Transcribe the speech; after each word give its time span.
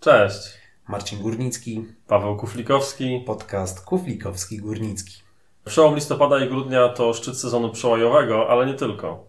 Cześć. 0.00 0.58
Marcin 0.88 1.22
Górnicki, 1.22 1.86
Paweł 2.06 2.36
Kuflikowski. 2.36 3.24
podcast 3.26 3.84
Kuflikowski-Górnicki. 3.84 5.22
Przełom 5.64 5.94
listopada 5.94 6.44
i 6.44 6.48
grudnia 6.48 6.88
to 6.88 7.14
szczyt 7.14 7.38
sezonu 7.38 7.70
przełajowego, 7.70 8.50
ale 8.50 8.66
nie 8.66 8.74
tylko. 8.74 9.24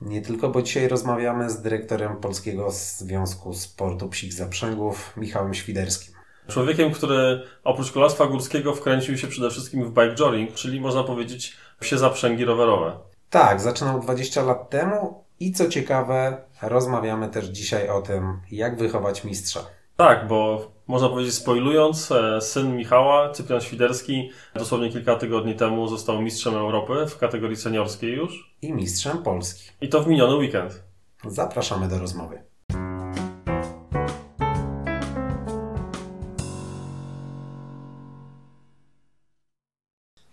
Nie 0.00 0.22
tylko, 0.22 0.48
bo 0.48 0.62
dzisiaj 0.62 0.88
rozmawiamy 0.88 1.50
z 1.50 1.62
dyrektorem 1.62 2.16
Polskiego 2.16 2.70
Związku 2.70 3.54
Sportu 3.54 4.08
Psich 4.08 4.32
Zaprzęgów, 4.32 5.12
Michałem 5.16 5.54
Świderskim. 5.54 6.14
Człowiekiem, 6.48 6.92
który 6.92 7.42
oprócz 7.64 7.92
kolarstwa 7.92 8.26
górskiego 8.26 8.74
wkręcił 8.74 9.18
się 9.18 9.26
przede 9.26 9.50
wszystkim 9.50 9.84
w 9.84 9.88
bike 9.88 10.14
jogging, 10.14 10.54
czyli 10.54 10.80
można 10.80 11.04
powiedzieć 11.04 11.56
psie 11.80 11.98
zaprzęgi 11.98 12.44
rowerowe. 12.44 12.98
Tak, 13.30 13.60
zaczynał 13.60 14.00
20 14.00 14.42
lat 14.42 14.70
temu 14.70 15.24
i 15.40 15.52
co 15.52 15.68
ciekawe, 15.68 16.44
rozmawiamy 16.62 17.28
też 17.28 17.46
dzisiaj 17.46 17.88
o 17.88 18.02
tym, 18.02 18.40
jak 18.50 18.78
wychować 18.78 19.24
mistrza. 19.24 19.77
Tak, 20.00 20.26
bo 20.28 20.70
można 20.86 21.08
powiedzieć 21.08 21.34
spoilując, 21.34 22.12
e, 22.12 22.40
syn 22.40 22.76
Michała, 22.76 23.30
Cyprian 23.30 23.60
Świderski, 23.60 24.30
dosłownie 24.54 24.90
kilka 24.90 25.16
tygodni 25.16 25.54
temu 25.54 25.88
został 25.88 26.22
mistrzem 26.22 26.54
Europy 26.54 27.06
w 27.06 27.18
kategorii 27.18 27.56
seniorskiej 27.56 28.12
już. 28.12 28.54
I 28.62 28.72
mistrzem 28.72 29.22
Polski. 29.22 29.70
I 29.80 29.88
to 29.88 30.02
w 30.02 30.06
miniony 30.06 30.36
weekend. 30.36 30.82
Zapraszamy 31.24 31.88
do 31.88 31.98
rozmowy. 31.98 32.42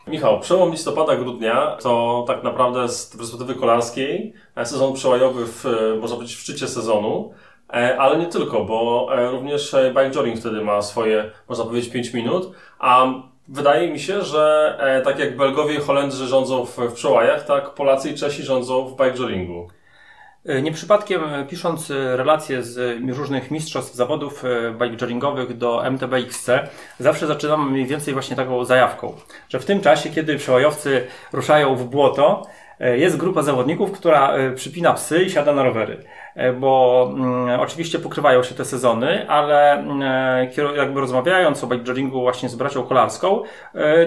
Michał, 0.08 0.40
przełom 0.40 0.72
listopada-grudnia 0.72 1.78
to 1.82 2.24
tak 2.28 2.44
naprawdę 2.44 2.90
z 2.90 3.18
perspektywy 3.18 3.56
kolarskiej 3.56 4.34
e, 4.56 4.66
sezon 4.66 4.94
przełajowy 4.94 5.46
w, 5.46 5.66
e, 5.66 5.96
można 6.00 6.16
powiedzieć, 6.16 6.38
w 6.38 6.42
szczycie 6.42 6.68
sezonu, 6.68 7.34
ale 7.98 8.18
nie 8.18 8.28
tylko, 8.28 8.66
bo 8.66 9.10
również 9.32 9.76
bike 9.88 10.12
jogging 10.12 10.40
wtedy 10.40 10.62
ma 10.62 10.82
swoje, 10.82 11.32
można 11.50 11.66
powiedzieć, 11.66 11.92
5 11.92 12.14
minut, 12.14 12.52
a 12.80 13.06
wydaje 13.48 13.92
mi 13.92 14.00
się, 14.00 14.22
że 14.22 14.78
tak 15.04 15.20
jak 15.20 15.38
Belgowie 15.38 15.76
i 15.76 15.80
Holendrzy 15.80 16.28
rządzą 16.28 16.66
w, 16.66 16.78
w 16.78 16.94
przełajach, 16.94 17.46
tak 17.46 17.70
Polacy 17.70 18.10
i 18.10 18.16
Czesi 18.16 18.44
rządzą 18.44 18.88
w 18.88 18.92
bike 18.92 19.18
joggingu. 19.18 19.68
Nie 20.62 20.72
przypadkiem 20.72 21.22
pisząc 21.50 21.90
relacje 22.16 22.64
z 22.64 23.02
różnych 23.10 23.52
mistrzostw 23.52 23.96
zawodów 23.96 24.44
bike 24.72 24.98
joggingowych 25.02 25.58
do 25.58 25.86
MTBXC, 25.86 26.50
zawsze 27.00 27.28
zaczynam 27.28 27.72
mniej 27.72 27.86
więcej 27.86 28.14
właśnie 28.14 28.36
taką 28.36 28.66
zajawką, 28.66 29.14
że 29.50 29.60
w 29.60 29.66
tym 29.66 29.82
czasie, 29.82 30.10
kiedy 30.10 30.38
przełajowcy 30.38 31.08
ruszają 31.34 31.76
w 31.76 31.84
błoto, 31.84 32.48
jest 32.80 33.18
grupa 33.18 33.42
zawodników, 33.42 33.92
która 33.92 34.34
przypina 34.56 34.94
psy 34.94 35.24
i 35.24 35.30
siada 35.30 35.54
na 35.54 35.64
rowery. 35.64 36.04
Bo 36.60 37.10
mm, 37.16 37.60
oczywiście 37.60 38.00
pokrywają 38.00 38.44
się 38.44 38.56
te 38.56 38.66
sezony, 38.66 39.30
ale 39.30 39.74
mm, 39.74 40.02
jakby 40.76 41.02
rozmawiając 41.02 41.64
o 41.64 41.68
bike 41.68 41.84
joggingu 41.88 42.22
właśnie 42.22 42.50
z 42.50 42.56
bracią 42.56 42.84
kolarską, 42.84 43.42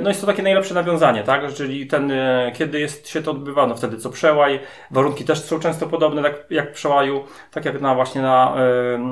no 0.03 0.09
jest 0.09 0.21
to 0.21 0.27
takie 0.27 0.43
najlepsze 0.43 0.75
nawiązanie, 0.75 1.23
tak? 1.23 1.55
Czyli 1.55 1.87
ten, 1.87 2.13
kiedy 2.55 2.81
jest, 2.81 3.09
się 3.09 3.23
to 3.23 3.31
odbywa, 3.31 3.67
no 3.67 3.75
wtedy 3.75 3.97
co 3.97 4.11
przełaj, 4.11 4.61
warunki 4.91 5.25
też 5.25 5.41
są 5.43 5.61
często 5.61 5.87
podobne, 5.87 6.23
tak 6.23 6.47
jak 6.51 6.73
przełaju, 6.73 7.25
tak 7.51 7.65
jak 7.65 7.81
na 7.81 7.95
właśnie 7.95 8.23
na 8.23 8.57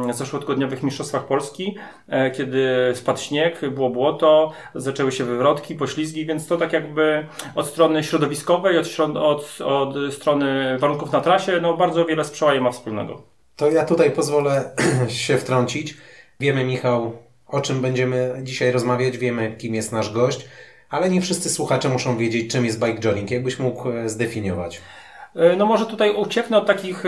e, 0.08 0.12
zeszłotygodniowych 0.14 0.82
mistrzostwach 0.82 1.26
Polski, 1.26 1.76
e, 2.08 2.30
kiedy 2.30 2.92
spadł 2.94 3.18
śnieg, 3.18 3.70
było 3.70 3.90
błoto, 3.90 4.52
zaczęły 4.74 5.12
się 5.12 5.24
wywrotki, 5.24 5.74
poślizgi, 5.74 6.26
więc 6.26 6.48
to 6.48 6.56
tak 6.56 6.72
jakby 6.72 7.26
od 7.54 7.66
strony 7.66 8.04
środowiskowej, 8.04 8.78
od, 8.78 8.86
od, 9.16 9.60
od 9.60 10.14
strony 10.14 10.78
warunków 10.78 11.12
na 11.12 11.20
trasie, 11.20 11.60
no 11.62 11.76
bardzo 11.76 12.04
wiele 12.04 12.24
z 12.24 12.30
przełajem 12.30 12.64
ma 12.64 12.70
wspólnego. 12.70 13.05
To 13.56 13.70
ja 13.70 13.84
tutaj 13.84 14.10
pozwolę 14.10 14.70
się 15.08 15.38
wtrącić. 15.38 15.94
Wiemy, 16.40 16.64
Michał, 16.64 17.12
o 17.46 17.60
czym 17.60 17.80
będziemy 17.80 18.40
dzisiaj 18.42 18.72
rozmawiać, 18.72 19.18
wiemy, 19.18 19.54
kim 19.58 19.74
jest 19.74 19.92
nasz 19.92 20.12
gość, 20.12 20.48
ale 20.90 21.10
nie 21.10 21.20
wszyscy 21.20 21.50
słuchacze 21.50 21.88
muszą 21.88 22.16
wiedzieć, 22.16 22.52
czym 22.52 22.64
jest 22.64 22.80
bike 22.80 23.00
jogging. 23.00 23.30
Jakbyś 23.30 23.58
mógł 23.58 23.90
e, 23.90 24.08
zdefiniować? 24.08 24.80
No 25.56 25.66
może 25.66 25.86
tutaj 25.86 26.14
ucieknę 26.14 26.58
od 26.58 26.66
takich 26.66 27.04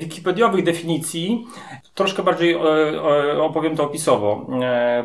wikipediowych 0.00 0.64
definicji. 0.64 1.46
Troszkę 1.94 2.22
bardziej 2.22 2.56
opowiem 3.40 3.76
to 3.76 3.84
opisowo. 3.84 4.46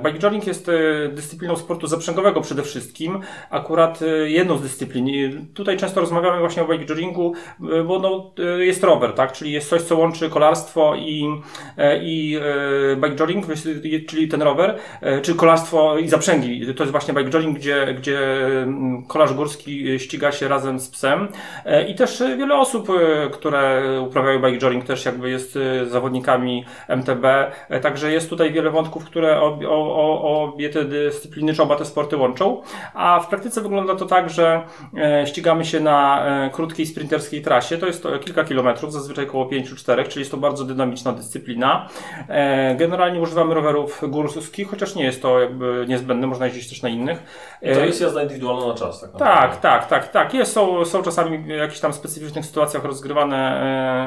Bike 0.04 0.20
jogging 0.20 0.48
jest 0.48 0.72
dyscypliną 1.12 1.56
sportu 1.56 1.88
zaprzęgowego 1.88 2.42
przede 2.42 2.64
wszystkim. 2.64 3.20
Akurat 3.50 4.00
jedną 4.26 4.58
z 4.58 4.62
dyscyplin. 4.62 5.46
Tutaj 5.54 5.78
często 5.78 6.02
rozmawiamy 6.02 6.40
właśnie 6.40 6.64
o 6.64 6.68
bike 6.68 6.86
joggingu, 6.86 7.34
bo 7.60 8.00
no, 8.00 8.32
jest 8.58 8.84
rower, 8.84 9.14
tak? 9.14 9.32
Czyli 9.32 9.52
jest 9.52 9.70
coś, 9.70 9.82
co 9.82 9.98
łączy 9.98 10.30
kolarstwo 10.30 10.96
i, 10.96 11.42
i 12.02 12.40
bike 12.96 13.16
jogging, 13.16 13.46
czyli 14.08 14.28
ten 14.28 14.42
rower, 14.42 14.78
czy 15.22 15.36
kolarstwo 15.36 15.98
i 15.98 16.08
zaprzęgi. 16.08 16.74
To 16.76 16.84
jest 16.84 16.92
właśnie 16.92 17.14
bike 17.14 17.30
jogging, 17.30 17.58
gdzie, 17.58 17.94
gdzie 17.98 18.20
kolarz 19.08 19.34
górski 19.34 20.00
ściga 20.00 20.32
się 20.32 20.48
razem 20.48 20.80
z 20.80 20.90
psem. 20.90 21.28
I 21.88 21.96
też 21.96 22.24
wiele 22.38 22.56
osób, 22.56 22.90
e, 22.90 23.30
które 23.30 23.82
uprawiają 24.02 24.40
bike 24.40 24.58
jogging 24.58 24.86
też 24.86 25.06
jakby 25.06 25.30
jest 25.30 25.58
e, 25.58 25.86
zawodnikami 25.86 26.66
MTB, 26.88 27.26
e, 27.70 27.80
także 27.80 28.12
jest 28.12 28.30
tutaj 28.30 28.54
wiele 28.54 28.70
wątków, 28.70 29.06
które 29.06 29.42
obie, 29.42 29.70
obie 29.70 30.70
te 30.70 30.86
dyscypliny, 30.86 31.54
czy 31.54 31.64
oba 31.64 31.76
te 31.76 31.86
sporty 31.86 32.18
łączą, 32.18 32.62
a 32.94 33.20
w 33.20 33.28
praktyce 33.28 33.62
wygląda 33.62 33.96
to 33.96 34.06
tak, 34.06 34.30
że 34.30 34.62
ścigamy 35.26 35.66
się 35.66 35.80
na 35.80 36.26
krótkiej 36.52 36.86
sprinterskiej 36.86 37.42
trasie, 37.42 37.78
to 37.78 37.88
jest 37.88 38.04
to 38.04 38.20
kilka 38.20 38.44
kilometrów, 38.44 38.94
zazwyczaj 38.94 39.26
około 39.26 39.46
5-4, 39.46 40.08
czyli 40.08 40.22
jest 40.22 40.32
to 40.32 40.38
bardzo 40.38 40.66
dynamiczna 40.66 41.12
dyscyplina. 41.12 41.90
Generalnie 42.78 43.22
używamy 43.22 43.54
rowerów 43.54 44.02
górskich, 44.08 44.70
chociaż 44.70 44.96
nie 44.96 45.04
jest 45.04 45.22
to 45.22 45.40
jakby 45.40 45.86
niezbędne, 45.88 46.28
można 46.28 46.46
jeździć 46.46 46.70
też 46.70 46.82
na 46.82 46.90
innych. 46.90 47.24
I 47.72 47.76
to 47.76 47.86
jest 47.86 48.02
jazda 48.02 48.24
indywidualna 48.24 48.68
na 48.68 48.74
czas, 48.74 49.02
tak? 49.02 49.12
Tak, 49.12 49.60
tak, 49.60 49.88
tak, 49.88 50.12
tak. 50.12 50.34
Jest, 50.34 50.54
są, 50.54 50.86
są 50.86 51.04
czasami 51.04 51.48
jakieś 51.48 51.80
tam 51.80 51.94
specyficzne 51.94 52.26
specyficznych 52.26 52.46
sytuacjach 52.46 52.86
rozgrywane 52.86 53.38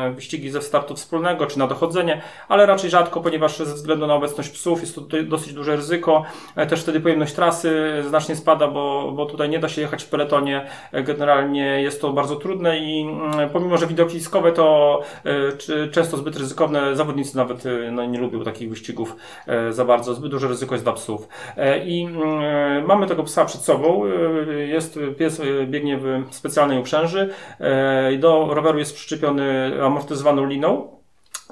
e, 0.06 0.12
wyścigi 0.12 0.50
ze 0.50 0.62
startu 0.62 0.94
wspólnego 0.94 1.46
czy 1.46 1.58
na 1.58 1.66
dochodzenie, 1.66 2.20
ale 2.48 2.66
raczej 2.66 2.90
rzadko, 2.90 3.20
ponieważ 3.20 3.58
ze 3.58 3.74
względu 3.74 4.06
na 4.06 4.14
obecność 4.14 4.50
psów 4.50 4.80
jest 4.80 4.94
to 4.94 5.00
dosyć 5.28 5.52
duże 5.52 5.76
ryzyko. 5.76 6.24
E, 6.56 6.66
też 6.66 6.82
wtedy 6.82 7.00
pojemność 7.00 7.34
trasy 7.34 8.02
znacznie 8.08 8.36
spada, 8.36 8.68
bo, 8.68 9.12
bo 9.12 9.26
tutaj 9.26 9.48
nie 9.48 9.58
da 9.58 9.68
się 9.68 9.80
jechać 9.80 10.04
w 10.04 10.08
peletonie. 10.08 10.66
E, 10.92 11.02
generalnie 11.02 11.82
jest 11.82 12.00
to 12.00 12.12
bardzo 12.12 12.36
trudne 12.36 12.78
i 12.78 13.00
mm, 13.00 13.50
pomimo, 13.50 13.76
że 13.76 13.86
widowiskowe 13.86 14.52
to 14.52 15.00
często 15.92 16.16
zbyt 16.16 16.36
ryzykowne, 16.36 16.96
zawodnicy 16.96 17.36
nawet 17.36 17.64
no, 17.92 18.04
nie 18.06 18.18
lubią 18.18 18.44
takich 18.44 18.70
wyścigów 18.70 19.16
za 19.70 19.84
bardzo. 19.84 20.14
Zbyt 20.14 20.30
duże 20.30 20.48
ryzyko 20.48 20.74
jest 20.74 20.84
dla 20.84 20.92
psów. 20.92 21.28
I 21.84 22.04
mm, 22.04 22.86
mamy 22.86 23.06
tego 23.06 23.22
psa 23.22 23.44
przed 23.48 23.60
sobą. 23.60 24.02
Jest, 24.66 24.98
pies 25.18 25.42
biegnie 25.66 25.98
w 25.98 26.24
specjalnej 26.30 26.78
uprzęży 26.78 27.30
do 28.18 28.54
roweru 28.54 28.78
jest 28.78 28.94
przyczepiony 28.94 29.72
amortyzowaną 29.84 30.46
liną, 30.46 30.97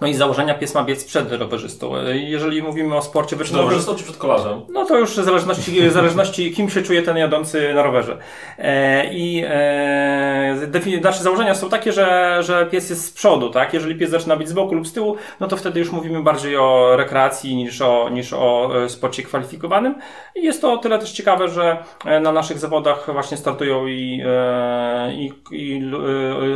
no 0.00 0.06
i 0.06 0.14
z 0.14 0.18
założenia 0.18 0.54
pies 0.54 0.74
ma 0.74 0.84
biec 0.84 1.04
przed 1.04 1.32
rowerzystą. 1.32 1.92
Jeżeli 2.12 2.62
mówimy 2.62 2.96
o 2.96 3.02
sporcie 3.02 3.36
wyczynowym... 3.36 3.68
Rowerzystą 3.68 3.94
czy 3.94 4.04
przed 4.04 4.16
kolarzem? 4.16 4.60
No 4.68 4.84
to 4.84 4.98
już 4.98 5.10
w 5.10 5.24
zależności, 5.24 5.88
w 5.88 5.92
zależności 5.92 6.52
kim 6.52 6.70
się 6.70 6.82
czuje 6.82 7.02
ten 7.02 7.16
jadący 7.16 7.74
na 7.74 7.82
rowerze. 7.82 8.18
E, 8.58 9.14
I 9.14 9.44
e, 9.46 11.00
nasze 11.02 11.22
założenia 11.22 11.54
są 11.54 11.68
takie, 11.68 11.92
że, 11.92 12.38
że 12.42 12.66
pies 12.66 12.90
jest 12.90 13.04
z 13.04 13.12
przodu, 13.12 13.50
tak? 13.50 13.74
Jeżeli 13.74 13.94
pies 13.94 14.10
zaczyna 14.10 14.36
być 14.36 14.48
z 14.48 14.52
boku 14.52 14.74
lub 14.74 14.86
z 14.86 14.92
tyłu, 14.92 15.16
no 15.40 15.48
to 15.48 15.56
wtedy 15.56 15.80
już 15.80 15.92
mówimy 15.92 16.22
bardziej 16.22 16.56
o 16.56 16.96
rekreacji 16.96 17.56
niż 17.56 17.82
o, 17.82 18.08
niż 18.08 18.32
o 18.32 18.70
e, 18.84 18.88
sporcie 18.88 19.22
kwalifikowanym. 19.22 19.94
I 20.34 20.42
jest 20.42 20.60
to 20.60 20.72
o 20.72 20.76
tyle 20.76 20.98
też 20.98 21.12
ciekawe, 21.12 21.48
że 21.48 21.78
e, 22.04 22.20
na 22.20 22.32
naszych 22.32 22.58
zawodach 22.58 23.12
właśnie 23.12 23.36
startują 23.36 23.86
i, 23.86 24.22
e, 24.26 25.12
i, 25.14 25.32
i 25.50 25.82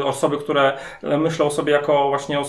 osoby, 0.05 0.39
które 0.39 0.73
myślą 1.03 1.47
o 1.47 1.51
sobie 1.51 1.73
jako 1.73 2.09
właśnie 2.09 2.41
o 2.41 2.45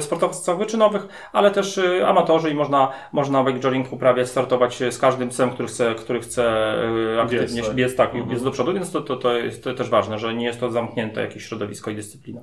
sporcie 0.00 0.15
sportowcach 0.16 0.58
wyczynowych, 0.58 1.08
ale 1.32 1.50
też 1.50 1.78
y, 1.78 2.06
amatorzy 2.06 2.50
i 2.50 2.54
można, 2.54 2.92
można 3.12 3.44
bike 3.44 3.60
jogging 3.60 3.92
uprawiać, 3.92 4.28
startować 4.28 4.82
z 4.90 4.98
każdym 4.98 5.28
psem, 5.28 5.50
który 5.50 5.68
chce, 5.68 5.94
który 5.94 6.20
chce 6.20 6.74
y, 7.14 7.20
aktywnie 7.20 7.62
biec, 7.62 7.74
biec 7.74 7.96
tak, 7.96 8.14
mhm. 8.14 8.30
biec 8.30 8.42
do 8.42 8.50
przodu, 8.50 8.74
więc 8.74 8.90
to, 8.92 9.00
to, 9.00 9.16
to 9.16 9.36
jest 9.36 9.64
to 9.64 9.74
też 9.74 9.88
ważne, 9.88 10.18
że 10.18 10.34
nie 10.34 10.44
jest 10.44 10.60
to 10.60 10.70
zamknięte 10.70 11.20
jakieś 11.20 11.46
środowisko 11.46 11.90
i 11.90 11.96
dyscyplina. 11.96 12.40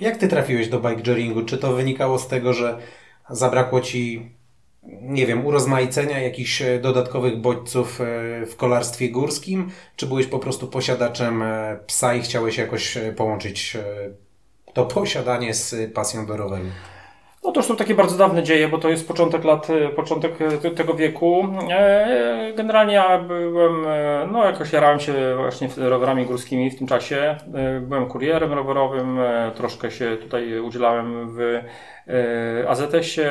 Jak 0.00 0.16
ty 0.16 0.28
trafiłeś 0.28 0.68
do 0.68 0.80
bike 0.80 1.02
joggingu? 1.06 1.44
Czy 1.44 1.58
to 1.58 1.72
wynikało 1.72 2.18
z 2.18 2.28
tego, 2.28 2.52
że 2.52 2.78
zabrakło 3.30 3.80
ci 3.80 4.30
nie 5.02 5.26
wiem, 5.26 5.46
urozmaicenia 5.46 6.18
jakichś 6.18 6.62
e, 6.62 6.78
dodatkowych 6.78 7.40
bodźców 7.40 8.00
e, 8.00 8.04
w 8.46 8.56
kolarstwie 8.56 9.10
górskim? 9.10 9.70
Czy 9.96 10.06
byłeś 10.06 10.26
po 10.26 10.38
prostu 10.38 10.66
posiadaczem 10.66 11.42
e, 11.42 11.78
psa 11.86 12.14
i 12.14 12.22
chciałeś 12.22 12.58
jakoś 12.58 12.98
połączyć 13.16 13.76
to 14.74 14.86
posiadanie 14.86 15.54
z 15.54 15.92
pasją 15.92 16.26
do 16.26 16.36
roweru? 16.36 16.64
No 17.44 17.52
to 17.52 17.60
już 17.60 17.66
są 17.66 17.76
takie 17.76 17.94
bardzo 17.94 18.18
dawne 18.18 18.42
dzieje, 18.42 18.68
bo 18.68 18.78
to 18.78 18.88
jest 18.88 19.08
początek 19.08 19.44
lat, 19.44 19.70
e, 19.70 19.88
początek 19.88 20.42
e, 20.64 20.70
tego 20.70 20.94
wieku. 20.94 21.46
E, 21.70 22.52
generalnie 22.56 22.94
ja 22.94 23.18
byłem, 23.18 23.86
no 24.32 24.44
jakoś 24.44 24.72
jarałem 24.72 25.00
się 25.00 25.14
właśnie 25.36 25.68
rowerami 25.76 26.26
górskimi 26.26 26.70
w 26.70 26.78
tym 26.78 26.86
czasie. 26.86 27.36
Byłem 27.80 28.06
kurierem 28.06 28.52
rowerowym, 28.52 29.18
troszkę 29.54 29.90
się 29.90 30.16
tutaj 30.16 30.60
udzielałem 30.60 31.36
w 31.36 31.60
AZS-ie 32.68 33.30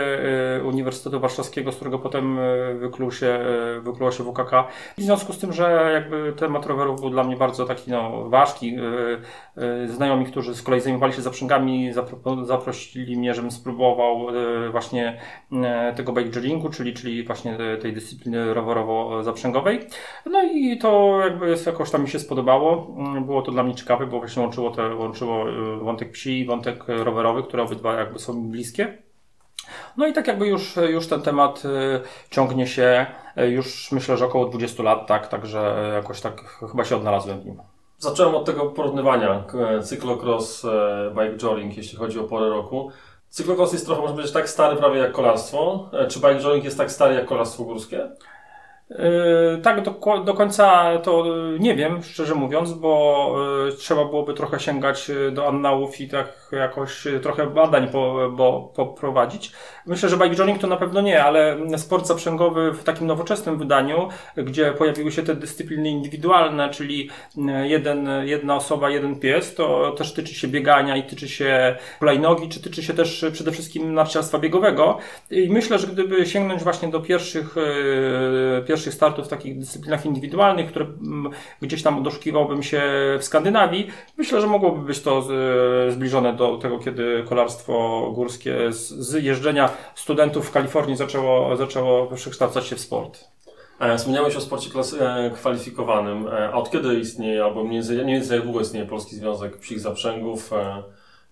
Uniwersytetu 0.64 1.20
Warszawskiego, 1.20 1.72
z 1.72 1.76
którego 1.76 2.00
potem 2.00 2.40
wykluł 2.80 3.12
się, 3.12 3.40
wykluło 3.82 4.12
się 4.12 4.24
WKK. 4.24 4.68
W 4.98 5.02
związku 5.02 5.34
z 5.34 5.38
tym, 5.38 5.54
że 5.54 5.90
jakby 5.94 6.34
temat 6.34 6.66
rowerów 6.66 7.02
był 7.02 7.10
dla 7.10 7.24
mnie 7.24 7.36
bardzo 7.36 7.66
taki 7.66 7.92
no, 7.92 8.30
ważki, 8.30 8.78
znajomi, 9.86 10.26
którzy 10.26 10.56
z 10.56 10.64
kolei 10.64 10.82
zajmowali 10.82 11.14
się 11.14 11.22
zaprzęgami, 11.22 11.92
zaprosili 12.44 13.18
mnie, 13.18 13.34
żebym 13.34 13.52
spróbował 13.52 14.28
właśnie 14.72 15.20
tego 15.96 16.14
bike 16.14 16.30
jogging 16.30 16.72
czyli, 16.72 16.94
czyli 16.94 17.24
właśnie 17.24 17.58
tej 17.82 17.94
dyscypliny 17.94 18.54
rowerowo-zaprzęgowej. 18.54 19.80
No 20.26 20.44
i 20.44 20.78
to 20.78 21.20
jakby 21.24 21.56
jakoś 21.66 21.92
tam 21.92 22.02
mi 22.02 22.10
się 22.10 22.20
spodobało. 22.20 22.96
Było 23.26 23.42
to 23.42 23.52
dla 23.52 23.64
mnie 23.64 23.76
ciekawe, 23.76 24.08
bo 24.08 24.20
właśnie 24.20 24.44
łączyło, 24.44 24.72
te, 24.72 24.96
łączyło 24.96 25.46
wątek 25.82 26.12
psi 26.12 26.40
i 26.40 26.46
wątek 26.46 26.84
rowerowy, 26.88 27.44
które 27.44 27.64
obydwa 27.64 27.94
jakby 27.94 28.20
są 28.20 28.34
mi 28.34 28.67
bliskie. 28.68 28.98
No 29.98 30.08
i 30.08 30.14
tak 30.14 30.28
jakby 30.28 30.48
już, 30.48 30.76
już 30.76 31.08
ten 31.08 31.22
temat 31.22 31.66
y, 31.66 32.02
ciągnie 32.30 32.68
się 32.68 33.06
y, 33.38 33.48
już 33.48 33.92
myślę, 33.92 34.18
że 34.18 34.26
około 34.26 34.46
20 34.46 34.84
lat, 34.84 35.08
tak, 35.08 35.28
także 35.28 35.92
jakoś 35.94 36.22
tak 36.22 36.42
chyba 36.72 36.86
się 36.86 36.96
odnalazłem 36.96 37.40
w 37.40 37.46
nim. 37.46 37.62
Zacząłem 38.00 38.36
od 38.36 38.46
tego 38.46 38.66
porównywania 38.66 39.44
cyklocross, 39.84 40.66
bike 41.10 41.38
jogging, 41.38 41.78
jeśli 41.78 41.98
chodzi 41.98 42.20
o 42.20 42.24
porę 42.24 42.50
roku. 42.50 42.92
Cyklocross 43.30 43.74
jest 43.74 43.86
trochę, 43.86 44.02
może 44.02 44.14
być 44.14 44.32
tak 44.32 44.50
stary 44.50 44.76
prawie 44.76 45.00
jak 45.00 45.12
kolarstwo. 45.12 45.90
E, 45.94 46.08
czy 46.08 46.20
bike 46.20 46.40
jogging 46.40 46.64
jest 46.64 46.78
tak 46.78 46.92
stary 46.92 47.16
jak 47.16 47.26
kolarstwo 47.26 47.64
górskie? 47.64 48.10
Yy, 48.90 49.62
tak, 49.64 49.82
do, 49.82 49.92
do 50.26 50.34
końca 50.34 50.98
to 51.04 51.26
nie 51.60 51.76
wiem, 51.76 52.04
szczerze 52.04 52.36
mówiąc, 52.36 52.74
bo 52.74 53.34
yy, 53.66 53.72
trzeba 53.72 54.06
byłoby 54.06 54.34
trochę 54.34 54.60
sięgać 54.60 55.12
do 55.32 55.48
annałów 55.48 56.02
i 56.02 56.08
tak 56.08 56.47
jakoś 56.52 57.08
trochę 57.22 57.48
badań 57.48 57.88
po, 57.88 58.32
bo, 58.32 58.72
poprowadzić. 58.76 59.52
Myślę, 59.86 60.10
że 60.10 60.18
bike 60.18 60.60
to 60.60 60.68
na 60.68 60.78
pewno 60.78 61.02
nie, 61.02 61.24
ale 61.24 61.58
sport 61.78 62.08
zaprzęgowy 62.08 62.72
w 62.74 62.84
takim 62.84 63.08
nowoczesnym 63.08 63.58
wydaniu, 63.58 64.10
gdzie 64.38 64.72
pojawiły 64.72 65.12
się 65.12 65.24
te 65.24 65.36
dyscypliny 65.36 65.90
indywidualne, 65.90 66.70
czyli 66.70 67.10
jeden, 67.64 68.10
jedna 68.24 68.56
osoba, 68.56 68.90
jeden 68.90 69.20
pies, 69.20 69.56
to 69.56 69.92
też 69.92 70.14
tyczy 70.14 70.34
się 70.34 70.48
biegania 70.48 70.98
i 70.98 71.04
tyczy 71.04 71.30
się 71.30 71.76
hulajnogi, 72.00 72.50
czy 72.50 72.62
tyczy 72.62 72.84
się 72.84 72.94
też 72.94 73.26
przede 73.34 73.52
wszystkim 73.52 73.94
narciarstwa 73.94 74.40
biegowego. 74.40 74.98
I 75.32 75.50
myślę, 75.50 75.80
że 75.80 75.88
gdyby 75.88 76.26
sięgnąć 76.26 76.64
właśnie 76.64 76.88
do 76.88 77.00
pierwszych, 77.00 77.56
pierwszych 78.68 78.88
pierwszych 78.88 78.94
startów 78.94 79.26
w 79.26 79.30
takich 79.30 79.60
dyscyplinach 79.60 80.06
indywidualnych, 80.06 80.68
które 80.68 80.86
mm, 80.86 81.32
gdzieś 81.62 81.84
tam 81.84 82.04
doszukiwałbym 82.04 82.64
się 82.64 82.82
w 83.20 83.24
Skandynawii, 83.24 83.88
myślę, 84.18 84.42
że 84.42 84.48
mogłoby 84.48 84.86
być 84.86 85.02
to 85.02 85.28
zbliżone 85.90 86.34
do 86.38 86.58
tego, 86.58 86.80
kiedy 86.80 87.24
kolarstwo 87.30 88.08
górskie 88.16 88.74
z, 88.74 88.90
z 88.90 89.24
jeżdżenia 89.24 89.70
studentów 89.96 90.48
w 90.48 90.52
Kalifornii 90.52 90.98
zaczęło, 90.98 91.56
zaczęło 91.56 92.08
przekształcać 92.08 92.68
się 92.68 92.76
w 92.76 92.80
sport. 92.80 93.20
E, 93.80 93.98
wspomniałeś 93.98 94.36
o 94.36 94.42
sporcie 94.42 94.70
e, 95.00 95.32
kwalifikowanym. 95.32 96.28
E, 96.28 96.50
a 96.50 96.54
od 96.54 96.72
kiedy 96.72 97.00
istnieje, 97.00 97.44
albo 97.44 97.64
mniej 97.64 97.74
więcej, 97.74 97.98
mniej 97.98 98.16
więcej 98.20 98.36
jak 98.36 98.44
długo 98.44 98.62
istnieje 98.62 98.86
Polski 98.86 99.16
Związek 99.16 99.58
Psich 99.58 99.80
Zaprzęgów? 99.80 100.52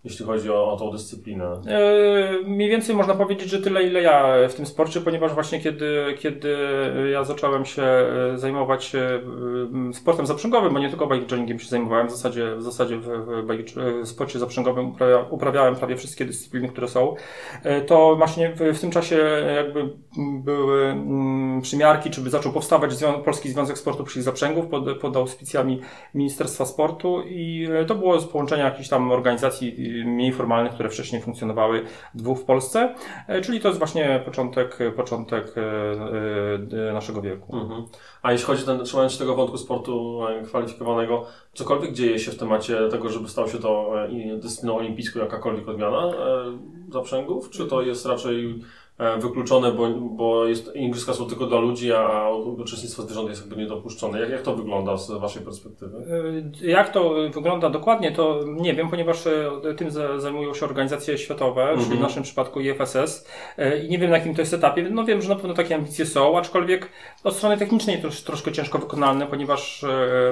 Jeśli 0.05 0.25
chodzi 0.25 0.49
o, 0.49 0.73
o 0.73 0.77
tą 0.77 0.91
dyscyplinę? 0.91 1.61
Yy, 1.65 2.49
mniej 2.49 2.69
więcej 2.69 2.95
można 2.95 3.13
powiedzieć, 3.13 3.49
że 3.49 3.61
tyle, 3.61 3.83
ile 3.83 4.01
ja 4.01 4.47
w 4.49 4.53
tym 4.53 4.65
sporcie, 4.65 5.01
ponieważ 5.01 5.33
właśnie 5.33 5.59
kiedy, 5.59 6.15
kiedy 6.19 6.57
ja 7.11 7.23
zacząłem 7.23 7.65
się 7.65 7.81
e, 7.81 8.37
zajmować 8.37 8.93
yy, 8.93 9.93
sportem 9.93 10.25
zaprzęgowym, 10.25 10.73
bo 10.73 10.79
nie 10.79 10.89
tylko 10.89 11.07
bike 11.07 11.25
joggingiem 11.31 11.59
się 11.59 11.69
zajmowałem, 11.69 12.07
w 12.07 12.11
zasadzie, 12.11 12.55
w, 12.55 12.61
zasadzie 12.61 12.97
w, 12.97 13.05
w, 13.05 13.47
bike, 13.47 13.71
w 14.03 14.07
sporcie 14.07 14.39
zaprzęgowym 14.39 14.89
uprawia, 14.89 15.25
uprawiałem 15.29 15.75
prawie 15.75 15.95
wszystkie 15.95 16.25
dyscypliny, 16.25 16.69
które 16.69 16.87
są, 16.87 17.15
to 17.87 18.15
właśnie 18.15 18.53
w, 18.55 18.77
w, 18.77 18.81
tym 18.81 18.91
czasie 18.91 19.17
jakby 19.55 19.89
były 20.43 20.85
mm, 20.85 21.61
przymiarki, 21.61 22.09
czy 22.09 22.21
by 22.21 22.29
zaczął 22.29 22.51
powstawać 22.51 22.93
Zwią 22.93 23.23
Polski 23.23 23.49
Związek 23.49 23.77
Sportu 23.77 24.03
Psich 24.03 24.23
Zaprzęgów 24.23 24.67
pod, 24.67 24.99
pod 24.99 25.17
auspicjami 25.17 25.81
Ministerstwa 26.13 26.65
Sportu 26.65 27.21
i 27.27 27.69
to 27.87 27.95
było 27.95 28.19
z 28.19 28.27
połączenia 28.27 28.65
jakichś 28.65 28.89
tam 28.89 29.11
organizacji 29.11 29.94
mniej 30.05 30.31
formalnych, 30.33 30.73
które 30.73 30.89
wcześniej 30.89 31.21
funkcjonowały 31.21 31.83
dwóch 32.13 32.39
w 32.39 32.43
Polsce, 32.43 32.95
e, 33.27 33.41
czyli 33.41 33.59
to 33.59 33.67
jest 33.67 33.79
właśnie 33.79 34.21
początek, 34.25 34.77
początek 34.95 35.55
e, 35.57 36.89
e, 36.89 36.93
naszego 36.93 37.21
wieku. 37.21 37.55
Mhm. 37.55 37.85
A 38.21 38.31
jeśli 38.31 38.47
chodzi 38.47 38.71
o 38.71 38.83
trzymając 38.83 39.13
się 39.13 39.19
tego 39.19 39.35
wątku 39.35 39.57
sportu 39.57 40.21
kwalifikowanego, 40.45 41.25
cokolwiek 41.53 41.93
dzieje 41.93 42.19
się 42.19 42.31
w 42.31 42.37
temacie 42.37 42.89
tego, 42.89 43.09
żeby 43.09 43.29
stał 43.29 43.47
się 43.47 43.57
to 43.57 43.93
dyscypliną 44.37 44.77
olimpijską, 44.77 45.19
jakakolwiek 45.19 45.67
odmiana 45.67 46.11
zaprzęgów, 46.91 47.49
czy 47.49 47.65
to 47.65 47.81
jest 47.81 48.05
raczej 48.05 48.61
wykluczone, 49.17 49.71
bo, 49.71 49.89
bo 49.89 50.45
jest, 50.45 50.75
igrzyska 50.75 51.13
są 51.13 51.25
tylko 51.25 51.45
dla 51.45 51.59
ludzi, 51.59 51.93
a 51.93 52.29
uczestnictwo 52.57 53.03
zwierząt 53.03 53.29
jest 53.29 53.41
jakby 53.41 53.55
niedopuszczone. 53.55 54.19
Jak, 54.19 54.29
jak 54.29 54.41
to 54.41 54.55
wygląda 54.55 54.97
z 54.97 55.11
Waszej 55.11 55.41
perspektywy? 55.41 55.97
E, 56.63 56.67
jak 56.67 56.89
to 56.89 57.13
wygląda 57.33 57.69
dokładnie, 57.69 58.11
to 58.11 58.39
nie 58.47 58.73
wiem, 58.73 58.89
ponieważ 58.89 59.27
e, 59.27 59.73
tym 59.77 59.91
zajmują 60.17 60.53
się 60.53 60.65
organizacje 60.65 61.17
światowe, 61.17 61.63
mm 61.63 61.75
-hmm. 61.75 61.77
czyli 61.77 61.89
w 61.89 61.91
mhm. 61.91 62.09
naszym 62.09 62.23
przypadku 62.23 62.59
IFSS 62.61 63.27
i 63.83 63.89
nie 63.89 63.99
wiem 63.99 64.09
na 64.09 64.17
jakim 64.17 64.35
to 64.35 64.41
jest 64.41 64.53
etapie. 64.53 64.89
No 64.91 65.03
wiem, 65.03 65.21
że 65.21 65.29
na 65.29 65.35
pewno 65.35 65.53
takie 65.53 65.75
ambicje 65.75 66.05
są, 66.05 66.37
aczkolwiek 66.37 66.89
od 67.23 67.35
strony 67.35 67.57
technicznej 67.57 68.01
to 68.01 68.07
jest 68.07 68.25
troszkę 68.25 68.51
ciężko 68.51 68.79
wykonalne, 68.79 69.27
ponieważ 69.27 69.85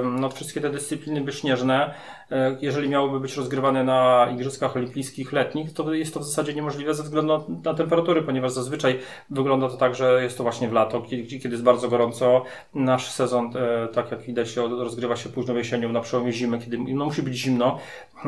no, 0.04 0.30
wszystkie 0.30 0.60
te 0.60 0.70
dyscypliny 0.70 1.20
byśnieżne 1.20 1.94
E, 2.30 2.56
jeżeli 2.60 2.88
miałoby 2.88 3.20
być 3.20 3.36
rozgrywane 3.36 3.84
na 3.84 4.28
Igrzyskach 4.32 4.76
Olimpijskich 4.76 5.32
letnich, 5.32 5.72
to 5.72 5.94
jest 5.94 6.14
to 6.14 6.20
w 6.20 6.24
zasadzie 6.24 6.54
niemożliwe 6.54 6.94
ze 6.94 7.02
względu 7.02 7.44
na 7.64 7.74
temperatury, 7.74 8.22
ponieważ 8.22 8.52
zazwyczaj 8.54 8.98
wygląda 9.30 9.68
to 9.68 9.76
tak, 9.76 9.94
że 9.94 10.22
jest 10.22 10.36
to 10.36 10.42
właśnie 10.42 10.68
w 10.68 10.72
lato, 10.72 11.00
kiedy, 11.00 11.48
jest 11.48 11.62
bardzo 11.62 11.88
gorąco. 11.88 12.44
Nasz 12.74 13.10
sezon, 13.10 13.52
e, 13.56 13.88
tak 13.88 14.10
jak 14.10 14.22
widać, 14.22 14.56
rozgrywa 14.56 15.16
się 15.16 15.28
późną 15.28 15.54
jesienią, 15.54 15.92
na 15.92 16.00
przełomie 16.00 16.32
zimy, 16.32 16.58
kiedy 16.58 16.78
no, 16.78 17.04
musi 17.04 17.22
być 17.22 17.34
zimno, 17.34 17.78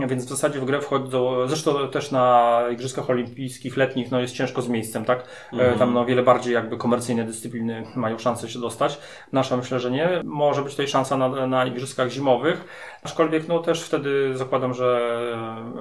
więc 0.09 0.25
w 0.25 0.29
zasadzie 0.29 0.61
w 0.61 0.65
grę 0.65 0.81
wchodzą, 0.81 1.49
zresztą 1.49 1.89
też 1.89 2.11
na 2.11 2.61
Igrzyskach 2.73 3.11
Olimpijskich 3.11 3.77
letnich 3.77 4.11
no, 4.11 4.21
jest 4.21 4.35
ciężko 4.35 4.63
z 4.63 4.69
miejscem, 4.69 5.05
tak? 5.05 5.25
Mhm. 5.53 5.79
Tam 5.79 5.95
no, 5.95 6.05
wiele 6.05 6.23
bardziej 6.23 6.55
jakby 6.55 6.77
komercyjne 6.77 7.25
dyscypliny 7.25 7.87
mają 7.95 8.19
szansę 8.19 8.49
się 8.49 8.59
dostać. 8.59 8.99
Nasza 9.33 9.57
myślę, 9.57 9.81
że 9.81 9.91
nie. 9.91 10.21
Może 10.25 10.63
być 10.63 10.73
tutaj 10.73 10.89
szansa 10.89 11.17
na, 11.17 11.47
na 11.47 11.67
Igrzyskach 11.67 12.09
Zimowych, 12.09 12.65
aczkolwiek 13.03 13.49
no 13.49 13.59
też 13.59 13.83
wtedy 13.83 14.37
zakładam, 14.37 14.75
że 14.75 15.19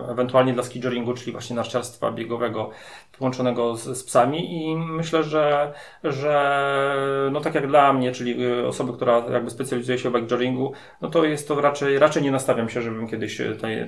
ewentualnie 0.09 0.53
dla 0.53 0.63
skijoringu, 0.63 1.13
czyli 1.13 1.31
właśnie 1.31 1.55
narciarstwa 1.55 2.11
biegowego 2.11 2.69
połączonego 3.17 3.75
z, 3.75 3.97
z, 3.97 4.03
psami 4.03 4.63
i 4.63 4.75
myślę, 4.75 5.23
że, 5.23 5.73
że 6.03 6.95
no 7.31 7.41
tak 7.41 7.55
jak 7.55 7.67
dla 7.67 7.93
mnie, 7.93 8.11
czyli 8.11 8.45
y, 8.45 8.67
osoby, 8.67 8.93
która 8.93 9.23
jakby 9.31 9.51
specjalizuje 9.51 9.97
się 9.97 10.09
w 10.09 10.13
bikejoringu, 10.13 10.73
no 11.01 11.09
to 11.09 11.23
jest 11.23 11.47
to 11.47 11.61
raczej, 11.61 11.99
raczej 11.99 12.23
nie 12.23 12.31
nastawiam 12.31 12.69
się, 12.69 12.81
żebym 12.81 13.07
kiedyś 13.07 13.41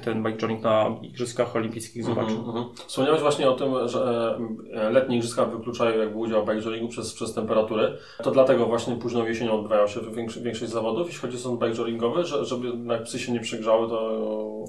ten, 0.04 0.17
ten 0.24 0.62
na 0.62 0.96
Igrzyskach 1.02 1.56
Olimpijskich 1.56 2.04
zobaczył. 2.04 2.36
Mm 2.36 2.46
-hmm. 2.46 2.66
Wspomniałeś 2.88 3.22
właśnie 3.22 3.50
o 3.50 3.54
tym, 3.54 3.88
że 3.88 4.38
e, 4.74 4.90
letnie 4.90 5.16
Igrzyska 5.16 5.46
wykluczają 5.46 6.00
jakby 6.00 6.18
udział 6.18 6.46
bikejoringu 6.46 6.88
przez, 6.88 7.14
przez 7.14 7.34
temperatury. 7.34 7.98
To 8.24 8.32
dlatego 8.32 8.66
właśnie 8.66 8.96
późną 8.96 9.26
jesienią 9.26 9.52
odbywają 9.52 9.88
się 9.88 10.00
większość, 10.02 10.46
większość 10.46 10.72
zawodów, 10.72 11.08
jeśli 11.08 11.22
chodzi 11.22 11.38
o 11.38 11.40
sąd 11.40 11.60
bikejoringowy, 11.62 12.26
że, 12.26 12.46
żeby 12.46 12.68
jak 12.86 13.04
psy 13.04 13.20
się 13.20 13.32
nie 13.32 13.40
przegrzały, 13.40 13.90
to 13.90 14.20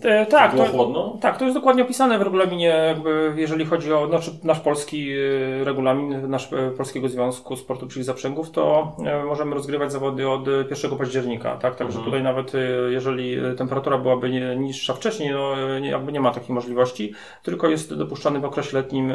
e, 0.02 0.26
tak, 0.26 0.55
było 0.55 0.67
to, 0.67 0.73
chłodno? 0.73 1.19
Tak, 1.21 1.38
to 1.38 1.45
jest 1.45 1.57
dokładnie 1.57 1.83
opisane 1.83 2.19
w 2.19 2.23
regulaminie, 2.23 2.67
jakby 2.67 3.35
jeżeli 3.37 3.64
chodzi 3.67 3.93
o 3.93 4.07
znaczy, 4.09 4.31
nasz 4.45 4.61
polski 4.61 5.12
e, 5.12 5.64
regulamin, 5.64 6.31
nasz 6.31 6.52
e, 6.52 6.71
Polskiego 6.71 7.09
Związku 7.09 7.57
Sportu 7.57 7.87
Psich 7.87 8.05
Zaprzęgów, 8.05 8.50
to 8.50 8.97
możemy 9.26 9.55
rozgrywać 9.55 9.93
zawody 9.93 10.28
od 10.28 10.47
1 10.71 10.99
października, 10.99 11.57
tak? 11.57 11.76
Także 11.76 11.99
mhm. 11.99 12.05
tutaj 12.05 12.23
nawet 12.23 12.52
jeżeli 12.90 13.37
temperatura 13.57 13.99
byłaby 13.99 14.57
niższa 14.57 14.95
wcześniej, 14.95 15.33
no 15.38 15.78
jakby 15.87 16.12
nie 16.12 16.21
ma 16.21 16.30
takiej 16.30 16.54
możliwości, 16.54 17.14
tylko 17.42 17.68
jest 17.68 17.95
dopuszczany 17.95 18.40
w 18.40 18.45
okresie 18.45 18.76
letnim 18.76 19.12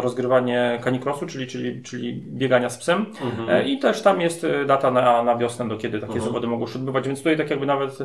rozgrywanie 0.00 0.80
canicrossu, 0.84 1.26
czyli, 1.26 1.46
czyli, 1.46 1.82
czyli 1.82 2.14
biegania 2.14 2.70
z 2.70 2.78
psem 2.78 3.06
mhm. 3.22 3.66
i 3.66 3.78
też 3.78 4.02
tam 4.02 4.20
jest 4.20 4.46
data 4.66 4.90
na, 4.90 5.22
na 5.22 5.36
wiosnę, 5.36 5.68
do 5.68 5.76
kiedy 5.76 5.98
takie 5.98 6.12
mhm. 6.12 6.24
zawody 6.24 6.46
mogą 6.46 6.66
się 6.66 6.78
odbywać, 6.78 7.06
więc 7.06 7.18
tutaj 7.18 7.36
tak 7.36 7.50
jakby 7.50 7.66
nawet, 7.66 7.98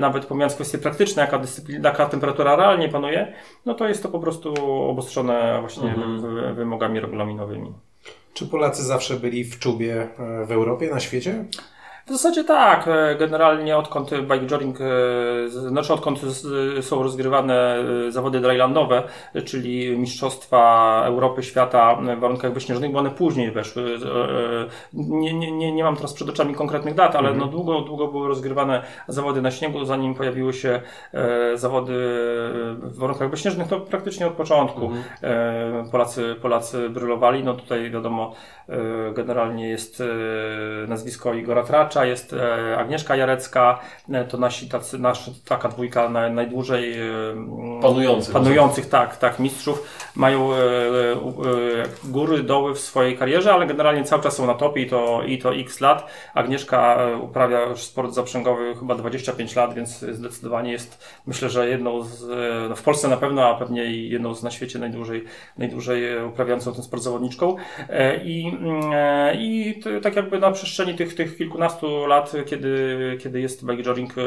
nawet 0.00 0.26
pomijając 0.26 0.54
kwestie 0.54 0.78
praktyczne, 0.78 1.22
jaka, 1.22 1.38
dyscyplina, 1.38 1.88
jaka 1.88 2.06
temperatura 2.06 2.56
realnie 2.56 2.88
panuje, 2.88 3.32
no 3.66 3.74
to 3.74 3.88
jest 3.88 4.02
to 4.02 4.08
po 4.08 4.18
prostu 4.18 4.54
obostrzone 4.88 5.58
właśnie 5.60 5.88
mhm. 5.88 6.54
wymogami 6.54 7.00
regulaminowymi. 7.00 7.72
Czy 8.34 8.46
Polacy 8.46 8.82
zawsze 8.82 9.16
byli 9.16 9.44
w 9.44 9.58
czubie 9.58 10.08
e, 10.18 10.46
w 10.46 10.52
Europie, 10.52 10.90
na 10.90 11.00
świecie? 11.00 11.44
W 12.10 12.12
zasadzie 12.12 12.44
tak. 12.44 12.88
E, 12.88 13.16
generalnie 13.18 13.76
odkąd 13.76 14.10
bike 14.10 14.46
jogging, 14.46 14.78
e, 14.80 15.48
znaczy 15.48 15.92
odkąd 15.92 16.20
są 16.80 17.02
rozgrywane 17.02 17.76
e, 18.08 18.12
zawody 18.12 18.40
drylandowe, 18.40 19.02
czyli 19.44 19.98
Mistrzostwa 19.98 21.02
Europy, 21.06 21.42
Świata 21.42 21.94
w 22.16 22.20
warunkach 22.20 22.52
wyśnieżnych, 22.52 22.92
bo 22.92 22.98
one 22.98 23.10
później 23.10 23.50
weszły. 23.50 23.98
Nie, 24.92 25.34
nie, 25.34 25.52
nie, 25.52 25.72
nie 25.72 25.84
mam 25.84 25.96
teraz 25.96 26.12
przed 26.12 26.28
oczami 26.28 26.54
konkretnych 26.54 26.94
dat, 26.94 27.16
ale 27.16 27.28
mhm. 27.28 27.38
no 27.38 27.52
długo, 27.52 27.80
długo 27.80 28.08
były 28.08 28.28
rozgrywane 28.28 28.82
zawody 29.08 29.42
na 29.42 29.50
śniegu, 29.50 29.84
zanim 29.84 30.14
pojawiły 30.14 30.52
się 30.52 30.80
zawody 31.54 31.92
w 32.82 32.98
warunkach 32.98 33.30
wyśnieżnych, 33.30 33.68
to 33.68 33.80
praktycznie 33.80 34.26
od 34.26 34.32
początku 34.32 34.86
mhm. 34.86 35.90
Polacy, 35.90 36.36
Polacy 36.42 36.88
brylowali. 36.88 37.44
No 37.44 37.54
tutaj 37.54 37.90
wiadomo, 37.90 38.34
generalnie 39.12 39.68
jest 39.68 40.02
nazwisko 40.88 41.34
Igora 41.34 41.62
Tracza, 41.62 41.99
jest 42.04 42.32
e, 42.32 42.78
Agnieszka 42.78 43.16
Jarecka, 43.16 43.78
e, 44.12 44.24
to 44.24 44.38
nasi 44.38 44.68
tacy, 44.68 44.98
nasz, 44.98 45.30
taka 45.44 45.68
dwójka 45.68 46.08
najdłużej 46.08 46.98
e, 46.98 47.06
panujących, 47.82 48.34
panujących 48.34 48.88
tak, 48.88 49.16
tak, 49.16 49.38
mistrzów. 49.38 50.00
Mają 50.16 50.50
góry, 52.04 52.42
doły 52.42 52.74
w 52.74 52.80
swojej 52.80 53.18
karierze, 53.18 53.52
ale 53.52 53.66
generalnie 53.66 54.04
cały 54.04 54.22
czas 54.22 54.36
są 54.36 54.46
na 54.46 54.54
topie 54.54 54.82
i 54.82 54.86
to, 54.86 55.22
i 55.22 55.38
to 55.38 55.54
x 55.54 55.80
lat. 55.80 56.10
Agnieszka 56.34 56.98
uprawia 57.22 57.60
już 57.64 57.80
sport 57.80 58.14
zaprzęgowy 58.14 58.74
chyba 58.74 58.94
25 58.94 59.56
lat, 59.56 59.74
więc 59.74 59.98
zdecydowanie 59.98 60.72
jest, 60.72 61.04
myślę, 61.26 61.50
że 61.50 61.68
jedną 61.68 62.02
z, 62.02 62.28
no 62.68 62.76
w 62.76 62.82
Polsce 62.82 63.08
na 63.08 63.16
pewno, 63.16 63.46
a 63.46 63.54
pewnie 63.54 63.84
i 63.84 64.08
jedną 64.08 64.34
z 64.34 64.42
na 64.42 64.50
świecie 64.50 64.78
najdłużej, 64.78 65.24
najdłużej 65.58 66.24
uprawiającą 66.24 66.72
ten 66.72 66.82
sport 66.82 67.02
zawodniczką. 67.02 67.56
I, 68.24 68.52
i 69.34 69.80
tak 70.02 70.16
jakby 70.16 70.38
na 70.38 70.50
przestrzeni 70.50 70.94
tych, 70.94 71.14
tych 71.14 71.36
kilkunastu 71.36 71.89
lat, 72.06 72.32
kiedy, 72.46 73.18
kiedy 73.20 73.40
jest 73.40 73.66
bike 73.66 73.82
jogging, 73.82 74.18
e, 74.18 74.22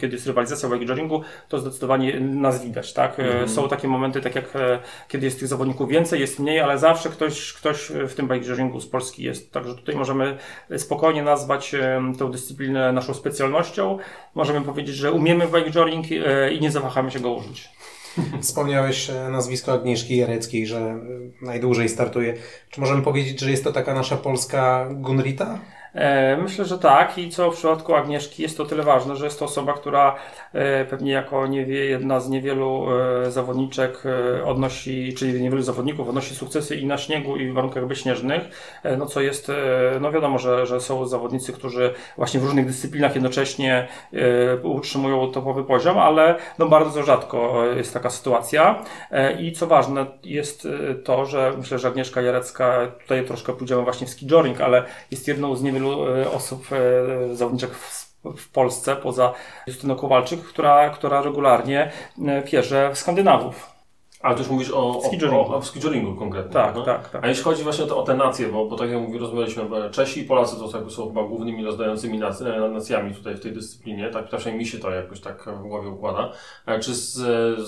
kiedy 0.00 0.14
jest 0.14 0.26
rywalizacja 0.26 0.68
joggingu, 0.68 1.22
to 1.48 1.58
zdecydowanie 1.58 2.20
nas 2.20 2.64
widać, 2.64 2.92
tak? 2.92 3.20
Mm. 3.20 3.48
Są 3.48 3.68
takie 3.68 3.88
momenty, 3.88 4.20
tak 4.20 4.34
jak 4.34 4.56
e, 4.56 4.78
kiedy 5.08 5.26
jest 5.26 5.38
tych 5.38 5.48
zawodników 5.48 5.88
więcej, 5.88 6.20
jest 6.20 6.38
mniej, 6.38 6.60
ale 6.60 6.78
zawsze 6.78 7.08
ktoś, 7.08 7.52
ktoś 7.52 7.92
w 8.08 8.14
tym 8.14 8.28
bike 8.28 8.46
joggingu 8.46 8.80
z 8.80 8.86
Polski 8.86 9.22
jest. 9.22 9.52
Także 9.52 9.74
tutaj 9.74 9.96
możemy 9.96 10.36
spokojnie 10.76 11.22
nazwać 11.22 11.74
tę 12.18 12.30
dyscyplinę 12.30 12.92
naszą 12.92 13.14
specjalnością. 13.14 13.98
Możemy 14.34 14.60
powiedzieć, 14.60 14.96
że 14.96 15.12
umiemy 15.12 15.46
bike 15.46 15.70
jogging 15.70 16.06
i 16.52 16.60
nie 16.60 16.70
zawahamy 16.70 17.10
się 17.10 17.20
go 17.20 17.32
użyć. 17.32 17.68
Wspomniałeś 18.40 19.10
nazwisko 19.30 19.72
Agnieszki 19.72 20.16
Jareckiej, 20.16 20.66
że 20.66 21.00
najdłużej 21.42 21.88
startuje. 21.88 22.34
Czy 22.70 22.80
możemy 22.80 23.02
powiedzieć, 23.02 23.40
że 23.40 23.50
jest 23.50 23.64
to 23.64 23.72
taka 23.72 23.94
nasza 23.94 24.16
polska 24.16 24.88
Gunrita? 24.90 25.58
E, 25.94 26.36
myślę, 26.36 26.64
że 26.64 26.78
tak. 26.78 27.18
I 27.18 27.30
co 27.30 27.50
w 27.50 27.54
przypadku 27.54 27.94
Agnieszki 27.94 28.42
jest 28.42 28.56
to 28.56 28.64
tyle 28.64 28.82
ważne, 28.82 29.16
że 29.16 29.24
jest 29.24 29.38
to 29.38 29.44
osoba, 29.44 29.72
która 29.72 30.16
e, 30.52 30.84
pewnie 30.84 31.12
jako 31.12 31.46
nie 31.46 31.66
wie, 31.66 31.84
jedna 31.84 32.20
z 32.20 32.28
niewielu 32.28 32.86
e, 33.26 33.30
zawodniczek 33.30 34.02
odnosi, 34.44 35.14
czyli 35.14 35.42
niewielu 35.42 35.62
zawodników 35.62 36.08
odnosi 36.08 36.34
sukcesy 36.34 36.76
i 36.76 36.86
na 36.86 36.98
śniegu 36.98 37.36
i 37.36 37.50
w 37.50 37.54
warunkach 37.54 37.86
bezśnieżnych, 37.86 38.42
no 38.98 39.06
co 39.06 39.20
jest, 39.20 39.52
no 40.00 40.12
wiadomo, 40.12 40.38
że, 40.38 40.66
że 40.66 40.80
są 40.80 41.06
zawodnicy, 41.06 41.52
którzy 41.52 41.94
właśnie 42.16 42.40
w 42.40 42.44
różnych 42.44 42.66
dyscyplinach 42.66 43.14
jednocześnie 43.14 43.88
utrzymują 44.62 45.30
topowy 45.30 45.64
poziom, 45.64 45.98
ale 45.98 46.34
no 46.58 46.68
bardzo 46.68 47.02
rzadko 47.02 47.64
jest 47.76 47.94
taka 47.94 48.10
sytuacja. 48.10 48.84
I 49.40 49.52
co 49.52 49.66
ważne 49.66 50.06
jest 50.24 50.68
to, 51.04 51.26
że 51.26 51.52
myślę, 51.58 51.78
że 51.78 51.88
Agnieszka 51.88 52.22
Jarecka, 52.22 52.92
tutaj 53.02 53.24
troszkę 53.24 53.52
pójdziemy 53.52 53.82
właśnie 53.82 54.06
w 54.06 54.10
ski 54.10 54.26
joring, 54.26 54.60
ale 54.60 54.84
jest 55.10 55.28
jedną 55.28 55.56
z 55.56 55.62
niewielu 55.62 55.81
wielu 55.82 56.16
e, 56.16 56.30
osób, 56.30 56.66
e, 56.72 57.36
zawodniczek 57.36 57.70
w, 58.36 58.48
Polsce, 58.52 58.96
poza 58.96 59.32
Justyną 59.66 59.96
Kowalczyk, 59.96 60.40
która, 60.40 60.90
która 60.90 61.22
regularnie 61.22 61.92
e, 62.26 62.42
pierze 62.42 62.90
w 62.94 62.98
Skandynawów. 62.98 63.71
Ale 64.22 64.36
też 64.36 64.48
mówisz 64.48 64.70
o, 64.70 64.76
o, 64.76 65.02
o, 65.30 65.56
o 65.56 65.62
skijoringu 65.62 66.14
konkretnie. 66.14 66.52
Tak, 66.52 66.74
no? 66.74 66.82
tak, 66.82 67.08
tak. 67.08 67.24
A 67.24 67.28
jeśli 67.28 67.44
chodzi 67.44 67.62
właśnie 67.62 67.84
o 67.84 67.86
te, 67.86 67.94
o 67.94 68.02
te 68.02 68.16
nacje, 68.16 68.48
bo, 68.48 68.66
bo 68.66 68.76
tak 68.76 68.90
jak 68.90 69.00
mówi, 69.00 69.18
rozmawialiśmy, 69.18 69.62
Czesi 69.90 70.20
i 70.20 70.24
Polacy 70.24 70.56
to 70.56 70.68
są, 70.68 70.90
są 70.90 71.08
chyba 71.08 71.24
głównymi 71.24 71.64
rozdającymi 71.64 72.18
nac, 72.18 72.42
nacjami 72.72 73.14
tutaj 73.14 73.34
w 73.34 73.40
tej 73.40 73.52
dyscyplinie, 73.52 74.10
tak 74.10 74.24
przynajmniej 74.24 74.58
mi 74.58 74.66
się 74.66 74.78
to 74.78 74.90
jakoś 74.90 75.20
tak 75.20 75.48
w 75.62 75.68
głowie 75.68 75.88
układa. 75.88 76.32
Czy 76.80 76.94
z, 76.94 77.14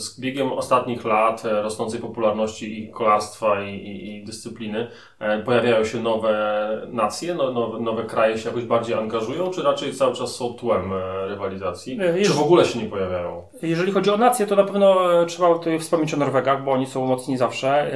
z 0.00 0.20
biegiem 0.20 0.52
ostatnich 0.52 1.04
lat 1.04 1.42
rosnącej 1.44 2.00
popularności 2.00 2.82
i 2.82 2.90
kolarstwa 2.90 3.62
i, 3.62 3.74
i, 3.74 4.16
i 4.16 4.24
dyscypliny 4.24 4.88
E, 5.24 5.42
pojawiają 5.42 5.84
się 5.84 6.00
nowe 6.00 6.86
nacje, 6.92 7.34
no, 7.34 7.52
nowe, 7.52 7.80
nowe 7.80 8.04
kraje 8.04 8.38
się 8.38 8.48
jakoś 8.48 8.64
bardziej 8.64 8.94
angażują, 8.94 9.50
czy 9.50 9.62
raczej 9.62 9.94
cały 9.94 10.14
czas 10.14 10.34
są 10.34 10.54
tłem 10.54 10.92
e, 10.92 11.26
rywalizacji? 11.28 11.98
Czy 12.24 12.32
w 12.32 12.40
ogóle 12.40 12.64
się 12.64 12.78
nie 12.78 12.88
pojawiają? 12.88 13.42
Jeżeli 13.62 13.92
chodzi 13.92 14.10
o 14.10 14.16
nacje, 14.16 14.46
to 14.46 14.56
na 14.56 14.64
pewno 14.64 15.20
e, 15.22 15.26
trzeba 15.26 15.54
tutaj 15.54 15.78
wspomnieć 15.78 16.14
o 16.14 16.16
Bo 16.64 16.72
oni 16.72 16.86
są 16.86 17.06
mocni 17.06 17.36
zawsze 17.36 17.90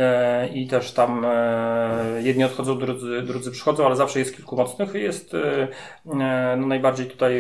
i 0.55 0.67
też 0.67 0.93
tam 0.93 1.27
jedni 2.23 2.45
odchodzą, 2.45 2.79
drudzy, 2.79 3.23
drudzy 3.23 3.51
przychodzą, 3.51 3.87
ale 3.87 3.97
zawsze 3.97 4.19
jest 4.19 4.37
kilku 4.37 4.57
mocnych. 4.57 4.95
Jest 4.95 5.37
no, 6.05 6.57
najbardziej 6.57 7.07
tutaj 7.07 7.33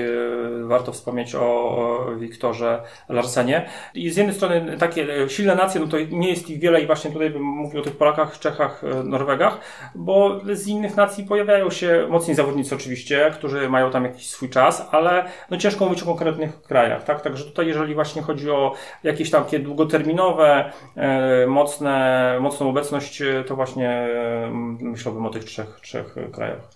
warto 0.62 0.92
wspomnieć 0.92 1.34
o 1.34 2.06
Wiktorze 2.18 2.82
Larsenie. 3.08 3.68
I 3.94 4.10
z 4.10 4.16
jednej 4.16 4.36
strony 4.36 4.76
takie 4.78 5.28
silne 5.28 5.54
nacje, 5.54 5.80
no 5.80 5.86
to 5.86 5.96
nie 6.10 6.30
jest 6.30 6.50
ich 6.50 6.60
wiele 6.60 6.80
i 6.80 6.86
właśnie 6.86 7.10
tutaj 7.10 7.30
bym 7.30 7.42
mówił 7.42 7.80
o 7.80 7.84
tych 7.84 7.96
Polakach, 7.96 8.38
Czechach, 8.38 8.82
Norwegach, 9.04 9.60
bo 9.94 10.40
z 10.52 10.66
innych 10.66 10.96
nacji 10.96 11.24
pojawiają 11.24 11.70
się 11.70 12.06
mocni 12.10 12.34
zawodnicy 12.34 12.74
oczywiście, 12.74 13.30
którzy 13.34 13.68
mają 13.68 13.90
tam 13.90 14.04
jakiś 14.04 14.30
swój 14.30 14.50
czas, 14.50 14.88
ale 14.90 15.24
no 15.50 15.56
ciężko 15.56 15.84
mówić 15.84 16.02
o 16.02 16.06
konkretnych 16.06 16.62
krajach, 16.62 17.04
tak? 17.04 17.22
Także 17.22 17.44
tutaj 17.44 17.66
jeżeli 17.66 17.94
właśnie 17.94 18.22
chodzi 18.22 18.50
o 18.50 18.74
jakieś 19.02 19.30
takie 19.30 19.58
długoterminowe, 19.58 20.72
e, 20.96 20.97
mocne, 21.46 22.38
mocną 22.40 22.68
obecność, 22.68 23.22
to 23.46 23.56
właśnie 23.56 23.90
e, 23.90 24.50
myślałbym 24.80 25.26
o 25.26 25.30
tych 25.30 25.44
trzech, 25.44 25.80
trzech 25.82 26.14
krajach. 26.32 26.68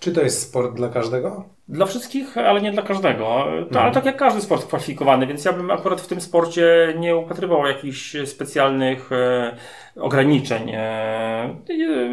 Czy 0.00 0.12
to 0.12 0.22
jest 0.22 0.42
sport 0.42 0.74
dla 0.74 0.88
każdego? 0.88 1.44
Dla 1.70 1.86
wszystkich, 1.86 2.38
ale 2.38 2.60
nie 2.60 2.72
dla 2.72 2.82
każdego. 2.82 3.24
To, 3.24 3.58
mhm. 3.58 3.84
Ale 3.84 3.92
tak 3.92 4.04
jak 4.04 4.16
każdy 4.16 4.40
sport 4.40 4.66
kwalifikowany, 4.66 5.26
więc 5.26 5.44
ja 5.44 5.52
bym 5.52 5.70
akurat 5.70 6.00
w 6.00 6.06
tym 6.06 6.20
sporcie 6.20 6.94
nie 6.98 7.16
upatrywał 7.16 7.66
jakichś 7.66 8.16
specjalnych 8.24 9.12
e, 9.12 9.56
ograniczeń. 9.96 10.70
E, 10.74 11.54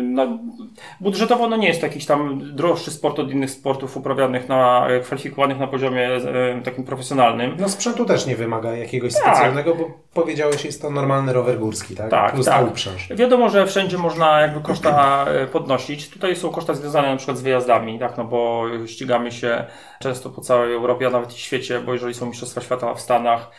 no, 0.03 0.39
budżetowo 1.01 1.47
no 1.47 1.57
nie 1.57 1.67
jest 1.67 1.79
to 1.79 1.87
jakiś 1.87 2.05
tam 2.05 2.41
droższy 2.55 2.91
sport 2.91 3.19
od 3.19 3.31
innych 3.31 3.51
sportów 3.51 3.97
uprawianych 3.97 4.49
na, 4.49 4.87
kwalifikowanych 5.03 5.59
na 5.59 5.67
poziomie 5.67 6.09
e, 6.09 6.61
takim 6.63 6.83
profesjonalnym. 6.83 7.55
No 7.59 7.69
sprzętu 7.69 8.05
też 8.05 8.25
nie 8.25 8.35
wymaga 8.35 8.75
jakiegoś 8.75 9.13
tak. 9.13 9.23
specjalnego, 9.23 9.75
bo 9.75 9.91
powiedziałeś, 10.13 10.65
jest 10.65 10.81
to 10.81 10.89
normalny 10.89 11.33
rower 11.33 11.59
górski, 11.59 11.95
tak? 11.95 12.09
Tak, 12.09 12.33
Plus 12.33 12.45
tak. 12.45 12.65
Wiadomo, 13.15 13.49
że 13.49 13.67
wszędzie 13.67 13.97
można 13.97 14.41
jakby 14.41 14.61
koszta 14.61 15.25
podnosić. 15.53 16.09
Tutaj 16.09 16.35
są 16.35 16.49
koszta 16.49 16.73
związane 16.73 17.09
na 17.11 17.17
przykład 17.17 17.37
z 17.37 17.41
wyjazdami, 17.41 17.99
tak, 17.99 18.17
no 18.17 18.23
bo 18.23 18.65
ścigamy 18.85 19.31
się 19.31 19.46
się 19.47 19.65
często 19.99 20.29
po 20.29 20.41
całej 20.41 20.73
Europie, 20.73 21.07
a 21.07 21.09
nawet 21.09 21.35
i 21.35 21.39
świecie, 21.39 21.79
bo 21.79 21.93
jeżeli 21.93 22.13
są 22.13 22.25
Mistrzostwa 22.25 22.61
Świata 22.61 22.93
w 22.93 23.01
Stanach, 23.01 23.51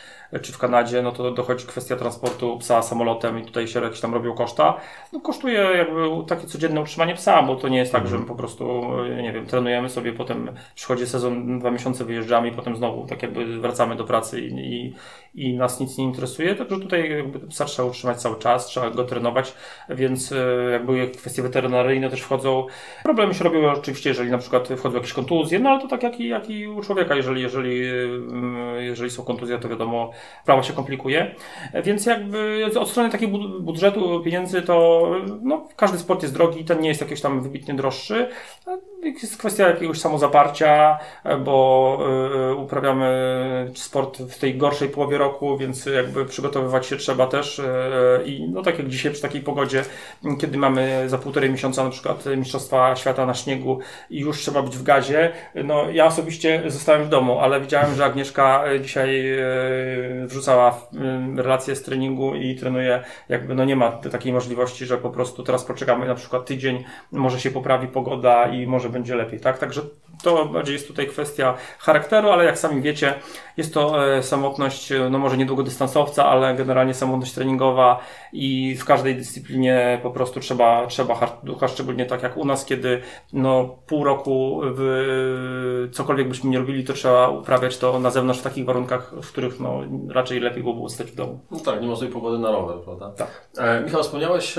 czy 0.42 0.52
w 0.52 0.58
Kanadzie, 0.58 1.02
no 1.02 1.12
to 1.12 1.30
dochodzi 1.30 1.66
kwestia 1.66 1.96
transportu 1.96 2.58
psa 2.58 2.82
samolotem 2.82 3.38
i 3.38 3.44
tutaj 3.44 3.68
się 3.68 3.80
jakieś 3.80 4.00
tam 4.00 4.14
robią 4.14 4.34
koszta. 4.34 4.80
No 5.12 5.20
kosztuje 5.20 5.60
jakby 5.60 6.08
takie 6.26 6.46
codzienne 6.46 6.80
utrzymanie 6.80 7.14
psa, 7.14 7.42
bo 7.42 7.56
to 7.56 7.68
nie 7.68 7.78
jest 7.78 7.92
tak, 7.92 8.08
że 8.08 8.18
my 8.18 8.26
po 8.26 8.34
prostu, 8.34 8.82
nie 9.22 9.32
wiem, 9.32 9.46
trenujemy 9.46 9.88
sobie, 9.88 10.12
potem 10.12 10.50
przychodzi 10.74 11.06
sezon, 11.06 11.58
dwa 11.58 11.70
miesiące 11.70 12.04
wyjeżdżamy 12.04 12.48
i 12.48 12.52
potem 12.52 12.76
znowu 12.76 13.06
tak 13.06 13.22
jakby 13.22 13.60
wracamy 13.60 13.96
do 13.96 14.04
pracy 14.04 14.40
i, 14.40 14.54
i, 14.54 14.94
i 15.38 15.56
nas 15.56 15.80
nic 15.80 15.98
nie 15.98 16.04
interesuje. 16.04 16.54
Także 16.54 16.80
tutaj 16.80 17.10
jakby 17.10 17.40
psa 17.40 17.64
trzeba 17.64 17.88
utrzymać 17.88 18.22
cały 18.22 18.38
czas, 18.38 18.66
trzeba 18.66 18.90
go 18.90 19.04
trenować, 19.04 19.54
więc 19.88 20.32
e, 20.32 20.36
jakby 20.72 21.08
kwestie 21.08 21.42
weterynaryjne 21.42 22.10
też 22.10 22.20
wchodzą. 22.20 22.66
Problemy 23.04 23.34
się 23.34 23.44
robią 23.44 23.70
oczywiście, 23.70 24.10
jeżeli 24.10 24.30
na 24.30 24.38
przykład 24.38 24.68
wchodzą 24.68 24.96
jakieś 24.96 25.12
kontuzje, 25.12 25.58
no 25.58 25.70
ale 25.70 25.80
to 25.80 25.88
tak 25.88 26.02
jak 26.02 26.20
i, 26.20 26.28
jak 26.28 26.50
i 26.50 26.68
u 26.68 26.82
człowieka, 26.82 27.14
jeżeli, 27.14 27.42
jeżeli, 27.42 27.84
e, 27.86 28.82
jeżeli 28.82 29.10
są 29.10 29.24
kontuzje, 29.24 29.58
to 29.58 29.68
wiadomo, 29.68 30.10
sprawa 30.42 30.62
się 30.62 30.72
komplikuje. 30.72 31.34
Więc 31.84 32.06
jakby 32.06 32.70
od 32.80 32.90
strony 32.90 33.10
takiego 33.10 33.38
budżetu 33.60 34.22
pieniędzy 34.24 34.62
to 34.62 35.08
no, 35.42 35.68
każdy 35.76 35.98
sport 35.98 36.22
jest 36.22 36.34
drogi, 36.34 36.64
ten 36.64 36.80
nie 36.80 36.88
jest 36.88 37.00
jakiś 37.00 37.20
tam 37.20 37.42
wybitnie 37.42 37.74
droższy. 37.74 38.28
Jest 39.02 39.38
kwestia 39.38 39.68
jakiegoś 39.68 40.00
samozaparcia, 40.00 40.98
bo 41.44 41.98
y, 42.50 42.54
uprawiamy 42.54 43.08
sport 43.74 44.18
w 44.18 44.38
tej 44.38 44.56
gorszej 44.56 44.88
połowie 44.88 45.18
roku, 45.18 45.27
więc 45.58 45.86
jakby 45.86 46.24
przygotowywać 46.24 46.86
się 46.86 46.96
trzeba 46.96 47.26
też 47.26 47.58
y, 47.58 47.64
i 48.24 48.48
no 48.50 48.62
tak 48.62 48.78
jak 48.78 48.88
dzisiaj 48.88 49.12
przy 49.12 49.22
takiej 49.22 49.40
pogodzie, 49.40 49.84
kiedy 50.40 50.58
mamy 50.58 51.08
za 51.08 51.18
półtorej 51.18 51.50
miesiąca 51.50 51.84
na 51.84 51.90
przykład 51.90 52.24
Mistrzostwa 52.36 52.96
Świata 52.96 53.26
na 53.26 53.34
śniegu 53.34 53.78
i 54.10 54.20
już 54.20 54.38
trzeba 54.38 54.62
być 54.62 54.76
w 54.76 54.82
gazie, 54.82 55.32
no 55.64 55.90
ja 55.90 56.06
osobiście 56.06 56.62
zostałem 56.66 57.04
w 57.04 57.08
domu, 57.08 57.38
ale 57.38 57.60
widziałem, 57.60 57.94
że 57.94 58.04
Agnieszka 58.04 58.64
dzisiaj 58.80 59.38
y, 60.22 60.26
wrzucała 60.26 60.80
relacje 61.36 61.76
z 61.76 61.82
treningu 61.82 62.34
i 62.34 62.54
trenuje, 62.54 63.02
jakby 63.28 63.54
no 63.54 63.64
nie 63.64 63.76
ma 63.76 63.90
takiej 63.90 64.32
możliwości, 64.32 64.86
że 64.86 64.98
po 64.98 65.10
prostu 65.10 65.42
teraz 65.42 65.64
poczekamy 65.64 66.06
na 66.06 66.14
przykład 66.14 66.46
tydzień, 66.46 66.84
może 67.12 67.40
się 67.40 67.50
poprawi 67.50 67.88
pogoda 67.88 68.48
i 68.48 68.66
może 68.66 68.88
będzie 68.88 69.14
lepiej, 69.14 69.40
tak? 69.40 69.58
Także 69.58 69.82
to 70.22 70.46
bardziej 70.46 70.72
jest 70.72 70.86
tutaj 70.86 71.06
kwestia 71.06 71.54
charakteru, 71.78 72.30
ale 72.30 72.44
jak 72.44 72.58
sami 72.58 72.82
wiecie, 72.82 73.14
jest 73.56 73.74
to 73.74 74.14
e, 74.16 74.22
samotność, 74.22 74.92
e, 74.92 75.07
no 75.10 75.18
może 75.18 75.36
nie 75.36 75.46
długodystansowca, 75.46 76.26
ale 76.26 76.54
generalnie 76.54 76.94
samotność 76.94 77.32
treningowa 77.32 78.00
i 78.32 78.76
w 78.76 78.84
każdej 78.84 79.16
dyscyplinie 79.16 80.00
po 80.02 80.10
prostu 80.10 80.40
trzeba, 80.40 80.86
trzeba 80.86 81.14
hard 81.14 81.44
ducha, 81.44 81.68
szczególnie 81.68 82.06
tak 82.06 82.22
jak 82.22 82.36
u 82.36 82.44
nas, 82.44 82.64
kiedy 82.64 83.00
no 83.32 83.76
pół 83.86 84.04
roku 84.04 84.60
w 84.64 85.88
cokolwiek 85.92 86.28
byśmy 86.28 86.50
nie 86.50 86.58
robili, 86.58 86.84
to 86.84 86.92
trzeba 86.92 87.28
uprawiać 87.28 87.78
to 87.78 88.00
na 88.00 88.10
zewnątrz 88.10 88.40
w 88.40 88.44
takich 88.44 88.64
warunkach, 88.64 89.14
w 89.22 89.32
których 89.32 89.60
no 89.60 89.80
raczej 90.08 90.40
lepiej 90.40 90.62
byłoby 90.62 90.88
stać 90.90 91.10
w 91.10 91.14
domu. 91.14 91.40
No 91.50 91.58
tak, 91.60 91.82
nie 91.82 91.88
ma 91.88 91.96
sobie 91.96 92.12
pogody 92.12 92.38
na 92.38 92.50
rower, 92.50 92.78
prawda? 92.84 93.10
Tak. 93.10 93.48
E, 93.58 93.80
Michał, 93.80 94.02
wspomniałeś 94.02 94.58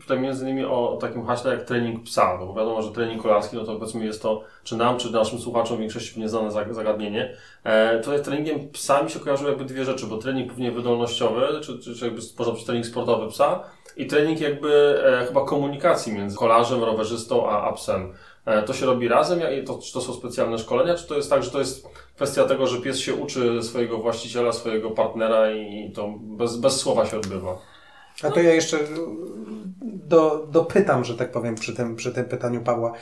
tutaj 0.00 0.20
między 0.20 0.44
innymi 0.44 0.64
o 0.64 0.98
takim 1.00 1.26
haśle 1.26 1.54
jak 1.54 1.64
trening 1.64 2.02
psa, 2.04 2.36
no 2.40 2.46
bo 2.46 2.54
wiadomo, 2.54 2.82
że 2.82 2.92
trening 2.92 3.22
kolarski, 3.22 3.56
no 3.56 3.64
to 3.64 3.74
powiedzmy 3.74 4.04
jest 4.04 4.22
to, 4.22 4.42
czy 4.64 4.76
nam, 4.76 4.98
czy 4.98 5.12
naszym 5.12 5.38
słuchaczom 5.38 5.76
w 5.76 5.80
większości 5.80 6.20
nieznane 6.20 6.50
zagadnienie. 6.70 7.36
E, 7.64 7.98
tutaj 8.00 8.22
treningiem 8.22 8.68
psa 8.68 9.02
mi 9.02 9.10
się 9.10 9.20
kojarzyły 9.20 9.50
jakby 9.50 9.64
dwie 9.64 9.84
rzeczy, 9.84 10.06
bo 10.06 10.18
trening 10.18 10.48
pewnie 10.48 10.72
wydolnościowy, 10.72 11.60
czy, 11.60 11.78
czy, 11.78 11.94
czy 11.94 12.04
jakby 12.04 12.20
można 12.38 12.54
być 12.54 12.64
trening 12.64 12.86
sportowy 12.86 13.30
psa 13.30 13.64
i 13.96 14.06
trening 14.06 14.40
jakby 14.40 15.02
e, 15.04 15.26
chyba 15.26 15.44
komunikacji 15.44 16.12
między 16.12 16.36
kolarzem, 16.36 16.84
rowerzystą 16.84 17.50
a, 17.50 17.62
a 17.62 17.72
psem. 17.72 18.12
E, 18.44 18.62
to 18.62 18.72
się 18.72 18.86
robi 18.86 19.08
razem? 19.08 19.40
To, 19.66 19.78
czy 19.78 19.92
to 19.92 20.00
są 20.00 20.12
specjalne 20.12 20.58
szkolenia, 20.58 20.94
czy 20.94 21.06
to 21.06 21.14
jest 21.14 21.30
tak, 21.30 21.42
że 21.42 21.50
to 21.50 21.58
jest 21.58 21.88
kwestia 22.16 22.44
tego, 22.44 22.66
że 22.66 22.80
pies 22.80 22.98
się 22.98 23.14
uczy 23.14 23.62
swojego 23.62 23.98
właściciela, 23.98 24.52
swojego 24.52 24.90
partnera 24.90 25.52
i 25.52 25.92
to 25.94 26.14
bez, 26.20 26.56
bez 26.56 26.76
słowa 26.76 27.06
się 27.06 27.16
odbywa? 27.16 27.58
A 28.22 28.30
to 28.30 28.40
ja 28.40 28.54
jeszcze 28.54 28.78
do, 29.82 30.46
dopytam, 30.50 31.04
że 31.04 31.16
tak 31.16 31.32
powiem, 31.32 31.54
przy 31.54 31.74
tym, 31.74 31.96
przy 31.96 32.12
tym 32.12 32.24
pytaniu 32.24 32.60
Pawła. 32.60 32.92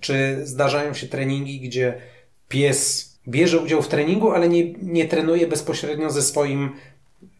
Czy 0.00 0.46
zdarzają 0.46 0.94
się 0.94 1.06
treningi, 1.06 1.60
gdzie 1.60 2.00
pies 2.48 3.14
bierze 3.28 3.58
udział 3.58 3.82
w 3.82 3.88
treningu, 3.88 4.30
ale 4.30 4.48
nie, 4.48 4.72
nie 4.72 5.08
trenuje 5.08 5.46
bezpośrednio 5.46 6.10
ze 6.10 6.22
swoim 6.22 6.72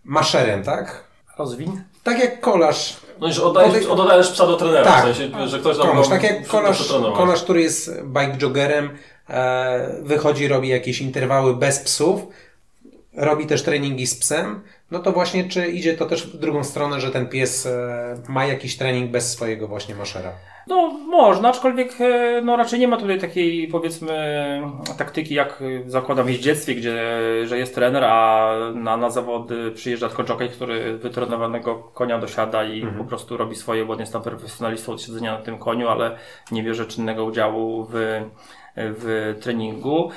maszerem, 0.05 0.63
tak? 0.63 1.05
Rozwin. 1.39 1.83
Tak 2.03 2.19
jak 2.19 2.41
kolarz. 2.41 2.97
No 3.21 3.29
i 3.29 3.33
że 3.33 3.43
oddajesz, 3.43 3.87
oddajesz 3.87 4.31
psa 4.31 4.47
do 4.47 4.57
trenera, 4.57 4.85
tak, 4.85 5.13
w 5.13 5.17
sensie, 5.17 5.49
że 5.49 5.59
ktoś 5.59 5.79
tam 5.79 5.87
kolarz, 5.87 6.09
tak 6.09 6.23
jak 6.23 6.47
kolarz, 6.47 6.93
kolarz, 7.17 7.43
który 7.43 7.63
jest 7.63 8.03
bike 8.03 8.37
joggerem, 8.43 8.91
e, 9.29 9.97
wychodzi, 10.03 10.49
robi 10.49 10.69
jakieś 10.69 11.01
interwały 11.01 11.57
bez 11.57 11.79
psów, 11.79 12.21
robi 13.17 13.47
też 13.47 13.63
treningi 13.63 14.07
z 14.07 14.15
psem, 14.15 14.61
no 14.95 15.01
to 15.01 15.13
właśnie 15.13 15.45
czy 15.45 15.67
idzie 15.67 15.95
to 15.95 16.07
też 16.07 16.27
w 16.27 16.39
drugą 16.39 16.65
stronę, 16.65 17.01
że 17.01 17.11
ten 17.11 17.29
pies 17.29 17.67
e, 17.67 18.17
ma 18.29 18.47
jakiś 18.47 18.77
trening 18.77 19.11
bez 19.11 19.33
swojego 19.33 19.69
właśnie 19.69 19.95
maszera? 19.95 20.33
No 20.67 20.89
można, 20.89 21.49
aczkolwiek 21.49 22.01
e, 22.01 22.43
no 22.45 22.57
raczej 22.57 22.81
nie 22.81 22.89
ma 22.89 22.97
tutaj 22.97 23.21
takiej 23.21 23.69
powiedzmy 23.69 24.13
taktyki 24.99 25.35
jak 25.35 25.63
zakładam 25.87 26.27
w 26.27 26.29
jeździectwie, 26.29 26.75
gdzie 26.75 27.03
że 27.45 27.59
jest 27.59 27.75
trener, 27.75 28.05
a 28.05 28.51
na, 28.75 28.97
na 28.97 29.11
zawody 29.11 29.71
przyjeżdża 29.71 30.09
tylko 30.09 30.33
jockey, 30.33 30.49
który 30.49 30.99
wytrenowanego 30.99 31.75
konia 31.75 32.19
dosiada 32.19 32.65
i 32.65 32.81
mhm. 32.81 32.99
po 32.99 33.05
prostu 33.05 33.37
robi 33.37 33.57
swoje, 33.57 33.85
bo 33.85 34.01
jest 34.01 34.13
tam 34.13 34.23
profesjonalistą 34.23 34.93
od 34.93 35.03
siedzenia 35.03 35.33
na 35.33 35.45
tym 35.45 35.59
koniu, 35.59 35.89
ale 35.89 36.17
nie 36.53 36.63
bierze 36.63 36.87
czynnego 36.87 37.25
udziału 37.25 37.87
w 37.91 38.21
w 38.77 39.37
treningu. 39.41 40.11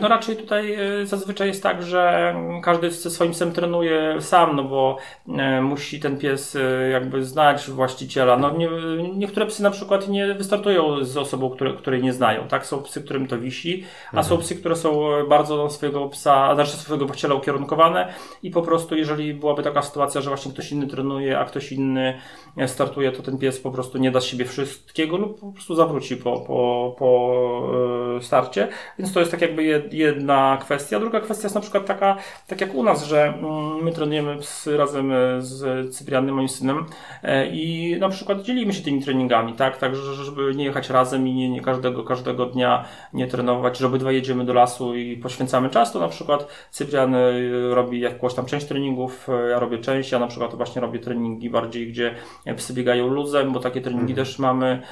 No 0.00 0.08
raczej 0.08 0.36
tutaj 0.36 0.74
e, 0.74 1.06
zazwyczaj 1.06 1.48
jest 1.48 1.62
tak, 1.62 1.82
że 1.82 2.34
każdy 2.62 2.90
ze 2.90 3.10
swoim 3.10 3.32
psem 3.32 3.52
trenuje 3.52 4.16
sam, 4.20 4.56
no 4.56 4.64
bo 4.64 4.96
e, 5.28 5.62
musi 5.62 6.00
ten 6.00 6.18
pies 6.18 6.58
jakby 6.92 7.24
znać 7.24 7.70
właściciela. 7.70 8.36
No 8.36 8.50
nie, 8.50 8.68
niektóre 9.14 9.46
psy 9.46 9.62
na 9.62 9.70
przykład 9.70 10.08
nie 10.08 10.34
wystartują 10.34 11.04
z 11.04 11.16
osobą, 11.16 11.50
które, 11.50 11.72
której 11.72 12.02
nie 12.02 12.12
znają, 12.12 12.48
tak? 12.48 12.66
Są 12.66 12.82
psy, 12.82 13.02
którym 13.02 13.26
to 13.26 13.38
wisi, 13.38 13.84
a 14.06 14.16
mhm. 14.16 14.24
są 14.24 14.38
psy, 14.38 14.56
które 14.56 14.76
są 14.76 15.00
bardzo 15.28 15.56
do 15.56 15.70
swojego 15.70 16.08
psa, 16.08 16.54
znaczy 16.54 16.70
swojego 16.70 17.06
właściciela 17.06 17.34
ukierunkowane 17.34 18.14
i 18.42 18.50
po 18.50 18.62
prostu 18.62 18.96
jeżeli 18.96 19.34
byłaby 19.34 19.62
taka 19.62 19.82
sytuacja, 19.82 20.20
że 20.20 20.30
właśnie 20.30 20.52
ktoś 20.52 20.72
inny 20.72 20.86
trenuje, 20.86 21.38
a 21.38 21.44
ktoś 21.44 21.72
inny 21.72 22.18
startuje, 22.66 23.12
to 23.12 23.22
ten 23.22 23.38
pies 23.38 23.60
po 23.60 23.70
prostu 23.70 23.98
nie 23.98 24.10
da 24.10 24.20
z 24.20 24.24
siebie 24.24 24.44
wszystkiego 24.44 25.16
lub 25.16 25.40
po 25.40 25.52
prostu 25.52 25.74
zawróci 25.74 26.16
po, 26.16 26.40
po, 26.40 26.94
po 26.98 28.01
starcie, 28.20 28.68
więc 28.98 29.12
to 29.12 29.20
jest 29.20 29.32
tak 29.32 29.40
jakby 29.40 29.88
jedna 29.92 30.58
kwestia. 30.60 31.00
Druga 31.00 31.20
kwestia 31.20 31.44
jest 31.44 31.54
na 31.54 31.60
przykład 31.60 31.86
taka, 31.86 32.16
tak 32.46 32.60
jak 32.60 32.74
u 32.74 32.82
nas, 32.82 33.04
że 33.04 33.24
mm, 33.24 33.84
my 33.84 33.92
trenujemy 33.92 34.36
razem 34.76 35.12
e, 35.12 35.16
z 35.42 35.90
Cyprianem, 35.94 36.34
moim 36.34 36.48
synem 36.48 36.86
e, 37.22 37.46
i 37.46 37.96
na 38.00 38.08
przykład 38.08 38.42
dzielimy 38.42 38.72
się 38.72 38.82
tymi 38.82 39.02
treningami, 39.02 39.52
tak, 39.52 39.76
tak 39.76 39.96
żeby 39.96 40.54
nie 40.54 40.64
jechać 40.64 40.90
razem 40.90 41.28
i 41.28 41.34
nie, 41.34 41.50
nie 41.50 41.60
każdego, 41.60 42.04
każdego 42.04 42.46
dnia 42.46 42.84
nie 43.12 43.26
trenować, 43.26 43.78
że 43.78 43.86
obydwa 43.86 44.12
jedziemy 44.12 44.44
do 44.44 44.52
lasu 44.52 44.96
i 44.96 45.16
poświęcamy 45.16 45.70
czas, 45.70 45.92
to 45.92 46.00
na 46.00 46.08
przykład 46.08 46.48
Cyprian 46.70 47.14
e, 47.14 47.30
robi 47.74 48.00
jakąś 48.00 48.34
tam 48.34 48.46
część 48.46 48.66
treningów, 48.66 49.28
ja 49.50 49.58
robię 49.58 49.78
część, 49.78 50.12
ja 50.12 50.18
na 50.18 50.26
przykład 50.26 50.54
właśnie 50.54 50.80
robię 50.80 50.98
treningi 50.98 51.50
bardziej, 51.50 51.88
gdzie 51.88 52.14
psy 52.56 52.74
biegają 52.74 53.08
luzem, 53.08 53.52
bo 53.52 53.60
takie 53.60 53.80
treningi 53.80 54.12
mhm. 54.12 54.26
też 54.26 54.38
mamy. 54.38 54.82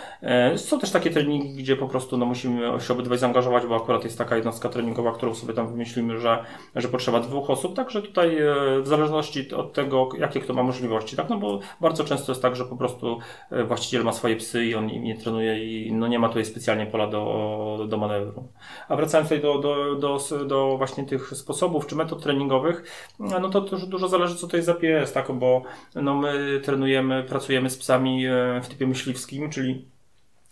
Są 0.57 0.79
też 0.79 0.91
takie 0.91 1.11
treningi, 1.11 1.63
gdzie 1.63 1.77
po 1.77 1.89
prostu 1.89 2.19
no, 2.19 2.27
musimy 2.27 2.81
się 2.81 2.95
obydwaj 3.01 3.19
zaangażować, 3.19 3.67
bo 3.67 3.77
akurat 3.77 4.05
jest 4.05 4.19
taka 4.19 4.37
jednostka 4.37 4.69
treningowa, 4.69 5.13
którą 5.13 5.35
sobie 5.35 5.55
tam 5.55 5.69
wymyślimy, 5.69 6.21
że, 6.21 6.45
że 6.77 6.89
potrzeba 6.89 7.21
dwóch 7.21 7.51
osób, 7.51 7.77
także 7.77 8.03
tutaj 8.03 8.39
e, 8.39 8.55
w 8.83 8.87
zależności 8.87 9.55
od 9.55 9.73
tego, 9.73 10.09
jakie 10.19 10.41
kto 10.41 10.55
ma 10.55 10.63
możliwości, 10.63 11.17
tak, 11.17 11.29
no 11.29 11.39
bo 11.39 11.61
bardzo 11.81 12.05
często 12.05 12.33
jest 12.33 12.43
tak, 12.43 12.57
że 12.57 12.65
po 12.65 12.77
prostu 12.77 13.19
e, 13.51 13.65
właściciel 13.65 14.05
ma 14.05 14.13
swoje 14.13 14.37
psy 14.37 14.65
i 14.65 14.75
on 14.75 14.87
nie 14.87 15.17
trenuje 15.17 15.85
i 15.87 15.93
no 15.93 16.09
nie 16.09 16.19
ma 16.19 16.29
tutaj 16.29 16.45
specjalnie 16.45 16.87
pola 16.87 17.07
do, 17.07 17.87
do 17.89 17.97
manewru. 17.97 18.49
A 18.89 18.97
wracając 18.97 19.29
tutaj 19.29 19.43
do, 19.43 19.59
do, 19.59 19.95
do, 19.95 20.19
do 20.47 20.77
właśnie 20.77 21.05
tych 21.05 21.29
sposobów 21.29 21.87
czy 21.87 21.97
metod 21.97 22.23
treningowych, 22.23 22.85
no 23.19 23.49
to 23.49 23.61
też 23.61 23.87
dużo 23.87 24.09
zależy, 24.09 24.37
co 24.37 24.49
to 24.49 24.57
jest 24.57 24.67
za 24.67 24.75
pies, 24.75 25.13
tak, 25.13 25.33
bo 25.33 25.63
no 25.95 26.15
my 26.15 26.61
trenujemy, 26.65 27.25
pracujemy 27.29 27.71
z 27.71 27.79
psami 27.79 28.27
e, 28.27 28.61
w 28.63 28.69
typie 28.69 28.87
myśliwskim, 28.87 29.51
czyli 29.51 29.89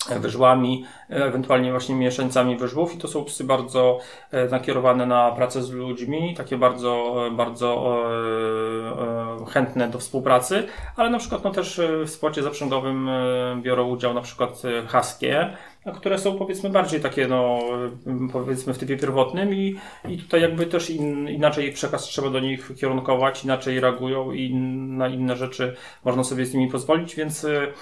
wyżłami, 0.07 0.85
ewentualnie 1.09 1.71
właśnie 1.71 1.95
mieszańcami 1.95 2.57
wyżłów 2.57 2.95
i 2.95 2.99
to 2.99 3.09
są 3.09 3.25
psy 3.25 3.45
bardzo 3.45 3.99
e, 4.31 4.49
nakierowane 4.49 5.07
na 5.07 5.31
pracę 5.31 5.63
z 5.63 5.71
ludźmi, 5.71 6.35
takie 6.37 6.57
bardzo, 6.59 7.15
bardzo 7.33 7.99
e, 9.41 9.43
e, 9.43 9.47
chętne 9.47 9.89
do 9.89 9.99
współpracy, 9.99 10.67
ale 10.97 11.11
na 11.11 11.19
przykład 11.19 11.45
no 11.45 11.51
też 11.51 11.81
w 12.05 12.11
sporcie 12.11 12.43
zaprzęgowym 12.43 13.11
biorą 13.63 13.89
udział 13.89 14.15
na 14.15 14.21
przykład 14.21 14.63
haskie, 14.89 15.57
które 15.93 16.19
są 16.19 16.39
powiedzmy 16.39 16.71
bardziej 16.71 17.01
takie, 17.01 17.29
no 17.29 17.59
powiedzmy 18.33 18.75
w 18.75 18.79
typie 18.79 18.97
pierwotnym 18.97 19.55
i, 19.55 19.77
i 20.09 20.19
tutaj 20.19 20.43
jakby 20.43 20.67
też 20.67 20.91
in, 20.91 21.29
inaczej 21.29 21.73
przekaz 21.73 22.03
trzeba 22.03 22.31
do 22.31 22.41
nich 22.41 22.73
kierunkować, 22.81 23.45
inaczej 23.45 23.81
reagują 23.81 24.33
i 24.33 24.55
na 24.55 25.09
inne 25.09 25.37
rzeczy 25.37 25.75
można 26.05 26.25
sobie 26.25 26.47
z 26.47 26.55
nimi 26.55 26.71
pozwolić, 26.71 27.17
więc 27.17 27.45
e, 27.45 27.73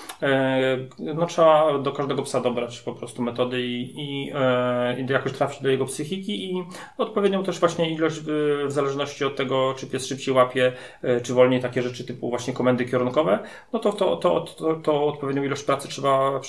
no 0.98 1.26
trzeba 1.26 1.78
do 1.78 1.92
każdego 1.92 2.22
psa 2.22 2.40
dobrać 2.40 2.80
po 2.80 2.92
prostu 2.92 3.22
metody 3.22 3.62
i, 3.62 3.94
i, 3.96 4.32
e, 4.34 5.00
i 5.00 5.12
jakoś 5.12 5.32
trafić 5.32 5.62
do 5.62 5.68
jego 5.68 5.84
psychiki 5.84 6.44
i 6.44 6.64
odpowiednią 6.98 7.44
też 7.44 7.60
właśnie 7.60 7.90
ilość 7.90 8.20
w, 8.20 8.64
zależności 8.68 9.24
od 9.24 9.36
tego, 9.36 9.74
czy 9.76 9.86
pies 9.86 10.06
szybciej 10.06 10.34
łapie, 10.34 10.72
e, 11.02 11.20
czy 11.20 11.34
wolniej 11.34 11.60
takie 11.60 11.82
rzeczy 11.82 12.04
typu 12.04 12.30
właśnie 12.30 12.54
komendy 12.54 12.84
kierunkowe, 12.84 13.38
no 13.72 13.78
to, 13.78 13.92
to, 13.92 14.16
to, 14.16 14.40
to, 14.40 14.74
to 14.74 15.06
odpowiednią 15.06 15.42
ilość 15.42 15.62
pracy 15.62 15.88
trzeba, 15.88 16.40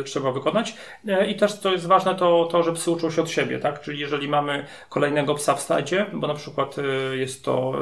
e, 0.00 0.02
trzeba 0.02 0.32
wykonać. 0.32 0.75
E, 1.08 1.26
I 1.26 1.34
też, 1.34 1.54
co 1.54 1.72
jest 1.72 1.86
ważne, 1.86 2.14
to 2.14 2.48
to, 2.52 2.62
że 2.62 2.72
psy 2.72 2.90
uczą 2.90 3.10
się 3.10 3.22
od 3.22 3.30
siebie, 3.30 3.58
tak? 3.58 3.80
Czyli 3.80 3.98
jeżeli 3.98 4.28
mamy 4.28 4.66
kolejnego 4.88 5.34
psa 5.34 5.54
w 5.54 5.60
stadzie, 5.60 6.06
bo 6.12 6.26
na 6.26 6.34
przykład 6.34 6.76
e, 6.78 7.16
jest 7.16 7.44
to 7.44 7.72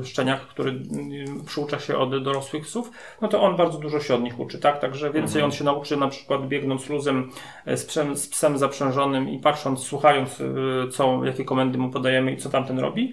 e, 0.00 0.04
szczeniak, 0.04 0.40
który 0.40 0.80
przyucza 1.46 1.78
się 1.78 1.98
od 1.98 2.22
dorosłych 2.22 2.62
psów, 2.62 2.90
no 3.20 3.28
to 3.28 3.42
on 3.42 3.56
bardzo 3.56 3.78
dużo 3.78 4.00
się 4.00 4.14
od 4.14 4.22
nich 4.22 4.40
uczy, 4.40 4.58
tak? 4.58 4.80
Także 4.80 5.06
więcej 5.06 5.42
mhm. 5.42 5.44
on 5.44 5.52
się 5.52 5.64
nauczy 5.64 5.96
na 5.96 6.08
przykład 6.08 6.48
biegnąc 6.48 6.88
luzem 6.88 7.30
z 7.66 7.84
psem, 7.84 8.16
z 8.16 8.28
psem 8.28 8.58
zaprzężonym 8.58 9.28
i 9.28 9.38
patrząc, 9.38 9.80
słuchając, 9.80 10.42
co, 10.92 11.24
jakie 11.24 11.44
komendy 11.44 11.78
mu 11.78 11.90
podajemy 11.90 12.32
i 12.32 12.36
co 12.36 12.50
tamten 12.50 12.78
robi 12.78 13.12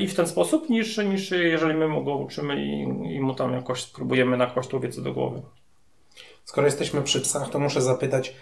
i 0.00 0.06
w 0.06 0.14
ten 0.14 0.26
sposób, 0.26 0.70
niż, 0.70 0.98
niż 0.98 1.30
jeżeli 1.30 1.74
my 1.74 1.88
mu 1.88 2.04
go 2.04 2.16
uczymy 2.16 2.64
i, 2.64 2.80
i 3.16 3.20
mu 3.20 3.34
tam 3.34 3.52
jakoś 3.52 3.82
spróbujemy 3.82 4.36
nakłaść 4.36 4.68
tą 4.68 4.80
wiedzę 4.80 5.02
do 5.02 5.12
głowy. 5.12 5.42
Skoro 6.44 6.66
jesteśmy 6.66 7.02
przy 7.02 7.20
psach, 7.20 7.50
to 7.50 7.58
muszę 7.58 7.82
zapytać, 7.82 8.34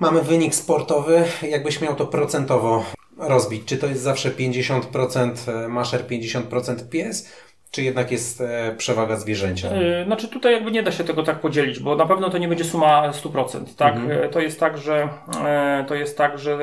Mamy 0.00 0.22
wynik 0.22 0.54
sportowy, 0.54 1.24
jakbyś 1.42 1.80
miał 1.80 1.94
to 1.94 2.06
procentowo 2.06 2.84
rozbić. 3.18 3.64
Czy 3.64 3.76
to 3.76 3.86
jest 3.86 4.02
zawsze 4.02 4.30
50% 4.30 5.64
e, 5.64 5.68
maszer, 5.68 6.06
50% 6.06 6.88
pies? 6.88 7.32
Czy 7.70 7.82
jednak 7.82 8.12
jest 8.12 8.40
e, 8.40 8.74
przewaga 8.78 9.16
zwierzęcia? 9.16 9.76
Yy, 9.76 10.04
znaczy 10.04 10.28
tutaj 10.28 10.52
jakby 10.52 10.70
nie 10.70 10.82
da 10.82 10.92
się 10.92 11.04
tego 11.04 11.22
tak 11.22 11.40
podzielić, 11.40 11.80
bo 11.80 11.96
na 11.96 12.06
pewno 12.06 12.30
to 12.30 12.38
nie 12.38 12.48
będzie 12.48 12.64
suma 12.64 13.10
100%. 13.10 13.64
Tak? 13.76 13.96
Mhm. 13.96 14.30
To 14.30 14.40
jest 14.40 14.60
tak, 14.60 14.78
że 14.78 15.08
to 15.88 15.94
jest 15.94 16.18
tak, 16.18 16.38
że 16.38 16.58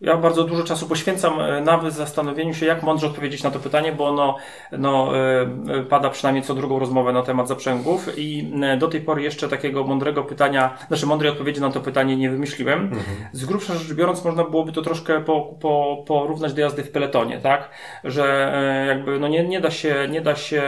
Ja 0.00 0.16
bardzo 0.16 0.44
dużo 0.44 0.64
czasu 0.64 0.88
poświęcam 0.88 1.40
e, 1.40 1.60
nawet 1.60 1.94
zastanowieniu 1.94 2.54
się, 2.54 2.66
jak 2.66 2.82
mądrze 2.82 3.06
odpowiedzieć 3.06 3.42
na 3.42 3.50
to 3.50 3.58
pytanie, 3.58 3.92
bo 3.92 4.08
ono 4.08 4.36
no, 4.72 5.12
e, 5.18 5.82
pada 5.88 6.10
przynajmniej 6.10 6.44
co 6.44 6.54
drugą 6.54 6.78
rozmowę 6.78 7.12
na 7.12 7.22
temat 7.22 7.48
zaprzęgów 7.48 8.18
i 8.18 8.52
e, 8.62 8.76
do 8.76 8.88
tej 8.88 9.00
pory 9.00 9.22
jeszcze 9.22 9.48
takiego 9.48 9.84
mądrego 9.84 10.22
pytania, 10.22 10.78
znaczy 10.88 11.06
mądrej 11.06 11.32
odpowiedzi 11.32 11.60
na 11.60 11.70
to 11.70 11.80
pytanie 11.80 12.16
nie 12.16 12.30
wymyśliłem. 12.30 12.80
Mhm. 12.82 13.02
Z 13.32 13.44
grubsza 13.44 13.74
rzecz 13.74 13.92
biorąc, 13.92 14.24
można 14.24 14.44
byłoby 14.44 14.72
to 14.72 14.82
troszkę 14.82 15.20
po, 15.20 15.56
po, 15.60 16.04
porównać 16.06 16.54
do 16.54 16.60
jazdy 16.60 16.82
w 16.82 16.90
peletonie, 16.90 17.40
tak? 17.40 17.70
Że 18.04 18.52
jakby 18.88 19.18
no 19.18 19.28
nie, 19.28 19.48
nie 19.48 19.60
da 19.60 19.70
się, 19.70 20.08
nie 20.10 20.20
da 20.20 20.36
się 20.36 20.62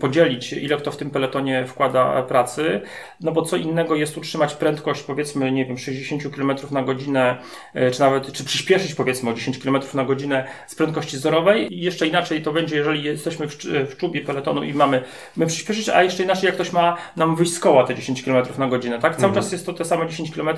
podzielić, 0.00 0.52
ile 0.52 0.76
kto 0.76 0.90
w 0.90 0.96
tym 0.96 1.10
peletonie 1.10 1.66
wkłada 1.66 2.22
pracy, 2.22 2.80
no 3.20 3.32
bo 3.32 3.42
co 3.42 3.56
innego 3.56 3.94
jest 3.94 4.16
utrzymać 4.16 4.54
prędkość 4.54 5.02
powiedzmy, 5.02 5.52
nie 5.52 5.66
wiem, 5.66 5.78
60 5.78 6.22
km 6.34 6.56
na 6.70 6.82
godzinę 6.82 7.26
E, 7.26 7.65
czy 7.92 8.00
nawet, 8.00 8.32
czy 8.32 8.44
przyspieszyć 8.44 8.94
powiedzmy 8.94 9.30
o 9.30 9.34
10 9.34 9.58
km 9.58 9.78
na 9.94 10.04
godzinę 10.04 10.44
z 10.66 10.74
prędkości 10.74 11.18
zorowej. 11.18 11.74
I 11.74 11.80
jeszcze 11.80 12.06
inaczej 12.06 12.42
to 12.42 12.52
będzie, 12.52 12.76
jeżeli 12.76 13.04
jesteśmy 13.04 13.48
w, 13.48 13.56
w 13.64 13.96
czubie 13.96 14.20
peletonu 14.20 14.62
i 14.62 14.74
mamy 14.74 15.02
my 15.36 15.46
przyspieszyć, 15.46 15.88
a 15.88 16.02
jeszcze 16.02 16.22
inaczej 16.22 16.46
jak 16.46 16.54
ktoś 16.54 16.72
ma 16.72 16.96
nam 17.16 17.36
wyjść 17.36 17.52
z 17.52 17.60
koła 17.60 17.84
te 17.84 17.94
10 17.94 18.22
km 18.22 18.46
na 18.58 18.68
godzinę, 18.68 18.98
tak? 18.98 19.16
Cały 19.16 19.28
mhm. 19.28 19.44
czas 19.44 19.52
jest 19.52 19.66
to 19.66 19.72
te 19.72 19.84
same 19.84 20.06
10 20.08 20.34
km, 20.34 20.48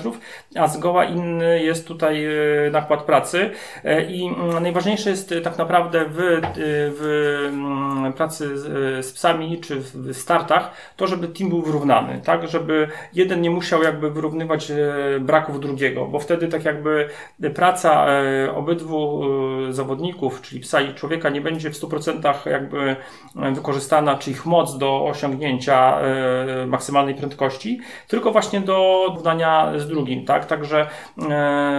a 0.55 0.67
z 0.67 0.77
goła 0.77 1.05
inny 1.05 1.63
jest 1.63 1.87
tutaj 1.87 2.25
e, 2.25 2.31
nakład 2.71 3.03
pracy 3.03 3.49
e, 3.83 4.11
i 4.11 4.27
mm, 4.27 4.63
najważniejsze 4.63 5.09
jest 5.09 5.33
tak 5.43 5.57
naprawdę 5.57 6.05
w, 6.09 6.41
w 6.97 7.45
mm, 7.53 8.13
pracy 8.13 8.57
z, 8.57 9.05
z 9.05 9.11
psami 9.11 9.59
czy 9.61 9.75
w 9.79 10.17
startach 10.17 10.71
to, 10.95 11.07
żeby 11.07 11.27
team 11.27 11.49
był 11.49 11.61
wyrównany, 11.61 12.21
tak? 12.23 12.47
Żeby 12.47 12.87
jeden 13.13 13.41
nie 13.41 13.49
musiał 13.49 13.83
jakby 13.83 14.11
wyrównywać 14.11 14.71
braków 15.19 15.59
drugiego, 15.59 16.05
bo 16.05 16.19
wtedy 16.19 16.47
tak 16.47 16.65
jakby 16.65 16.98
praca 17.55 18.07
e, 18.07 18.55
obydwu 18.55 19.23
e, 19.69 19.73
zawodników, 19.73 20.41
czyli 20.41 20.61
psa 20.61 20.81
i 20.81 20.93
człowieka, 20.93 21.29
nie 21.29 21.41
będzie 21.41 21.69
w 21.69 21.73
100% 21.73 22.49
jakby 22.49 22.95
e, 23.35 23.51
wykorzystana, 23.51 24.17
czy 24.17 24.31
ich 24.31 24.45
moc 24.45 24.77
do 24.77 25.05
osiągnięcia 25.05 25.99
maksymalnej 26.67 27.15
prędkości, 27.15 27.79
tylko 28.07 28.31
właśnie 28.31 28.61
do 28.61 29.05
równania 29.15 29.71
z 29.77 29.87
drugim, 29.87 30.25
tak? 30.25 30.45
Także 30.45 30.87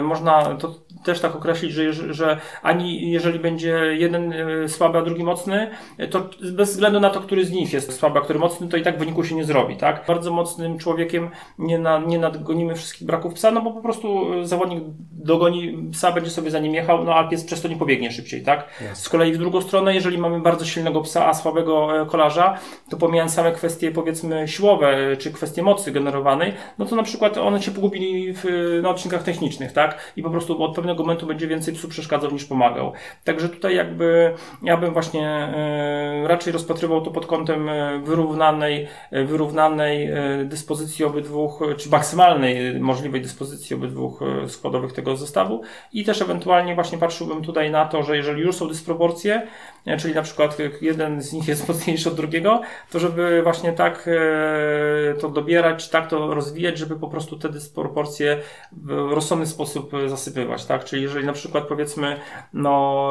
można 0.03 0.55
to 0.55 0.75
też 1.05 1.21
tak 1.21 1.37
określić, 1.37 1.73
że, 1.73 2.15
że 2.15 2.39
ani 2.63 3.11
jeżeli 3.11 3.39
będzie 3.39 3.79
jeden 3.99 4.35
słaby, 4.69 4.99
a 4.99 5.03
drugi 5.03 5.25
mocny, 5.25 5.71
to 6.11 6.31
bez 6.53 6.71
względu 6.71 7.01
na 7.01 7.11
to, 7.11 7.21
który 7.21 7.45
z 7.45 7.51
nich 7.51 7.73
jest 7.73 7.99
słaby, 7.99 8.19
a 8.19 8.23
który 8.23 8.39
mocny, 8.39 8.69
to 8.69 8.77
i 8.77 8.83
tak 8.83 8.99
wyniku 8.99 9.25
się 9.25 9.35
nie 9.35 9.45
zrobi, 9.45 9.77
tak? 9.77 10.05
Bardzo 10.07 10.33
mocnym 10.33 10.79
człowiekiem 10.79 11.31
nie, 11.59 11.79
na, 11.79 11.99
nie 11.99 12.19
nadgonimy 12.19 12.75
wszystkich 12.75 13.07
braków 13.07 13.35
psa, 13.35 13.51
no 13.51 13.63
bo 13.63 13.73
po 13.73 13.81
prostu 13.81 14.27
zawodnik 14.47 14.85
dogoni 15.13 15.89
psa, 15.93 16.13
będzie 16.13 16.31
sobie 16.31 16.51
za 16.51 16.59
nim 16.59 16.75
jechał, 16.75 17.05
no 17.05 17.15
a 17.15 17.29
pies 17.29 17.45
przez 17.45 17.63
to 17.63 17.69
nie 17.69 17.77
pobiegnie 17.77 18.13
szybciej, 18.13 18.43
tak? 18.43 18.69
Yes. 18.93 18.99
Z 18.99 19.09
kolei 19.09 19.33
w 19.33 19.39
drugą 19.39 19.61
stronę, 19.61 19.95
jeżeli 19.95 20.19
mamy 20.19 20.41
bardzo 20.41 20.65
silnego 20.65 21.01
psa, 21.01 21.27
a 21.27 21.35
słabego 21.35 22.03
e, 22.03 22.07
kolarza, 22.07 22.59
to 22.91 22.97
pomijając 22.97 23.35
same 23.35 23.53
kwestie 23.53 23.91
powiedzmy 23.91 24.49
siłowe, 24.49 25.17
czy 25.17 25.33
kwestie 25.33 25.63
mocy 25.63 25.93
generowanej, 25.93 26.53
no 26.79 26.87
to 26.87 26.97
na 26.97 27.03
przykład 27.03 27.39
one 27.39 27.63
się 27.63 27.71
pogubili 27.71 28.33
w, 28.33 28.45
na 28.83 28.91
odcinkach 28.91 29.23
technicznych, 29.23 29.73
tak? 29.73 30.13
I 30.17 30.23
po 30.23 30.31
prostu 30.31 30.63
od 30.63 30.75
pewnego 30.75 30.90
momentu 30.99 31.27
będzie 31.27 31.47
więcej 31.47 31.75
psu 31.75 31.89
przeszkadzał 31.89 32.31
niż 32.31 32.45
pomagał. 32.45 32.93
Także 33.25 33.49
tutaj 33.49 33.77
jakby 33.77 34.35
ja 34.63 34.77
bym 34.77 34.93
właśnie 34.93 35.29
e, 35.29 36.29
raczej 36.29 36.53
rozpatrywał 36.53 37.01
to 37.01 37.11
pod 37.11 37.27
kątem 37.27 37.69
e, 37.69 37.99
wyrównanej, 37.99 38.89
wyrównanej 39.13 40.11
dyspozycji 40.45 41.05
obydwu, 41.05 41.59
czy 41.77 41.91
maksymalnej 41.91 42.81
możliwej 42.81 43.21
dyspozycji 43.21 43.77
obydwu 43.77 44.19
składowych 44.49 44.93
tego 44.93 45.17
zestawu 45.17 45.63
i 45.93 46.05
też 46.05 46.23
ewentualnie 46.23 46.75
właśnie 46.75 46.99
patrzyłbym 46.99 47.43
tutaj 47.43 47.71
na 47.71 47.85
to, 47.85 48.03
że 48.03 48.17
jeżeli 48.17 48.43
już 48.43 48.57
są 48.57 48.69
dysproporcje, 48.69 49.47
e, 49.87 49.97
czyli 49.97 50.15
na 50.15 50.23
przykład 50.23 50.57
jeden 50.81 51.23
z 51.23 51.33
nich 51.33 51.49
jest 51.49 51.69
mocniejszy 51.69 52.09
od 52.09 52.15
drugiego, 52.15 52.61
to 52.91 52.99
żeby 52.99 53.43
właśnie 53.43 53.73
tak 53.73 54.09
e, 54.09 55.15
to 55.15 55.29
dobierać, 55.29 55.89
tak 55.89 56.09
to 56.09 56.35
rozwijać, 56.35 56.79
żeby 56.79 56.97
po 56.97 57.09
prostu 57.09 57.39
te 57.39 57.49
dysproporcje 57.49 58.39
w 58.73 58.91
rozsądny 58.91 59.47
sposób 59.47 59.93
zasypywać, 60.07 60.65
tak? 60.65 60.85
Czyli 60.85 61.03
jeżeli 61.03 61.27
na 61.27 61.33
przykład 61.33 61.65
powiedzmy, 61.65 62.17
no 62.53 63.11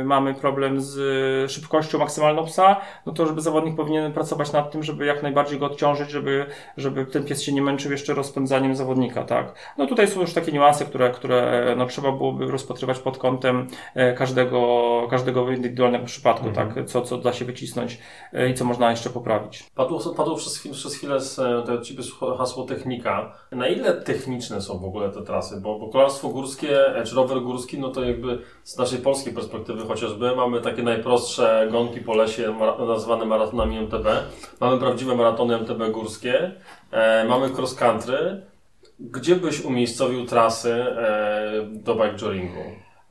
e, 0.00 0.04
mamy 0.04 0.34
problem 0.34 0.80
z 0.80 0.96
szybkością 1.50 1.98
maksymalną 1.98 2.44
psa, 2.44 2.76
no 3.06 3.12
to 3.12 3.26
żeby 3.26 3.40
zawodnik 3.40 3.76
powinien 3.76 4.12
pracować 4.12 4.52
nad 4.52 4.72
tym, 4.72 4.82
żeby 4.82 5.06
jak 5.06 5.22
najbardziej 5.22 5.58
go 5.58 5.66
odciążyć, 5.66 6.10
żeby, 6.10 6.46
żeby 6.76 7.06
ten 7.06 7.24
pies 7.24 7.42
się 7.42 7.52
nie 7.52 7.62
męczył 7.62 7.92
jeszcze 7.92 8.14
rozpędzaniem 8.14 8.76
zawodnika, 8.76 9.24
tak? 9.24 9.54
No 9.78 9.86
tutaj 9.86 10.08
są 10.08 10.20
już 10.20 10.32
takie 10.34 10.52
niuanse, 10.52 10.84
które, 10.84 11.10
które 11.10 11.74
no, 11.76 11.86
trzeba 11.86 12.12
byłoby 12.12 12.46
rozpatrywać 12.46 12.98
pod 12.98 13.18
kątem 13.18 13.66
e, 13.94 14.14
każdego, 14.14 15.06
każdego 15.10 15.44
indywidualnego 15.76 16.04
przypadku, 16.04 16.48
mhm. 16.48 16.74
tak? 16.74 16.86
Co, 16.86 17.02
co 17.02 17.18
da 17.18 17.32
się 17.32 17.44
wycisnąć 17.44 17.98
e, 18.32 18.50
i 18.50 18.54
co 18.54 18.64
można 18.64 18.90
jeszcze 18.90 19.10
poprawić. 19.10 19.64
Padło, 19.74 20.14
padło 20.14 20.36
przez, 20.36 20.58
chwilę, 20.58 20.74
przez 20.74 20.94
chwilę 20.94 21.20
z, 21.20 21.36
to 21.66 21.80
ciebie 21.80 22.02
hasło 22.38 22.64
technika. 22.64 23.32
Na 23.52 23.68
ile 23.68 23.92
techniczne 23.92 24.60
są 24.60 24.78
w 24.78 24.84
ogóle 24.84 25.10
te 25.10 25.22
trasy? 25.22 25.60
Bo, 25.60 25.78
bo 25.78 25.88
kolarstwo 25.88 26.28
górskie, 26.28 26.96
e, 26.96 27.04
czy 27.04 27.16
rower 27.16 27.42
górski, 27.42 27.78
no 27.78 27.88
to 27.88 28.04
jakby 28.04 28.38
z 28.64 28.78
naszej 28.78 28.98
polskiej 28.98 29.32
perspektywy 29.32 29.86
chociażby 29.86 30.36
mamy 30.36 30.60
takie 30.60 30.82
najprostsze 30.82 31.68
gonki 31.70 32.00
po 32.00 32.14
lesie 32.14 32.58
nazywane 32.88 33.24
maratonami 33.24 33.78
MTB. 33.78 34.06
Mamy 34.60 34.78
prawdziwe 34.78 35.14
maratony 35.14 35.54
MTB 35.54 35.92
górskie, 35.92 36.52
e, 36.90 37.24
mamy 37.24 37.50
cross 37.50 37.74
country, 37.74 38.42
gdzie 39.00 39.36
byś 39.36 39.64
umiejscowił 39.64 40.26
trasy 40.26 40.72
e, 40.72 41.52
do 41.72 41.94
bike 41.94 42.16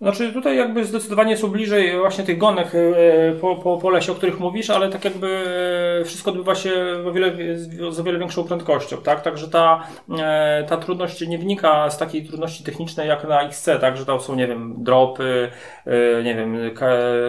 znaczy 0.06 0.34
tutaj 0.34 0.58
jakby 0.58 0.86
zdecydowanie 0.86 1.38
są 1.38 1.48
bliżej 1.48 2.00
właśnie 2.00 2.24
tych 2.24 2.38
gonek 2.38 2.68
e, 2.76 3.32
po, 3.32 3.56
po, 3.56 3.78
po 3.78 3.90
lesie, 3.90 4.12
o 4.12 4.16
których 4.16 4.40
mówisz, 4.40 4.70
ale 4.70 4.90
tak 4.90 5.06
jakby 5.06 5.44
e, 6.02 6.06
wszystko 6.06 6.32
odbywa 6.32 6.56
się 6.56 6.74
o 7.08 7.12
wiele, 7.12 7.32
z 7.92 8.00
o 8.00 8.04
wiele 8.04 8.20
większą 8.20 8.44
prędkością, 8.44 8.98
tak? 8.98 9.22
Także 9.22 9.48
ta, 9.48 9.84
e, 10.20 10.66
ta 10.70 10.78
trudność 10.78 11.28
nie 11.28 11.38
wynika 11.38 11.90
z 11.90 11.98
takiej 11.98 12.26
trudności 12.26 12.64
technicznej 12.64 13.08
jak 13.08 13.28
na 13.28 13.42
XC, 13.42 13.70
tak? 13.82 13.98
Że 13.98 14.06
tam 14.06 14.20
są, 14.20 14.36
nie 14.36 14.48
wiem, 14.48 14.76
dropy, 14.78 15.50
nie 16.24 16.36
wiem, 16.36 16.58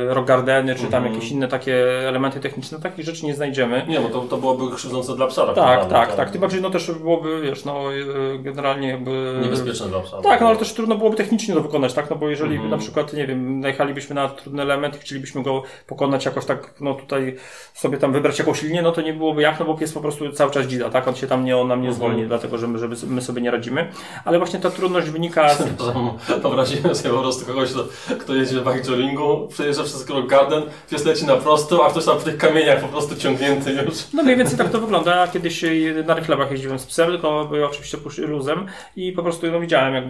rock 0.08 0.26
gardeny, 0.26 0.74
czy 0.74 0.86
tam 0.86 1.02
mm. 1.02 1.14
jakieś 1.14 1.30
inne 1.30 1.48
takie 1.48 2.08
elementy 2.08 2.40
techniczne. 2.40 2.80
Takich 2.80 3.04
rzeczy 3.04 3.26
nie 3.26 3.34
znajdziemy. 3.34 3.84
Nie, 3.88 4.00
bo 4.00 4.08
to, 4.08 4.20
to 4.20 4.36
byłoby 4.36 4.76
krzywdzące 4.76 5.16
dla 5.16 5.26
psa. 5.26 5.46
Tak, 5.46 5.54
tak, 5.54 5.88
tak, 5.88 6.16
tak. 6.16 6.30
Tym 6.30 6.40
bardziej 6.40 6.62
no 6.62 6.70
też 6.70 6.90
byłoby, 6.90 7.40
wiesz, 7.40 7.64
no 7.64 7.80
generalnie 8.38 8.88
jakby... 8.88 9.38
Niebezpieczne 9.42 9.88
dla 9.88 10.00
psa. 10.00 10.22
Tak, 10.22 10.40
no 10.40 10.48
ale 10.48 10.56
też 10.56 10.72
trudno 10.72 10.94
byłoby 10.94 11.16
technicznie 11.16 11.54
to 11.54 11.60
wykonać, 11.60 11.94
tak? 11.94 12.10
No 12.10 12.16
bo 12.16 12.28
jeżeli 12.28 12.65
mm 12.66 12.76
na 12.76 12.82
przykład, 12.82 13.12
nie 13.12 13.26
wiem, 13.26 13.60
najechalibyśmy 13.60 14.14
na 14.14 14.28
trudny 14.28 14.62
element 14.62 14.96
i 14.96 14.98
chcielibyśmy 14.98 15.42
go 15.42 15.62
pokonać 15.86 16.24
jakoś 16.24 16.44
tak, 16.44 16.74
no 16.80 16.94
tutaj 16.94 17.36
sobie 17.74 17.98
tam 17.98 18.12
wybrać 18.12 18.38
jakąś 18.38 18.62
linię, 18.62 18.82
no 18.82 18.92
to 18.92 19.02
nie 19.02 19.12
byłoby 19.12 19.42
jak, 19.42 19.60
no 19.60 19.66
bo 19.66 19.74
pies 19.74 19.92
po 19.92 20.00
prostu 20.00 20.32
cały 20.32 20.50
czas 20.50 20.66
dzida, 20.66 20.90
tak? 20.90 21.08
On 21.08 21.14
się 21.14 21.26
tam 21.26 21.44
nie, 21.44 21.56
on 21.56 21.68
nam 21.68 21.82
nie 21.82 21.92
zwolni, 21.92 22.22
mhm. 22.22 22.28
dlatego 22.28 22.58
że 22.58 22.68
my, 22.68 22.78
żeby 22.78 22.96
my 23.06 23.22
sobie 23.22 23.42
nie 23.42 23.50
radzimy. 23.50 23.92
Ale 24.24 24.38
właśnie 24.38 24.60
ta 24.60 24.70
trudność 24.70 25.10
wynika 25.10 25.54
z... 25.54 25.62
Wyobrazimy 26.42 26.94
sobie 26.94 27.14
po 27.14 27.20
prostu 27.20 27.46
kogoś, 27.46 27.70
kto, 27.70 27.84
kto 28.18 28.34
jedzie 28.34 28.60
w 28.60 28.64
bike 28.64 28.82
przejeżdża 29.48 29.82
przez 29.82 30.10
Rock 30.10 30.26
Garden, 30.26 30.62
pies 30.90 31.04
leci 31.04 31.26
na 31.26 31.36
prosto, 31.36 31.86
a 31.86 31.90
ktoś 31.90 32.04
tam 32.04 32.18
w 32.18 32.24
tych 32.24 32.36
kamieniach 32.36 32.80
po 32.80 32.88
prostu 32.88 33.16
ciągnięty 33.16 33.72
już. 33.72 34.12
No 34.12 34.22
mniej 34.22 34.36
więcej 34.36 34.58
tak 34.58 34.70
to 34.70 34.80
wygląda. 34.80 35.28
Kiedyś 35.28 35.64
na 36.04 36.14
rychlebach 36.14 36.50
jeździłem 36.50 36.78
z 36.78 36.86
psem, 36.86 37.08
tylko 37.08 37.50
oczywiście 37.70 37.98
luzem 38.18 38.66
i 38.96 39.12
po 39.12 39.22
prostu 39.22 39.50
no, 39.50 39.60
widziałem, 39.60 39.94
jak, 39.94 40.04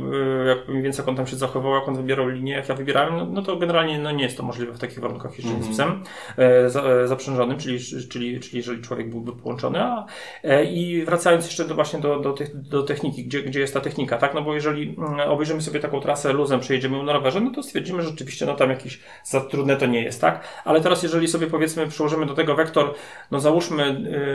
jak 0.47 0.69
mniej 0.69 0.83
więcej 0.83 1.03
jak 1.03 1.09
on 1.09 1.17
tam 1.17 1.27
się 1.27 1.37
zachował, 1.37 1.75
jak 1.75 1.89
on 1.89 1.97
wybierał 1.97 2.31
linię, 2.37 2.53
jak 2.53 2.69
ja 2.69 2.75
wybierałem, 2.75 3.17
no, 3.17 3.27
no 3.27 3.43
to 3.43 3.57
generalnie 3.57 3.99
no, 3.99 4.11
nie 4.11 4.25
jest 4.25 4.37
to 4.37 4.43
możliwe 4.43 4.73
w 4.73 4.79
takich 4.79 5.01
warunkach 5.01 5.39
jeżdżenia 5.39 5.57
mm 5.57 5.69
-hmm. 5.69 5.73
z 5.73 5.77
psem 5.77 6.03
e, 6.39 6.71
za, 6.71 6.83
e, 6.83 7.09
zaprzężonym, 7.09 7.59
czyli, 7.59 7.79
czyli, 8.09 8.41
czyli 8.41 8.57
jeżeli 8.57 8.83
człowiek 8.83 9.11
byłby 9.11 9.33
połączony. 9.33 9.83
A, 9.83 10.07
e, 10.45 10.65
I 10.65 11.05
wracając 11.05 11.47
jeszcze 11.47 11.65
do, 11.65 11.75
właśnie 11.75 11.99
do, 11.99 12.21
do, 12.21 12.35
do 12.55 12.83
techniki, 12.83 13.25
gdzie, 13.25 13.43
gdzie 13.43 13.61
jest 13.61 13.75
ta 13.75 13.81
technika, 13.81 14.19
tak? 14.19 14.35
No 14.35 14.43
bo 14.43 14.55
jeżeli 14.55 14.95
mm, 14.99 15.21
obejrzymy 15.31 15.63
sobie 15.63 15.81
taką 15.81 16.01
trasę 16.01 16.33
luzem, 16.33 16.61
przejedziemy 16.61 17.03
na 17.03 17.13
rowerze, 17.13 17.41
no 17.41 17.51
to 17.51 17.63
stwierdzimy, 17.63 18.03
że 18.03 18.09
rzeczywiście 18.09 18.47
no 18.47 18.55
tam 18.55 18.71
jakiś 18.71 19.01
za 19.25 19.41
trudne 19.41 19.77
to 19.77 19.87
nie 19.87 20.03
jest, 20.03 20.21
tak? 20.21 20.49
Ale 20.65 20.81
teraz 20.81 21.03
jeżeli 21.03 21.29
sobie 21.29 21.47
powiedzmy 21.47 21.87
przyłożymy 21.87 22.27
do 22.27 22.35
tego 22.35 22.55
wektor, 22.55 22.95
no 23.31 23.41
załóżmy 23.41 23.85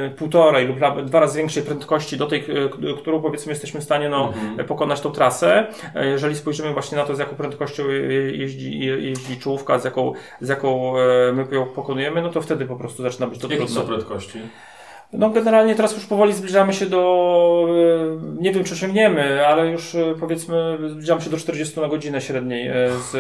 y, 0.08 0.16
półtorej 0.18 0.68
lub 0.68 0.78
dwa 1.06 1.20
razy 1.20 1.38
większej 1.38 1.64
prędkości 1.64 2.18
do 2.18 2.28
tej, 2.28 2.46
którą 2.98 3.22
powiedzmy 3.22 3.52
jesteśmy 3.52 3.80
w 3.80 3.84
stanie 3.84 4.10
no, 4.10 4.34
mm 4.34 4.58
-hmm. 4.58 4.64
pokonać 4.64 5.02
tą 5.02 5.12
trasę, 5.12 5.68
jeżeli 5.96 6.36
spojrzymy 6.36 6.74
właśnie 6.74 6.98
na 6.98 7.04
to, 7.04 7.16
z 7.16 7.20
jaką 7.20 7.36
prędkością 7.36 7.88
jeździ, 8.34 8.80
jeździ 8.80 9.38
czołówka, 9.39 9.80
z 9.80 9.86
jaką, 9.86 10.13
z 10.41 10.49
jaką 10.49 10.99
e, 10.99 11.34
my 11.34 11.47
ją 11.51 11.65
pokonujemy, 11.65 12.21
no 12.21 12.30
to 12.30 12.41
wtedy 12.41 12.65
po 12.65 12.75
prostu 12.75 13.04
zaczyna 13.04 13.27
być 13.27 13.39
to 13.39 13.47
Jakie 13.47 13.58
trudne. 13.58 13.75
są 13.82 13.88
prędkości? 13.88 14.39
No 15.13 15.30
generalnie 15.30 15.76
teraz 15.76 15.95
już 15.95 16.06
powoli 16.06 16.34
zbliżamy 16.34 16.74
się 16.74 16.86
do 16.86 17.67
nie 18.39 18.52
wiem, 18.52 18.63
czy 18.63 18.74
osiągniemy, 18.74 19.47
ale 19.47 19.67
już 19.67 19.95
e, 19.95 20.15
powiedzmy 20.19 20.78
zbliżam 20.89 21.21
się 21.21 21.30
do 21.30 21.38
40 21.38 21.80
na 21.80 21.88
godzinę 21.88 22.21
średniej 22.21 22.67
e, 22.67 22.74
z, 22.91 23.12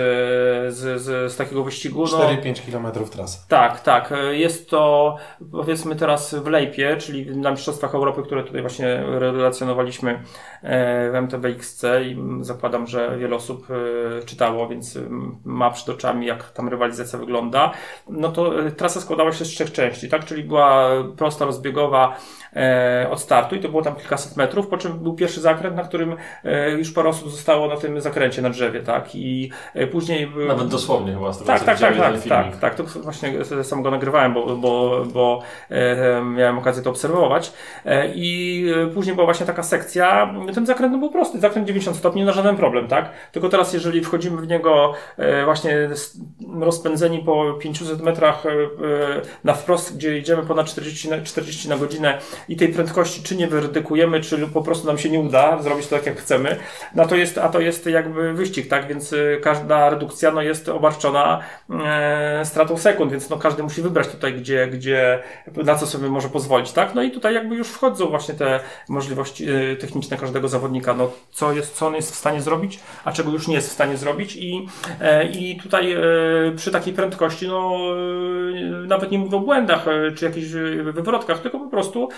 z, 0.75 1.01
z, 1.01 1.31
z 1.31 1.37
takiego 1.37 1.63
wyścigu. 1.63 2.05
No, 2.11 2.17
4-5 2.17 2.71
km 2.71 3.09
trasy. 3.09 3.37
tak, 3.47 3.79
tak. 3.79 4.13
Jest 4.31 4.69
to 4.69 5.15
powiedzmy 5.51 5.95
teraz 5.95 6.35
w 6.35 6.47
Lejpie, 6.47 6.97
czyli 6.97 7.37
na 7.37 7.51
Mistrzostwach 7.51 7.95
Europy, 7.95 8.23
które 8.23 8.43
tutaj 8.43 8.61
właśnie 8.61 9.03
relacjonowaliśmy 9.07 10.23
w 11.11 11.15
MTBXC 11.15 11.83
i 12.05 12.17
zakładam, 12.41 12.87
że 12.87 13.17
wiele 13.17 13.35
osób 13.35 13.67
czytało, 14.25 14.67
więc 14.67 14.99
ma 15.45 15.71
przed 15.71 15.89
oczami 15.89 16.25
jak 16.25 16.51
tam 16.51 16.69
rywalizacja 16.69 17.19
wygląda. 17.19 17.71
No 18.09 18.31
to 18.31 18.51
trasa 18.77 19.01
składała 19.01 19.31
się 19.31 19.45
z 19.45 19.49
trzech 19.49 19.71
części, 19.71 20.09
tak? 20.09 20.25
Czyli 20.25 20.43
była 20.43 20.89
prosta 21.17 21.45
rozbiegowa 21.45 21.80
e, 21.89 22.19
od 23.11 23.19
startu 23.21 23.55
i 23.55 23.59
to 23.59 23.69
było 23.69 23.81
tam 23.81 23.95
kilkaset 23.95 24.37
metrów, 24.37 24.67
po 24.67 24.77
czym 24.77 24.99
był 24.99 25.13
pierwszy 25.13 25.41
zakręt, 25.41 25.75
na 25.75 25.83
którym 25.83 26.15
e, 26.43 26.71
już 26.71 26.91
parę 26.91 27.09
osób 27.09 27.31
zostało 27.31 27.67
na 27.67 27.77
tym 27.77 28.01
zakręcie 28.01 28.41
na 28.41 28.49
drzewie, 28.49 28.79
tak? 28.79 29.15
I 29.15 29.51
e, 29.73 29.87
później 29.87 30.27
był... 30.27 30.47
Nawet 30.47 30.67
dosłownie 30.67 31.13
chyba 31.13 31.33
z 31.33 31.37
tego 31.37 31.47
Tak, 31.47 31.63
tak, 31.63 31.79
tak, 31.79 31.95
tak, 31.97 32.23
tak, 32.23 32.57
tak. 32.57 32.75
To 32.75 32.83
właśnie 32.83 33.33
sam 33.63 33.83
go 33.83 33.91
nagrywałem, 33.91 34.33
bo, 34.33 34.55
bo, 34.55 35.03
bo 35.13 35.41
e, 35.69 36.21
miałem 36.21 36.57
okazję 36.57 36.83
to 36.83 36.89
obserwować. 36.89 37.53
E, 37.85 38.11
I 38.15 38.65
e, 38.83 38.87
później 38.87 39.15
była 39.15 39.25
właśnie 39.25 39.45
taka 39.45 39.63
sekcja. 39.63 40.33
Ten 40.53 40.65
zakręt 40.65 40.93
no, 40.93 40.99
był 40.99 41.11
prosty, 41.11 41.39
zakręt 41.39 41.67
90 41.67 41.97
stopni, 41.97 42.23
no 42.23 42.33
żaden 42.33 42.55
problem, 42.55 42.87
tak? 42.87 43.09
Tylko 43.31 43.49
teraz, 43.49 43.73
jeżeli 43.73 44.01
wchodzimy 44.01 44.41
w 44.41 44.47
niego 44.47 44.93
e, 45.17 45.45
właśnie 45.45 45.89
rozpędzeni 46.59 47.19
po 47.19 47.53
500 47.53 48.01
metrach 48.01 48.45
e, 48.45 48.49
e, 48.49 48.57
na 49.43 49.53
wprost, 49.53 49.95
gdzie 49.95 50.17
idziemy 50.17 50.43
ponad 50.43 50.67
40 50.67 51.09
na, 51.09 51.21
40 51.21 51.69
na 51.69 51.77
godzinę 51.77 52.17
i 52.49 52.55
tej 52.55 52.67
prędkości 52.67 53.23
czy 53.23 53.35
nie 53.35 53.47
wyredykujemy, 53.47 54.21
czy 54.21 54.47
po 54.47 54.61
prostu 54.61 54.87
nam 54.87 54.97
się 54.97 55.09
nie 55.09 55.19
uda 55.19 55.61
zrobić 55.61 55.87
to 55.87 55.95
tak, 55.95 56.05
jak 56.05 56.17
chcemy, 56.17 56.57
no 56.95 57.07
to 57.07 57.15
jest, 57.15 57.37
a 57.37 57.49
to 57.49 57.59
jest 57.59 57.85
jakby 57.85 58.33
wyścig, 58.33 58.67
tak? 58.67 58.87
Więc 58.87 59.13
e, 59.13 59.17
każda 59.41 59.89
redukcja 59.89 60.31
no, 60.31 60.41
jest 60.41 60.69
obarczona 60.69 61.39
e, 61.85 62.41
stratą 62.45 62.77
sekund, 62.77 63.11
więc 63.11 63.29
no, 63.29 63.37
każdy 63.37 63.63
musi 63.63 63.81
wybrać 63.81 64.07
tutaj, 64.07 64.33
gdzie, 64.33 64.67
gdzie, 64.67 65.19
na 65.55 65.75
co 65.75 65.87
sobie 65.87 66.09
może 66.09 66.29
pozwolić, 66.29 66.71
tak? 66.71 66.95
No 66.95 67.03
i 67.03 67.11
tutaj 67.11 67.33
jakby 67.33 67.55
już 67.55 67.67
wchodzą 67.67 68.07
właśnie 68.07 68.33
te 68.33 68.59
możliwości 68.89 69.45
e, 69.49 69.75
techniczne 69.75 70.17
każdego 70.17 70.47
zawodnika, 70.47 70.93
no 70.93 71.11
co 71.31 71.53
jest, 71.53 71.75
co 71.75 71.87
on 71.87 71.95
jest 71.95 72.11
w 72.11 72.15
stanie 72.15 72.41
zrobić, 72.41 72.79
a 73.05 73.11
czego 73.11 73.31
już 73.31 73.47
nie 73.47 73.55
jest 73.55 73.69
w 73.69 73.73
stanie 73.73 73.97
zrobić 73.97 74.35
i, 74.35 74.67
e, 75.01 75.25
i 75.27 75.57
tutaj 75.57 75.93
e, 75.93 75.99
przy 76.55 76.71
takiej 76.71 76.93
prędkości, 76.93 77.47
no 77.47 77.77
e, 78.55 78.87
nawet 78.87 79.11
nie 79.11 79.19
mówię 79.19 79.37
o 79.37 79.39
błędach, 79.39 79.87
e, 79.87 80.11
czy 80.11 80.25
jakichś 80.25 80.53
e, 80.53 80.83
wywrotkach, 80.83 81.39
tylko 81.41 81.59
po 81.59 81.67
prostu 81.67 82.09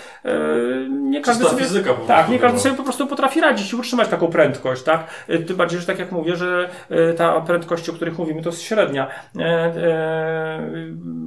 nie 0.90 1.20
każdy 1.20 1.44
Czysta 1.44 1.56
sobie, 1.56 1.68
fizyka 1.68 1.94
po 1.94 2.06
tak, 2.06 2.16
prostu 2.16 2.32
nie 2.32 2.38
każdy 2.38 2.58
sobie 2.58 2.74
po 2.74 2.82
prostu 2.82 3.06
potrafi 3.06 3.40
radzić 3.40 3.72
i 3.72 3.76
utrzymać 3.76 4.08
taką 4.08 4.28
prędkość, 4.28 4.82
tak? 4.82 5.06
E, 5.28 5.38
Tym 5.38 5.56
bardziej, 5.56 5.80
że 5.80 5.86
tak 5.86 5.98
jak 5.98 6.12
mówię, 6.12 6.36
że 6.36 6.70
e, 6.90 7.12
ta 7.12 7.40
prędkość, 7.40 7.88
o 7.88 7.92
których 7.92 8.18
mówimy, 8.18 8.42
to 8.42 8.50
jest 8.50 8.62
średnia. 8.62 9.08
E, 9.38 9.42
e, 9.42 9.74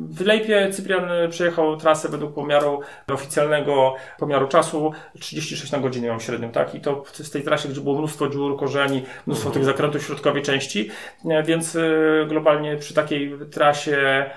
W 0.10 0.26
Lejpie 0.26 0.70
Cyprian 0.72 1.10
przejechał 1.30 1.78
trasę 1.78 2.10
według 2.10 2.34
pomiaru 2.34 2.82
oficjalnego 3.14 3.96
pomiaru 4.20 4.48
czasu 4.48 4.92
36 5.20 5.72
na 5.72 5.80
godzinę 5.80 6.08
mam 6.08 6.20
średnią, 6.20 6.52
tak? 6.52 6.76
I 6.76 6.82
to 6.82 7.04
w 7.14 7.30
tej 7.30 7.44
trasie, 7.44 7.70
gdzie 7.70 7.82
było 7.82 7.98
mnóstwo 7.98 8.30
dziur, 8.30 8.58
korzeni, 8.58 9.06
mnóstwo 9.28 9.50
tych 9.50 9.66
zakrętów 9.66 10.02
w 10.02 10.06
środkowej 10.06 10.42
części, 10.42 10.90
e, 11.26 11.44
więc 11.44 11.76
e, 11.76 11.80
globalnie 12.28 12.78
przy 12.78 12.94
takiej 12.94 13.34
trasie 13.52 13.98
e, 13.98 14.30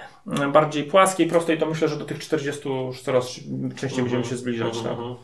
bardziej 0.53 0.85
płaskiej, 0.85 1.27
prostej, 1.27 1.59
to 1.59 1.67
myślę, 1.67 1.89
że 1.89 1.97
do 1.97 2.05
tych 2.05 2.19
40 2.19 2.69
już 2.69 3.03
coraz 3.03 3.41
częściej 3.77 4.03
będziemy 4.03 4.25
się 4.25 4.37
zbliżać. 4.37 4.79
Tak? 4.79 4.93
Mhm. 4.93 5.15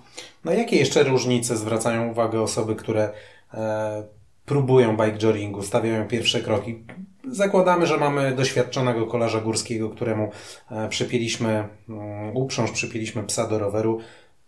No 0.44 0.52
jakie 0.52 0.76
jeszcze 0.76 1.02
różnice 1.02 1.56
zwracają 1.56 2.10
uwagę 2.10 2.40
osoby, 2.40 2.74
które 2.74 3.10
e, 3.54 4.04
próbują 4.46 4.96
bike 4.96 5.26
joringu, 5.26 5.62
stawiają 5.62 6.08
pierwsze 6.08 6.40
kroki? 6.40 6.84
Zakładamy, 7.30 7.86
że 7.86 7.96
mamy 7.96 8.32
doświadczonego 8.32 9.06
kolarza 9.06 9.40
górskiego, 9.40 9.90
któremu 9.90 10.30
e, 10.70 10.88
przypięliśmy 10.88 11.68
mm, 11.88 12.36
uprząż, 12.36 12.70
przypięliśmy 12.70 13.22
psa 13.22 13.46
do 13.46 13.58
roweru. 13.58 14.00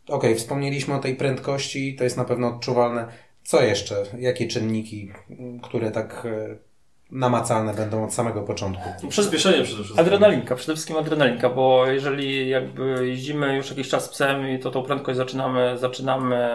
Okej, 0.08 0.34
wspomnieliśmy 0.34 0.94
o 0.94 0.98
tej 0.98 1.16
prędkości, 1.16 1.96
to 1.96 2.04
jest 2.04 2.16
na 2.16 2.24
pewno 2.24 2.48
odczuwalne. 2.48 3.08
Co 3.42 3.62
jeszcze? 3.62 4.02
Jakie 4.18 4.46
czynniki, 4.46 5.10
m, 5.30 5.60
które 5.60 5.90
tak 5.90 6.26
e, 6.26 6.67
namacalne 7.10 7.74
będą 7.74 8.04
od 8.04 8.14
samego 8.14 8.42
początku? 8.42 9.08
Przyspieszenie 9.08 9.64
przede 9.64 9.82
wszystkim. 9.82 10.00
Adrenalinka, 10.00 10.56
przede 10.56 10.72
wszystkim 10.72 10.96
adrenalinka, 10.96 11.48
bo 11.50 11.86
jeżeli 11.86 12.48
jakby 12.48 13.08
jeździmy 13.08 13.56
już 13.56 13.70
jakiś 13.70 13.88
czas 13.88 14.08
psem 14.08 14.48
i 14.50 14.58
to 14.58 14.70
tą 14.70 14.82
prędkość 14.82 15.16
zaczynamy, 15.16 15.78
zaczynamy, 15.78 16.48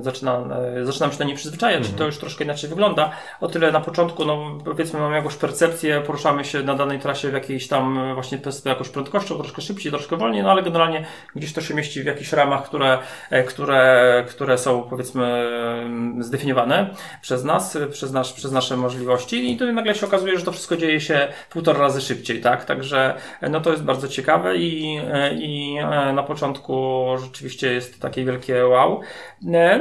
zaczyna, 0.00 0.44
zaczynamy 0.82 1.12
się 1.12 1.18
do 1.18 1.24
niej 1.24 1.36
przyzwyczajać, 1.36 1.90
to 1.96 2.04
już 2.04 2.18
troszkę 2.18 2.44
inaczej 2.44 2.70
wygląda. 2.70 3.10
O 3.40 3.48
tyle 3.48 3.72
na 3.72 3.80
początku, 3.80 4.24
no 4.24 4.58
powiedzmy 4.64 5.00
mamy 5.00 5.16
jakąś 5.16 5.36
percepcję, 5.36 6.00
poruszamy 6.06 6.44
się 6.44 6.62
na 6.62 6.74
danej 6.74 6.98
trasie 6.98 7.30
w 7.30 7.34
jakiejś 7.34 7.68
tam 7.68 8.14
właśnie 8.14 8.38
jakąś 8.64 8.88
prędkością, 8.88 9.36
troszkę 9.36 9.62
szybciej, 9.62 9.92
troszkę 9.92 10.16
wolniej, 10.16 10.42
no 10.42 10.50
ale 10.50 10.62
generalnie 10.62 11.04
gdzieś 11.36 11.52
to 11.52 11.60
się 11.60 11.74
mieści 11.74 12.02
w 12.02 12.06
jakichś 12.06 12.32
ramach, 12.32 12.64
które, 12.64 12.98
e, 13.30 13.42
które, 13.42 14.24
które 14.28 14.58
są 14.58 14.82
powiedzmy 14.82 15.24
mm, 15.24 16.22
zdefiniowane 16.22 16.90
przez 17.22 17.44
nas, 17.44 17.78
przez, 17.90 18.12
nasz, 18.12 18.32
przez 18.32 18.52
nasze 18.52 18.76
możliwości 18.76 19.53
i 19.54 19.56
to 19.56 19.72
nagle 19.72 19.94
się 19.94 20.06
okazuje, 20.06 20.38
że 20.38 20.44
to 20.44 20.52
wszystko 20.52 20.76
dzieje 20.76 21.00
się 21.00 21.28
półtora 21.50 21.78
razy 21.78 22.00
szybciej, 22.00 22.40
tak? 22.40 22.64
Także 22.64 23.14
e, 23.40 23.48
no 23.48 23.60
to 23.60 23.70
jest 23.70 23.82
bardzo 23.82 24.08
ciekawe 24.08 24.56
i, 24.56 25.00
e, 25.12 25.34
i 25.34 25.78
e, 25.78 26.12
na 26.12 26.22
początku 26.22 27.04
rzeczywiście 27.22 27.72
jest 27.72 28.00
takie 28.00 28.24
wielkie 28.24 28.66
wow. 28.66 29.00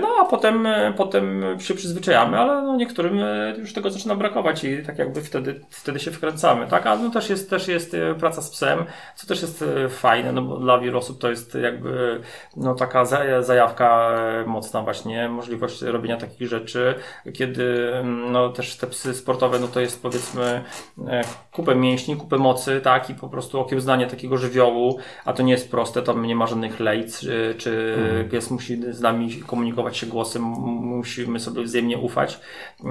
No 0.01 0.07
a 0.21 0.25
potem, 0.25 0.67
potem 0.97 1.43
się 1.59 1.73
przyzwyczajamy, 1.73 2.39
ale 2.39 2.61
no 2.61 2.75
niektórym 2.75 3.19
już 3.57 3.73
tego 3.73 3.89
zaczyna 3.89 4.15
brakować 4.15 4.63
i 4.63 4.83
tak 4.83 4.97
jakby 4.99 5.21
wtedy, 5.21 5.59
wtedy 5.69 5.99
się 5.99 6.11
wkręcamy, 6.11 6.67
tak? 6.67 6.87
A 6.87 6.95
no 6.95 7.09
też 7.09 7.29
jest, 7.29 7.49
też 7.49 7.67
jest 7.67 7.95
praca 8.19 8.41
z 8.41 8.49
psem, 8.49 8.85
co 9.15 9.27
też 9.27 9.41
jest 9.41 9.65
fajne, 9.89 10.31
no 10.31 10.41
bo 10.41 10.57
dla 10.57 10.79
wielu 10.79 10.97
osób 10.97 11.19
to 11.21 11.29
jest 11.29 11.55
jakby 11.55 12.21
no 12.57 12.75
taka 12.75 13.05
za- 13.05 13.41
zajawka 13.41 14.17
mocna 14.45 14.81
właśnie, 14.81 15.29
możliwość 15.29 15.81
robienia 15.81 16.17
takich 16.17 16.47
rzeczy, 16.47 16.95
kiedy 17.33 17.93
mm, 17.93 18.31
no 18.31 18.49
też 18.49 18.75
te 18.75 18.87
psy 18.87 19.13
sportowe, 19.13 19.59
no 19.63 19.69
to 19.69 19.79
jest 19.79 20.01
powiedzmy 20.01 20.63
e, 21.07 21.23
kupę 21.51 21.75
mięśni, 21.75 22.15
kupę 22.15 22.37
mocy, 22.37 22.81
tak, 22.83 23.09
i 23.09 23.15
po 23.15 23.29
prostu 23.29 23.59
okiełznanie 23.59 24.07
takiego 24.07 24.37
żywiołu, 24.37 24.97
a 25.25 25.33
to 25.33 25.43
nie 25.43 25.51
jest 25.51 25.71
proste, 25.71 26.01
tam 26.01 26.25
nie 26.25 26.35
ma 26.35 26.47
żadnych 26.47 26.79
lejc, 26.79 27.19
czy, 27.19 27.55
czy 27.57 27.97
pies 28.31 28.51
musi 28.51 28.93
z 28.93 29.01
nami 29.01 29.41
komunikować 29.47 29.97
się 29.97 30.07
głosem, 30.07 30.43
musimy 30.43 31.39
sobie 31.39 31.63
wzajemnie 31.63 31.97
ufać, 31.97 32.39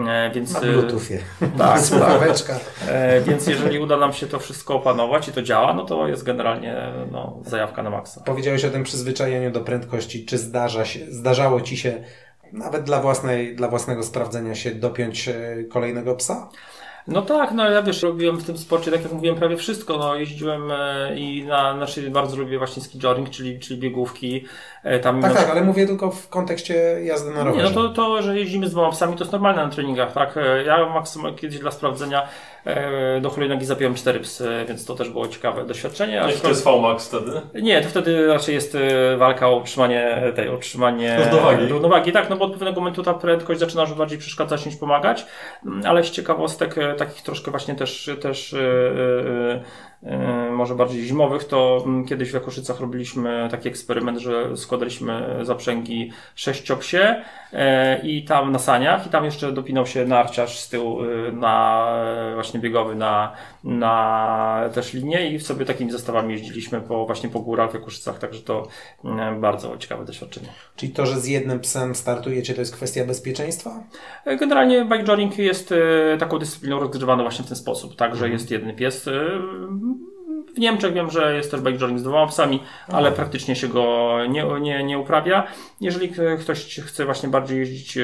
e, 0.09 0.31
więc... 0.35 0.53
Na 0.53 0.61
e, 0.61 0.73
Bluetoothie. 0.73 1.19
Tak, 1.59 1.81
Słuchaweczka. 1.89 2.59
E, 2.89 3.21
więc 3.21 3.47
jeżeli 3.47 3.79
uda 3.79 3.97
nam 3.97 4.13
się 4.13 4.27
to 4.27 4.39
wszystko 4.39 4.75
opanować 4.75 5.29
i 5.29 5.33
to 5.33 5.43
działa, 5.43 5.75
no 5.75 5.85
to 5.85 6.09
jest 6.09 6.23
generalnie 6.23 6.93
no, 7.11 7.39
zajawka 7.47 7.83
na 7.83 7.91
maksa. 7.91 8.23
Powiedziałeś 8.27 8.65
o 8.65 8.71
tym 8.71 8.83
przyzwyczajeniu 8.83 9.51
do 9.51 9.61
prędkości. 9.61 10.27
Czy 10.27 10.39
zdarza 10.39 10.85
się, 10.85 11.01
zdarzało 11.09 11.61
Ci 11.61 11.77
się 11.77 12.03
nawet 12.53 12.83
dla, 12.85 13.01
własnej, 13.01 13.57
dla 13.57 13.69
własnego 13.69 14.03
sprawdzenia 14.03 14.55
się 14.55 14.71
dopiąć 14.71 15.29
e, 15.29 15.35
kolejnego 15.71 16.15
psa? 16.15 16.49
No 17.07 17.23
tak, 17.23 17.53
no 17.53 17.71
ja 17.71 17.83
wiesz, 17.83 18.03
robiłem 18.03 18.37
w 18.37 18.45
tym 18.45 18.59
sporcie, 18.59 18.91
tak 18.91 19.03
jak 19.03 19.13
mówiłem, 19.13 19.37
prawie 19.37 19.57
wszystko. 19.57 19.99
No, 19.99 20.15
jeździłem 20.15 20.71
e, 20.73 21.17
i 21.17 21.45
na, 21.45 21.77
znaczy 21.77 22.11
bardzo 22.11 22.37
lubię 22.37 22.59
właśnie 22.59 22.83
ski 22.83 22.99
jogging, 22.99 23.31
czyli, 23.31 23.61
czyli 23.61 23.81
biegówki. 23.81 24.45
E, 24.85 24.99
tam 24.99 25.23
Tak, 25.23 25.35
no, 25.35 25.41
tak, 25.41 25.51
ale 25.51 25.65
mówię 25.65 25.87
tylko 25.87 26.11
w 26.11 26.29
kontekście 26.29 26.75
jazdy 27.05 27.31
na 27.31 27.39
Nie, 27.39 27.45
rowerze. 27.45 27.75
no 27.75 27.83
to, 27.83 27.89
to, 27.89 28.23
że 28.23 28.39
jeździmy 28.39 28.69
z 28.69 28.71
dwoma 28.71 28.91
psami, 28.91 29.17
to 29.17 29.25
jest 29.25 29.33
normalne 29.33 29.65
na 29.65 29.71
treningach, 29.71 30.13
tak? 30.13 30.39
Ja 30.67 30.87
maksymalnie 30.89 31.39
kiedyś 31.39 31.59
dla 31.59 31.71
sprawdzenia 31.71 32.29
e, 32.65 33.21
do 33.21 33.31
hulajnogi 33.31 33.67
zapiąłem 33.67 33.95
cztery 33.95 34.21
psy, 34.21 34.49
więc 34.69 34.85
to 34.85 34.95
też 34.95 35.11
było 35.11 35.29
ciekawe 35.29 35.65
doświadczenie. 35.65 36.23
To 36.43 36.49
jest 36.49 36.65
VMAX 36.65 37.09
wtedy? 37.09 37.41
Nie, 37.63 37.81
to 37.83 37.89
wtedy 37.89 38.27
raczej 38.27 38.55
jest 38.55 38.75
e, 38.75 39.17
walka 39.17 39.49
o 39.49 39.57
utrzymanie 39.57 40.23
tej, 40.35 40.49
utrzymanie 40.49 41.17
Równowagi. 41.19 41.67
równowagi. 41.67 42.13
Tak, 42.13 42.31
no 42.31 42.37
bo 42.37 42.45
od 42.45 42.53
pewnego 42.53 42.81
momentu 42.81 43.03
ta 43.03 43.15
prędkość 43.15 43.61
zaczyna 43.61 43.83
już 43.83 43.95
bardziej 43.95 44.19
przeszkadzać 44.19 44.67
niż 44.67 44.77
pomagać, 44.77 45.27
Mm, 45.67 45.83
ale 45.87 46.05
z 46.05 46.11
ciekawostek 46.11 46.79
e, 46.79 46.95
takich 46.95 47.23
troszkę 47.23 47.51
właśnie 47.51 47.75
też, 47.75 48.11
też 48.21 48.55
może 50.51 50.75
bardziej 50.75 51.05
zimowych, 51.05 51.45
to 51.45 51.83
mm, 51.87 52.05
kiedyś 52.05 52.31
w 52.31 52.35
Jakoszycach 52.35 52.81
robiliśmy 52.81 53.49
taki 53.51 53.69
eksperyment, 53.69 54.19
że 54.19 54.57
składaliśmy 54.57 55.39
zaprzęgi 55.43 56.13
sześciopsie 56.35 57.23
e, 57.53 58.01
i 58.07 58.25
tam 58.25 58.53
na 58.53 58.59
saniach 58.59 59.07
i 59.07 59.11
tam 59.11 59.25
jeszcze 59.25 59.53
dopinał 59.53 59.87
się 59.87 60.05
narciarz 60.07 60.59
z 60.61 60.69
tyłu 60.69 61.05
e, 61.05 61.33
na 61.33 61.87
e, 62.31 62.35
właśnie 62.35 62.61
biegowy 62.61 62.95
na, 62.95 63.33
na 63.65 64.71
też 64.75 64.93
linię 64.93 65.31
i 65.31 65.41
sobie 65.41 65.65
takimi 65.65 65.91
zestawami 65.91 66.33
jeździliśmy 66.33 66.81
po, 66.81 67.07
właśnie 67.07 67.29
po 67.29 67.41
górach 67.41 67.71
w 67.71 67.75
Jakuszycach, 67.75 68.19
także 68.19 68.41
to 68.41 68.69
mm, 69.05 69.41
bardzo 69.41 69.77
ciekawe 69.79 70.05
doświadczenie. 70.05 70.49
Czyli 70.77 70.93
to, 70.93 71.07
że 71.07 71.21
z 71.21 71.27
jednym 71.27 71.61
psem 71.61 71.95
startujecie, 71.95 72.55
to 72.55 72.61
jest 72.61 72.77
kwestia 72.77 73.05
bezpieczeństwa? 73.05 73.83
E, 74.25 74.37
Generalnie 74.37 74.85
bike 74.85 75.05
jogging 75.05 75.39
jest 75.39 75.73
e, 75.73 76.17
taką 76.19 76.39
dyscypliną 76.39 76.81
rozgrywaną 76.81 77.23
właśnie 77.23 77.45
w 77.45 77.49
ten 77.49 77.57
sposób, 77.57 77.97
tak, 77.97 78.17
że 78.17 78.29
jest 78.31 78.51
jeden 78.51 78.77
pies. 78.77 79.09
e, 79.09 79.13
W 80.55 80.59
Niemczech 80.59 80.93
wiem, 80.93 81.11
że 81.11 81.37
jest 81.37 81.51
też 81.51 81.61
bike 81.61 81.79
jogging 81.79 82.01
z 82.01 82.03
dwoma 82.03 82.27
psami, 82.27 82.63
ale 82.89 83.13
praktycznie 83.13 83.57
się 83.57 83.69
go 83.69 84.17
nie, 84.29 84.45
nie, 84.61 84.85
nie 84.85 84.99
uprawia. 84.99 85.47
Jeżeli 85.81 86.13
ktoś 86.41 86.81
chce 86.81 87.05
właśnie 87.05 87.29
bardziej 87.29 87.59
jeździć 87.59 87.99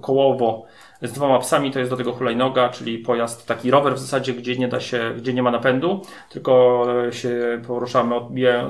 kołowo 0.00 0.66
z 1.02 1.12
dwoma 1.12 1.38
psami, 1.38 1.70
to 1.70 1.78
jest 1.78 1.90
do 1.90 1.96
tego 1.96 2.12
hulajnoga, 2.12 2.68
czyli 2.68 2.98
pojazd, 2.98 3.46
taki 3.46 3.70
rower 3.70 3.94
w 3.94 3.98
zasadzie, 3.98 4.32
gdzie 4.32 4.56
nie 4.56 4.68
da 4.68 4.80
się, 4.80 5.14
gdzie 5.16 5.34
nie 5.34 5.42
ma 5.42 5.50
napędu, 5.50 6.02
tylko 6.30 6.84
się 7.10 7.62
poruszamy 7.66 8.14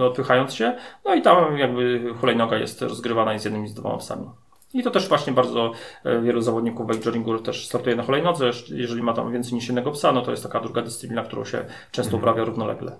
odpychając 0.00 0.54
się. 0.54 0.76
No 1.04 1.14
i 1.14 1.22
tam 1.22 1.58
jakby 1.58 2.14
hulajnoga 2.20 2.56
jest 2.56 2.82
rozgrywana 2.82 3.38
z 3.38 3.44
jednymi 3.44 3.68
z 3.68 3.74
dwoma 3.74 3.96
psami. 3.96 4.26
I 4.74 4.82
to 4.82 4.90
też 4.90 5.08
właśnie 5.08 5.32
bardzo 5.32 5.72
e, 6.04 6.20
wielu 6.20 6.40
zawodników 6.40 6.86
bike 6.86 7.38
też 7.44 7.66
startuje 7.66 7.96
na 7.96 8.02
hulajnodze. 8.02 8.50
Jeżeli 8.68 9.02
ma 9.02 9.12
tam 9.12 9.32
więcej 9.32 9.54
niż 9.54 9.66
jednego 9.66 9.90
psa, 9.90 10.12
no 10.12 10.22
to 10.22 10.30
jest 10.30 10.42
taka 10.42 10.60
druga 10.60 10.82
dyscyplina, 10.82 11.22
którą 11.22 11.44
się 11.44 11.64
często 11.90 12.16
uprawia 12.16 12.44
równolegle. 12.44 12.96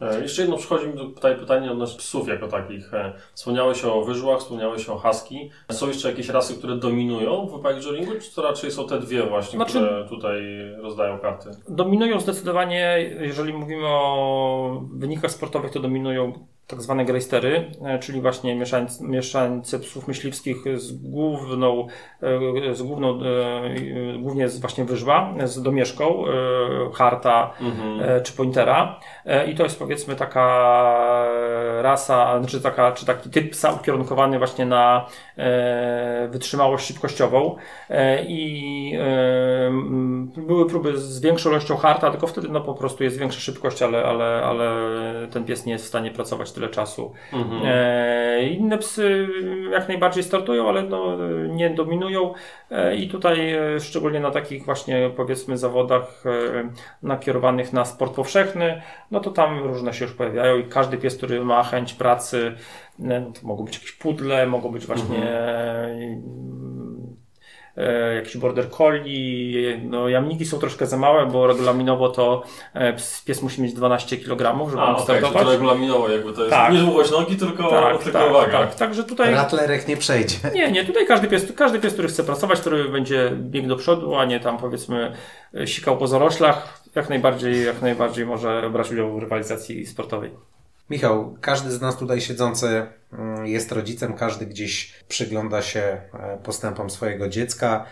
E, 0.00 0.22
jeszcze 0.22 0.42
jedno 0.42 0.56
przychodzi 0.56 0.86
mi 0.86 0.92
tutaj 0.92 1.36
pytanie 1.36 1.72
odnośnie 1.72 1.98
psów 1.98 2.28
jako 2.28 2.48
takich. 2.48 2.94
E, 2.94 3.12
wspomniałeś 3.34 3.84
o 3.84 4.02
wyżłach, 4.04 4.40
wspomniałeś 4.40 4.88
o 4.88 4.98
husky. 4.98 5.50
Są 5.72 5.88
jeszcze 5.88 6.10
jakieś 6.10 6.28
rasy, 6.28 6.54
które 6.54 6.76
dominują 6.76 7.46
w 7.46 7.84
joringu, 7.84 8.12
czy 8.20 8.34
to 8.34 8.42
raczej 8.42 8.70
są 8.70 8.86
te 8.86 9.00
dwie 9.00 9.22
właśnie, 9.22 9.56
znaczy, 9.56 9.72
które 9.72 10.08
tutaj 10.08 10.42
rozdają 10.82 11.18
karty? 11.18 11.50
Dominują 11.68 12.20
zdecydowanie, 12.20 13.10
jeżeli 13.20 13.52
mówimy 13.52 13.86
o 13.86 14.82
wynikach 14.92 15.30
sportowych, 15.30 15.72
to 15.72 15.80
dominują 15.80 16.32
tak 16.70 16.82
zwane 16.82 17.04
grejstery, 17.04 17.70
e, 17.84 17.98
czyli 17.98 18.20
właśnie 18.20 18.54
mieszańce, 18.54 19.04
mieszańce 19.04 19.78
psów 19.78 20.08
myśliwskich 20.08 20.56
z 20.74 20.92
główną, 20.92 21.86
e, 22.22 22.74
z 22.74 22.82
główną, 22.82 23.20
e, 23.22 24.18
głównie 24.18 24.48
z 24.48 24.60
właśnie 24.60 24.84
wyżła, 24.84 25.34
z 25.44 25.62
domieszką, 25.62 26.24
harta 26.94 27.54
mhm. 27.60 28.22
czy 28.22 28.32
pointera. 28.32 29.00
I 29.48 29.54
to 29.54 29.62
jest 29.62 29.78
powiedzmy 29.78 30.16
taka 30.16 30.40
rasa, 31.82 32.40
czy, 32.48 32.60
taka, 32.60 32.92
czy 32.92 33.06
taki 33.06 33.30
typ 33.30 33.50
psa 33.50 33.72
ukierunkowany 33.72 34.38
właśnie 34.38 34.66
na 34.66 35.06
wytrzymałość 36.28 36.86
szybkościową. 36.86 37.56
I 38.28 38.92
były 40.36 40.66
próby 40.66 40.98
z 40.98 41.20
większą 41.20 41.50
ilością 41.50 41.76
harta, 41.76 42.10
tylko 42.10 42.26
wtedy 42.26 42.48
no 42.48 42.60
po 42.60 42.74
prostu 42.74 43.04
jest 43.04 43.18
większa 43.18 43.40
szybkość, 43.40 43.82
ale, 43.82 44.04
ale, 44.04 44.42
ale 44.44 44.70
ten 45.30 45.44
pies 45.44 45.66
nie 45.66 45.72
jest 45.72 45.84
w 45.84 45.88
stanie 45.88 46.10
pracować 46.10 46.52
tyle 46.52 46.68
czasu. 46.68 47.12
Mhm. 47.32 47.62
E, 47.64 48.42
inne 48.48 48.78
psy 48.78 49.28
jak 49.70 49.88
najbardziej 49.88 50.22
startują, 50.22 50.68
ale 50.68 50.82
no, 50.82 51.16
nie 51.48 51.70
dominują 51.70 52.34
e, 52.70 52.96
i 52.96 53.08
tutaj 53.08 53.52
e, 53.52 53.80
szczególnie 53.80 54.20
na 54.20 54.30
takich 54.30 54.64
właśnie 54.64 55.10
powiedzmy 55.16 55.58
zawodach 55.58 56.24
e, 56.26 56.30
nakierowanych 57.02 57.72
na 57.72 57.84
sport 57.84 58.14
powszechny, 58.14 58.82
no 59.10 59.20
to 59.20 59.30
tam 59.30 59.62
różne 59.62 59.94
się 59.94 60.04
już 60.04 60.14
pojawiają 60.14 60.58
i 60.58 60.64
każdy 60.64 60.96
pies, 60.96 61.16
który 61.16 61.44
ma 61.44 61.62
chęć 61.62 61.94
pracy, 61.94 62.56
e, 62.56 62.89
to 63.08 63.46
mogą 63.46 63.64
być 63.64 63.74
jakieś 63.74 63.92
pudle, 63.92 64.46
mogą 64.46 64.72
być 64.72 64.86
właśnie 64.86 65.16
mhm 65.16 66.50
e, 67.76 68.14
jakiś 68.14 68.36
border 68.36 68.70
collie, 68.70 69.80
no 69.84 70.08
jamniki 70.08 70.44
są 70.46 70.58
troszkę 70.58 70.86
za 70.86 70.96
małe, 70.96 71.26
bo 71.26 71.46
regulaminowo 71.46 72.08
to 72.08 72.42
e, 72.74 72.96
pies 73.24 73.42
musi 73.42 73.62
mieć 73.62 73.72
12 73.72 74.16
kg, 74.16 74.70
żeby 74.70 74.82
A, 74.82 74.98
startować. 74.98 75.30
Okay, 75.30 75.44
to 75.44 75.52
regulaminowo 75.52 76.08
jakby 76.08 76.32
to 76.32 76.40
jest 76.40 76.54
tak. 76.54 76.72
nie 76.72 76.78
długość 76.78 77.10
nogi, 77.10 77.36
tylko, 77.36 77.70
tak, 77.70 78.02
tylko 78.02 78.18
tak, 78.18 78.32
waga. 78.32 78.58
Tak, 78.58 78.74
także 78.74 79.04
tutaj... 79.04 79.34
Ratlerek 79.34 79.88
nie 79.88 79.96
przejdzie. 79.96 80.36
Nie, 80.54 80.72
nie, 80.72 80.84
tutaj 80.84 81.06
każdy 81.06 81.28
pies, 81.28 81.52
każdy 81.56 81.80
pies, 81.80 81.92
który 81.92 82.08
chce 82.08 82.24
pracować, 82.24 82.60
który 82.60 82.88
będzie 82.88 83.30
biegł 83.36 83.68
do 83.68 83.76
przodu, 83.76 84.14
a 84.14 84.24
nie 84.24 84.40
tam 84.40 84.58
powiedzmy 84.58 85.12
e, 85.54 85.66
sikał 85.66 85.96
po 85.98 86.06
zaroślach, 86.06 86.82
jak 86.94 87.08
najbardziej, 87.08 87.66
jak 87.66 87.82
najbardziej 87.82 88.26
może 88.26 88.70
brać 88.72 88.92
udział 88.92 89.14
w 89.14 89.18
rywalizacji 89.18 89.86
sportowej. 89.86 90.30
Michał, 90.90 91.36
każdy 91.40 91.70
z 91.70 91.80
nas 91.80 91.96
tutaj 91.96 92.20
siedzący 92.20 92.86
mm, 93.12 93.46
jest 93.46 93.72
rodzicem, 93.72 94.14
każdy 94.14 94.46
gdzieś 94.46 94.92
przygląda 95.08 95.62
się 95.62 95.80
e, 95.80 96.38
postępom 96.42 96.90
swojego 96.90 97.28
dziecka, 97.28 97.86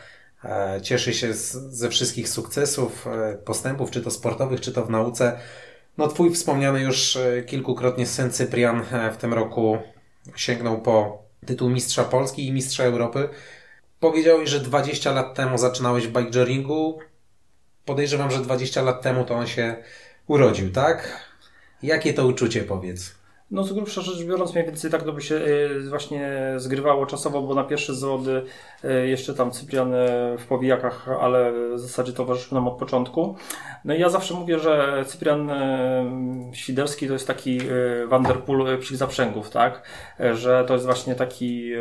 e, 0.45 0.81
cieszy 0.83 1.15
się 1.15 1.35
z, 1.35 1.53
ze 1.53 1.89
wszystkich 1.89 2.29
sukcesów, 2.29 3.07
e, 3.07 3.35
postępów, 3.35 3.91
czy 3.91 4.03
to 4.03 4.11
sportowych, 4.11 4.61
czy 4.61 4.73
to 4.73 4.85
w 4.85 4.91
nauce. 4.91 5.39
No, 5.99 6.09
twój 6.09 6.35
wspomniany 6.35 6.81
już 6.81 7.19
kilkukrotnie 7.47 8.07
syn 8.07 8.31
Cyprian 8.31 8.83
w 9.13 9.17
tym 9.17 9.35
roku 9.35 9.79
sięgnął 10.37 10.83
po 10.83 11.23
tytuł 11.47 11.71
Mistrza 11.71 12.05
Polski 12.05 12.47
i 12.47 12.53
Mistrza 12.53 12.85
Europy. 12.85 13.29
Powiedziałeś, 14.01 14.51
że 14.51 14.61
20 14.61 15.13
lat 15.13 15.35
temu 15.35 15.59
zaczynałeś 15.59 16.07
w 16.07 16.13
bikejoringu. 16.13 16.99
Podejrzewam, 17.85 18.31
że 18.31 18.39
20 18.39 18.83
lat 18.83 19.03
temu 19.03 19.25
to 19.25 19.35
on 19.35 19.47
się 19.47 19.77
urodził, 20.27 20.73
tak? 20.73 21.28
Jakie 21.83 22.15
to 22.15 22.27
uczucie, 22.27 22.63
powiedz? 22.63 23.19
No 23.51 23.65
z 23.65 23.73
grubsza 23.73 24.01
rzecz 24.01 24.25
biorąc, 24.25 24.55
mniej 24.55 24.67
więcej 24.67 24.91
tak 24.91 25.03
to 25.03 25.13
by 25.13 25.23
się 25.23 25.35
y, 25.35 25.89
właśnie 25.91 26.55
zgrywało 26.57 27.07
czasowo, 27.07 27.43
bo 27.43 27.55
na 27.55 27.65
pierwsze 27.65 27.95
zawody 27.95 28.43
y, 28.85 29.09
jeszcze 29.09 29.35
tam 29.35 29.51
Cyprian 29.51 29.95
y, 29.95 29.99
w 30.39 30.47
powijakach, 30.49 31.09
ale 31.21 31.53
w 31.75 31.79
zasadzie 31.79 32.13
towarzyszył 32.13 32.55
nam 32.55 32.69
od 32.69 32.79
początku. 32.79 33.37
No 33.85 33.95
i 33.95 34.01
ja 34.01 34.09
zawsze 34.09 34.35
mówię, 34.35 34.59
że 34.59 35.05
Cyprian 35.07 35.51
Świderski 36.53 37.07
to 37.07 37.13
jest 37.13 37.27
taki 37.27 37.61
Vanderpool 38.09 38.79
psich 38.79 38.97
zaprzęgów, 38.97 39.51
tak? 39.51 39.83
Że 40.33 40.65
to 40.67 40.73
jest 40.75 40.87
właśnie 40.87 41.15
taki 41.15 41.73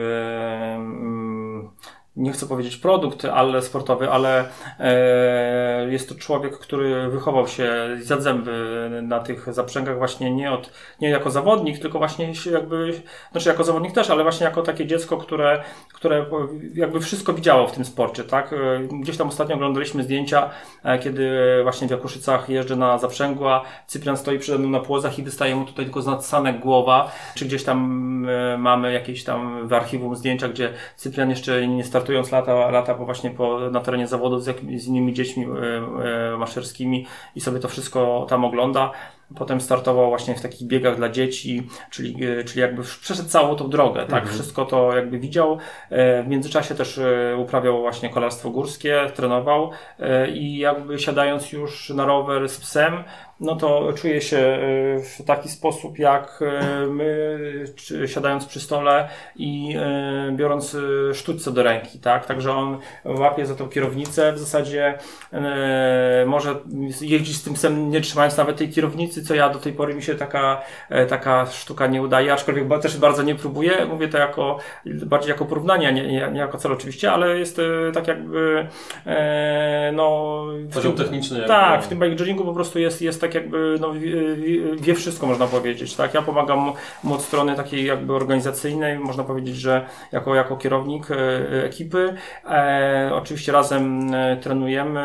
mm, 0.76 1.70
nie 2.18 2.32
chcę 2.32 2.46
powiedzieć 2.46 2.78
produkt 2.78 3.26
ale 3.26 3.62
sportowy, 3.62 4.12
ale 4.12 4.46
e, 4.80 5.92
jest 5.92 6.10
to 6.10 6.16
człowiek, 6.16 6.60
który 6.60 7.10
wychował 7.10 7.48
się 7.48 7.74
za 8.02 8.22
zęby 8.22 8.90
na 9.04 9.20
tych 9.20 9.54
zaprzęgach 9.54 9.98
właśnie 9.98 10.32
nie, 10.32 10.52
od, 10.52 10.72
nie 11.02 11.10
jako 11.10 11.32
zawodnik, 11.32 11.80
tylko 11.80 12.00
właśnie 12.00 12.32
jakby, 12.52 13.02
znaczy 13.32 13.50
jako 13.50 13.64
zawodnik 13.64 13.94
też, 13.94 14.10
ale 14.10 14.24
właśnie 14.24 14.46
jako 14.46 14.62
takie 14.62 14.86
dziecko, 14.86 15.18
które, 15.18 15.64
które 15.94 16.26
jakby 16.74 17.00
wszystko 17.00 17.34
widziało 17.34 17.68
w 17.68 17.72
tym 17.72 17.86
sporcie, 17.86 18.24
tak? 18.24 18.54
E, 18.54 18.58
gdzieś 19.02 19.18
tam 19.18 19.28
ostatnio 19.28 19.56
oglądaliśmy 19.56 20.04
zdjęcia, 20.04 20.50
e, 20.84 21.00
kiedy 21.00 21.30
właśnie 21.64 21.88
w 21.88 21.92
Jakuszycach 21.92 22.50
jeżdżę 22.50 22.76
na 22.76 22.98
zaprzęgu, 22.98 23.48
a 23.48 23.64
Cyprian 23.88 24.18
stoi 24.18 24.40
przede 24.40 24.58
mną 24.58 24.70
na 24.70 24.80
płozach 24.80 25.20
i 25.20 25.24
wystaje 25.24 25.56
mu 25.56 25.66
tutaj 25.66 25.86
tylko 25.86 26.02
z 26.02 26.06
nadsanek 26.06 26.60
głowa, 26.60 27.12
czy 27.36 27.46
gdzieś 27.46 27.64
tam 27.64 27.78
e, 28.30 28.58
mamy 28.58 28.94
jakieś 28.94 29.24
tam 29.24 29.68
w 29.68 29.74
archiwum 29.74 30.16
zdjęcia, 30.16 30.48
gdzie 30.48 30.74
Cyprian 30.96 31.30
jeszcze 31.30 31.68
nie 31.68 31.84
startuje 31.84 32.07
startując 32.08 32.32
lata, 32.32 32.72
lata 32.72 32.94
po 32.96 33.06
właśnie 33.06 33.30
po, 33.30 33.60
na 33.72 33.80
terenie 33.80 34.08
zawodów 34.08 34.44
z, 34.44 34.60
z 34.78 34.88
innymi 34.88 35.14
dziećmi 35.14 35.46
e, 35.46 36.34
e, 36.34 36.38
maszerskimi 36.38 37.06
i 37.36 37.42
sobie 37.42 37.60
to 37.60 37.68
wszystko 37.68 38.26
tam 38.30 38.46
ogląda. 38.46 38.92
Potem 39.36 39.62
startował 39.62 40.10
właśnie 40.10 40.36
w 40.36 40.42
takich 40.42 40.68
biegach 40.68 40.96
dla 40.96 41.10
dzieci, 41.10 41.68
czyli, 41.92 42.26
e, 42.26 42.44
czyli 42.44 42.62
jakby 42.62 42.84
przeszedł 43.02 43.30
całą 43.30 43.56
tą 43.56 43.70
drogę, 43.70 44.00
tak? 44.00 44.24
Mhm. 44.24 44.34
Wszystko 44.34 44.66
to 44.66 44.96
jakby 44.96 45.20
widział. 45.20 45.58
W 46.24 46.26
międzyczasie 46.28 46.76
też 46.76 47.00
uprawiał 47.38 47.82
właśnie 47.82 48.10
kolarstwo 48.10 48.50
górskie, 48.50 49.12
trenował 49.16 49.72
i 50.34 50.58
jakby 50.58 51.00
siadając 51.00 51.52
już 51.52 51.90
na 51.90 52.06
rower 52.06 52.50
z 52.50 52.60
psem, 52.60 53.04
no 53.40 53.56
to 53.56 53.94
czuje 53.94 54.22
się 54.22 54.38
e, 54.38 54.60
w 55.00 55.24
taki 55.26 55.50
sposób, 55.50 56.00
jak 56.00 56.40
e, 56.42 56.86
my, 56.88 57.40
siadając 58.06 58.46
przy 58.46 58.60
stole 58.60 59.10
i 59.36 59.76
e, 59.80 60.32
biorąc 60.32 60.78
sztućce 61.14 61.52
do 61.52 61.64
ręki, 61.64 62.00
tak? 62.00 62.26
Także 62.26 62.52
on 62.52 62.78
łapie 63.06 63.46
za 63.46 63.56
tą 63.56 63.70
kierownicę, 63.70 64.34
w 64.34 64.40
zasadzie 64.40 64.98
może 66.26 66.56
jeździć 67.02 67.38
z 67.38 67.44
tym 67.44 67.54
psem, 67.54 67.90
nie 67.90 68.02
trzymając 68.02 68.38
nawet 68.38 68.58
tej 68.58 68.70
kierownicy, 68.70 69.24
co 69.24 69.36
ja 69.36 69.50
do 69.50 69.60
tej 69.60 69.74
pory 69.74 69.96
mi 69.96 70.04
się 70.04 70.16
taka, 70.16 70.62
taka 71.10 71.46
sztuka 71.46 71.88
nie 71.88 72.02
udaje, 72.02 72.34
aczkolwiek 72.34 72.82
też 72.82 72.98
bardzo 72.98 73.24
nie 73.24 73.36
próbuję. 73.36 73.86
Mówię 73.86 74.08
to 74.08 74.18
jako, 74.18 74.58
bardziej 74.86 75.30
jako 75.30 75.46
porównanie, 75.46 75.94
nie, 75.94 76.08
nie, 76.08 76.30
nie 76.32 76.40
jako 76.40 76.58
cel 76.58 76.72
oczywiście, 76.72 77.12
ale 77.12 77.40
jest 77.40 77.62
tak 77.94 78.08
jakby, 78.08 78.68
no... 79.94 80.46
Poziom 80.74 80.96
techniczny. 80.96 81.46
Tak, 81.48 81.84
w 81.84 81.88
tym 81.88 82.00
bike 82.00 82.44
po 82.46 82.54
prostu 82.54 82.80
jest, 82.80 83.02
jest 83.02 83.22
tak 83.22 83.27
tak 83.28 83.36
jakby 83.36 83.78
no, 83.82 83.94
wie 84.80 84.96
wszystko, 84.96 85.28
można 85.28 85.48
powiedzieć. 85.48 85.96
Tak? 85.96 86.14
Ja 86.14 86.22
pomagam 86.22 86.74
mu 87.04 87.14
od 87.14 87.22
strony 87.22 87.56
takiej 87.56 87.86
jakby 87.86 88.14
organizacyjnej, 88.14 89.00
można 89.00 89.24
powiedzieć, 89.24 89.56
że 89.56 89.86
jako, 90.12 90.36
jako 90.36 90.58
kierownik 90.58 91.12
e, 91.12 91.64
ekipy. 91.64 92.14
E, 92.50 93.12
oczywiście 93.14 93.52
razem 93.52 94.14
e, 94.14 94.38
trenujemy, 94.38 95.02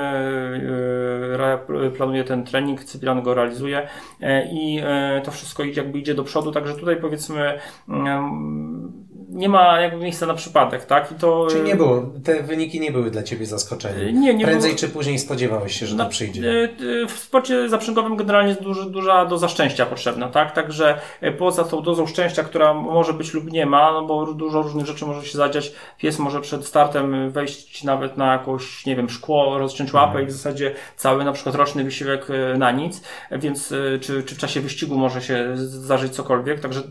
e, 1.84 1.90
planuję 1.90 2.24
ten 2.24 2.44
trening, 2.44 2.84
Cyprian 2.84 3.22
go 3.22 3.34
realizuje 3.34 3.88
e, 4.20 4.48
i 4.52 4.80
e, 4.84 5.22
to 5.24 5.30
wszystko 5.30 5.64
jakby 5.64 5.98
idzie 5.98 6.14
do 6.14 6.24
przodu, 6.24 6.52
także 6.52 6.74
tutaj 6.74 6.96
powiedzmy 6.96 7.58
mm, 7.88 8.92
nie 9.32 9.48
ma 9.48 9.80
jakby 9.80 10.04
miejsca 10.04 10.26
na 10.26 10.34
przypadek, 10.34 10.84
tak? 10.84 11.12
I 11.12 11.14
to, 11.14 11.46
Czyli 11.50 11.62
nie 11.62 11.76
było, 11.76 12.02
te 12.24 12.42
wyniki 12.42 12.80
nie 12.80 12.92
były 12.92 13.10
dla 13.10 13.22
Ciebie 13.22 13.46
zaskoczeniem. 13.46 14.20
Nie, 14.20 14.34
nie 14.34 14.44
Prędzej 14.44 14.70
było- 14.70 14.80
czy 14.80 14.88
później 14.88 15.18
spodziewałeś 15.18 15.80
się, 15.80 15.86
że 15.86 15.96
to 15.96 16.06
przyjdzie. 16.06 16.42
E, 16.50 16.64
e, 17.02 17.06
W 17.06 17.12
sporcie 17.18 17.68
zaprzęgowym 17.68 18.16
generalnie 18.16 18.48
jest 18.48 18.62
duża, 18.62 18.84
duża 18.84 19.26
doza 19.26 19.48
szczęścia 19.48 19.86
potrzebna, 19.86 20.28
tak? 20.28 20.52
Także 20.52 21.00
poza 21.38 21.64
tą 21.64 21.82
dozą 21.82 22.06
szczęścia, 22.06 22.42
która 22.42 22.74
może 22.74 23.12
być 23.12 23.34
lub 23.34 23.52
nie 23.52 23.66
ma, 23.66 23.92
no 23.92 24.04
bo 24.06 24.26
dużo 24.32 24.62
różnych 24.62 24.86
rzeczy 24.86 25.06
może 25.06 25.26
się 25.26 25.38
zadziać. 25.38 25.72
Pies 25.98 26.18
może 26.18 26.40
przed 26.40 26.66
startem 26.66 27.30
wejść 27.30 27.84
nawet 27.84 28.16
na 28.16 28.32
jakąś, 28.32 28.86
nie 28.86 28.96
wiem, 28.96 29.08
szkło, 29.10 29.58
rozciąć 29.58 29.92
łapę 29.92 30.22
i 30.22 30.26
w 30.26 30.32
zasadzie 30.32 30.74
cały 30.96 31.24
na 31.24 31.32
przykład 31.32 31.54
roczny 31.54 31.84
wysiłek 31.84 32.26
na 32.58 32.70
nic, 32.70 33.02
więc 33.32 33.68
czy, 34.00 34.22
czy 34.22 34.34
w 34.34 34.38
czasie 34.38 34.60
wyścigu 34.60 34.98
może 34.98 35.22
się 35.22 35.50
zdarzyć 35.54 36.12
cokolwiek, 36.14 36.60
także 36.60 36.82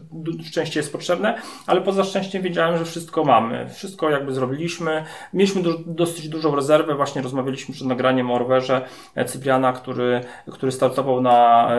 szczęście 0.46 0.80
jest 0.80 0.92
potrzebne, 0.92 1.36
ale 1.68 1.82
poza 1.82 2.04
szczęściem 2.04 2.31
wiedziałem, 2.40 2.78
że 2.78 2.86
wszystko 2.86 3.24
mamy. 3.24 3.70
Wszystko 3.70 4.10
jakby 4.10 4.34
zrobiliśmy. 4.34 5.04
Mieliśmy 5.34 5.62
dosyć 5.86 6.30
dużą 6.30 6.56
rezerwę, 6.56 6.96
właśnie 6.96 7.22
rozmawialiśmy 7.22 7.74
przed 7.74 7.88
nagraniem 7.88 8.32
o 8.32 8.40
rowerze 8.40 8.86
Cypriana, 9.26 9.74
który, 9.74 10.22
który 10.52 10.72
startował 10.72 11.22
na 11.22 11.70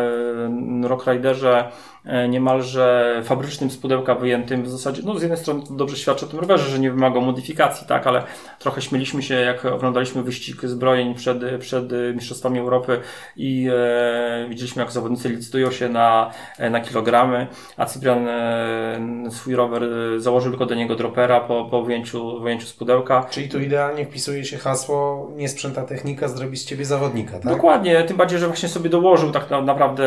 e, 0.82 0.88
Rock 0.88 1.06
Riderze 1.06 1.70
e, 2.04 2.28
niemalże 2.28 3.20
fabrycznym 3.24 3.70
z 3.70 3.76
pudełka 3.76 4.14
wyjętym 4.14 4.62
w 4.62 4.68
zasadzie, 4.68 5.02
no 5.04 5.18
z 5.18 5.22
jednej 5.22 5.38
strony 5.38 5.62
to 5.68 5.74
dobrze 5.74 5.96
świadczy 5.96 6.26
o 6.26 6.28
tym 6.28 6.40
rowerze, 6.40 6.70
że 6.70 6.78
nie 6.78 6.90
wymagał 6.90 7.22
modyfikacji, 7.22 7.86
tak, 7.86 8.06
ale 8.06 8.22
trochę 8.58 8.82
śmieliśmy 8.82 9.22
się, 9.22 9.34
jak 9.34 9.64
oglądaliśmy 9.64 10.22
wyścig 10.22 10.60
zbrojeń 10.64 11.14
przed, 11.14 11.38
przed 11.60 11.84
Mistrzostwami 12.14 12.58
Europy 12.58 13.00
i 13.36 13.68
e, 13.72 14.46
widzieliśmy, 14.48 14.82
jak 14.82 14.92
zawodnicy 14.92 15.28
licytują 15.28 15.70
się 15.70 15.88
na, 15.88 16.30
na 16.70 16.80
kilogramy, 16.80 17.46
a 17.76 17.86
Cyprian 17.86 18.28
e, 18.28 19.30
swój 19.30 19.54
rower 19.54 19.84
e, 19.84 20.20
założył 20.42 20.52
tylko 20.52 20.66
do 20.66 20.74
niego 20.74 20.94
dropera 20.96 21.40
po, 21.40 21.64
po 21.70 21.82
wyjęciu, 21.82 22.40
wyjęciu 22.40 22.66
z 22.66 22.72
pudełka. 22.72 23.26
Czyli 23.30 23.48
tu 23.48 23.60
idealnie 23.60 24.04
wpisuje 24.06 24.44
się 24.44 24.56
hasło 24.58 25.28
nie 25.36 25.48
sprzęta 25.48 25.82
technika, 25.82 26.28
zrobi 26.28 26.56
z 26.56 26.64
Ciebie 26.64 26.84
zawodnika, 26.84 27.32
tak? 27.32 27.42
Dokładnie, 27.52 28.02
tym 28.04 28.16
bardziej, 28.16 28.38
że 28.38 28.46
właśnie 28.46 28.68
sobie 28.68 28.90
dołożył 28.90 29.30
tak 29.30 29.50
na- 29.50 29.60
naprawdę 29.62 30.04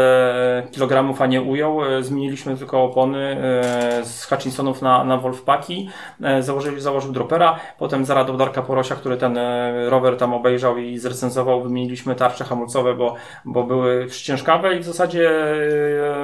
kilogramów, 0.72 1.22
a 1.22 1.26
nie 1.26 1.42
ujął. 1.42 1.86
E, 1.86 2.04
Zmieniliśmy 2.04 2.58
tylko 2.58 2.84
opony 2.84 3.20
e, 4.00 4.06
z 4.06 4.26
Hutchinsonów 4.26 4.82
na, 4.82 5.04
na 5.04 5.18
Wolfpaki. 5.18 5.90
E, 6.24 6.44
Założył, 6.44 6.80
założył 6.80 7.12
dropera, 7.12 7.60
potem 7.80 8.06
za 8.06 8.14
radą 8.14 8.38
Darka 8.38 8.62
Porosia, 8.62 8.96
który 8.96 9.18
ten 9.18 9.38
rower 9.90 10.18
tam 10.18 10.34
obejrzał 10.34 10.78
i 10.78 10.98
zrecenzował, 10.98 11.62
wymieniliśmy 11.64 12.16
tarcze 12.16 12.44
hamulcowe, 12.44 12.94
bo, 12.94 13.16
bo 13.46 13.64
były 13.64 14.06
przyciężkawe 14.06 14.76
i 14.76 14.80
w 14.80 14.84
zasadzie 14.84 15.32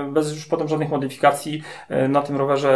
bez 0.10 0.36
już 0.36 0.46
potem 0.46 0.68
żadnych 0.68 0.90
modyfikacji 0.90 1.62
na 2.10 2.22
tym 2.22 2.38
rowerze 2.38 2.72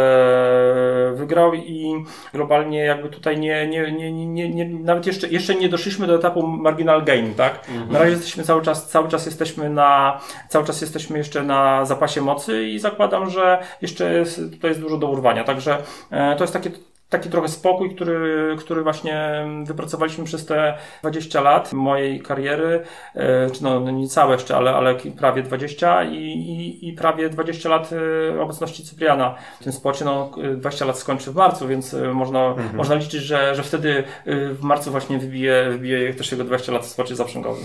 wygrał 1.26 1.54
i 1.54 2.04
globalnie 2.32 2.78
jakby 2.78 3.08
tutaj 3.08 3.38
nie, 3.38 3.66
nie, 3.66 3.92
nie, 3.92 4.12
nie, 4.12 4.48
nie, 4.48 4.68
nawet 4.68 5.06
jeszcze, 5.06 5.28
jeszcze 5.28 5.54
nie 5.54 5.68
doszliśmy 5.68 6.06
do 6.06 6.14
etapu 6.14 6.46
marginal 6.46 7.04
gain, 7.04 7.34
tak? 7.34 7.68
Na 7.90 7.98
razie 7.98 8.10
jesteśmy 8.10 8.44
cały 8.44 8.62
czas, 8.62 8.88
cały 8.88 9.08
czas 9.08 9.26
jesteśmy 9.26 9.70
na, 9.70 10.20
cały 10.48 10.66
czas 10.66 10.80
jesteśmy 10.80 11.18
jeszcze 11.18 11.42
na 11.42 11.84
zapasie 11.84 12.20
mocy 12.20 12.64
i 12.64 12.78
zakładam, 12.78 13.30
że 13.30 13.62
jeszcze 13.82 14.12
jest, 14.14 14.40
tutaj 14.52 14.70
jest 14.70 14.80
dużo 14.80 14.98
do 14.98 15.06
urwania. 15.06 15.44
Także 15.44 15.78
e, 16.10 16.36
to 16.36 16.44
jest 16.44 16.52
takie 16.52 16.70
taki 17.08 17.30
trochę 17.30 17.48
spokój, 17.48 17.94
który, 17.94 18.56
który 18.58 18.82
właśnie 18.82 19.46
wypracowaliśmy 19.64 20.24
przez 20.24 20.46
te 20.46 20.78
20 21.02 21.40
lat 21.40 21.72
mojej 21.72 22.20
kariery, 22.20 22.82
e, 23.14 23.50
czy 23.50 23.62
no 23.64 23.80
no 23.80 23.90
nie 23.90 24.08
całe 24.08 24.32
jeszcze, 24.32 24.56
ale, 24.56 24.74
ale 24.74 24.94
prawie 24.94 25.42
20 25.42 26.04
i, 26.04 26.16
i, 26.16 26.88
i 26.88 26.92
prawie 26.92 27.28
20 27.28 27.68
lat 27.68 27.90
e, 28.36 28.40
obecności 28.40 28.84
Cypriana 28.84 29.34
w 29.60 29.64
tym 29.64 29.72
sporcie. 29.72 30.04
No, 30.04 30.30
e, 30.42 30.56
20 30.56 30.84
lat 30.84 30.98
skończy 30.98 31.30
w 31.30 31.34
marcu, 31.34 31.68
więc 31.68 31.94
e, 31.94 32.14
można, 32.14 32.54
można 32.74 32.94
liczyć, 32.94 33.22
że, 33.22 33.54
że 33.54 33.62
wtedy 33.62 34.04
w 34.26 34.58
marcu 34.62 34.90
właśnie 34.90 35.18
wybije, 35.18 35.70
wybije 35.70 36.14
też 36.14 36.32
jego 36.32 36.44
20 36.44 36.72
lat 36.72 36.82
w 36.82 36.88
sporcie 36.88 37.16
zaprzęgowym. 37.16 37.64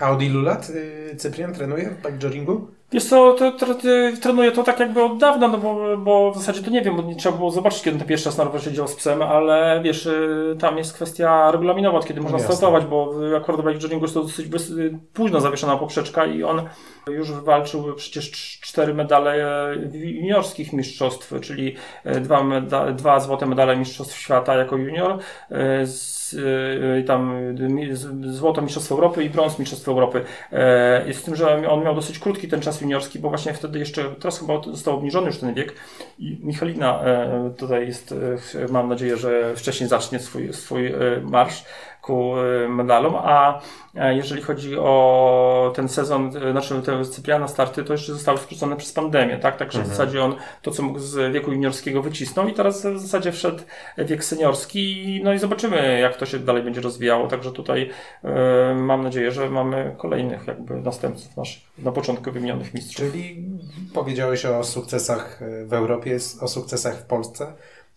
A 0.00 0.10
od 0.10 0.22
ilu 0.22 0.42
lat 0.42 0.72
Cyprian 1.16 1.54
trenuje 1.54 1.90
w 1.90 2.06
bikejoringu? 2.06 2.79
Wiesz 2.92 3.04
co, 3.04 3.32
to, 3.32 3.52
to, 3.52 3.66
to, 3.66 3.74
trenuję 4.22 4.52
to 4.52 4.62
tak 4.62 4.80
jakby 4.80 5.02
od 5.02 5.18
dawna, 5.18 5.48
no 5.48 5.58
bo, 5.58 5.96
bo 5.96 6.32
w 6.32 6.36
zasadzie 6.38 6.62
to 6.62 6.70
nie 6.70 6.82
wiem, 6.82 6.96
bo 6.96 7.02
nie 7.02 7.16
trzeba 7.16 7.36
było 7.36 7.50
zobaczyć, 7.50 7.82
kiedy 7.82 7.98
ten 7.98 8.08
pierwszy 8.08 8.26
raz 8.26 8.38
na 8.38 8.44
rowerze 8.44 8.64
siedział 8.70 8.88
z 8.88 8.94
psem, 8.94 9.22
ale 9.22 9.80
wiesz, 9.84 10.06
y, 10.06 10.56
tam 10.60 10.78
jest 10.78 10.92
kwestia 10.94 11.50
regulaminowa, 11.50 12.00
kiedy 12.00 12.20
można 12.20 12.38
jasne. 12.38 12.54
startować, 12.54 12.84
bo 12.84 13.14
akurat 13.36 13.60
w 13.60 13.82
journingu 13.82 14.04
jest 14.04 14.14
to 14.14 14.22
dosyć 14.22 14.46
bez, 14.46 14.72
późno 15.12 15.40
zawieszona 15.40 15.76
poprzeczka 15.76 16.26
i 16.26 16.42
on 16.42 16.62
już 17.08 17.32
walczył 17.32 17.94
przecież 17.94 18.30
cz- 18.30 18.60
cztery 18.60 18.94
medale 18.94 19.32
e, 19.72 19.76
juniorskich 19.92 20.72
mistrzostw, 20.72 21.32
czyli 21.40 21.76
e, 22.04 22.20
dwa, 22.20 22.42
meda, 22.44 22.92
dwa 22.92 23.20
złote 23.20 23.46
medale 23.46 23.76
mistrzostw 23.76 24.16
świata 24.18 24.54
jako 24.54 24.76
junior, 24.76 25.18
e, 25.50 25.86
z, 25.86 26.19
tam 27.06 27.32
e, 27.60 27.68
mi- 27.68 27.96
z- 27.96 28.26
złoto 28.34 28.62
mistrzostwo 28.62 28.94
Europy 28.94 29.24
i 29.24 29.30
brąz 29.30 29.58
mistrzostwo 29.58 29.92
Europy. 29.92 30.24
E, 30.52 31.08
Jest 31.08 31.20
z 31.20 31.22
tym, 31.22 31.36
że 31.36 31.68
on 31.70 31.84
miał 31.84 31.94
dosyć 31.94 32.18
krótki 32.18 32.48
ten 32.48 32.60
czas 32.60 32.80
juniorski, 32.80 33.18
bo 33.18 33.28
właśnie 33.28 33.54
wtedy 33.54 33.78
jeszcze, 33.78 34.04
teraz 34.04 34.40
chyba 34.40 34.62
został 34.62 34.94
obniżony 34.94 35.26
już 35.26 35.38
ten 35.38 35.54
wiek 35.54 35.74
i 36.18 36.38
Michalina 36.42 37.00
e, 37.04 37.50
tutaj 37.56 37.86
jest, 37.86 38.14
e, 38.68 38.72
mam 38.72 38.88
nadzieję, 38.88 39.16
że 39.16 39.56
wcześniej 39.56 39.88
zacznie 39.88 40.18
swój, 40.18 40.52
swój 40.52 40.92
marsz 41.22 41.64
ku 42.02 42.34
e, 42.64 42.68
medalom, 42.68 43.14
a 43.16 43.60
jeżeli 44.10 44.42
chodzi 44.42 44.76
o 44.78 45.72
ten 45.76 45.88
sezon, 45.88 46.30
e, 46.36 46.50
znaczy 46.52 46.82
te 46.82 47.04
Cypriana 47.04 47.48
starty, 47.48 47.84
to 47.84 47.92
jeszcze 47.92 48.12
zostały 48.12 48.38
skrócone 48.38 48.76
przez 48.76 48.92
pandemię, 48.92 49.38
tak? 49.38 49.56
Także 49.56 49.78
w 49.82 49.86
zasadzie 49.86 50.24
on 50.24 50.34
to, 50.62 50.70
co 50.70 50.82
mógł 50.82 50.98
z 50.98 51.32
wieku 51.32 51.52
juniorskiego 51.52 52.02
wycisnął 52.02 52.48
i 52.48 52.52
teraz 52.54 52.86
w 52.86 52.98
zasadzie 52.98 53.32
wszedł 53.32 53.58
wiek 53.98 54.24
seniorski 54.24 54.80
i- 55.16 55.22
no 55.24 55.32
i 55.32 55.38
zobaczymy, 55.38 56.00
jak 56.00 56.16
to 56.16 56.26
się 56.26 56.38
dalej 56.38 56.62
będzie 56.62 56.80
rozwijało. 56.80 57.26
Także 57.28 57.52
tutaj 57.52 57.90
e, 58.24 58.74
mam 58.74 59.02
nadzieję, 59.02 59.30
że 59.32 59.50
mamy 59.50 59.94
kolejnych 59.98 60.46
jakby 60.46 60.74
następców 60.74 61.36
naszych 61.36 61.62
na 61.78 61.92
początku 61.92 62.32
wymienionych 62.32 62.74
mistrzów. 62.74 62.96
Czyli 63.12 63.46
powiedziałeś 63.94 64.44
o 64.46 64.64
sukcesach 64.64 65.42
y, 65.42 65.66
w 65.66 65.72
Europie, 65.72 66.18
o 66.40 66.48
sukcesach 66.48 66.96
w 66.98 67.02
Polsce. 67.02 67.52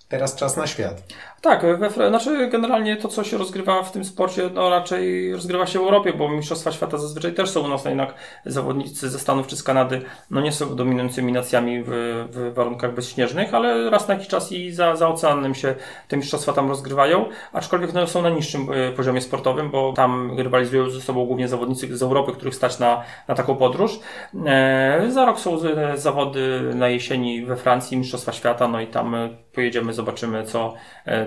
Teraz 0.09 0.35
czas 0.35 0.57
na 0.57 0.67
świat. 0.67 1.03
Tak, 1.43 1.65
we, 1.79 2.09
znaczy 2.09 2.47
generalnie 2.47 2.97
to, 2.97 3.07
co 3.07 3.23
się 3.23 3.37
rozgrywa 3.37 3.83
w 3.83 3.91
tym 3.91 4.05
sporcie, 4.05 4.49
no 4.53 4.69
raczej 4.69 5.33
rozgrywa 5.33 5.67
się 5.67 5.79
w 5.79 5.81
Europie, 5.81 6.13
bo 6.13 6.29
Mistrzostwa 6.29 6.71
Świata 6.71 6.97
zazwyczaj 6.97 7.33
też 7.33 7.49
są 7.49 7.61
u 7.61 7.67
nas, 7.67 7.83
no 7.83 7.89
jednak 7.89 8.13
zawodnicy 8.45 9.09
ze 9.09 9.19
Stanów 9.19 9.47
czy 9.47 9.55
z 9.55 9.63
Kanady, 9.63 10.01
no 10.31 10.41
nie 10.41 10.51
są 10.51 10.75
dominującymi 10.75 11.31
nacjami 11.31 11.83
w, 11.83 11.89
w 12.31 12.53
warunkach 12.53 12.93
bezśnieżnych, 12.93 13.53
ale 13.53 13.89
raz 13.89 14.07
na 14.07 14.13
jakiś 14.13 14.27
czas 14.27 14.51
i 14.51 14.71
za, 14.71 14.95
za 14.95 15.07
oceanem 15.07 15.55
się 15.55 15.75
te 16.07 16.17
mistrzostwa 16.17 16.53
tam 16.53 16.69
rozgrywają, 16.69 17.25
aczkolwiek 17.53 17.93
no, 17.93 18.07
są 18.07 18.21
na 18.21 18.29
niższym 18.29 18.67
e, 18.71 18.91
poziomie 18.91 19.21
sportowym, 19.21 19.71
bo 19.71 19.93
tam 19.93 20.39
rywalizują 20.39 20.89
ze 20.89 21.01
sobą 21.01 21.25
głównie 21.25 21.47
zawodnicy 21.47 21.97
z 21.97 22.03
Europy, 22.03 22.31
których 22.31 22.55
stać 22.55 22.79
na, 22.79 23.03
na 23.27 23.35
taką 23.35 23.55
podróż. 23.55 23.99
E, 24.45 25.05
za 25.09 25.25
rok 25.25 25.39
są 25.39 25.61
e, 25.61 25.97
zawody 25.97 26.61
na 26.75 26.87
jesieni 26.87 27.45
we 27.45 27.55
Francji, 27.55 27.97
Mistrzostwa 27.97 28.31
Świata, 28.31 28.67
no 28.67 28.81
i 28.81 28.87
tam 28.87 29.15
e, 29.15 29.29
pojedziemy, 29.53 29.93
zobaczymy, 29.93 30.43
co, 30.43 30.73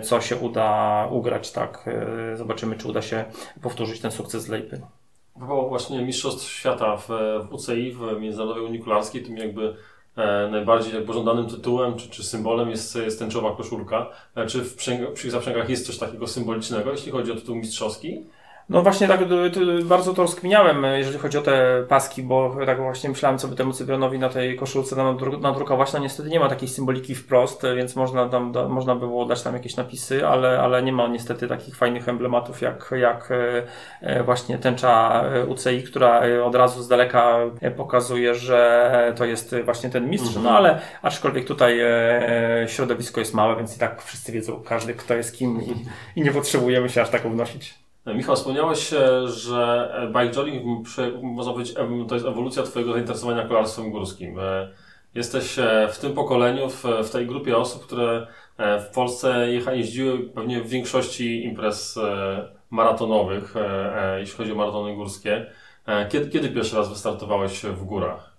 co 0.06 0.20
się 0.20 0.36
uda 0.36 1.08
ugrać, 1.10 1.52
tak. 1.52 1.88
E, 2.32 2.36
Zobaczymy, 2.36 2.76
czy 2.76 2.88
uda 2.88 3.02
się 3.02 3.24
powtórzyć 3.62 4.00
ten 4.00 4.10
sukces 4.10 4.42
z 4.42 4.48
Lejpy. 4.48 4.80
Bo 5.36 5.68
właśnie 5.68 6.02
Mistrzostw 6.02 6.48
Świata 6.50 6.96
w, 6.96 7.08
UCI, 7.50 7.92
w 7.92 8.20
Międzynarodowej 8.20 8.64
Unii 8.64 8.80
Kolarskiej, 8.82 9.22
tym 9.22 9.36
jakby 9.36 9.76
e, 10.16 10.48
najbardziej 10.50 11.02
pożądanym 11.02 11.46
tytułem 11.46 11.96
czy, 11.96 12.10
czy 12.10 12.24
symbolem 12.24 12.70
jest, 12.70 12.96
jest 12.96 13.18
tęczowa 13.18 13.56
koszulka. 13.56 14.06
E, 14.34 14.46
czy 14.46 14.62
w, 14.64 14.76
przęg- 14.76 15.28
w 15.28 15.30
zaprzęgach 15.30 15.68
jest 15.70 15.86
coś 15.86 15.98
takiego 15.98 16.26
symbolicznego, 16.26 16.90
jeśli 16.92 17.12
chodzi 17.12 17.32
o 17.32 17.34
tytuł 17.34 17.56
mistrzowski? 17.56 18.26
No 18.68 18.82
właśnie 18.82 19.08
tak 19.08 19.20
bardzo 19.84 20.14
to 20.14 20.22
rozkminiałem, 20.22 20.84
y, 20.84 20.98
jeżeli 20.98 21.18
chodzi 21.18 21.38
o 21.38 21.42
te 21.42 21.84
paski, 21.88 22.22
bo 22.22 22.56
tak 22.66 22.78
właśnie 22.78 23.10
myślałem, 23.10 23.38
co 23.38 23.48
by 23.48 23.56
temu 23.56 23.72
Cyprianowi 23.72 24.18
na 24.18 24.28
tej 24.28 24.56
koszulce 24.56 24.96
nadru- 24.96 25.40
nadrukować. 25.40 25.92
No 25.92 25.98
niestety 25.98 26.28
nie 26.28 26.40
ma 26.40 26.48
takiej 26.48 26.68
symboliki 26.68 27.14
wprost, 27.14 27.64
y, 27.64 27.74
więc 27.74 27.96
można 27.96 28.28
tam, 28.28 28.52
da, 28.52 28.68
można 28.68 28.94
by 28.94 29.00
było 29.00 29.24
dać 29.24 29.42
tam 29.42 29.54
jakieś 29.54 29.76
napisy, 29.76 30.26
ale, 30.26 30.60
ale 30.60 30.82
nie 30.82 30.92
ma 30.92 31.08
niestety 31.08 31.48
takich 31.48 31.76
fajnych 31.76 32.08
emblematów 32.08 32.60
jak, 32.60 32.94
jak 32.96 33.30
y, 33.30 34.22
właśnie 34.24 34.58
tęcza 34.58 35.24
UCI, 35.48 35.82
która 35.82 36.22
od 36.44 36.54
razu 36.54 36.82
z 36.82 36.88
daleka 36.88 37.38
pokazuje, 37.76 38.34
że 38.34 39.12
to 39.16 39.24
jest 39.24 39.54
właśnie 39.64 39.90
ten 39.90 40.10
mistrz. 40.10 40.36
Mhm. 40.36 40.44
No 40.44 40.50
ale 40.50 40.80
aczkolwiek 41.02 41.46
tutaj 41.46 41.80
środowisko 42.66 43.20
jest 43.20 43.34
małe, 43.34 43.56
więc 43.56 43.76
i 43.76 43.78
tak 43.78 44.02
wszyscy 44.02 44.32
wiedzą, 44.32 44.62
każdy 44.66 44.94
kto 44.94 45.14
jest 45.14 45.36
kim 45.36 45.62
i, 45.62 45.84
i 46.16 46.22
nie 46.22 46.30
potrzebujemy 46.30 46.88
się 46.88 47.02
aż 47.02 47.10
tak 47.10 47.22
wnosić. 47.22 47.85
E, 48.06 48.14
Michał, 48.14 48.36
wspomniałeś, 48.36 48.92
e, 48.92 49.28
że 49.28 49.90
e, 49.94 50.06
bike 50.06 50.30
jogging, 50.30 50.86
można 51.22 51.52
powiedzieć, 51.52 51.76
to 52.08 52.14
jest 52.14 52.26
ewolucja 52.26 52.62
Twojego 52.62 52.92
zainteresowania 52.92 53.48
kolarstwem 53.48 53.90
górskim. 53.90 54.36
Jesteś 55.14 55.56
w 55.92 55.98
tym 55.98 56.12
pokoleniu, 56.12 56.68
w, 56.70 57.10
tej 57.12 57.26
grupie 57.26 57.56
osób, 57.56 57.86
które 57.86 58.26
w 58.58 58.94
Polsce 58.94 59.48
jeździły 59.72 60.18
pewnie 60.18 60.60
w 60.60 60.68
większości 60.68 61.44
imprez 61.44 61.98
maratonowych, 62.70 63.54
jeśli 64.18 64.36
chodzi 64.36 64.52
o 64.52 64.54
maratony 64.54 64.94
górskie. 64.96 65.46
Kiedy, 66.08 66.30
kiedy 66.30 66.48
pierwszy 66.48 66.76
raz 66.76 66.88
wystartowałeś 66.88 67.62
w 67.62 67.84
górach? 67.84 68.35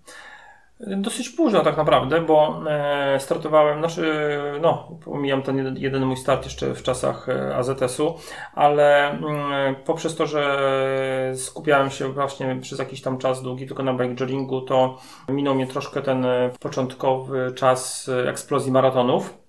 Dosyć 0.80 1.30
późno 1.30 1.63
tak 1.63 1.78
naprawdę, 1.78 2.21
bo 2.21 2.63
e, 2.69 3.19
startowałem, 3.19 3.80
znaczy, 3.80 4.13
no, 4.61 4.97
pomijam 5.05 5.41
ten 5.41 5.57
jeden, 5.57 5.78
jeden 5.78 6.05
mój 6.05 6.17
start 6.17 6.43
jeszcze 6.43 6.73
w 6.73 6.84
czasach 6.84 7.30
e, 7.30 7.55
AZS-u, 7.55 8.15
ale 8.53 9.09
mm, 9.09 9.75
poprzez 9.75 10.15
to, 10.15 10.25
że 10.25 11.34
skupiałem 11.36 11.89
się 11.89 12.13
właśnie 12.13 12.57
przez 12.61 12.80
jakiś 12.80 13.01
tam 13.01 13.17
czas 13.17 13.43
długi 13.43 13.67
tylko 13.67 13.84
na 13.84 13.93
bike 13.93 14.15
jogging, 14.15 14.67
to 14.67 14.97
minął 15.30 15.55
mnie 15.55 15.67
troszkę 15.67 16.01
ten 16.01 16.25
e, 16.25 16.49
początkowy 16.59 17.51
czas 17.55 18.09
eksplozji 18.28 18.71
maratonów. 18.71 19.47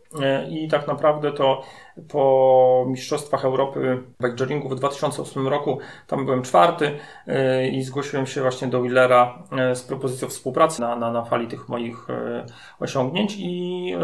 I 0.48 0.68
tak 0.68 0.86
naprawdę 0.86 1.32
to 1.32 1.62
po 2.08 2.84
Mistrzostwach 2.88 3.44
Europy 3.44 4.02
bike 4.20 4.68
w 4.68 4.74
2008 4.74 5.48
roku, 5.48 5.78
tam 6.06 6.24
byłem 6.24 6.42
czwarty 6.42 6.98
e, 7.26 7.68
i 7.68 7.82
zgłosiłem 7.82 8.26
się 8.26 8.40
właśnie 8.40 8.68
do 8.68 8.82
Willera 8.82 9.42
e, 9.58 9.76
z 9.76 9.82
propozycją 9.82 10.28
współpracy 10.28 10.80
na, 10.80 10.96
na, 10.96 11.12
na 11.12 11.24
fali 11.24 11.46
tych 11.46 11.68
moich 11.68 12.10
e, 12.10 12.46
osiągnięć 12.80 13.36
i 13.38 13.94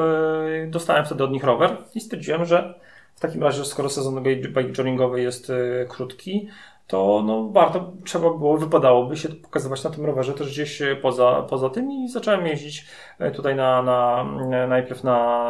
dostałem 0.66 1.04
wtedy 1.04 1.24
od 1.24 1.30
nich 1.30 1.44
rower 1.44 1.76
i 1.94 2.00
stwierdziłem, 2.00 2.44
że 2.44 2.80
w 3.14 3.20
takim 3.20 3.42
razie, 3.42 3.64
skoro 3.64 3.88
sezon 3.90 4.22
bike 4.22 4.72
jest 5.16 5.52
krótki, 5.88 6.48
to 6.86 7.22
no, 7.26 7.48
warto, 7.48 7.92
trzeba 8.04 8.30
było, 8.30 8.58
wypadałoby 8.58 9.16
się 9.16 9.28
pokazywać 9.28 9.84
na 9.84 9.90
tym 9.90 10.04
rowerze 10.04 10.34
też 10.34 10.52
gdzieś 10.52 10.82
poza, 11.02 11.46
poza 11.50 11.70
tym 11.70 11.92
i 11.92 12.08
zacząłem 12.08 12.46
jeździć 12.46 12.86
tutaj 13.34 13.56
na, 13.56 13.82
na 13.82 14.24
najpierw 14.68 15.04
na, 15.04 15.44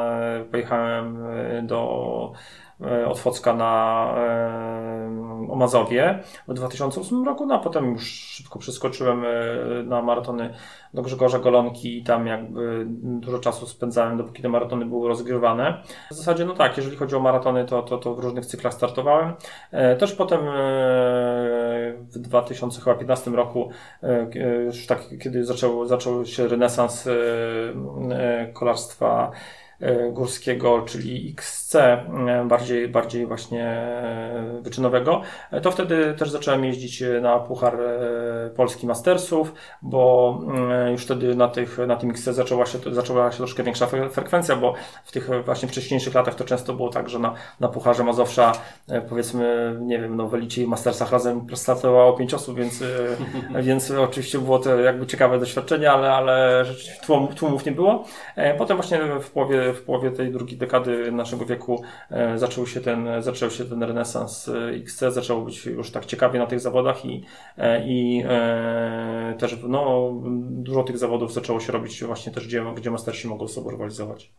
pojechałem 0.51 1.19
do 1.67 2.33
E, 2.33 2.64
od 3.07 3.19
Focka 3.19 3.55
na 3.55 4.15
e, 4.17 5.57
Mazowie 5.57 6.19
w 6.49 6.55
2008 6.55 7.25
roku, 7.25 7.47
no 7.47 7.55
a 7.55 7.59
potem 7.59 7.93
już 7.93 8.11
szybko 8.11 8.59
przeskoczyłem 8.59 9.25
e, 9.25 9.29
na 9.83 10.03
maratony 10.03 10.55
do 10.95 11.03
Grzegorza 11.03 11.39
Golonki 11.39 11.99
i 11.99 12.05
tam 12.05 12.27
jakby 12.27 12.85
dużo 12.97 13.39
czasu 13.39 13.67
spędzałem, 13.67 14.19
dopóki 14.19 14.43
te 14.43 14.49
maratony 14.49 14.87
były 14.87 15.09
rozgrywane. 15.09 15.83
W 16.11 16.15
zasadzie 16.15 16.45
no 16.45 16.55
tak, 16.55 16.77
jeżeli 16.77 16.97
chodzi 16.97 17.17
o 17.17 17.21
maratony, 17.21 17.65
to, 17.65 17.83
to, 17.83 17.99
to 17.99 18.15
w 18.15 18.19
różnych 18.19 18.47
cyklach 18.47 18.75
startowałem. 18.75 19.33
Też 19.99 20.13
potem 20.13 20.41
w 21.99 22.19
2015 22.19 23.31
roku, 23.31 23.71
już 24.67 24.87
tak, 24.87 25.05
kiedy 25.23 25.45
zaczął, 25.45 25.87
zaczął 25.87 26.25
się 26.25 26.49
renesans 26.49 27.09
kolarstwa 28.53 29.33
E, 29.35 29.64
górskiego, 30.13 30.83
czyli 30.83 31.35
XC, 31.39 31.75
e, 31.75 32.45
bardziej, 32.47 32.89
bardziej 32.89 33.27
właśnie 33.27 33.65
e, 33.65 34.59
wyczynowego, 34.61 35.21
to 35.63 35.71
wtedy 35.71 36.15
też 36.19 36.31
zacząłem 36.31 36.65
jeździć 36.65 37.05
na 37.23 37.39
Puchar 37.39 37.79
Polski 38.57 38.87
Mastersów, 38.87 39.55
bo 39.83 40.41
już 40.91 41.05
wtedy 41.05 41.35
na, 41.35 41.49
tych, 41.49 41.79
na 41.79 41.97
tym 41.97 42.11
XC 42.11 42.25
zaczęła 42.25 42.67
się, 42.67 42.79
zaczęła 42.93 43.33
się 43.33 43.37
troszkę 43.37 43.63
większa 43.63 43.87
frekwencja, 43.87 44.57
bo 44.57 44.75
w 45.05 45.13
tych 45.13 45.45
właśnie 45.45 45.69
wcześniejszych 45.69 46.15
latach 46.15 46.35
to 46.35 46.45
często 46.45 46.75
było 46.75 46.89
tak, 46.89 47.09
że 47.09 47.19
na, 47.19 47.35
na 47.61 47.69
Pucharze 47.69 48.05
Mazowsza 48.05 48.53
powiedzmy, 49.09 49.77
nie 49.81 49.99
wiem, 49.99 50.17
no 50.17 50.29
w 50.29 50.35
Elicie 50.35 50.63
i 50.63 50.67
Mastersach 50.67 51.13
razem 51.13 51.47
startowało 51.55 52.13
pięć 52.13 52.35
osób, 52.35 52.57
więc, 52.59 52.85
więc 53.67 53.91
oczywiście 53.91 54.39
było 54.39 54.59
to 54.59 54.81
jakby 54.81 55.07
ciekawe 55.07 55.39
doświadczenie, 55.39 55.91
ale, 55.93 56.13
ale 56.13 56.65
tłumów 57.37 57.67
nie 57.67 57.73
było. 57.73 58.05
Potem 58.59 58.77
właśnie 58.77 59.01
w 59.21 59.31
połowie 59.31 59.64
w 59.73 59.83
połowie 59.83 60.11
tej 60.11 60.33
drugiej 60.33 60.59
dekady 60.59 61.13
naszego 61.13 61.47
wieku 61.47 61.83
e, 62.11 62.39
zaczął 62.39 62.67
się 62.67 62.81
ten, 62.81 63.09
zaczął 63.23 63.51
się 63.51 63.65
ten 63.65 63.83
renesans 63.83 64.49
e, 64.49 64.69
XC, 64.69 65.05
zaczęło 65.09 65.41
być 65.41 65.67
już 65.67 65.91
tak 65.91 66.07
ciekawie 66.07 66.39
na 66.39 66.47
tych 66.47 66.61
zawodach 66.61 67.05
i, 67.05 67.25
e, 67.59 67.85
i 67.87 68.25
też 69.39 69.57
no, 69.69 70.13
dużo 70.41 70.83
tych 70.83 70.99
zawodów 70.99 71.33
zaczęło 71.33 71.61
się 71.61 71.73
robić 71.73 72.05
właśnie 72.05 72.33
też, 72.33 72.47
gdzie, 72.47 72.65
gdzie 72.77 72.91
mastersi 72.91 73.29
mogą 73.29 73.49
sobie 73.49 73.71
rywalizować. 73.71 74.31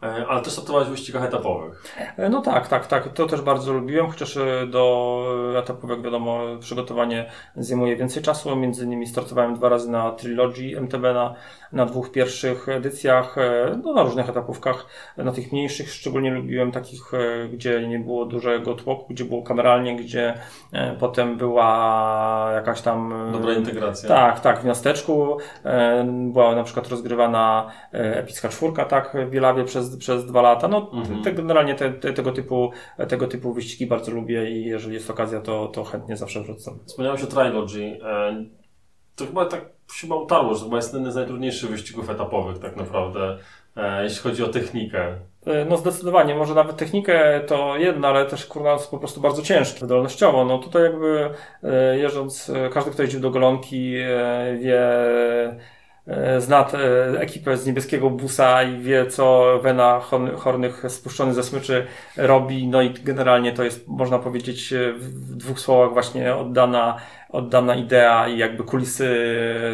Ale 0.00 0.40
też 0.42 0.52
startowałeś 0.52 0.88
w 0.88 0.90
wyścigach 0.90 1.24
etapowych. 1.24 1.82
No 2.30 2.42
tak, 2.42 2.68
tak, 2.68 2.86
tak. 2.86 3.12
To 3.12 3.26
też 3.26 3.40
bardzo 3.40 3.72
lubiłem, 3.72 4.10
chociaż 4.10 4.38
do 4.70 5.24
etapówek 5.58 6.02
wiadomo 6.02 6.40
przygotowanie 6.60 7.30
zajmuje 7.56 7.96
więcej 7.96 8.22
czasu. 8.22 8.56
Między 8.56 8.84
innymi 8.84 9.06
startowałem 9.06 9.54
dwa 9.54 9.68
razy 9.68 9.90
na 9.90 10.10
Trilogy 10.10 10.76
MTB 10.76 11.02
na 11.02 11.34
na 11.72 11.86
dwóch 11.86 12.10
pierwszych 12.10 12.68
edycjach, 12.68 13.38
e, 13.38 13.78
no, 13.84 13.92
na 13.92 14.02
różnych 14.02 14.28
etapówkach, 14.28 14.86
na 15.16 15.32
tych 15.32 15.52
mniejszych 15.52 15.92
szczególnie 15.92 16.30
lubiłem 16.30 16.72
takich, 16.72 17.14
e, 17.14 17.48
gdzie 17.48 17.88
nie 17.88 17.98
było 17.98 18.24
dużego 18.24 18.74
tłoku, 18.74 19.06
gdzie 19.10 19.24
było 19.24 19.42
kameralnie, 19.42 19.96
gdzie 19.96 20.34
e, 20.72 20.96
potem 21.00 21.36
była 21.36 22.50
jakaś 22.54 22.80
tam... 22.80 23.28
Dobra 23.32 23.52
integracja. 23.52 24.08
Tak, 24.08 24.40
tak, 24.40 24.60
w 24.60 24.64
miasteczku 24.64 25.38
była 26.10 26.54
na 26.54 26.64
przykład 26.64 26.88
rozgrywana 26.88 27.70
epicka 27.92 28.48
czwórka, 28.48 28.84
tak, 28.84 29.16
w 29.26 29.30
Bielawie 29.30 29.64
przez, 29.68 29.96
przez 29.96 30.26
dwa 30.26 30.42
lata. 30.42 30.68
No, 30.68 30.90
mhm. 30.92 31.22
te, 31.22 31.32
generalnie 31.32 31.74
te, 31.74 31.92
te, 31.92 32.12
tego, 32.12 32.32
typu, 32.32 32.70
tego 33.08 33.26
typu 33.26 33.52
wyścigi 33.52 33.86
bardzo 33.86 34.12
lubię 34.12 34.50
i 34.50 34.64
jeżeli 34.64 34.94
jest 34.94 35.10
okazja, 35.10 35.40
to, 35.40 35.68
to 35.68 35.84
chętnie 35.84 36.16
zawsze 36.16 36.42
wrzucam. 36.42 36.78
Wspomniałeś 36.86 37.22
o 37.22 37.26
Trilogy. 37.26 37.98
To 39.16 39.26
chyba 39.26 39.44
tak 39.44 39.78
chyba 40.00 40.16
utarło, 40.16 40.54
że 40.54 40.60
to 40.60 40.64
chyba 40.64 40.76
jest 40.76 40.94
jeden 40.94 41.12
z 41.12 41.14
najtrudniejszych 41.14 41.70
wyścigów 41.70 42.10
etapowych 42.10 42.58
tak 42.58 42.76
naprawdę, 42.76 43.38
e, 43.76 44.02
jeśli 44.02 44.18
chodzi 44.18 44.44
o 44.44 44.48
technikę. 44.48 45.14
E, 45.46 45.64
no 45.64 45.76
zdecydowanie, 45.76 46.34
może 46.34 46.54
nawet 46.54 46.76
technikę 46.76 47.40
to 47.46 47.76
jedno, 47.76 48.08
ale 48.08 48.26
też 48.26 48.46
kurwa 48.46 48.72
jest 48.72 48.90
po 48.90 48.98
prostu 48.98 49.20
bardzo 49.20 49.42
ciężki 49.42 49.80
wydolnościowo. 49.80 50.44
No 50.44 50.58
tutaj 50.58 50.82
jakby 50.82 51.30
e, 51.62 51.98
jeżdżąc, 51.98 52.52
każdy 52.72 52.90
kto 52.90 53.02
jeździł 53.02 53.20
do 53.20 53.30
Golonki 53.30 53.92
wie, 54.60 54.80
zna 56.38 56.66
ekipę 57.18 57.56
z 57.56 57.66
niebieskiego 57.66 58.10
busa 58.10 58.62
i 58.62 58.78
wie, 58.78 59.06
co 59.06 59.58
Wena 59.62 60.00
Hornych 60.36 60.82
spuszczony 60.88 61.34
ze 61.34 61.42
smyczy 61.42 61.86
robi. 62.16 62.68
No 62.68 62.82
i 62.82 62.90
generalnie 62.90 63.52
to 63.52 63.64
jest, 63.64 63.88
można 63.88 64.18
powiedzieć, 64.18 64.74
w 64.96 65.36
dwóch 65.36 65.60
słowach 65.60 65.92
właśnie 65.92 66.36
oddana 66.36 66.96
oddana 67.30 67.76
idea 67.76 68.28
i 68.28 68.38
jakby 68.38 68.64
kulisy 68.64 69.08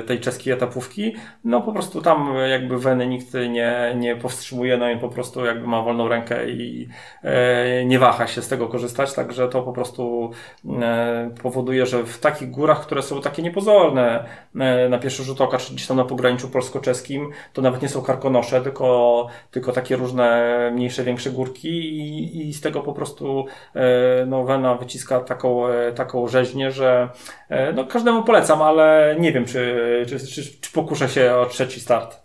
tej 0.07 0.21
czeskiej 0.21 0.53
etapówki, 0.53 1.15
no 1.45 1.61
po 1.61 1.73
prostu 1.73 2.03
tam 2.03 2.35
jakby 2.51 2.79
Weny 2.79 3.07
nikt 3.07 3.35
nie, 3.35 3.95
nie 3.97 4.17
powstrzymuje, 4.17 4.77
no 4.77 4.91
i 4.91 4.99
po 4.99 5.09
prostu 5.09 5.45
jakby 5.45 5.67
ma 5.67 5.83
wolną 5.83 6.09
rękę 6.09 6.51
i 6.51 6.89
e, 7.23 7.85
nie 7.85 7.99
waha 7.99 8.27
się 8.27 8.43
z 8.43 8.49
tego 8.49 8.69
korzystać, 8.69 9.15
także 9.15 9.49
to 9.49 9.63
po 9.63 9.73
prostu 9.73 10.31
e, 10.83 11.31
powoduje, 11.43 11.87
że 11.87 12.05
w 12.05 12.19
takich 12.19 12.51
górach, 12.51 12.81
które 12.81 13.03
są 13.03 13.21
takie 13.21 13.43
niepozorne 13.43 14.25
e, 14.61 14.89
na 14.89 14.99
pierwszy 14.99 15.25
rzut 15.25 15.41
oka, 15.41 15.59
czy 15.59 15.75
gdzieś 15.75 15.87
tam 15.87 15.97
na 15.97 16.05
pograniczu 16.05 16.49
polsko-czeskim, 16.49 17.31
to 17.53 17.63
nawet 17.63 17.83
nie 17.83 17.89
są 17.89 18.03
karkonosze, 18.03 18.61
tylko, 18.61 19.27
tylko 19.51 19.73
takie 19.73 19.97
różne 19.97 20.71
mniejsze, 20.75 21.05
większe 21.05 21.31
górki 21.31 21.69
i, 21.69 22.49
i 22.49 22.55
z 22.55 22.61
tego 22.61 22.81
po 22.81 22.93
prostu 22.93 23.47
e, 23.75 24.27
no, 24.27 24.45
Wena 24.45 24.75
wyciska 24.75 25.21
taką, 25.21 25.69
e, 25.69 25.93
taką 25.93 26.29
rzeźnię, 26.29 26.71
że 26.71 27.09
no, 27.75 27.85
każdemu 27.85 28.23
polecam, 28.23 28.63
ale 28.63 29.17
nie 29.19 29.33
wiem, 29.33 29.45
czy, 29.45 29.77
czy, 30.09 30.27
czy, 30.27 30.61
czy 30.61 30.73
pokuszę 30.73 31.09
się 31.09 31.35
o 31.35 31.47
trzeci 31.47 31.81
start. 31.81 32.25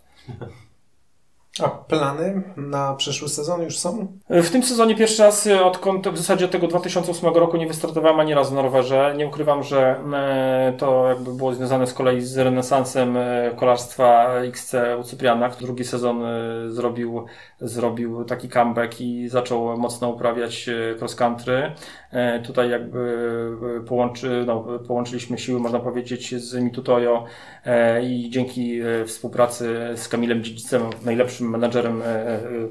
A 1.62 1.68
plany 1.68 2.42
na 2.56 2.94
przyszły 2.94 3.28
sezon 3.28 3.62
już 3.62 3.78
są? 3.78 4.18
W 4.30 4.50
tym 4.50 4.62
sezonie 4.62 4.96
pierwszy 4.96 5.22
raz, 5.22 5.48
odkąd 5.64 6.08
w 6.08 6.16
zasadzie 6.16 6.44
od 6.44 6.50
tego 6.50 6.66
2008 6.66 7.34
roku 7.34 7.56
nie 7.56 7.66
wystartowałem 7.66 8.20
ani 8.20 8.34
razu 8.34 8.54
na 8.54 8.62
rowerze. 8.62 9.14
Nie 9.16 9.26
ukrywam, 9.26 9.62
że 9.62 10.00
e, 10.14 10.74
to 10.78 11.08
jakby 11.08 11.34
było 11.34 11.54
związane 11.54 11.86
z 11.86 11.94
kolei 11.94 12.20
z 12.20 12.38
renesansem 12.38 13.16
e, 13.16 13.50
kolarstwa 13.56 14.34
XC 14.34 14.74
u 15.00 15.02
Cypriana, 15.02 15.48
który 15.48 15.66
drugi 15.66 15.84
sezon 15.84 16.22
zrobił, 16.68 17.26
zrobił 17.60 18.24
taki 18.24 18.48
comeback 18.48 19.00
i 19.00 19.28
zaczął 19.28 19.78
mocno 19.78 20.08
uprawiać 20.08 20.70
cross 20.98 21.14
country. 21.14 21.72
E, 22.12 22.40
tutaj 22.40 22.70
jakby 22.70 23.28
e, 23.76 23.84
połączy, 23.86 24.44
no, 24.46 24.64
połączyliśmy 24.86 25.38
siły, 25.38 25.60
można 25.60 25.78
powiedzieć, 25.78 26.34
z 26.34 26.54
Mitutoyo 26.54 27.24
e, 27.64 28.04
i 28.04 28.30
dzięki 28.30 28.80
współpracy 29.06 29.78
z 29.96 30.08
Kamilem 30.08 30.44
Dziedzicem, 30.44 30.82
najlepszym 31.04 31.50
menadżerem 31.50 32.02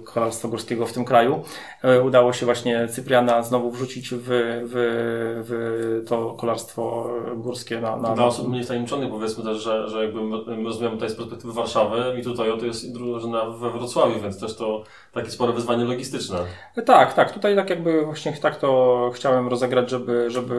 kolarstwa 0.04 0.48
górskiego 0.48 0.86
w 0.86 0.94
tym 0.94 1.06
kraju, 1.06 1.44
udało 2.06 2.34
się 2.34 2.46
właśnie 2.46 2.88
Cypriana 2.88 3.44
znowu 3.44 3.72
wrzucić 3.72 4.10
w, 4.10 4.18
w, 4.22 4.74
w 5.48 6.04
to 6.08 6.34
kolarstwo 6.34 7.10
górskie. 7.36 7.82
Na, 7.82 7.98
na, 7.98 8.16
Dla 8.16 8.26
osób 8.26 8.50
mniej 8.50 8.66
tajemniczonych 8.66 9.10
powiedzmy 9.10 9.44
też, 9.44 9.58
że, 9.58 9.90
że 9.90 10.04
jakby 10.06 10.20
rozmawiamy 10.64 10.96
tutaj 10.96 11.10
z 11.10 11.16
perspektywy 11.16 11.54
Warszawy, 11.54 12.14
Mitutoyo 12.18 12.58
to 12.58 12.66
jest 12.66 12.94
drużyna 12.94 13.50
we 13.50 13.72
Wrocławiu, 13.72 14.20
więc 14.22 14.40
też 14.40 14.56
to 14.56 14.84
takie 15.14 15.32
spore 15.32 15.54
wyzwanie 15.54 15.86
logistyczne. 15.86 16.38
Tak, 16.86 17.14
tak. 17.14 17.32
Tutaj 17.32 17.56
tak 17.56 17.70
jakby 17.70 18.06
właśnie 18.06 18.34
tak 18.34 18.56
to 18.56 19.12
chciałem 19.16 19.48
rozegrać, 19.48 19.90
żeby, 19.90 20.30
żeby 20.30 20.56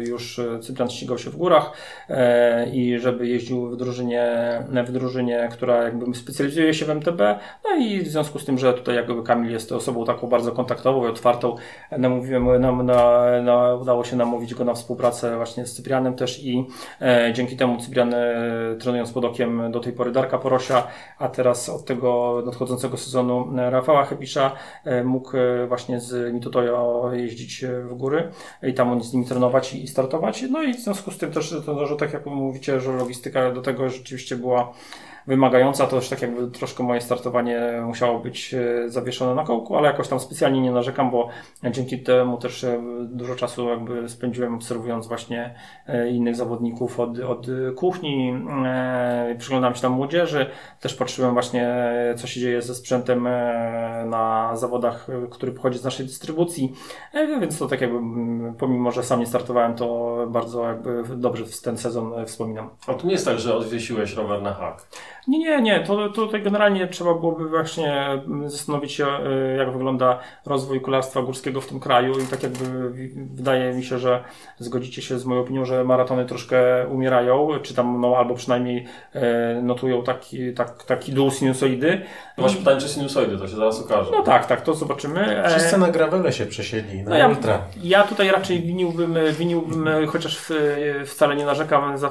e, 0.00 0.08
już 0.08 0.40
Cyprian 0.60 0.90
ścigał 0.90 1.18
się 1.18 1.30
w 1.30 1.36
górach 1.36 1.72
e, 2.08 2.70
i 2.70 2.98
żeby 2.98 3.28
jeździł 3.28 3.70
w 3.70 3.76
drużynie, 3.76 4.34
w 4.86 4.92
drużynie, 4.92 5.48
która 5.52 5.82
jakby 5.82 6.14
specjalizuje 6.14 6.74
się 6.74 6.84
w 6.84 6.90
MTB, 6.90 7.20
No 7.64 7.76
i 7.76 8.00
w 8.00 8.08
związku 8.08 8.38
z 8.38 8.44
tym, 8.44 8.58
że 8.58 8.74
tutaj 8.74 8.94
jakby 8.94 9.22
Kamil 9.22 9.52
jest 9.52 9.72
osobą 9.72 10.04
taką 10.04 10.26
bardzo 10.26 10.52
kontaktową 10.52 11.04
i 11.04 11.10
otwartą, 11.10 11.56
namówiłem, 11.98 12.60
nam, 12.60 12.86
na, 12.86 13.24
na, 13.42 13.74
udało 13.74 14.04
się 14.04 14.16
namówić 14.16 14.54
go 14.54 14.64
na 14.64 14.74
współpracę 14.74 15.36
właśnie 15.36 15.66
z 15.66 15.74
Cyprianem 15.74 16.14
też 16.14 16.44
i 16.44 16.66
e, 17.00 17.32
dzięki 17.34 17.56
temu 17.56 17.80
Cyprian 17.80 18.14
e, 18.14 18.34
trenując 18.80 19.12
pod 19.12 19.24
okiem 19.24 19.72
do 19.72 19.80
tej 19.80 19.92
pory 19.92 20.12
Darka 20.12 20.38
Porosia, 20.38 20.86
a 21.18 21.28
teraz 21.28 21.68
od 21.68 21.84
tego 21.84 22.42
nadchodzącego 22.46 22.96
sezonu 22.96 23.58
e, 23.58 23.70
Rafała 23.84 24.04
Hebisza 24.04 24.52
e, 24.84 25.04
mógł 25.04 25.36
e, 25.36 25.66
właśnie 25.66 26.00
z 26.00 26.34
Mitutojo 26.34 27.10
jeździć 27.12 27.64
w 27.66 27.94
góry 27.94 28.30
i 28.62 28.74
tam 28.74 29.02
z 29.02 29.12
nimi 29.12 29.26
trenować 29.26 29.74
i 29.74 29.88
startować. 29.88 30.44
No 30.50 30.62
i 30.62 30.74
w 30.74 30.80
związku 30.80 31.10
z 31.10 31.18
tym 31.18 31.32
też, 31.32 31.54
to, 31.66 31.86
że 31.86 31.96
tak 31.96 32.12
jak 32.12 32.26
mówicie, 32.26 32.80
że 32.80 32.92
logistyka 32.92 33.50
do 33.50 33.62
tego 33.62 33.90
rzeczywiście 33.90 34.36
była 34.36 34.72
wymagająca, 35.26 35.86
to 35.86 35.96
już 35.96 36.08
tak 36.08 36.22
jakby 36.22 36.50
troszkę 36.50 36.82
moje 36.82 37.00
startowanie 37.00 37.82
musiało 37.86 38.18
być 38.18 38.54
e, 38.54 38.88
zawieszone 38.88 39.34
na 39.34 39.44
kołku, 39.44 39.76
ale 39.76 39.88
jakoś 39.88 40.08
tam 40.08 40.20
specjalnie 40.20 40.60
nie 40.60 40.72
narzekam, 40.72 41.10
bo 41.10 41.28
dzięki 41.70 41.98
temu 41.98 42.38
też 42.38 42.64
e, 42.64 42.82
dużo 43.04 43.34
czasu 43.34 43.68
jakby 43.68 44.08
spędziłem 44.08 44.54
obserwując 44.54 45.06
właśnie 45.06 45.54
e, 45.86 46.10
innych 46.10 46.36
zawodników 46.36 47.00
od, 47.00 47.18
od 47.18 47.46
kuchni, 47.76 48.44
przyglądałem 49.38 49.74
się 49.74 49.82
tam 49.82 49.92
młodzieży, 49.92 50.46
też 50.80 50.94
patrzyłem 50.94 51.32
właśnie 51.32 51.74
co 52.16 52.26
się 52.26 52.40
dzieje 52.40 52.62
ze 52.62 52.74
sprzętem 52.74 53.28
na 54.06 54.50
zawodach, 54.56 55.06
który 55.30 55.52
pochodzi 55.52 55.78
z 55.78 55.84
naszej 55.84 56.06
dystrybucji, 56.06 56.72
więc 57.40 57.58
to 57.58 57.68
tak 57.68 57.80
jakby 57.80 57.98
pomimo, 58.58 58.90
że 58.90 59.02
sam 59.02 59.20
nie 59.20 59.26
startowałem, 59.26 59.74
to 59.74 60.16
bardzo 60.28 60.68
jakby 60.68 61.02
dobrze 61.16 61.44
ten 61.64 61.78
sezon 61.78 62.26
wspominam. 62.26 62.70
A 62.86 62.94
to 62.94 63.06
nie 63.06 63.12
jest 63.12 63.24
tak, 63.24 63.38
że 63.38 63.56
odwiesiłeś 63.56 64.14
rower 64.14 64.42
na 64.42 64.54
hak? 64.54 64.86
Nie, 65.28 65.38
nie, 65.38 65.62
nie. 65.62 65.80
To, 65.80 66.08
to 66.08 66.14
tutaj 66.14 66.42
generalnie 66.42 66.86
trzeba 66.86 67.14
byłoby 67.14 67.48
właśnie 67.48 68.06
zastanowić 68.46 68.92
się, 68.92 69.06
e, 69.06 69.56
jak 69.56 69.72
wygląda 69.72 70.18
rozwój 70.46 70.80
kolarstwa 70.80 71.22
górskiego 71.22 71.60
w 71.60 71.66
tym 71.66 71.80
kraju 71.80 72.20
i 72.20 72.26
tak 72.26 72.42
jakby 72.42 72.90
wydaje 73.14 73.72
mi 73.72 73.84
się, 73.84 73.98
że 73.98 74.24
zgodzicie 74.58 75.02
się 75.02 75.18
z 75.18 75.24
moją 75.24 75.40
opinią, 75.40 75.64
że 75.64 75.84
maratony 75.84 76.24
troszkę 76.24 76.88
umierają, 76.88 77.48
czy 77.62 77.74
tam 77.74 78.00
no, 78.00 78.16
albo 78.16 78.34
przynajmniej 78.34 78.86
e, 79.12 79.62
notują 79.62 80.02
taki, 80.02 80.54
tak, 80.54 80.84
taki 80.84 81.12
dół 81.12 81.30
sinusoidy. 81.30 82.02
Właśnie 82.38 82.58
pytanie, 82.58 82.80
czy 82.80 82.88
sinusoidy, 82.88 83.38
to 83.38 83.48
się 83.48 83.56
zaraz 83.56 83.80
okaże. 83.80 84.10
No 84.12 84.22
tak, 84.22 84.46
tak, 84.46 84.60
to 84.60 84.74
zobaczymy. 84.74 85.44
E, 85.44 85.50
Wszyscy 85.50 85.78
na 85.78 85.88
gravele 85.88 86.32
się 86.32 86.46
przesiedli, 86.46 87.02
na 87.02 87.10
no 87.10 87.16
ja, 87.16 87.28
ultra. 87.28 87.58
Ja 87.82 88.02
tutaj 88.02 88.30
raczej 88.30 88.60
winiłbym, 88.60 89.18
winiłbym 89.38 90.06
chociaż 90.06 90.52
wcale 91.06 91.36
nie 91.36 91.46
narzekam 91.46 91.98
za, 91.98 92.10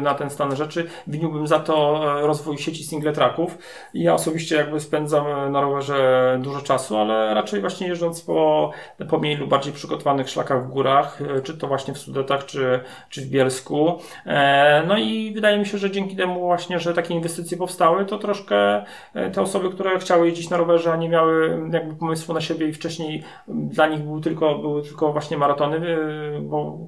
na 0.00 0.14
ten 0.14 0.30
stan 0.30 0.56
rzeczy, 0.56 0.86
winiłbym 1.06 1.46
za 1.46 1.58
to 1.58 2.00
rozwój 2.30 2.58
sieci 2.58 2.84
single 2.84 3.12
tracków. 3.12 3.58
Ja 3.94 4.14
osobiście 4.14 4.56
jakby 4.56 4.80
spędzam 4.80 5.52
na 5.52 5.60
rowerze 5.60 6.38
dużo 6.42 6.60
czasu, 6.60 6.96
ale 6.96 7.34
raczej 7.34 7.60
właśnie 7.60 7.88
jeżdżąc 7.88 8.20
po, 8.20 8.70
po 9.08 9.18
mniej 9.18 9.36
lub 9.36 9.50
bardziej 9.50 9.72
przygotowanych 9.72 10.28
szlakach 10.28 10.66
w 10.66 10.68
górach, 10.68 11.18
czy 11.42 11.58
to 11.58 11.68
właśnie 11.68 11.94
w 11.94 11.98
Sudetach, 11.98 12.46
czy, 12.46 12.80
czy 13.08 13.20
w 13.20 13.28
Bielsku. 13.28 13.98
E, 14.26 14.82
no 14.88 14.98
i 14.98 15.32
wydaje 15.34 15.58
mi 15.58 15.66
się, 15.66 15.78
że 15.78 15.90
dzięki 15.90 16.16
temu 16.16 16.40
właśnie, 16.40 16.78
że 16.78 16.94
takie 16.94 17.14
inwestycje 17.14 17.56
powstały, 17.56 18.06
to 18.06 18.18
troszkę 18.18 18.84
e, 19.14 19.30
te 19.30 19.42
osoby, 19.42 19.70
które 19.70 19.98
chciały 19.98 20.26
jeździć 20.28 20.50
na 20.50 20.56
rowerze, 20.56 20.92
a 20.92 20.96
nie 20.96 21.08
miały 21.08 21.60
jakby 21.72 21.94
pomysłu 21.94 22.34
na 22.34 22.40
siebie 22.40 22.68
i 22.68 22.72
wcześniej 22.72 23.22
dla 23.48 23.86
nich 23.86 24.00
były 24.00 24.20
tylko, 24.20 24.58
były 24.58 24.82
tylko 24.82 25.12
właśnie 25.12 25.38
maratony, 25.38 25.76
e, 25.76 26.40
bo 26.40 26.78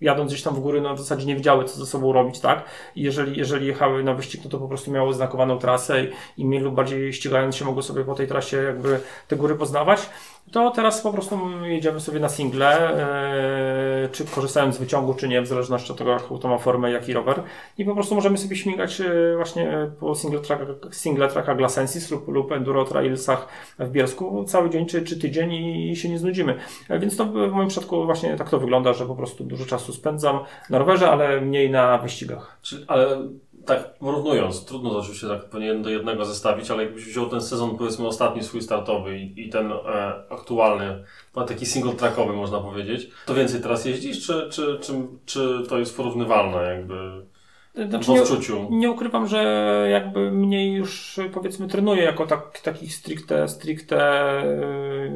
jadąc 0.00 0.32
gdzieś 0.32 0.42
tam 0.42 0.54
w 0.54 0.60
góry, 0.60 0.80
no 0.80 0.94
w 0.94 0.98
zasadzie 0.98 1.26
nie 1.26 1.36
wiedziały, 1.36 1.64
co 1.64 1.76
ze 1.76 1.86
sobą 1.86 2.12
robić, 2.12 2.40
tak? 2.40 2.64
I 2.96 3.02
jeżeli, 3.02 3.38
jeżeli 3.38 3.66
jechały 3.66 4.04
na 4.04 4.14
wyścig, 4.14 4.40
no 4.44 4.50
to 4.50 4.58
po 4.58 4.68
prostu 4.68 4.90
miały 4.90 5.14
znakowaną 5.14 5.58
trasę 5.58 6.04
i, 6.04 6.10
i 6.36 6.46
mniej 6.46 6.60
lub 6.60 6.74
bardziej 6.74 7.12
ścigając 7.12 7.56
się 7.56 7.64
mogły 7.64 7.82
sobie 7.82 8.04
po 8.04 8.14
tej 8.14 8.28
trasie 8.28 8.56
jakby 8.56 9.00
te 9.28 9.36
góry 9.36 9.54
poznawać 9.54 10.08
to 10.52 10.70
teraz 10.70 11.00
po 11.00 11.12
prostu 11.12 11.38
jedziemy 11.62 12.00
sobie 12.00 12.20
na 12.20 12.28
single, 12.28 12.90
yy, 14.02 14.08
czy 14.08 14.24
korzystając 14.24 14.74
z 14.74 14.78
wyciągu, 14.78 15.14
czy 15.14 15.28
nie, 15.28 15.42
w 15.42 15.46
zależności 15.46 15.92
od 15.92 15.98
tego, 15.98 16.10
jaką 16.10 16.38
to 16.38 16.48
ma 16.48 16.58
formę, 16.58 16.90
jaki 16.90 17.12
rower. 17.12 17.42
I 17.78 17.84
po 17.84 17.94
prostu 17.94 18.14
możemy 18.14 18.38
sobie 18.38 18.56
śmigać 18.56 18.98
yy, 18.98 19.36
właśnie 19.36 19.90
po 20.00 20.14
single, 20.14 20.40
track, 20.40 20.62
single 20.90 21.28
tracka 21.28 21.54
Glasensis 21.54 22.10
lub, 22.10 22.28
lub 22.28 22.52
Enduro 22.52 22.84
Trailsach 22.84 23.48
w 23.78 23.90
Bielsku 23.90 24.44
cały 24.44 24.70
dzień 24.70 24.86
czy, 24.86 25.02
czy 25.02 25.18
tydzień 25.18 25.52
i 25.52 25.96
się 25.96 26.08
nie 26.08 26.18
znudzimy. 26.18 26.58
Więc 26.90 27.16
to 27.16 27.24
w 27.24 27.52
moim 27.52 27.68
przypadku 27.68 28.04
właśnie 28.04 28.36
tak 28.36 28.50
to 28.50 28.58
wygląda, 28.58 28.92
że 28.92 29.06
po 29.06 29.16
prostu 29.16 29.44
dużo 29.44 29.66
czasu 29.66 29.92
spędzam 29.92 30.38
na 30.70 30.78
rowerze, 30.78 31.10
ale 31.10 31.40
mniej 31.40 31.70
na 31.70 31.98
wyścigach. 31.98 32.58
Czy, 32.62 32.84
ale 32.88 33.28
tak 33.64 33.98
porównując, 33.98 34.64
trudno 34.64 34.90
to 34.90 34.98
oczywiście 34.98 35.28
tak 35.28 35.40
do 35.82 35.90
jednego 35.90 36.24
zestawić, 36.24 36.70
ale 36.70 36.84
jakbyś 36.84 37.04
wziął 37.04 37.26
ten 37.26 37.40
sezon, 37.40 37.76
powiedzmy 37.78 38.06
ostatni 38.06 38.42
swój 38.42 38.62
startowy 38.62 39.18
i, 39.18 39.46
i 39.46 39.48
ten 39.50 39.72
e, 39.72 39.76
aktualny, 40.30 41.04
taki 41.46 41.66
single 41.66 41.92
trackowy 41.92 42.32
można 42.32 42.60
powiedzieć, 42.60 43.10
to 43.26 43.34
więcej 43.34 43.60
teraz 43.60 43.84
jeździsz, 43.84 44.26
czy, 44.26 44.48
czy, 44.50 44.78
czy, 44.80 44.92
czy 45.26 45.62
to 45.68 45.78
jest 45.78 45.96
porównywalne 45.96 46.74
jakby 46.74 47.24
znaczy, 47.88 48.06
w 48.06 48.10
odczuciu? 48.10 48.66
Nie, 48.70 48.78
nie 48.78 48.90
ukrywam, 48.90 49.26
że 49.26 49.42
jakby 49.90 50.30
mniej 50.30 50.72
już 50.72 51.20
powiedzmy 51.34 51.68
trenuję 51.68 52.02
jako 52.02 52.26
tak, 52.26 52.60
takich 52.60 52.94
stricte, 52.94 53.48
stricte 53.48 53.96
yy, 54.44 55.10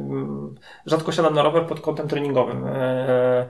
rzadko 0.85 1.11
siadam 1.11 1.33
na 1.33 1.43
rower 1.43 1.67
pod 1.67 1.79
kątem 1.79 2.07
treningowym. 2.07 2.65
Yy, 2.65 3.47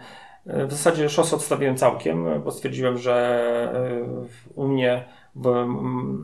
w 0.68 0.72
zasadzie 0.72 1.10
szos 1.10 1.34
odstawiłem 1.34 1.78
całkiem, 1.78 2.42
bo 2.44 2.52
stwierdziłem, 2.52 2.98
że 2.98 3.16
e, 3.76 4.50
u 4.56 4.68
mnie 4.68 5.06
w 5.36 5.66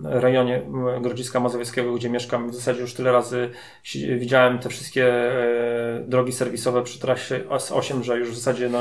rejonie 0.03 0.61
Grodziska 1.01 1.39
Mazowieckiego, 1.39 1.93
gdzie 1.93 2.09
mieszkam, 2.09 2.49
w 2.49 2.55
zasadzie 2.55 2.81
już 2.81 2.93
tyle 2.93 3.11
razy 3.11 3.49
widziałem 4.19 4.59
te 4.59 4.69
wszystkie 4.69 5.07
e, 5.07 6.03
drogi 6.07 6.31
serwisowe 6.31 6.83
przy 6.83 6.99
trasie 6.99 7.39
S8, 7.49 8.01
że 8.01 8.17
już 8.17 8.29
w 8.29 8.35
zasadzie 8.35 8.69
no, 8.69 8.79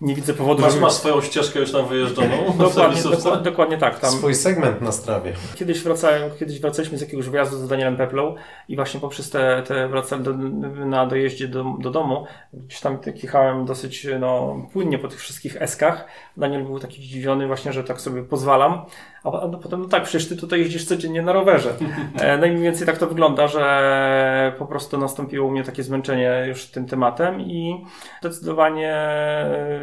nie 0.00 0.14
widzę 0.14 0.34
powodu, 0.34 0.62
masz, 0.62 0.72
żeby... 0.72 0.82
Masz 0.82 0.92
swoją 0.92 1.20
ścieżkę 1.20 1.60
już 1.60 1.72
tam 1.72 1.88
wyjeżdżoną? 1.88 2.36
dokładnie, 2.58 3.02
dokładnie, 3.02 3.44
dokładnie 3.44 3.78
tak. 3.78 4.00
Tam... 4.00 4.10
Swój 4.10 4.34
segment 4.34 4.80
na 4.80 4.92
strawie. 4.92 5.32
Kiedyś 5.54 5.82
wracałem, 5.82 6.30
kiedyś 6.38 6.60
wracaliśmy 6.60 6.98
z 6.98 7.00
jakiegoś 7.00 7.28
wyjazdu 7.28 7.56
z 7.56 7.68
Danielem 7.68 7.96
Peplą 7.96 8.34
i 8.68 8.76
właśnie 8.76 9.00
poprzez 9.00 9.30
te, 9.30 9.62
te 9.66 9.88
wracałem 9.88 10.24
do, 10.24 10.32
na 10.86 11.06
dojeździe 11.06 11.48
do, 11.48 11.64
do 11.80 11.90
domu, 11.90 12.26
gdzieś 12.52 12.80
tam 12.80 12.98
tak 12.98 13.22
jechałem 13.22 13.64
dosyć 13.64 14.06
no, 14.20 14.56
płynnie 14.72 14.98
po 14.98 15.08
tych 15.08 15.20
wszystkich 15.20 15.62
eskach. 15.62 16.06
Daniel 16.36 16.64
był 16.64 16.78
taki 16.78 17.02
zdziwiony 17.02 17.46
właśnie, 17.46 17.72
że 17.72 17.84
tak 17.84 18.00
sobie 18.00 18.22
pozwalam. 18.22 18.84
A 19.24 19.48
no 19.48 19.58
potem, 19.58 19.82
no 19.82 19.88
tak, 19.88 20.02
przecież 20.02 20.28
ty 20.28 20.36
tutaj 20.36 20.60
jeździsz 20.60 20.84
codziennie 20.84 21.22
na 21.22 21.32
rowerze. 21.32 21.70
E, 22.20 22.38
no 22.38 22.46
i 22.46 22.50
mniej 22.50 22.62
więcej 22.62 22.86
tak 22.86 22.98
to 22.98 23.06
wygląda, 23.06 23.48
że 23.48 24.52
po 24.58 24.66
prostu 24.66 24.98
nastąpiło 24.98 25.48
u 25.48 25.50
mnie 25.50 25.64
takie 25.64 25.82
zmęczenie 25.82 26.44
już 26.48 26.66
tym 26.66 26.86
tematem 26.86 27.40
i 27.40 27.84
zdecydowanie 28.20 28.96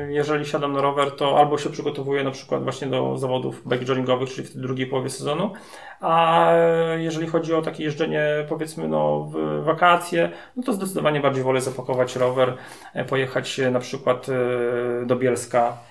jeżeli 0.10 0.46
siadam 0.46 0.74
na 0.74 0.82
rower, 0.82 1.12
to 1.12 1.40
albo 1.40 1.58
się 1.58 1.70
przygotowuję 1.70 2.24
na 2.24 2.32
przykład 2.32 2.64
właśnie 2.64 2.88
do 2.88 3.18
zawodów 3.18 3.68
bike 3.68 3.86
jogging 3.86 4.08
czyli 4.28 4.48
w 4.48 4.54
tej 4.54 4.62
drugiej 4.62 4.88
połowie 4.88 5.10
sezonu, 5.10 5.52
a 6.02 6.48
jeżeli 6.98 7.28
chodzi 7.28 7.54
o 7.54 7.62
takie 7.62 7.84
jeżdżenie 7.84 8.46
powiedzmy 8.50 8.88
no 8.88 9.30
w 9.32 9.64
wakacje, 9.64 10.32
no 10.56 10.64
to 10.64 10.74
zdecydowanie 10.74 11.20
bardziej 11.20 11.44
wolę 11.44 11.62
zapakować 11.62 12.16
rower, 12.16 12.54
e, 12.94 13.06
pojechać 13.06 13.62
na 13.72 13.80
przykład 13.80 14.28
e, 14.30 15.06
do 15.06 15.16
Bielska, 15.16 15.78
E, 15.88 15.91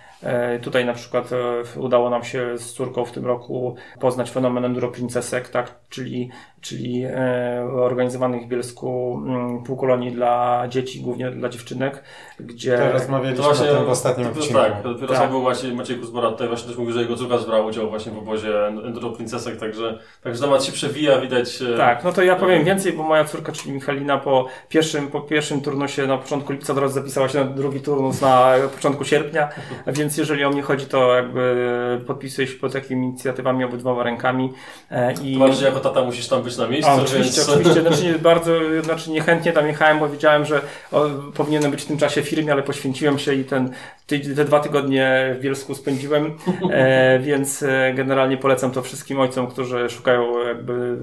tutaj 0.63 0.85
na 0.85 0.93
przykład 0.93 1.31
e, 1.33 1.81
udało 1.81 2.11
nam 2.11 2.25
się 2.25 2.59
z 2.59 2.73
córką 2.73 3.05
w 3.05 3.13
tym 3.13 3.27
roku 3.27 3.75
poznać 4.01 4.31
fenomen 4.31 4.65
Enduro 4.65 4.89
Princesek, 4.89 5.49
tak? 5.49 5.75
czyli, 5.89 6.31
czyli 6.61 7.05
e, 7.05 7.69
organizowanych 7.75 8.43
w 8.43 8.49
Bielsku 8.49 9.21
mm, 9.27 9.63
półkolonii 9.63 10.13
dla 10.13 10.65
dzieci, 10.69 11.01
głównie 11.01 11.31
dla 11.31 11.49
dziewczynek, 11.49 12.03
gdzie... 12.41 12.79
To 12.79 12.93
rozmawialiśmy 12.93 13.45
właśnie, 13.45 13.71
o 13.71 13.75
tym 13.75 13.85
w 13.85 13.89
ostatnim 13.89 14.27
to, 14.27 14.33
odcinku. 14.33 14.59
Tak, 14.59 14.83
dopiero 14.83 15.15
tak. 15.15 15.31
był 15.31 15.43
Maciej, 15.43 15.75
Maciej 15.75 15.97
Kuzbora 15.97 16.31
tutaj 16.31 16.49
właśnie 16.49 16.69
też 16.69 16.79
mówił, 16.79 16.93
że 16.93 17.01
jego 17.01 17.17
córka 17.17 17.39
zbrała 17.39 17.67
udział 17.67 17.91
właśnie 17.91 18.13
w 18.13 18.19
obozie 18.19 18.67
Enduro 18.67 19.11
Princesek, 19.11 19.57
także, 19.57 19.99
także 20.23 20.43
temat 20.43 20.65
się 20.65 20.73
przewija, 20.73 21.21
widać... 21.21 21.63
Tak, 21.77 22.05
no 22.05 22.13
to 22.13 22.23
ja 22.23 22.37
powiem 22.37 22.65
więcej, 22.65 22.93
bo 22.93 23.03
moja 23.03 23.25
córka, 23.25 23.53
czyli 23.53 23.73
Michalina 23.73 24.19
po 24.19 24.47
pierwszym, 24.69 25.09
po 25.09 25.21
pierwszym 25.21 25.61
turnusie 25.61 26.07
na 26.07 26.19
początku 26.19 26.53
lipca 26.53 26.75
teraz 26.75 26.93
zapisała 26.93 27.29
się 27.29 27.39
na 27.39 27.45
drugi 27.45 27.81
turnus 27.81 28.21
na 28.21 28.55
początku 28.75 29.05
sierpnia, 29.05 29.49
więc 29.87 30.17
jeżeli 30.17 30.45
o 30.45 30.51
mnie 30.51 30.63
chodzi, 30.63 30.87
to 30.87 31.15
jakby 31.15 32.01
podpisuję 32.07 32.47
się 32.47 32.55
pod 32.55 32.73
takimi 32.73 33.07
inicjatywami 33.07 33.65
obydwoma 33.65 34.03
rękami. 34.03 34.53
E, 34.91 35.13
I... 35.23 35.39
To 35.39 35.53
że 35.53 35.67
jako 35.67 35.81
tata 35.81 36.05
musisz 36.05 36.29
tam 36.29 36.43
być 36.43 36.50
na 36.59 36.67
miejscu. 36.67 36.91
A, 36.91 36.95
oczywiście, 36.95 37.41
więc... 37.41 37.49
oczywiście. 37.49 37.81
Znaczy, 37.81 38.05
nie, 38.05 38.13
bardzo, 38.13 38.53
znaczy 38.85 39.11
niechętnie 39.11 39.53
tam 39.53 39.67
jechałem, 39.67 39.99
bo 39.99 40.09
wiedziałem, 40.09 40.45
że 40.45 40.61
o, 40.93 41.07
powinienem 41.35 41.71
być 41.71 41.83
w 41.83 41.87
tym 41.87 41.99
czasie 41.99 42.23
w 42.23 42.29
firmie, 42.29 42.53
ale 42.53 42.63
poświęciłem 42.63 43.19
się 43.19 43.35
i 43.35 43.45
ten, 43.45 43.71
te, 44.07 44.19
te 44.19 44.45
dwa 44.45 44.61
tygodnie 44.61 45.35
w 45.39 45.41
Bielsku 45.41 45.75
spędziłem, 45.75 46.25
e, 46.71 47.19
więc 47.19 47.63
e, 47.63 47.93
generalnie 47.95 48.37
polecam 48.37 48.71
to 48.71 48.83
wszystkim 48.83 49.21
ojcom, 49.21 49.47
którzy 49.47 49.91
szukają 49.91 50.47
jakby... 50.47 50.97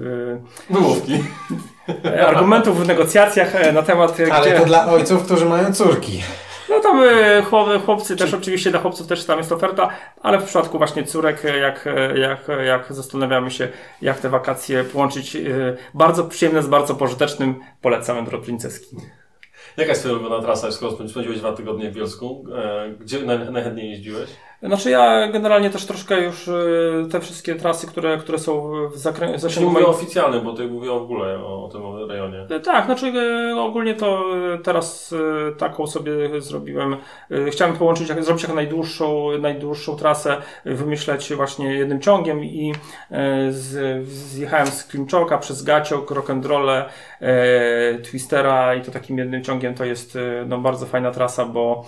E, 0.70 0.74
Wymówki. 0.74 1.24
Argumentów 2.26 2.84
w 2.84 2.86
negocjacjach 2.86 3.54
e, 3.54 3.72
na 3.72 3.82
temat... 3.82 4.16
Ale 4.30 4.60
to 4.60 4.64
dla 4.64 4.86
ojców, 4.86 5.24
którzy 5.24 5.44
mają 5.44 5.72
córki. 5.72 6.22
No 6.70 6.80
tam 6.80 7.02
e, 7.04 7.42
chłop- 7.42 7.84
chłopcy 7.84 8.16
też, 8.16 8.34
oczywiście 8.34 8.70
dla 8.70 8.80
chłopców 8.80 9.06
też 9.06 9.24
tam 9.24 9.38
jest 9.38 9.52
oferta, 9.52 9.88
ale 10.22 10.38
w 10.38 10.44
przypadku 10.44 10.78
właśnie 10.78 11.04
córek, 11.04 11.44
e, 11.44 11.58
jak, 11.58 11.86
e, 11.86 12.18
jak, 12.18 12.48
jak 12.66 12.92
zastanawiamy 12.92 13.50
się, 13.50 13.68
jak 14.02 14.20
te 14.20 14.28
wakacje 14.28 14.84
połączyć, 14.84 15.36
bardzo 15.94 16.24
przyjemne 16.24 16.62
z 16.62 16.66
bardzo 16.66 16.94
pożytecznym, 16.94 17.60
polecamy 17.82 18.30
do 18.30 18.38
Princeski. 18.38 18.96
Jaka 19.76 19.88
jest 19.88 20.00
Twoja 20.02 20.14
ulubiona 20.18 20.42
trasa, 20.42 20.72
skoro 20.72 21.08
spędziłeś 21.08 21.38
dwa 21.38 21.52
tygodnie 21.52 21.90
w 21.90 21.94
Bielsku? 21.94 22.44
Gdzie 23.00 23.18
naj- 23.18 23.50
najchętniej 23.50 23.90
jeździłeś? 23.90 24.30
Znaczy 24.62 24.90
ja 24.90 25.28
generalnie 25.28 25.70
też 25.70 25.86
troszkę 25.86 26.20
już 26.20 26.48
e, 26.48 26.52
te 27.12 27.20
wszystkie 27.20 27.54
trasy, 27.54 27.86
które, 27.86 28.16
które 28.16 28.38
są 28.38 28.70
w 28.88 28.96
zakrę- 28.96 29.38
Znaczy 29.38 29.60
nie 29.60 29.66
mówię 29.66 29.86
oficjalnym, 29.86 30.44
bo 30.44 30.50
tutaj 30.50 30.66
mówię 30.66 30.88
w 30.88 30.92
ogóle 30.92 31.38
o, 31.38 31.64
o 31.64 31.68
tym 31.68 32.10
rejonie. 32.10 32.46
E, 32.50 32.60
Tak, 32.60 32.84
znaczy 32.86 33.06
e, 33.06 33.56
ogólnie 33.60 33.94
to 33.94 34.24
e, 34.54 34.58
teraz 34.58 35.14
taką 35.58 35.86
sobie 35.86 36.40
zrobiłem. 36.40 36.96
Chciałem 37.50 37.76
połączyć, 37.76 38.08
zrobić 38.24 38.42
jak 38.42 38.54
najdłuższą, 38.54 39.38
najdłuższą 39.38 39.96
trasę, 39.96 40.36
wymyśleć 40.64 41.34
właśnie 41.34 41.74
jednym 41.74 42.00
ciągiem 42.00 42.44
i 42.44 42.74
z, 43.50 44.06
zjechałem 44.08 44.66
z 44.66 44.84
Klimczoka 44.84 45.38
przez 45.38 45.62
Gaciok, 45.62 46.10
Rock'n'Rolle, 46.10 46.84
Twistera 48.10 48.74
i 48.74 48.82
to 48.82 48.90
takim 48.90 49.18
jednym 49.18 49.44
ciągiem 49.44 49.74
to 49.74 49.84
jest 49.84 50.18
no, 50.46 50.58
bardzo 50.58 50.86
fajna 50.86 51.10
trasa, 51.10 51.44
bo 51.44 51.84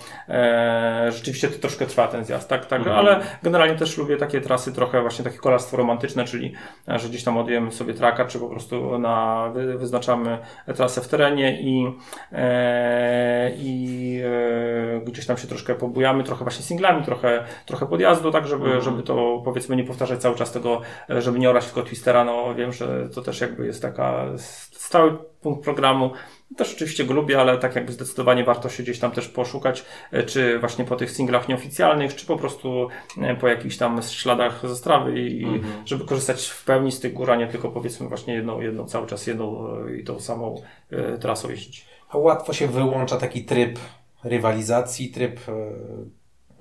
rzeczywiście 1.09 1.47
to 1.47 1.59
troszkę 1.59 1.85
trwa 1.85 2.07
ten 2.07 2.25
zjazd, 2.25 2.49
tak, 2.49 2.60
tak, 2.65 2.79
Mhm. 2.79 2.97
ale 2.97 3.19
generalnie 3.43 3.75
też 3.75 3.97
lubię 3.97 4.17
takie 4.17 4.41
trasy 4.41 4.73
trochę 4.73 5.01
właśnie 5.01 5.25
takie 5.25 5.37
kolarstwo 5.37 5.77
romantyczne, 5.77 6.25
czyli 6.25 6.53
e, 6.87 6.99
że 6.99 7.09
gdzieś 7.09 7.23
tam 7.23 7.37
odjemy 7.37 7.71
sobie 7.71 7.93
traka, 7.93 8.25
czy 8.25 8.39
po 8.39 8.47
prostu 8.49 8.99
na, 8.99 9.49
wy, 9.53 9.77
wyznaczamy 9.77 10.37
trasę 10.75 11.01
w 11.01 11.07
terenie 11.07 11.61
i, 11.61 11.93
e, 12.31 13.51
i 13.55 14.21
e, 14.25 15.01
gdzieś 15.05 15.25
tam 15.25 15.37
się 15.37 15.47
troszkę 15.47 15.75
pobujamy, 15.75 16.23
trochę 16.23 16.45
właśnie 16.45 16.65
singlami, 16.65 17.03
trochę, 17.05 17.43
trochę 17.65 17.85
podjazdu, 17.85 18.31
tak, 18.31 18.47
żeby, 18.47 18.63
Mhm. 18.65 18.81
żeby 18.81 19.03
to 19.03 19.41
powiedzmy 19.45 19.75
nie 19.75 19.83
powtarzać 19.83 20.19
cały 20.21 20.35
czas 20.35 20.51
tego, 20.51 20.81
e, 21.09 21.21
żeby 21.21 21.39
nie 21.39 21.49
orać 21.49 21.65
tylko 21.65 21.81
twistera, 21.89 22.23
no 22.23 22.55
wiem, 22.55 22.73
że 22.73 23.09
to 23.09 23.21
też 23.21 23.41
jakby 23.41 23.65
jest 23.65 23.81
taka 23.81 24.25
stały 24.71 25.17
punkt 25.41 25.63
programu. 25.63 26.11
Też 26.57 26.73
oczywiście 26.73 27.05
go 27.05 27.13
lubię, 27.13 27.39
ale 27.41 27.57
tak 27.57 27.75
jakby 27.75 27.91
zdecydowanie 27.91 28.43
warto 28.43 28.69
się 28.69 28.83
gdzieś 28.83 28.99
tam 28.99 29.11
też 29.11 29.27
poszukać, 29.27 29.85
e, 30.11 30.23
czy 30.23 30.59
właśnie 30.59 30.85
po 30.85 30.95
tych 30.95 31.11
singlach 31.11 31.47
nieoficjalnych, 31.47 32.15
czy 32.15 32.25
po 32.25 32.37
prostu 32.37 32.87
e, 33.21 33.35
po 33.35 33.47
jakichś 33.47 33.77
tam 33.77 34.01
śladach 34.01 34.67
ze 34.67 34.75
strawy 34.75 35.19
i 35.19 35.45
Mhm. 35.45 35.63
żeby 35.85 36.05
korzystać 36.05 36.47
w 36.47 36.65
pełni 36.65 36.91
z 36.91 36.99
tych 36.99 37.13
gór, 37.13 37.31
a 37.31 37.35
nie 37.35 37.47
tylko 37.47 37.69
powiedzmy 37.69 38.07
właśnie 38.07 38.33
jedną, 38.33 38.61
jedną 38.61 38.85
cały 38.85 39.07
czas 39.07 39.27
jedną 39.27 39.67
e, 39.87 39.95
i 39.95 40.03
tą 40.03 40.19
samą 40.19 40.61
e, 40.91 41.17
trasą 41.17 41.49
jeździć. 41.49 41.85
A 42.09 42.17
łatwo 42.17 42.53
się 42.53 42.67
wyłącza 42.67 43.17
taki 43.17 43.45
tryb 43.45 43.79
rywalizacji, 44.23 45.09
tryb 45.09 45.39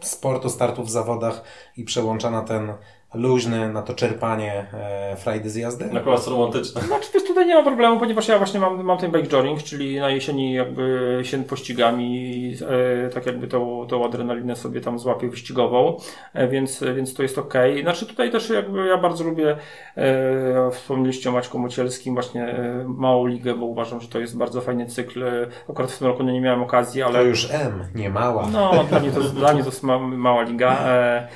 sportu, 0.00 0.50
startu 0.50 0.82
w 0.84 0.90
zawodach 0.90 1.42
i 1.76 1.84
przełącza 1.84 2.30
na 2.30 2.42
ten 2.42 2.72
luźny, 3.14 3.72
na 3.72 3.82
to 3.82 3.94
czerpanie 3.94 4.66
e, 4.74 5.16
frajdy 5.16 5.50
z 5.50 5.56
jazdy? 5.56 5.86
Na 5.86 6.00
kolarstwo 6.00 6.30
romantyczne. 6.30 6.80
Znaczy 6.80 7.08
wiesz, 7.14 7.24
tutaj 7.24 7.46
nie 7.46 7.54
ma 7.54 7.62
problemu, 7.62 8.00
ponieważ 8.00 8.28
ja 8.28 8.38
właśnie 8.38 8.60
mam, 8.60 8.82
mam 8.82 8.98
ten 8.98 9.10
bike 9.10 9.28
jogging, 9.28 9.62
czyli 9.62 10.00
na 10.00 10.10
jesieni 10.10 10.52
jakby 10.52 11.18
się 11.22 11.44
pościgam 11.44 12.02
i 12.02 12.56
e, 13.06 13.08
tak 13.08 13.26
jakby 13.26 13.48
tą, 13.48 13.86
tą 13.88 14.04
adrenalinę 14.04 14.56
sobie 14.56 14.80
tam 14.80 14.98
złapię 14.98 15.28
wyścigową, 15.28 15.96
e, 16.34 16.48
więc, 16.48 16.84
więc 16.94 17.14
to 17.14 17.22
jest 17.22 17.38
ok. 17.38 17.54
Znaczy 17.82 18.06
tutaj 18.06 18.30
też 18.30 18.50
jakby 18.50 18.86
ja 18.86 18.98
bardzo 18.98 19.24
lubię, 19.24 19.56
e, 19.96 20.70
wspomnieliście 20.72 21.30
o 21.30 21.32
Maćku 21.32 21.58
Mocielskim, 21.58 22.14
właśnie 22.14 22.44
e, 22.44 22.84
małą 22.88 23.26
ligę, 23.26 23.54
bo 23.54 23.66
uważam, 23.66 24.00
że 24.00 24.08
to 24.08 24.18
jest 24.18 24.38
bardzo 24.38 24.60
fajny 24.60 24.86
cykl. 24.86 25.24
Akurat 25.70 25.92
w 25.92 25.98
tym 25.98 26.06
roku 26.06 26.22
nie 26.22 26.40
miałem 26.40 26.62
okazji, 26.62 27.02
ale... 27.02 27.18
To 27.18 27.24
już 27.24 27.50
M, 27.50 27.84
nie 27.94 28.10
mała. 28.10 28.48
No, 28.52 28.84
dla 28.88 29.00
mnie 29.00 29.10
to, 29.10 29.20
dla 29.20 29.52
mnie 29.52 29.62
to 29.62 29.68
jest 29.68 29.82
ma, 29.82 29.98
mała 29.98 30.42
liga. 30.42 30.78
E, 30.86 31.28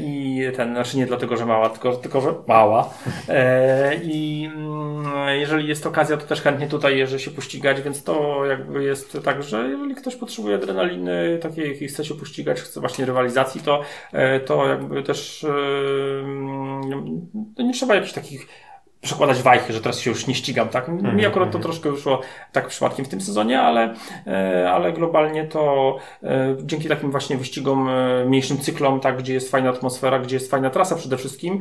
I 0.00 0.42
ten, 0.56 0.72
znaczy 0.72 0.96
nie 0.96 1.06
dlatego, 1.06 1.36
że 1.36 1.46
mała, 1.46 1.70
tylko, 1.70 1.92
tylko 1.92 2.20
że 2.20 2.34
mała. 2.46 2.94
E, 3.28 3.94
I 3.94 4.48
mm, 4.54 5.38
jeżeli 5.38 5.68
jest 5.68 5.86
okazja, 5.86 6.16
to 6.16 6.26
też 6.26 6.42
chętnie 6.42 6.68
tutaj 6.68 6.98
jeżdżę 6.98 7.18
się 7.18 7.30
pościgać, 7.30 7.82
więc 7.82 8.04
to 8.04 8.44
jakby 8.44 8.84
jest 8.84 9.18
tak, 9.24 9.42
że 9.42 9.68
jeżeli 9.68 9.94
ktoś 9.94 10.16
potrzebuje 10.16 10.54
adrenaliny 10.54 11.38
takiej 11.42 11.84
i 11.84 11.88
chce 11.88 12.04
się 12.04 12.14
pościgać, 12.14 12.60
chce 12.60 12.80
właśnie 12.80 13.04
rywalizacji, 13.04 13.60
to, 13.60 13.80
e, 14.12 14.40
to 14.40 14.66
jakby 14.66 15.02
też 15.02 15.44
e, 15.44 15.48
mm, 15.48 17.26
to 17.56 17.62
nie 17.62 17.72
trzeba 17.72 17.94
jakichś 17.94 18.12
takich 18.12 18.65
przekładać 19.06 19.42
wajchy, 19.42 19.72
że 19.72 19.80
teraz 19.80 20.00
się 20.00 20.10
już 20.10 20.26
nie 20.26 20.34
ścigam, 20.34 20.68
tak? 20.68 20.88
Mi 20.88 21.26
akurat 21.26 21.50
to 21.50 21.58
troszkę 21.58 21.90
wyszło 21.90 22.20
tak 22.52 22.68
przypadkiem 22.68 23.04
w 23.04 23.08
tym 23.08 23.20
sezonie, 23.20 23.60
ale, 23.60 23.94
e, 24.26 24.70
ale 24.72 24.92
globalnie 24.92 25.44
to 25.44 25.96
e, 26.22 26.56
dzięki 26.62 26.88
takim 26.88 27.10
właśnie 27.10 27.36
wyścigom, 27.36 27.88
e, 27.88 28.24
mniejszym 28.24 28.58
cyklom, 28.58 29.00
tak, 29.00 29.18
gdzie 29.18 29.34
jest 29.34 29.50
fajna 29.50 29.70
atmosfera, 29.70 30.18
gdzie 30.18 30.36
jest 30.36 30.50
fajna 30.50 30.70
trasa 30.70 30.96
przede 30.96 31.16
wszystkim, 31.16 31.60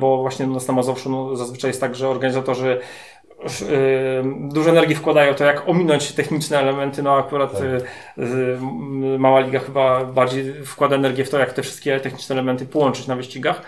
bo 0.00 0.18
właśnie 0.18 0.46
u 0.46 0.50
nas 0.50 0.68
na 0.68 0.74
Mazowszu 0.74 1.10
no, 1.10 1.36
zazwyczaj 1.36 1.68
jest 1.68 1.80
tak, 1.80 1.94
że 1.94 2.08
organizatorzy 2.08 2.80
dużo 4.40 4.70
energii 4.70 4.94
wkładają 4.94 5.34
to, 5.34 5.44
jak 5.44 5.68
ominąć 5.68 6.12
techniczne 6.12 6.58
elementy, 6.58 7.02
no 7.02 7.16
akurat 7.16 7.52
Tak. 7.52 7.62
mała 9.18 9.40
liga 9.40 9.58
chyba 9.58 10.04
bardziej 10.04 10.64
wkłada 10.64 10.96
energię 10.96 11.24
w 11.24 11.30
to, 11.30 11.38
jak 11.38 11.52
te 11.52 11.62
wszystkie 11.62 12.00
techniczne 12.00 12.34
elementy 12.34 12.66
połączyć 12.66 13.06
na 13.06 13.16
wyścigach, 13.16 13.62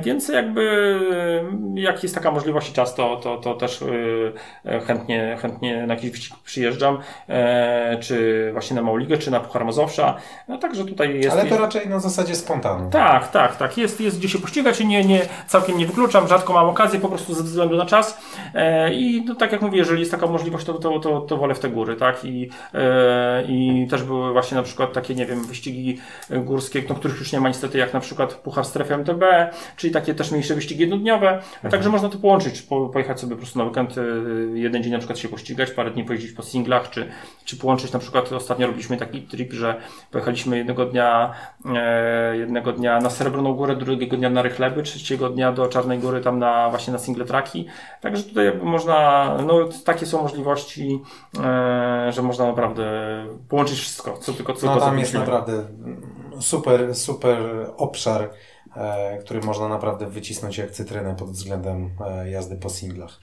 więc 0.00 0.28
jakby 0.28 0.62
e, 1.76 1.80
jak 1.80 2.02
jest 2.02 2.14
taka 2.14 2.30
możliwość 2.30 2.70
i 2.70 2.72
czas, 2.72 2.94
to, 2.94 3.16
to, 3.16 3.36
to 3.36 3.54
też 3.54 3.84
e, 4.64 4.80
chętnie, 4.80 5.38
chętnie 5.42 5.86
na 5.86 5.94
jakiś 5.94 6.10
wyścig 6.10 6.34
przyjeżdżam, 6.44 6.98
e, 7.28 7.98
czy 8.00 8.48
właśnie 8.52 8.76
na 8.76 8.82
Małą 8.82 8.96
Ligę, 8.96 9.18
czy 9.18 9.30
na 9.30 9.40
Puchar 9.40 9.64
Mazowsza, 9.64 10.16
no 10.48 10.58
także 10.58 10.84
tutaj 10.84 11.20
jest... 11.20 11.30
Ale 11.30 11.46
to 11.46 11.58
raczej 11.58 11.88
na 11.88 11.98
zasadzie 11.98 12.34
spontanu. 12.34 12.90
Tak, 12.90 13.30
tak, 13.30 13.56
tak. 13.56 13.78
Jest, 13.78 14.00
jest 14.00 14.18
gdzie 14.18 14.28
się 14.28 14.38
pościgać 14.38 14.80
i 14.80 14.86
nie, 14.86 15.04
nie, 15.04 15.20
całkiem 15.46 15.78
nie 15.78 15.86
wykluczam, 15.86 16.28
rzadko 16.28 16.52
mam 16.52 16.68
okazję 16.68 17.00
po 17.00 17.08
prostu 17.08 17.34
ze 17.34 17.42
względu 17.42 17.76
na 17.76 17.86
czas. 17.86 18.20
E, 18.54 18.94
I 18.94 19.24
no, 19.26 19.34
tak 19.34 19.52
jak 19.52 19.62
mówię, 19.62 19.78
jeżeli 19.78 20.00
jest 20.00 20.10
taka 20.10 20.26
możliwość, 20.26 20.66
to, 20.66 20.74
to, 20.74 21.00
to, 21.00 21.20
to 21.20 21.36
wolę 21.36 21.54
w 21.54 21.60
te 21.60 21.68
góry, 21.68 21.96
tak? 21.96 22.24
I, 22.24 22.50
e, 22.74 23.42
I 23.48 23.86
też 23.90 24.02
były 24.02 24.32
właśnie 24.32 24.56
na 24.56 24.62
przykład 24.62 24.92
takie, 24.92 25.14
nie 25.14 25.26
wiem, 25.26 25.44
wyścigi 25.44 25.98
górskie, 26.30 26.82
no, 26.88 26.94
których 26.94 27.18
już 27.18 27.32
nie 27.32 27.40
ma 27.40 27.48
niestety, 27.48 27.78
jak 27.78 27.94
na 27.94 28.00
przykład 28.00 28.34
Puchar 28.34 28.64
Strefy 28.64 28.94
MTB, 28.94 29.24
czyli 29.76 29.92
takie 29.92 30.14
też 30.14 30.30
mniejsze 30.30 30.54
wyścigi 30.54 30.80
jednodniowe. 30.80 31.42
Także 31.70 31.90
można 31.90 32.08
to 32.08 32.18
połączyć, 32.18 32.62
po, 32.62 32.88
pojechać 32.88 33.20
sobie 33.20 33.32
po 33.32 33.38
prostu 33.38 33.58
na 33.58 33.64
weekend, 33.64 33.98
e, 33.98 34.02
jeden 34.58 34.82
dzień 34.82 34.92
na 34.92 34.98
przykład 34.98 35.18
się 35.18 35.28
pościgać, 35.28 35.70
parę 35.70 35.90
dni 35.90 36.04
pojeździć 36.04 36.32
po 36.32 36.42
singlach, 36.42 36.90
czy, 36.90 37.08
czy 37.44 37.56
połączyć 37.56 37.92
na 37.92 37.98
przykład, 37.98 38.32
ostatnio 38.32 38.66
robiliśmy 38.66 38.96
taki 38.96 39.22
trip, 39.22 39.52
że 39.52 39.80
pojechaliśmy 40.10 40.58
jednego 40.58 40.86
dnia, 40.86 41.34
e, 41.74 42.36
jednego 42.36 42.72
dnia 42.72 43.00
na 43.00 43.10
Srebrną 43.10 43.54
Górę, 43.54 43.76
drugiego 43.76 44.16
dnia 44.16 44.30
na 44.30 44.42
Rychleby, 44.42 44.82
trzeciego 44.82 45.30
dnia 45.30 45.52
do 45.52 45.68
Czarnej 45.68 45.98
Góry, 45.98 46.20
tam 46.20 46.38
na, 46.38 46.70
właśnie 46.70 46.92
na 46.92 46.98
single 46.98 47.24
traki. 47.24 47.66
Także 48.00 48.22
tutaj 48.22 48.52
można, 48.62 49.28
no 49.46 49.68
takie 49.84 50.06
są 50.06 50.22
możliwości, 50.22 51.00
e, 51.44 52.12
że 52.12 52.22
można 52.22 52.46
naprawdę 52.46 52.88
połączyć 53.48 53.78
wszystko, 53.78 54.18
co 54.18 54.32
tylko, 54.32 54.52
co 54.54 54.66
No 54.66 54.80
tam 54.80 54.98
jest 54.98 55.14
naprawdę 55.14 55.64
super, 56.40 56.94
super 56.94 57.38
obszar, 57.76 58.30
który 59.20 59.40
można 59.40 59.68
naprawdę 59.68 60.06
wycisnąć 60.06 60.58
jak 60.58 60.70
cytrynę 60.70 61.16
pod 61.16 61.30
względem 61.30 61.90
e, 62.06 62.30
jazdy 62.30 62.56
po 62.56 62.70
singlach. 62.70 63.20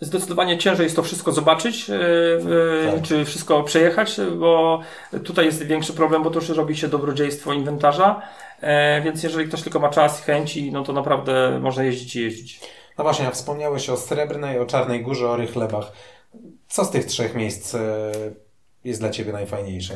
Zdecydowanie 0.00 0.58
ciężej 0.58 0.84
jest 0.84 0.96
to 0.96 1.02
wszystko 1.02 1.32
zobaczyć, 1.32 1.90
e, 1.90 1.94
e, 1.94 2.92
Tak. 2.92 3.02
czy 3.02 3.24
wszystko 3.24 3.62
przejechać, 3.62 4.16
bo 4.38 4.80
tutaj 5.24 5.44
jest 5.44 5.62
większy 5.62 5.92
problem, 5.92 6.22
bo 6.22 6.30
to 6.30 6.38
już 6.38 6.48
robi 6.48 6.76
się 6.76 6.88
dobrodziejstwo 6.88 7.52
inwentarza, 7.52 8.22
e, 8.60 9.00
więc 9.02 9.22
jeżeli 9.22 9.48
ktoś 9.48 9.62
tylko 9.62 9.80
ma 9.80 9.88
czas 9.88 10.20
i 10.20 10.22
chęci, 10.22 10.72
no 10.72 10.82
to 10.82 10.92
naprawdę 10.92 11.58
można 11.60 11.82
jeździć 11.84 12.16
i 12.16 12.20
jeździć. 12.22 12.60
No 12.98 13.04
właśnie, 13.04 13.26
a 13.28 13.30
wspomniałeś 13.30 13.90
o 13.90 13.96
Srebrnej, 13.96 14.58
o 14.58 14.66
Czarnej 14.66 15.02
Górze, 15.02 15.28
o 15.30 15.36
Rychlebach. 15.36 15.92
Co 16.68 16.84
z 16.84 16.90
tych 16.90 17.04
trzech 17.04 17.34
miejsc 17.34 17.74
e, 17.74 18.12
jest 18.84 19.00
dla 19.00 19.10
Ciebie 19.10 19.32
najfajniejsze? 19.32 19.94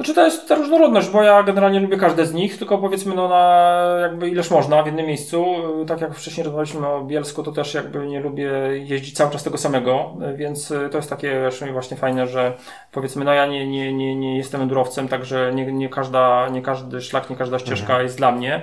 Znaczy 0.00 0.14
to 0.14 0.24
jest 0.24 0.48
ta 0.48 0.54
różnorodność, 0.54 1.08
bo 1.08 1.22
ja 1.22 1.42
generalnie 1.42 1.80
lubię 1.80 1.96
każde 1.96 2.26
z 2.26 2.34
nich, 2.34 2.58
tylko 2.58 2.78
powiedzmy 2.78 3.14
no 3.14 3.28
na 3.28 3.96
jakby 4.00 4.28
ileż 4.28 4.50
można 4.50 4.82
w 4.82 4.86
jednym 4.86 5.06
miejscu. 5.06 5.46
Tak 5.86 6.00
jak 6.00 6.14
wcześniej 6.14 6.44
rozmawialiśmy 6.44 6.86
o 6.86 7.04
Bielsku, 7.04 7.42
to 7.42 7.52
też 7.52 7.74
jakby 7.74 8.06
nie 8.06 8.20
lubię 8.20 8.50
jeździć 8.72 9.16
cały 9.16 9.30
czas 9.30 9.44
tego 9.44 9.58
samego, 9.58 10.16
więc 10.34 10.70
y, 10.70 10.88
to 10.90 10.98
jest 10.98 11.10
takie 11.10 11.50
właśnie 11.72 11.96
fajne, 11.96 12.26
że 12.26 12.52
powiedzmy 12.92 13.24
no 13.24 13.32
ja 13.32 13.46
nie, 13.46 13.66
nie, 13.66 13.92
nie, 13.92 14.16
nie 14.16 14.36
jestem 14.36 14.62
endurowcem, 14.62 15.08
także 15.08 15.52
nie, 15.54 15.72
nie, 15.72 15.88
każda, 15.88 16.48
nie 16.48 16.62
każdy 16.62 17.00
szlak, 17.00 17.30
nie 17.30 17.36
każda 17.36 17.58
ścieżka 17.58 18.02
jest 18.02 18.16
dla 18.16 18.32
mnie 18.32 18.62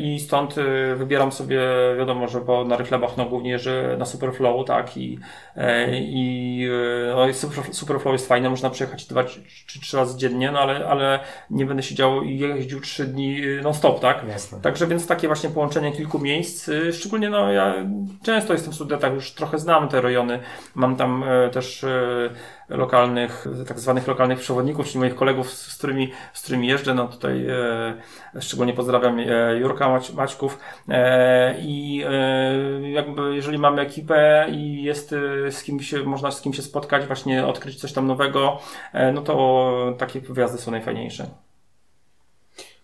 i 0.00 0.20
stąd 0.20 0.58
y, 0.58 0.96
wybieram 0.96 1.32
sobie, 1.32 1.60
wiadomo, 1.98 2.28
że 2.28 2.40
bo 2.40 2.64
na 2.64 2.76
rychlebach 2.76 3.16
no 3.16 3.24
głównie 3.24 3.50
jeżdżę 3.50 3.96
na 3.98 4.04
Superflow, 4.04 4.66
tak 4.66 4.96
i, 4.96 5.18
e, 5.56 5.98
i 6.00 6.68
no, 7.16 7.32
Superflow 7.72 8.12
jest 8.12 8.28
fajne, 8.28 8.50
można 8.50 8.70
przejechać 8.70 9.06
dwa 9.06 9.24
czy 9.66 9.80
trzy 9.80 9.96
razy 9.96 10.18
dziennie, 10.18 10.52
no 10.52 10.58
ale, 10.58 10.86
ale 10.86 11.20
nie 11.50 11.66
będę 11.66 11.82
siedział 11.82 12.22
i 12.22 12.38
jeździł 12.38 12.80
trzy 12.80 13.06
dni 13.06 13.40
non-stop, 13.62 14.00
tak? 14.00 14.24
Jasne. 14.28 14.60
Także 14.60 14.86
więc 14.86 15.06
takie 15.06 15.26
właśnie 15.26 15.50
połączenie 15.50 15.92
kilku 15.92 16.18
miejsc, 16.18 16.70
szczególnie 16.92 17.30
no 17.30 17.52
ja 17.52 17.74
często 18.22 18.52
jestem 18.52 18.72
w 18.72 18.74
studentach, 18.74 19.14
już 19.14 19.32
trochę 19.32 19.58
znam 19.58 19.88
te 19.88 20.00
rejony, 20.00 20.38
mam 20.74 20.96
tam 20.96 21.24
e, 21.24 21.50
też 21.50 21.84
e, 21.84 22.30
lokalnych, 22.68 23.46
tak 23.68 23.80
zwanych 23.80 24.06
lokalnych 24.06 24.38
przewodników, 24.38 24.86
czyli 24.86 24.98
moich 24.98 25.14
kolegów, 25.14 25.52
z 25.52 25.78
którymi, 25.78 26.12
z 26.32 26.42
którymi 26.42 26.68
jeżdżę. 26.68 26.94
No 26.94 27.08
tutaj 27.08 27.46
e, 27.48 28.40
szczególnie 28.40 28.72
pozdrawiam 28.72 29.18
e, 29.18 29.56
Jurka 29.58 29.88
Mać, 29.88 30.12
Maćków. 30.12 30.58
E, 30.88 31.54
I 31.60 32.04
e, 32.08 32.90
jakby 32.90 33.36
jeżeli 33.36 33.58
mamy 33.58 33.82
ekipę 33.82 34.46
i 34.50 34.82
jest 34.82 35.12
e, 35.12 35.52
z 35.52 35.62
kimś, 35.62 35.92
można 35.92 36.30
z 36.30 36.40
kim 36.40 36.52
się 36.52 36.62
spotkać, 36.62 37.06
właśnie 37.06 37.46
odkryć 37.46 37.80
coś 37.80 37.92
tam 37.92 38.06
nowego, 38.06 38.58
e, 38.92 39.12
no 39.12 39.22
to 39.22 39.94
takie 39.98 40.20
wyjazdy 40.20 40.58
są 40.58 40.70
najfajniejsze. 40.70 41.26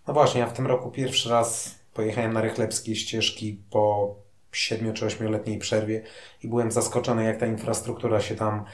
No 0.07 0.13
właśnie, 0.13 0.41
ja 0.41 0.47
w 0.47 0.53
tym 0.53 0.67
roku 0.67 0.91
pierwszy 0.91 1.29
raz 1.29 1.79
pojechałem 1.93 2.33
na 2.33 2.41
rychlebskie 2.41 2.95
ścieżki 2.95 3.61
po 3.69 4.15
7 4.51 4.93
czy 4.93 5.05
8-letniej 5.05 5.57
przerwie 5.57 6.01
i 6.43 6.47
byłem 6.47 6.71
zaskoczony, 6.71 7.23
jak 7.23 7.37
ta 7.37 7.45
infrastruktura 7.45 8.21
się 8.21 8.35
tam 8.35 8.65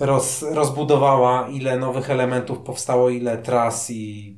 roz, 0.00 0.42
rozbudowała, 0.42 1.48
ile 1.48 1.78
nowych 1.78 2.10
elementów 2.10 2.58
powstało, 2.58 3.10
ile 3.10 3.38
tras 3.38 3.90
i 3.90 4.36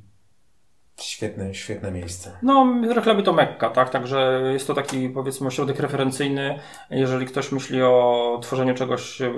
Świetne, 1.01 1.55
świetne 1.55 1.91
miejsce. 1.91 2.33
No, 2.43 2.67
Rechleby 2.95 3.23
to 3.23 3.33
Mekka, 3.33 3.71
tak? 3.71 3.91
Także 3.91 4.41
jest 4.53 4.67
to 4.67 4.75
taki, 4.75 5.09
powiedzmy, 5.09 5.47
ośrodek 5.47 5.81
referencyjny. 5.81 6.59
Jeżeli 6.91 7.27
ktoś 7.27 7.53
myśli 7.53 7.83
o 7.83 8.39
tworzeniu 8.43 8.75
czegoś, 8.75 9.21
yy, 9.21 9.29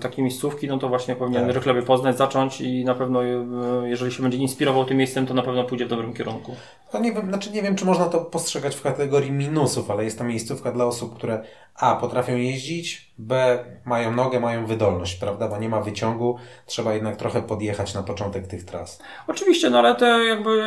takiej 0.00 0.24
miejscówki, 0.24 0.68
no 0.68 0.78
to 0.78 0.88
właśnie 0.88 1.16
powinien 1.16 1.46
tak. 1.46 1.54
Rechleby 1.54 1.82
poznać, 1.82 2.18
zacząć 2.18 2.60
i 2.60 2.84
na 2.84 2.94
pewno, 2.94 3.22
yy, 3.22 3.38
jeżeli 3.84 4.12
się 4.12 4.22
będzie 4.22 4.38
inspirował 4.38 4.84
tym 4.84 4.96
miejscem, 4.96 5.26
to 5.26 5.34
na 5.34 5.42
pewno 5.42 5.64
pójdzie 5.64 5.86
w 5.86 5.88
dobrym 5.88 6.14
kierunku. 6.14 6.56
No 6.94 7.00
nie 7.00 7.12
wiem, 7.12 7.28
znaczy 7.28 7.50
nie 7.50 7.62
wiem, 7.62 7.76
czy 7.76 7.84
można 7.84 8.06
to 8.06 8.20
postrzegać 8.20 8.76
w 8.76 8.82
kategorii 8.82 9.32
minusów, 9.32 9.90
ale 9.90 10.04
jest 10.04 10.18
to 10.18 10.24
miejscówka 10.24 10.72
dla 10.72 10.84
osób, 10.84 11.14
które 11.16 11.44
A. 11.74 11.96
potrafią 11.96 12.36
jeździć, 12.36 13.09
B. 13.20 13.64
mają 13.84 14.12
nogę, 14.12 14.40
mają 14.40 14.66
wydolność, 14.66 15.14
prawda? 15.14 15.48
Bo 15.48 15.58
nie 15.58 15.68
ma 15.68 15.80
wyciągu, 15.80 16.36
trzeba 16.66 16.94
jednak 16.94 17.16
trochę 17.16 17.42
podjechać 17.42 17.94
na 17.94 18.02
początek 18.02 18.46
tych 18.46 18.64
tras. 18.64 19.02
Oczywiście, 19.28 19.70
no 19.70 19.78
ale 19.78 19.94
te 19.94 20.06
jakby 20.06 20.62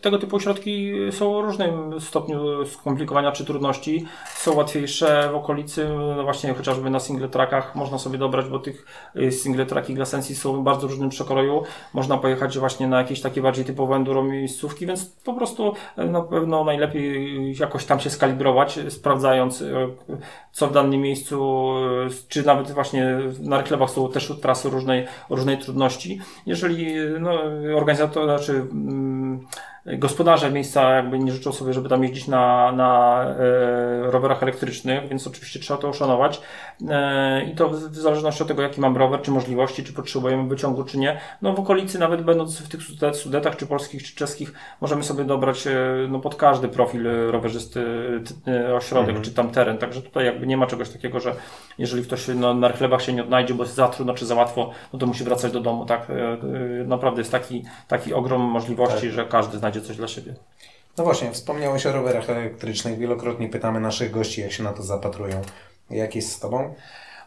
tego 0.00 0.18
typu 0.18 0.40
środki 0.40 0.92
są 1.10 1.36
o 1.36 1.42
różnym 1.42 2.00
stopniu 2.00 2.66
skomplikowania 2.66 3.32
czy 3.32 3.44
trudności. 3.44 4.06
Są 4.34 4.54
łatwiejsze 4.54 5.28
w 5.32 5.34
okolicy, 5.34 5.88
no 6.16 6.22
właśnie 6.22 6.54
chociażby 6.54 6.90
na 6.90 7.00
single 7.00 7.28
trackach 7.28 7.74
można 7.74 7.98
sobie 7.98 8.18
dobrać, 8.18 8.46
bo 8.46 8.58
tych 8.58 8.86
y, 9.16 9.32
single 9.32 9.66
tracki 9.66 9.94
dla 9.94 10.04
Sensi 10.04 10.34
są 10.34 10.60
w 10.60 10.62
bardzo 10.62 10.86
różnym 10.86 11.08
przekroju. 11.08 11.62
Można 11.94 12.18
pojechać 12.18 12.58
właśnie 12.58 12.88
na 12.88 12.98
jakieś 12.98 13.20
takie 13.20 13.42
bardziej 13.42 13.64
typowe 13.64 13.94
enduro 13.94 14.22
miejscówki, 14.22 14.86
więc 14.86 15.06
po 15.06 15.34
prostu 15.34 15.72
y, 15.98 16.04
na 16.04 16.22
pewno 16.22 16.64
najlepiej 16.64 17.56
jakoś 17.60 17.84
tam 17.84 18.00
się 18.00 18.10
skalibrować, 18.10 18.78
sprawdzając 18.88 19.60
y, 19.60 19.74
co 20.52 20.66
w 20.66 20.72
danym 20.72 21.00
miejscu, 21.00 21.66
czy 22.28 22.46
nawet 22.46 22.70
właśnie 22.70 23.18
na 23.40 23.56
reklewach 23.56 23.90
są 23.90 24.12
też 24.12 24.32
trasy 24.42 24.70
różnej, 24.70 25.06
różnej 25.30 25.58
trudności. 25.58 26.20
Jeżeli 26.46 26.94
no, 27.20 27.40
organizator, 27.76 28.24
znaczy 28.24 28.52
mm, 28.52 29.46
Gospodarze 29.86 30.50
miejsca 30.50 30.90
jakby 30.90 31.18
nie 31.18 31.32
życzą 31.32 31.52
sobie, 31.52 31.72
żeby 31.72 31.88
tam 31.88 32.02
jeździć 32.02 32.28
na, 32.28 32.72
na 32.72 33.22
e, 33.24 34.10
rowerach 34.10 34.42
elektrycznych, 34.42 35.08
więc 35.08 35.26
oczywiście 35.26 35.60
trzeba 35.60 35.80
to 35.80 35.88
uszanować. 35.88 36.40
E, 36.88 37.44
I 37.44 37.54
to 37.54 37.68
w 37.68 37.94
zależności 37.94 38.42
od 38.42 38.48
tego, 38.48 38.62
jaki 38.62 38.80
mam 38.80 38.96
rower, 38.96 39.22
czy 39.22 39.30
możliwości, 39.30 39.84
czy 39.84 39.92
potrzebujemy 39.92 40.48
wyciągu, 40.48 40.84
czy 40.84 40.98
nie. 40.98 41.20
No 41.42 41.52
w 41.52 41.60
okolicy, 41.60 41.98
nawet 41.98 42.22
będąc 42.22 42.60
w 42.60 42.68
tych 42.68 42.82
sudetach, 43.16 43.56
czy 43.56 43.66
polskich, 43.66 44.02
czy 44.02 44.14
czeskich, 44.14 44.52
możemy 44.80 45.02
sobie 45.02 45.24
dobrać 45.24 45.66
e, 45.66 45.72
no, 46.08 46.18
pod 46.18 46.34
każdy 46.34 46.68
profil 46.68 47.08
rowerzysty 47.30 47.86
ośrodek, 48.74 49.08
mhm. 49.08 49.24
czy 49.24 49.34
tam 49.34 49.50
teren. 49.50 49.78
Także 49.78 50.02
tutaj 50.02 50.26
jakby 50.26 50.46
nie 50.46 50.56
ma 50.56 50.66
czegoś 50.66 50.88
takiego, 50.88 51.20
że 51.20 51.34
jeżeli 51.78 52.02
ktoś 52.02 52.28
no, 52.34 52.54
na 52.54 52.72
chlebach 52.72 53.02
się 53.02 53.12
nie 53.12 53.22
odnajdzie, 53.22 53.54
bo 53.54 53.62
jest 53.62 53.74
za 53.74 53.88
trudno, 53.88 54.14
czy 54.14 54.26
za 54.26 54.34
łatwo, 54.34 54.70
no 54.92 54.98
to 54.98 55.06
musi 55.06 55.24
wracać 55.24 55.52
do 55.52 55.60
domu, 55.60 55.84
tak? 55.84 56.06
Naprawdę 56.86 57.20
jest 57.20 57.32
taki, 57.32 57.64
taki 57.88 58.14
ogrom 58.14 58.40
możliwości, 58.40 59.06
tak. 59.06 59.10
że 59.10 59.24
każdy 59.24 59.58
znajdzie 59.58 59.75
znajdzie 59.76 59.88
coś 59.88 59.96
dla 59.96 60.08
siebie. 60.08 60.34
No 60.98 61.04
właśnie, 61.04 61.32
wspomniałeś 61.32 61.86
o 61.86 61.92
rowerach 61.92 62.30
elektrycznych. 62.30 62.98
Wielokrotnie 62.98 63.48
pytamy 63.48 63.80
naszych 63.80 64.10
gości, 64.10 64.40
jak 64.40 64.52
się 64.52 64.62
na 64.62 64.72
to 64.72 64.82
zapatrują. 64.82 65.42
Jak 65.90 66.16
jest 66.16 66.32
z 66.32 66.40
Tobą? 66.40 66.74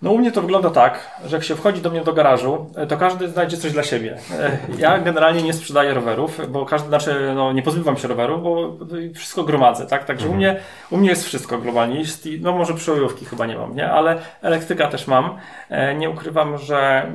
No 0.02 0.12
u 0.12 0.18
mnie 0.18 0.32
to 0.32 0.42
wygląda 0.42 0.70
tak, 0.70 1.20
że 1.26 1.36
jak 1.36 1.46
się 1.46 1.56
wchodzi 1.56 1.82
do 1.82 1.90
mnie 1.90 2.02
do 2.02 2.14
garażu, 2.14 2.66
e, 2.76 2.88
to 2.88 2.98
każdy 2.98 3.30
znajdzie 3.30 3.58
coś 3.58 3.72
dla 3.72 3.84
siebie. 3.84 4.18
E, 4.40 4.58
ja 4.78 5.00
generalnie 5.00 5.44
nie 5.44 5.54
sprzedaję 5.54 5.94
rowerów, 5.94 6.52
bo 6.52 6.66
każdy, 6.66 6.88
znaczy, 6.88 7.32
no 7.36 7.54
nie 7.54 7.62
pozbywam 7.62 7.98
się 7.98 8.08
roweru, 8.08 8.38
bo 8.38 8.78
wszystko 9.16 9.44
gromadzę, 9.44 9.86
tak? 9.86 10.06
Także 10.06 10.26
mhm. 10.26 10.34
u, 10.34 10.38
mnie, 10.38 10.60
u 10.92 10.98
mnie 10.98 11.10
jest 11.10 11.26
wszystko 11.26 11.58
globalnie. 11.58 12.04
no 12.42 12.52
może 12.52 12.74
przełojówki 12.74 13.26
chyba 13.26 13.46
nie 13.46 13.56
mam, 13.56 13.76
nie? 13.76 13.92
Ale 13.92 14.18
elektryka 14.42 14.88
też 14.88 15.08
mam. 15.08 15.38
E, 15.70 15.96
nie 15.96 16.10
ukrywam, 16.10 16.58
że 16.58 17.12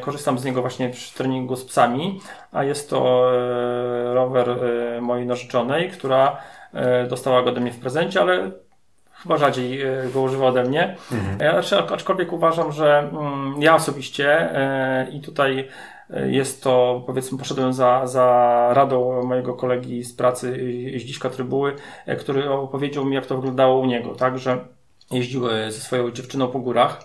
korzystam 0.00 0.38
z 0.38 0.44
niego 0.44 0.60
właśnie 0.60 0.90
przy 0.90 1.14
treningu 1.14 1.56
z 1.56 1.64
psami, 1.64 2.20
a 2.52 2.64
jest 2.64 2.90
to 2.90 3.30
rower 4.14 4.48
mojej 5.00 5.26
narzeczonej, 5.26 5.90
która 5.90 6.36
dostała 7.08 7.42
go 7.42 7.50
ode 7.50 7.60
mnie 7.60 7.72
w 7.72 7.80
prezencie, 7.80 8.20
ale 8.20 8.50
chyba 9.22 9.36
rzadziej 9.36 9.82
e, 9.82 10.08
go 10.14 10.22
używa 10.22 10.46
ode 10.46 10.64
mnie. 10.64 10.96
Mhm. 11.12 11.62
Znaczy, 11.62 11.94
aczkolwiek 11.94 12.32
uważam, 12.32 12.72
że 12.72 12.98
mm, 12.98 13.62
ja 13.62 13.74
osobiście 13.74 14.56
e, 14.56 15.10
i 15.12 15.20
tutaj 15.20 15.68
e, 16.10 16.30
jest 16.30 16.62
to, 16.62 17.02
powiedzmy, 17.06 17.38
poszedłem 17.38 17.72
za, 17.72 18.06
za 18.06 18.68
radą 18.72 19.22
mojego 19.22 19.54
kolegi 19.54 20.04
z 20.04 20.14
pracy 20.14 20.60
Zdziśka 20.96 21.30
Trybuły, 21.30 21.76
który 22.18 22.50
opowiedział 22.50 23.04
mi, 23.04 23.14
jak 23.14 23.26
to 23.26 23.36
wyglądało 23.36 23.80
u 23.80 23.86
niego, 23.86 24.14
tak, 24.14 24.38
że 24.38 24.58
jeździł 25.10 25.48
ze 25.48 25.72
swoją 25.72 26.10
dziewczyną 26.10 26.48
po 26.48 26.58
górach 26.58 27.00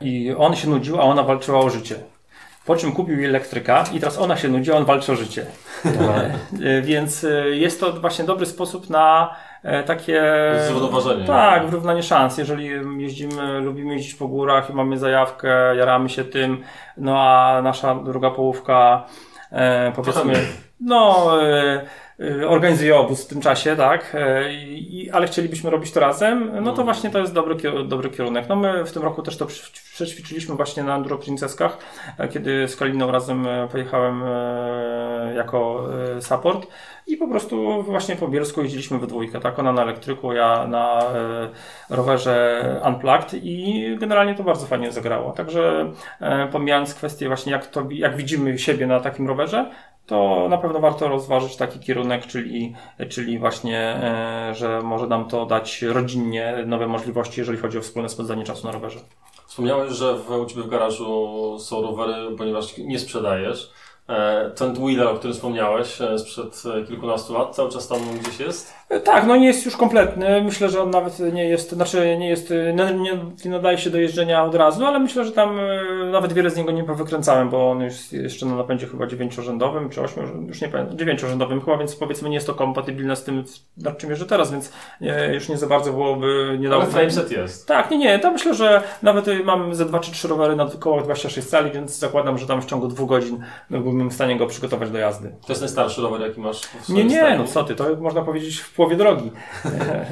i 0.00 0.34
on 0.38 0.56
się 0.56 0.68
nudził, 0.68 1.00
a 1.00 1.04
ona 1.04 1.22
walczyła 1.22 1.58
o 1.58 1.70
życie. 1.70 1.96
Po 2.66 2.76
czym 2.76 2.92
kupił 2.92 3.24
elektryka 3.24 3.84
i 3.94 4.00
teraz 4.00 4.18
ona 4.18 4.36
się 4.36 4.48
nudzi, 4.48 4.72
a 4.72 4.76
on 4.76 4.84
walczy 4.84 5.12
o 5.12 5.16
życie. 5.16 5.46
Więc 6.82 7.26
jest 7.52 7.80
to 7.80 7.92
właśnie 7.92 8.24
dobry 8.24 8.46
sposób 8.46 8.90
na 8.90 9.36
E, 9.36 9.45
takie... 9.86 10.22
Zrównoważenie. 10.68 11.24
Tak, 11.24 11.66
wyrównanie 11.66 12.02
szans. 12.02 12.38
Jeżeli 12.38 12.70
jeździmy, 12.98 13.60
lubimy 13.60 13.94
jeździć 13.94 14.14
po 14.14 14.28
górach 14.28 14.70
i 14.70 14.72
mamy 14.72 14.98
zajawkę, 14.98 15.76
jaramy 15.76 16.08
się 16.08 16.24
tym, 16.24 16.62
no 16.96 17.20
a 17.20 17.62
nasza 17.62 17.94
druga 17.94 18.30
połówka 18.30 19.06
e, 19.52 19.92
powiedzmy, 19.96 20.34
no 20.80 21.32
e, 21.42 21.46
e, 21.72 21.86
organizuje 22.48 22.96
obóz 22.96 23.24
w 23.24 23.28
tym 23.28 23.40
czasie, 23.40 23.76
tak, 23.76 24.12
e, 24.14 24.52
i, 24.52 25.10
ale 25.10 25.26
chcielibyśmy 25.26 25.70
robić 25.70 25.92
to 25.92 26.00
razem, 26.00 26.46
no 26.46 26.62
to 26.62 26.68
mhm. 26.68 26.84
właśnie 26.84 27.10
to 27.10 27.18
jest 27.18 27.32
dobry, 27.32 27.56
dobry 27.88 28.10
kierunek. 28.10 28.48
No 28.48 28.56
my 28.56 28.84
w 28.84 28.92
tym 28.92 29.02
roku 29.02 29.22
też 29.22 29.36
to 29.36 29.46
przećwiczyliśmy 29.94 30.54
właśnie 30.54 30.82
na 30.82 30.96
Enduro 30.96 31.18
Princeskach, 31.18 31.78
kiedy 32.30 32.68
z 32.68 32.76
Kaliną 32.76 33.10
razem 33.10 33.46
pojechałem 33.72 34.22
jako 35.34 35.88
support 36.20 36.66
i 37.06 37.16
po 37.16 37.28
prostu 37.28 37.82
właśnie 37.82 38.16
po 38.16 38.28
Bielsku 38.28 38.62
jeździliśmy 38.62 38.98
we 38.98 39.06
dwójkę, 39.06 39.40
tak? 39.40 39.58
Ona 39.58 39.72
na 39.72 39.82
elektryku, 39.82 40.32
ja 40.32 40.66
na 40.66 41.00
e, 41.00 41.48
rowerze 41.90 42.62
Unplugged 42.86 43.34
i 43.34 43.96
generalnie 43.98 44.34
to 44.34 44.42
bardzo 44.42 44.66
fajnie 44.66 44.92
zagrało. 44.92 45.32
Także 45.32 45.92
e, 46.20 46.48
pomijając 46.48 46.94
kwestię 46.94 47.26
właśnie 47.26 47.52
jak, 47.52 47.66
to, 47.66 47.86
jak 47.90 48.16
widzimy 48.16 48.58
siebie 48.58 48.86
na 48.86 49.00
takim 49.00 49.28
rowerze, 49.28 49.70
to 50.06 50.46
na 50.48 50.58
pewno 50.58 50.80
warto 50.80 51.08
rozważyć 51.08 51.56
taki 51.56 51.78
kierunek, 51.78 52.26
czyli, 52.26 52.74
czyli 53.08 53.38
właśnie, 53.38 53.78
e, 53.80 54.54
że 54.54 54.82
może 54.82 55.06
nam 55.06 55.28
to 55.28 55.46
dać 55.46 55.82
rodzinnie 55.82 56.64
nowe 56.66 56.86
możliwości, 56.86 57.40
jeżeli 57.40 57.58
chodzi 57.58 57.78
o 57.78 57.80
wspólne 57.80 58.08
spędzanie 58.08 58.44
czasu 58.44 58.66
na 58.66 58.72
rowerze. 58.72 59.00
Wspomniałeś, 59.46 59.92
że 59.92 60.18
w, 60.18 60.30
u 60.30 60.46
Ciebie 60.46 60.62
w 60.62 60.68
garażu 60.68 61.56
są 61.58 61.82
rowery, 61.82 62.36
ponieważ 62.38 62.78
nie 62.78 62.98
sprzedajesz. 62.98 63.70
E, 64.08 64.50
ten 64.50 64.74
Wheeler, 64.74 65.08
o 65.08 65.14
którym 65.14 65.34
wspomniałeś 65.34 66.00
e, 66.00 66.18
sprzed 66.18 66.62
e, 66.74 66.84
kilkunastu 66.84 67.34
lat, 67.34 67.54
cały 67.54 67.70
czas 67.70 67.88
tam 67.88 67.98
gdzieś 68.22 68.40
jest? 68.40 68.74
Tak, 69.04 69.26
no 69.26 69.36
nie 69.36 69.46
jest 69.46 69.64
już 69.64 69.76
kompletny. 69.76 70.42
Myślę, 70.42 70.68
że 70.68 70.82
on 70.82 70.90
nawet 70.90 71.18
nie 71.18 71.48
jest, 71.48 71.72
znaczy 71.72 72.16
nie 72.18 72.28
jest, 72.28 72.52
nie, 72.74 73.18
nie 73.44 73.50
nadaje 73.50 73.78
się 73.78 73.90
do 73.90 73.98
jeżdżenia 73.98 74.44
od 74.44 74.54
razu, 74.54 74.86
ale 74.86 74.98
myślę, 74.98 75.24
że 75.24 75.32
tam 75.32 75.58
nawet 76.12 76.32
wiele 76.32 76.50
z 76.50 76.56
niego 76.56 76.72
nie 76.72 76.84
powykręcałem, 76.84 77.50
bo 77.50 77.70
on 77.70 77.82
jest 77.82 78.12
jeszcze 78.12 78.46
na 78.46 78.56
napędzie 78.56 78.86
chyba 78.86 79.06
dziewięciorzędowym, 79.06 79.90
czy 79.90 80.02
ośmiu, 80.02 80.22
już 80.48 80.60
nie 80.60 80.68
pamiętam, 80.68 80.98
dziewięciorzędowym 80.98 81.60
chyba, 81.60 81.76
więc 81.76 81.96
powiedzmy 81.96 82.28
nie 82.28 82.34
jest 82.34 82.46
to 82.46 82.54
kompatybilne 82.54 83.16
z 83.16 83.24
tym, 83.24 83.44
nad 83.76 83.98
czym 83.98 84.10
jeżdżę 84.10 84.26
teraz, 84.26 84.52
więc 84.52 84.72
nie, 85.00 85.30
już 85.34 85.48
nie 85.48 85.56
za 85.56 85.66
bardzo 85.66 85.92
byłoby, 85.92 86.56
nie 86.60 86.68
dało... 86.68 86.82
Ale 86.82 86.90
frameset 86.90 87.30
jest. 87.30 87.68
Tak, 87.68 87.90
nie, 87.90 87.98
nie, 87.98 88.18
to 88.18 88.30
myślę, 88.30 88.54
że 88.54 88.82
nawet 89.02 89.26
mam 89.44 89.74
ze 89.74 89.84
dwa 89.84 89.98
czy 89.98 90.12
trzy 90.12 90.28
rowery 90.28 90.56
na 90.56 90.66
koło 90.78 91.00
26 91.00 91.48
cali, 91.48 91.70
więc 91.70 91.98
zakładam, 91.98 92.38
że 92.38 92.46
tam 92.46 92.62
w 92.62 92.66
ciągu 92.66 92.88
dwóch 92.88 93.08
godzin 93.08 93.40
byłbym 93.70 93.95
w 94.10 94.12
stanie 94.12 94.36
go 94.36 94.46
przygotować 94.46 94.90
do 94.90 94.98
jazdy. 94.98 95.34
To 95.46 95.52
jest 95.52 95.62
najstarszy 95.62 96.02
rower, 96.02 96.20
jaki 96.20 96.40
masz 96.40 96.62
w 96.62 96.88
Nie, 96.88 97.04
nie, 97.04 97.36
no 97.38 97.44
co 97.44 97.64
ty, 97.64 97.74
to 97.74 97.96
można 97.96 98.22
powiedzieć 98.22 98.58
w 98.58 98.74
połowie 98.74 98.96
drogi. 98.96 99.30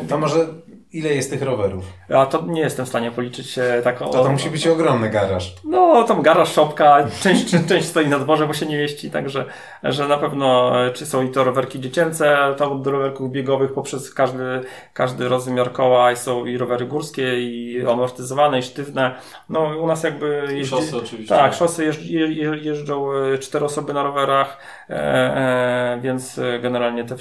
To 0.09 0.19
może 0.19 0.47
Ile 0.95 1.15
jest 1.15 1.31
tych 1.31 1.43
rowerów? 1.43 1.85
A 2.15 2.27
to 2.27 2.43
nie 2.47 2.61
jestem 2.61 2.87
w 2.87 2.89
stanie 2.89 3.11
policzyć 3.11 3.59
e, 3.59 3.83
tak 3.85 4.03
o... 4.03 4.05
To, 4.09 4.25
to 4.25 4.31
musi 4.33 4.51
być 4.51 4.67
ogromny 4.67 5.11
garaż. 5.11 5.55
No, 5.65 6.05
tam 6.05 6.23
garaż, 6.23 6.53
szopka, 6.53 7.07
część, 7.23 7.55
część 7.69 7.87
stoi 7.87 8.09
na 8.09 8.19
dworze, 8.19 8.47
bo 8.47 8.55
się 8.55 8.67
nie 8.67 8.77
mieści, 8.77 9.11
także 9.11 9.45
że 9.83 10.09
na 10.09 10.17
pewno 10.17 10.73
e, 10.87 10.91
czy 10.91 11.07
są 11.07 11.23
i 11.23 11.31
to 11.31 11.45
rowerki 11.45 11.81
dziecięce, 11.81 12.55
to 12.57 12.75
do 12.75 12.91
rowerków 12.91 13.31
biegowych 13.33 13.73
poprzez 13.73 14.15
każdy, 14.15 14.61
każdy 14.93 15.29
rozmiar 15.29 15.73
koła 15.73 16.13
i 16.13 16.17
są 16.17 16.47
i 16.47 16.59
rowery 16.59 16.87
górskie 16.87 17.41
i 17.41 17.87
amortyzowane 17.87 18.59
i 18.59 18.63
sztywne. 18.63 19.15
No 19.49 19.61
u 19.61 19.87
nas 19.87 20.03
jakby 20.03 20.59
I 20.61 20.67
szosy 20.67 20.97
oczywiście. 20.97 21.35
Tak, 21.35 21.55
szosy 21.55 21.85
jeżdż, 21.85 22.07
je, 22.07 22.27
je- 22.33 22.59
jeżdżą 22.63 23.13
e, 23.13 23.39
cztery 23.39 23.65
osoby 23.65 23.93
na 23.93 24.03
rowerach, 24.03 24.59
e, 24.91 24.95
e, 24.95 25.99
więc 26.03 26.41
generalnie 26.63 27.05
te 27.05 27.17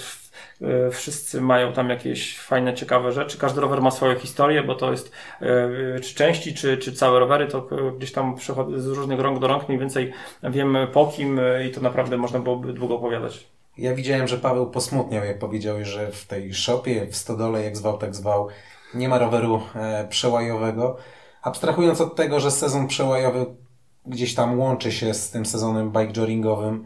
wszyscy 0.92 1.42
mają 1.42 1.74
tam 1.74 1.90
jakieś 1.90 2.40
fajne, 2.40 2.74
ciekawe 2.74 3.12
rzeczy. 3.12 3.38
Każdy 3.38 3.62
rower 3.62 3.82
ma 3.82 3.92
swoją 3.92 4.16
historię, 4.16 4.64
bo 4.64 4.76
to 4.76 4.92
jest 4.92 5.12
e, 5.42 6.00
czy 6.00 6.16
części, 6.16 6.54
czy, 6.54 6.78
czy 6.78 6.94
całe 6.94 7.20
rowery, 7.20 7.48
to 7.48 7.68
e, 7.72 7.92
gdzieś 7.98 8.12
tam 8.12 8.36
przechodzą 8.36 8.80
z 8.80 8.88
różnych 8.88 9.20
rąk 9.20 9.40
do 9.40 9.48
rąk, 9.48 9.68
mniej 9.68 9.80
więcej 9.80 10.14
wiemy 10.44 10.88
po 10.88 11.08
kim 11.08 11.40
e, 11.40 11.68
i 11.68 11.72
to 11.72 11.82
naprawdę 11.82 12.18
można 12.18 12.40
byłoby 12.40 12.74
długo 12.74 12.96
opowiadać. 12.96 13.48
Ja 13.78 13.96
widziałem, 13.96 14.28
że 14.28 14.38
Paweł 14.38 14.72
posmutniał, 14.72 15.24
jak 15.24 15.40
powiedziałeś, 15.40 15.88
że 15.88 16.12
w 16.12 16.28
tej 16.28 16.54
szopie, 16.54 17.08
w 17.08 17.16
stodole, 17.16 17.64
jak 17.64 17.78
zwał, 17.78 17.98
tak 17.98 18.16
zwał, 18.16 18.48
nie 18.94 19.10
ma 19.10 19.18
roweru 19.18 19.62
e, 19.76 20.08
przełajowego. 20.08 20.98
Abstrahując 21.42 22.02
od 22.02 22.16
tego, 22.16 22.40
że 22.40 22.52
sezon 22.52 22.88
przełajowy 22.88 23.46
gdzieś 24.06 24.36
tam 24.36 24.60
łączy 24.60 24.92
się 24.92 25.14
z 25.14 25.32
tym 25.32 25.46
sezonem 25.46 25.92
bike-joringowym, 25.92 26.80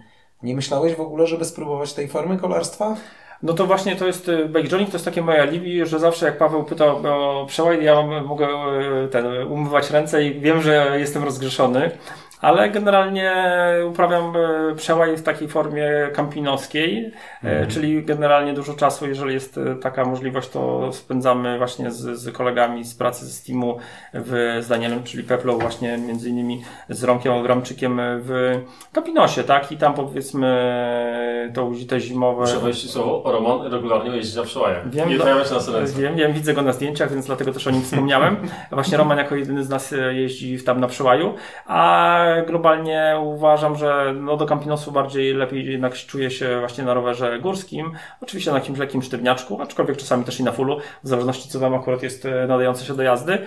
nie 0.44 0.56
myślałeś 0.56 0.96
w 0.96 1.02
ogóle, 1.02 1.28
żeby 1.28 1.46
spróbować 1.46 1.94
tej 1.94 2.08
formy 2.08 2.38
kolarstwa? 2.38 2.96
No 3.44 3.54
to 3.54 3.66
właśnie 3.66 3.96
to 3.96 4.08
jest 4.08 4.32
bike 4.48 4.70
journey, 4.70 4.86
to 4.86 4.94
jest 4.94 5.06
takie 5.06 5.22
moje 5.22 5.42
alibi, 5.42 5.86
że 5.86 6.00
zawsze 6.00 6.26
jak 6.26 6.38
Paweł 6.38 6.64
pytał 6.64 6.98
o 7.08 7.46
przełaj, 7.46 7.84
ja 7.84 8.02
mogę 8.02 8.48
e, 8.48 9.08
ten, 9.08 9.26
umywać 9.48 9.92
ręce 9.92 10.24
i 10.24 10.40
wiem, 10.40 10.62
że 10.62 10.96
jestem 11.00 11.24
rozgrzeszony, 11.24 11.92
ale 12.42 12.70
generalnie 12.70 13.34
uprawiam 13.90 14.34
e, 14.36 14.76
przełaj 14.76 15.18
w 15.18 15.24
takiej 15.24 15.48
formie 15.48 15.90
kampinowskiej, 16.14 17.12
e, 17.44 17.68
czyli 17.68 18.04
generalnie 18.04 18.54
dużo 18.54 18.74
czasu, 18.74 19.08
jeżeli 19.08 19.34
jest 19.34 19.58
e, 19.58 19.76
taka 19.76 20.06
możliwość, 20.06 20.50
to 20.50 20.94
spędzamy 20.94 21.58
właśnie 21.58 21.92
z, 21.92 22.20
z 22.20 22.34
kolegami 22.34 22.84
z 22.86 22.96
pracy 22.96 23.26
z 23.26 23.38
Steamu 23.38 23.78
w, 24.14 24.58
z 24.62 24.68
Danielem, 24.68 25.04
czyli 25.04 25.24
Peplą 25.24 25.58
właśnie 25.58 25.98
między 25.98 26.30
innymi 26.30 26.62
z 26.90 27.04
Romkiem 27.04 27.34
Ogramczykiem 27.34 28.00
w 28.02 28.60
Kampinosie, 28.94 29.44
tak? 29.44 29.72
I 29.72 29.78
tam 29.78 29.94
powiedzmy 29.94 30.48
to 31.54 31.72
te 31.90 32.00
zimowe... 32.00 32.42
Muszę 32.42 32.60
wejść 32.60 32.90
słowo, 32.92 33.32
Roman 33.32 33.74
regularnie 33.74 34.16
jeździ 34.16 34.38
na 34.38 34.44
przełajach. 34.44 34.90
Wiem, 34.90 35.10
nie 35.10 35.18
do- 35.18 35.46
się 35.46 35.72
na. 35.72 35.80
Wiem, 35.98 36.16
wiem, 36.16 36.34
widzę 36.34 36.54
go 36.54 36.62
na 36.62 36.74
zdjęciach, 36.74 37.12
więc 37.12 37.26
dlatego 37.26 37.54
też 37.54 37.68
o 37.68 37.72
nim 37.72 37.82
wspomniałem. 37.82 38.38
Właśnie 38.72 38.98
Roman 38.98 39.18
jako 39.18 39.36
jedyny 39.36 39.64
z 39.64 39.70
nas 39.70 39.94
jeździ 40.12 40.64
tam 40.64 40.80
na 40.80 40.88
przełaju, 40.88 41.34
a 41.66 42.27
globalnie 42.48 43.16
uważam, 43.24 43.76
że 43.76 44.14
no 44.22 44.38
do 44.38 44.46
Campinosu 44.46 44.92
bardziej 44.92 45.34
lepiej 45.34 45.72
jednak 45.72 45.94
czuję 45.94 46.32
się 46.32 46.60
właśnie 46.60 46.84
na 46.84 46.94
rowerze 46.94 47.40
górskim, 47.40 47.92
oczywiście 48.22 48.52
na 48.52 48.58
jakimś 48.58 48.80
lekkim 48.80 49.02
sztywniaczku, 49.02 49.62
aczkolwiek 49.62 49.98
czasami 49.98 50.24
też 50.24 50.40
i 50.40 50.44
na 50.44 50.52
fullu, 50.52 50.80
w 51.04 51.08
zależności 51.08 51.50
co 51.50 51.60
wam 51.60 51.76
akurat 51.76 52.04
jest 52.04 52.26
e, 52.26 52.48
nadające 52.48 52.86
się 52.86 52.94
do 52.94 53.04
jazdy. 53.04 53.38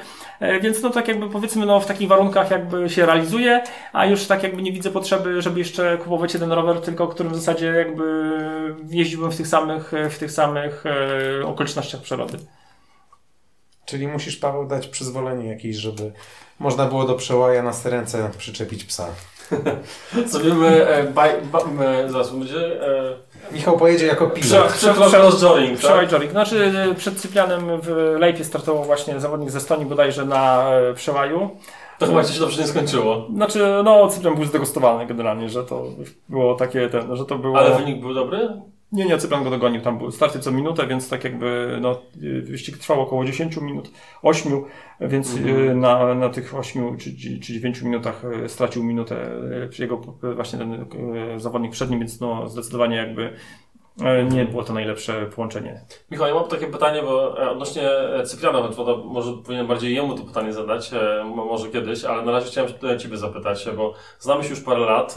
E, 0.41 0.61
Więc 0.61 0.83
no 0.83 0.91
tak 0.91 1.09
jakby 1.09 1.29
powiedzmy 1.31 1.67
no 1.67 1.81
w 1.81 1.87
takich 1.87 2.09
warunkach 2.09 2.51
jakby 2.51 2.91
się 2.91 3.07
realizuje, 3.07 3.63
a 3.93 4.07
już 4.07 4.27
tak 4.27 4.43
jakby 4.43 4.63
nie 4.63 4.73
widzę 4.73 4.91
potrzeby, 4.91 5.43
żeby 5.43 5.59
jeszcze 5.59 5.99
kupować 5.99 6.35
jeden 6.35 6.53
rower, 6.53 6.81
tylko 6.81 7.09
którym 7.09 7.33
w 7.33 7.37
zasadzie 7.37 7.67
jakby 7.67 8.33
jeździłbym 8.89 9.33
w 9.33 9.37
tych 9.37 9.47
samych, 9.47 9.93
w 10.11 10.19
tych 10.19 10.33
samych 10.33 10.85
e, 10.87 11.47
okolicznościach 11.47 12.01
przyrody. 12.01 12.39
Czyli 13.85 14.09
musisz, 14.09 14.37
Paweł, 14.37 14.67
dać 14.67 14.89
przyzwolenie 14.89 15.49
jakieś, 15.49 15.77
żeby 15.77 16.13
można 16.61 16.87
było 16.87 17.05
do 17.05 17.15
przełaja 17.15 17.63
na 17.63 17.73
ręce 17.85 18.31
przyczepić 18.39 18.85
psa. 18.85 19.07
Zrobimy 20.27 20.87
e, 20.89 21.05
baj, 21.05 21.31
ba, 21.53 21.59
e, 21.85 22.11
zaraz 22.11 22.31
będzie 22.31 22.87
e, 22.89 23.53
Michał 23.53 23.79
pojedzie 23.79 24.07
jako 24.07 24.27
pilot. 24.27 24.73
prze, 24.73 24.95
cross 24.95 25.43
joring, 25.43 25.79
Przełaj 25.79 26.01
tak? 26.01 26.13
Jorik. 26.13 26.31
Znaczy 26.31 26.73
e, 26.91 26.95
przed 26.95 27.21
Cyprianem 27.21 27.81
w 27.81 28.17
Lejpie 28.19 28.45
startował 28.45 28.85
właśnie 28.85 29.21
zawodnik 29.21 29.51
ze 29.51 29.59
Estonii 29.59 29.87
bodajże 29.87 30.25
na 30.25 30.71
e, 30.71 30.95
przełaju. 30.95 31.51
To 31.99 32.07
chyba 32.07 32.25
się 32.25 32.41
dobrze 32.41 32.63
nie 32.63 32.69
skończyło. 32.69 33.27
Znaczy, 33.35 33.67
no 33.85 34.09
Cyprian 34.09 34.35
był 34.35 34.45
zdegustowany 34.45 35.07
generalnie, 35.07 35.49
że 35.49 35.65
to 35.65 35.85
było 36.29 36.55
takie 36.55 36.89
ten, 36.89 37.17
że 37.17 37.25
to 37.25 37.39
było... 37.39 37.59
Ale 37.59 37.77
wynik 37.77 38.01
był 38.01 38.15
dobry? 38.15 38.49
Nie, 38.93 39.05
nie, 39.05 39.19
Cyprian 39.19 39.45
go 39.45 39.51
dogonił, 39.51 39.81
tam 39.81 39.99
były 39.99 40.13
starty 40.13 40.41
co 40.41 40.53
minutę, 40.53 40.87
więc 40.87 41.09
tak 41.09 41.25
jakby 41.25 41.79
no, 41.81 42.03
y, 42.23 42.43
wyścig 42.43 42.79
trwał 42.79 43.01
około 43.01 43.25
10 43.25 43.57
minut, 43.57 43.91
8, 44.23 44.53
więc 45.01 45.35
y, 45.35 45.75
na, 45.75 46.15
na 46.15 46.29
tych 46.29 46.55
8 46.55 46.97
czy, 46.99 47.17
czy 47.17 47.41
czy 47.41 47.53
9 47.53 47.83
minutach 47.83 48.23
y, 48.45 48.49
stracił 48.49 48.85
minutę 48.85 49.31
jego 49.79 49.97
właśnie 50.35 50.59
ten 50.59 50.87
zawodnik 51.37 51.73
przed 51.73 51.91
nim, 51.91 51.99
więc 51.99 52.21
no 52.21 52.49
zdecydowanie 52.49 52.97
jakby 52.97 53.33
nie 54.31 54.45
było 54.45 54.65
to 54.65 54.73
najlepsze 54.73 55.27
połączenie. 55.27 55.81
Michał, 56.11 56.27
ja 56.29 56.35
mam 56.35 56.49
takie 56.49 56.67
pytanie, 56.67 57.03
bo 57.03 57.43
e, 57.43 57.51
odnośnie 57.51 57.91
e, 57.91 58.23
Cypriana 58.23 58.69
może 59.05 59.33
powinien 59.33 59.67
bardziej 59.67 59.95
jemu 59.95 60.15
to 60.19 60.25
pytanie 60.25 60.53
zadać, 60.53 60.91
e, 60.93 61.25
mo- 61.25 61.45
może 61.45 61.69
kiedyś, 61.69 62.05
ale 62.05 62.23
na 62.23 62.33
razie 62.33 62.47
chciałem 62.47 62.99
Ciebie 62.99 63.17
zapytać, 63.17 63.69
bo 63.77 63.95
znamy 64.19 64.45
się 64.45 64.51
już 64.51 64.61
parę 64.61 64.81
lat. 64.81 65.15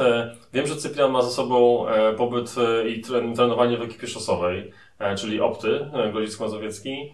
Wiem, 0.53 0.67
że 0.67 0.75
Cyprian 0.75 1.11
ma 1.11 1.21
za 1.21 1.29
sobą 1.29 1.85
pobyt 2.17 2.55
i 2.87 3.01
tren- 3.03 3.35
trenowanie 3.35 3.77
w 3.77 3.81
ekipie 3.81 4.07
szosowej, 4.07 4.71
czyli 5.17 5.41
Opty, 5.41 5.89
Grodzisk 6.11 6.39
Mazowiecki. 6.39 7.13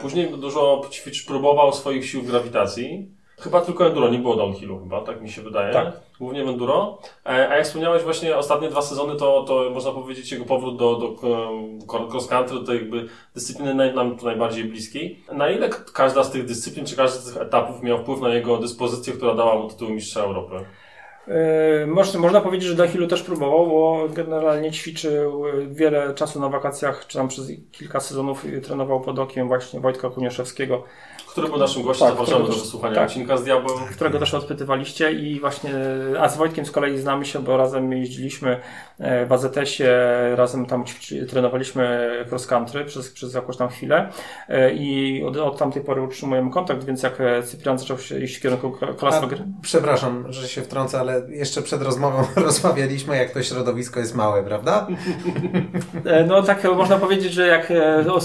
Później 0.00 0.30
dużo 0.38 0.82
ćwicz, 0.90 1.26
próbował 1.26 1.72
swoich 1.72 2.06
sił 2.10 2.22
w 2.22 2.26
grawitacji. 2.26 3.15
Chyba 3.40 3.60
tylko 3.60 3.86
enduro, 3.86 4.08
nie 4.08 4.18
było 4.18 4.36
downhillu 4.36 4.78
chyba, 4.80 5.00
tak 5.00 5.22
mi 5.22 5.30
się 5.30 5.42
wydaje. 5.42 5.72
Tak. 5.72 5.92
Głównie 6.20 6.44
w 6.44 6.48
enduro. 6.48 6.98
E, 7.26 7.48
A 7.48 7.56
jak 7.56 7.64
wspomniałeś 7.64 8.02
właśnie 8.02 8.36
ostatnie 8.36 8.68
dwa 8.68 8.82
sezony, 8.82 9.16
to, 9.16 9.44
to 9.48 9.70
można 9.74 9.92
powiedzieć 9.92 10.32
jego 10.32 10.44
powrót 10.44 10.76
do, 10.76 10.96
do 10.96 11.06
e, 11.06 12.10
cross 12.12 12.26
country, 12.26 12.58
do 12.58 12.64
tej 12.66 12.76
jakby 12.76 13.08
dyscypliny 13.34 13.74
naj, 13.74 13.94
nam 13.94 14.18
tu 14.18 14.24
najbardziej 14.26 14.64
bliskiej. 14.64 15.24
Na 15.32 15.50
ile 15.50 15.68
każda 15.94 16.24
z 16.24 16.30
tych 16.30 16.44
dyscyplin, 16.44 16.86
czy 16.86 16.96
każdy 16.96 17.18
z 17.18 17.24
tych 17.32 17.42
etapów 17.42 17.82
miał 17.82 17.98
wpływ 17.98 18.20
na 18.20 18.28
jego 18.28 18.56
dyspozycję, 18.58 19.12
która 19.12 19.34
dała 19.34 19.54
mu 19.54 19.68
tytuł 19.68 19.88
mistrza 19.88 20.20
Europy? 20.20 20.54
Yy, 21.26 21.86
Można, 21.86 22.20
można 22.20 22.40
powiedzieć, 22.40 22.68
że 22.68 22.74
Dachilu 22.74 23.06
też 23.06 23.22
próbował, 23.22 23.66
bo 23.66 24.06
generalnie 24.08 24.72
ćwiczył 24.72 25.44
wiele 25.70 26.14
czasu 26.14 26.40
na 26.40 26.48
wakacjach, 26.48 27.06
czy 27.06 27.18
tam 27.18 27.28
przez 27.28 27.52
kilka 27.72 28.00
sezonów 28.00 28.44
trenował 28.62 29.00
pod 29.00 29.18
okiem 29.18 29.48
właśnie 29.48 29.80
Wojtka 29.80 30.10
Kuniaszewskiego, 30.10 30.84
Który 31.36 31.48
był 31.48 31.58
naszym 31.58 31.82
gościem, 31.82 32.08
Tak, 32.08 32.16
zapraszamy 32.16 32.38
do 32.38 32.44
którego- 32.44 32.64
wysłuchania 32.64 32.94
tak. 32.94 33.04
odcinka 33.08 33.36
z 33.36 33.44
Diabłem. 33.44 33.78
którego 33.94 34.18
też 34.18 34.34
odpytywaliście 34.34 35.12
i 35.12 35.40
właśnie, 35.40 35.70
a 36.20 36.28
z 36.28 36.36
Wojtkiem 36.36 36.66
z 36.66 36.70
kolei 36.70 36.98
znamy 36.98 37.24
się, 37.24 37.38
bo 37.38 37.56
razem 37.56 37.92
jeździliśmy 37.92 38.60
e, 38.98 39.26
w 39.26 39.32
AZS-ie, 39.32 39.90
razem 40.36 40.66
tam 40.66 40.84
ćwiczy, 40.84 41.26
trenowaliśmy 41.26 42.10
cross 42.30 42.46
country 42.46 42.84
przez, 42.84 43.10
przez 43.12 43.34
jakąś 43.34 43.56
tam 43.56 43.68
chwilę 43.68 44.08
e, 44.48 44.72
i 44.74 45.22
od, 45.24 45.36
od 45.36 45.58
tamtej 45.58 45.82
pory 45.82 46.02
utrzymujemy 46.02 46.50
kontakt, 46.50 46.84
więc 46.84 47.02
jak 47.02 47.20
e, 47.20 47.42
Cyprian 47.42 47.78
zaczął 47.78 47.98
się 47.98 48.18
iść 48.18 48.36
w 48.36 48.42
kierunku 48.42 48.70
gry, 48.70 48.88
przepraszam, 49.62 50.32
że 50.32 50.48
się 50.48 50.62
wtrącę, 50.62 51.00
ale 51.00 51.22
jeszcze 51.28 51.62
przed 51.62 51.82
rozmową 51.82 52.24
rozmawialiśmy, 52.36 53.16
jak 53.16 53.30
to 53.30 53.42
środowisko 53.42 54.00
jest 54.00 54.14
małe, 54.14 54.42
prawda? 54.42 54.86
No 56.26 56.42
tak 56.42 56.64
można 56.64 56.96
powiedzieć, 56.98 57.32
że 57.32 57.46
jak 57.46 57.72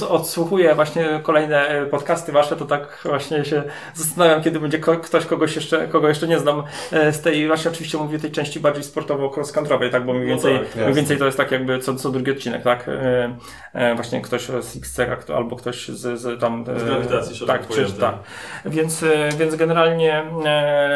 odsłuchuję 0.09 0.75
właśnie 0.75 1.19
kolejne 1.23 1.85
podcasty 1.91 2.31
wasze, 2.31 2.55
to 2.55 2.65
tak 2.65 3.00
właśnie 3.05 3.45
się 3.45 3.63
zastanawiam, 3.93 4.43
kiedy 4.43 4.59
będzie 4.59 4.79
ktoś, 4.79 5.25
kogoś 5.25 5.55
jeszcze, 5.55 5.87
kogo 5.87 6.07
jeszcze 6.07 6.27
nie 6.27 6.39
znam. 6.39 6.63
E, 6.91 7.13
z 7.13 7.21
tej, 7.21 7.47
właśnie 7.47 7.71
oczywiście 7.71 7.97
mówię 7.97 8.19
tej 8.19 8.31
części 8.31 8.59
bardziej 8.59 8.83
sportowo-cross-countrywej, 8.83 9.91
tak, 9.91 10.05
bo 10.05 10.13
mniej 10.13 10.27
No 10.27 10.29
więcej, 10.29 10.59
tak, 10.59 10.75
mniej 10.75 10.93
więcej 10.93 11.17
to 11.17 11.25
jest 11.25 11.37
tak 11.37 11.51
jakby 11.51 11.79
co, 11.79 11.95
co 11.95 12.11
drugi 12.11 12.31
odcinek, 12.31 12.63
tak, 12.63 12.87
e, 12.87 13.35
e, 13.73 13.95
właśnie 13.95 14.21
ktoś 14.21 14.41
z 14.41 14.77
XC 14.77 14.99
albo 15.35 15.55
ktoś 15.55 15.87
z, 15.87 16.19
z 16.19 16.39
tam... 16.39 16.65
Z 16.77 16.83
grawitacji 16.83 17.47
Tak, 17.47 17.67
czy, 17.67 17.93
tak. 17.93 18.15
Więc, 18.65 19.05
więc 19.37 19.55
generalnie 19.55 20.23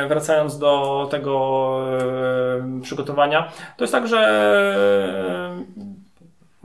wracając 0.07 0.59
do 0.59 1.07
tego 1.11 1.85
przygotowania, 2.81 3.51
to 3.77 3.83
jest 3.83 3.91
tak, 3.91 4.07
że 4.07 5.55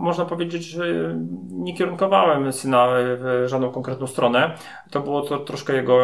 można 0.01 0.25
powiedzieć, 0.25 0.65
że 0.65 1.15
nie 1.51 1.77
kierunkowałem 1.77 2.53
syna 2.53 2.89
w 2.93 3.45
żadną 3.47 3.71
konkretną 3.71 4.07
stronę. 4.07 4.55
To 4.91 5.01
było 5.01 5.23
to 5.23 5.39
troszkę 5.39 5.73
jego 5.73 5.99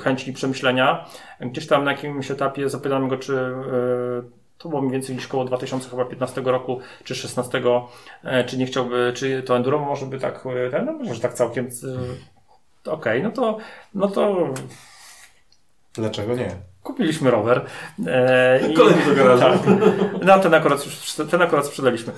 chęci 0.00 0.30
i 0.30 0.32
przemyślenia. 0.32 1.06
Gdzieś 1.40 1.66
tam 1.66 1.84
na 1.84 1.92
jakimś 1.92 2.30
etapie 2.30 2.68
zapytałem 2.68 3.08
go, 3.08 3.16
czy 3.16 3.36
e, 3.36 4.22
to 4.58 4.68
było 4.68 4.80
mniej 4.80 4.92
więcej 4.92 5.16
gdzieś 5.16 5.26
koło 5.26 5.44
2015 5.44 6.40
roku, 6.40 6.80
czy 7.04 7.14
16, 7.14 7.62
e, 8.24 8.44
czy 8.44 8.58
nie 8.58 8.66
chciałby, 8.66 9.12
czy 9.16 9.42
to 9.42 9.56
enduro 9.56 9.78
może 9.78 10.06
by 10.06 10.18
tak, 10.18 10.44
e, 10.72 10.82
no 10.82 10.92
może 10.92 11.20
tak 11.20 11.34
całkiem, 11.34 11.68
okej, 12.86 13.22
no 13.22 13.30
to, 13.30 13.58
no 13.94 14.08
to 14.08 14.54
Dlaczego 15.94 16.34
nie? 16.34 16.69
Kupiliśmy 16.82 17.30
rower. 17.30 17.64
E, 18.06 18.60
Kolejny 18.76 19.04
do 19.06 19.14
garażu. 19.14 19.42
Tak. 19.42 19.60
No 20.26 20.38
ten 20.38 20.54
akurat, 20.54 20.86
już, 20.86 21.12
ten 21.30 21.42
akurat 21.42 21.66
sprzedaliśmy. 21.66 22.12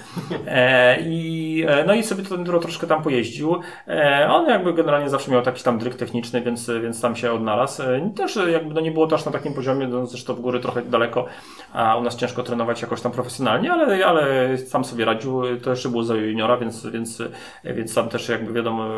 E, 0.46 1.00
i, 1.00 1.64
e, 1.68 1.84
no 1.84 1.94
i 1.94 2.02
sobie 2.02 2.24
to 2.24 2.34
enduro 2.34 2.58
troszkę 2.58 2.86
tam 2.86 3.02
pojeździł. 3.02 3.60
E, 3.88 4.28
on 4.30 4.48
jakby 4.48 4.74
generalnie 4.74 5.10
zawsze 5.10 5.30
miał 5.30 5.42
taki 5.42 5.62
tam 5.62 5.78
dryk 5.78 5.94
techniczny, 5.94 6.40
więc, 6.40 6.70
więc 6.82 7.00
tam 7.00 7.16
się 7.16 7.32
odnalazł. 7.32 7.82
E, 7.82 8.10
też 8.16 8.38
jakby 8.52 8.74
no 8.74 8.80
nie 8.80 8.90
było 8.90 9.06
też 9.06 9.24
na 9.24 9.32
takim 9.32 9.54
poziomie, 9.54 9.88
no 9.88 10.06
zresztą 10.06 10.34
w 10.34 10.40
góry 10.40 10.60
trochę 10.60 10.82
daleko, 10.82 11.26
a 11.72 11.96
u 11.96 12.02
nas 12.02 12.16
ciężko 12.16 12.42
trenować 12.42 12.82
jakoś 12.82 13.00
tam 13.00 13.12
profesjonalnie, 13.12 13.72
ale, 13.72 14.06
ale 14.06 14.58
sam 14.58 14.84
sobie 14.84 15.04
radził. 15.04 15.42
To 15.62 15.70
jeszcze 15.70 15.88
było 15.88 16.04
za 16.04 16.14
juniora, 16.14 16.56
więc, 16.56 16.86
więc, 16.86 17.22
więc 17.64 17.94
tam 17.94 18.08
też 18.08 18.28
jakby 18.28 18.52
wiadomo 18.52 18.88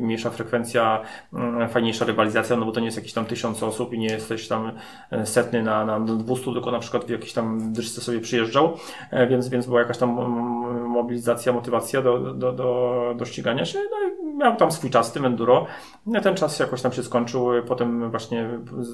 mniejsza 0.00 0.30
frekwencja, 0.30 1.00
mm, 1.32 1.68
fajniejsza 1.68 2.04
rywalizacja, 2.04 2.56
no 2.56 2.66
bo 2.66 2.72
to 2.72 2.80
nie 2.80 2.86
jest 2.86 2.96
jakieś 2.96 3.12
tam 3.12 3.24
tysiąc 3.24 3.62
osób 3.62 3.92
i 3.92 3.98
nie 3.98 4.06
jesteś 4.06 4.48
tam 4.48 4.72
setny 5.24 5.62
na, 5.62 5.84
na 5.84 6.00
200, 6.00 6.52
tylko 6.52 6.70
na 6.70 6.78
przykład 6.78 7.04
w 7.04 7.10
jakiejś 7.10 7.32
tam 7.32 7.72
dyszce 7.72 8.00
sobie 8.00 8.20
przyjeżdżał, 8.20 8.76
e, 9.10 9.26
więc, 9.26 9.48
więc 9.48 9.66
była 9.66 9.80
jakaś 9.80 9.98
tam 9.98 10.10
mobilizacja, 10.88 11.52
motywacja 11.52 12.02
do, 12.02 12.18
do, 12.18 12.52
do, 12.52 13.14
do 13.16 13.24
ścigania 13.24 13.64
się. 13.64 13.78
No 13.78 14.08
i 14.08 14.36
miał 14.36 14.56
tam 14.56 14.72
swój 14.72 14.90
czas, 14.90 15.12
tym 15.12 15.24
enduro. 15.24 15.66
No 16.06 16.20
ten 16.20 16.34
czas 16.34 16.58
jakoś 16.58 16.82
tam 16.82 16.92
się 16.92 17.02
skończył. 17.02 17.48
Potem 17.68 18.10
właśnie 18.10 18.48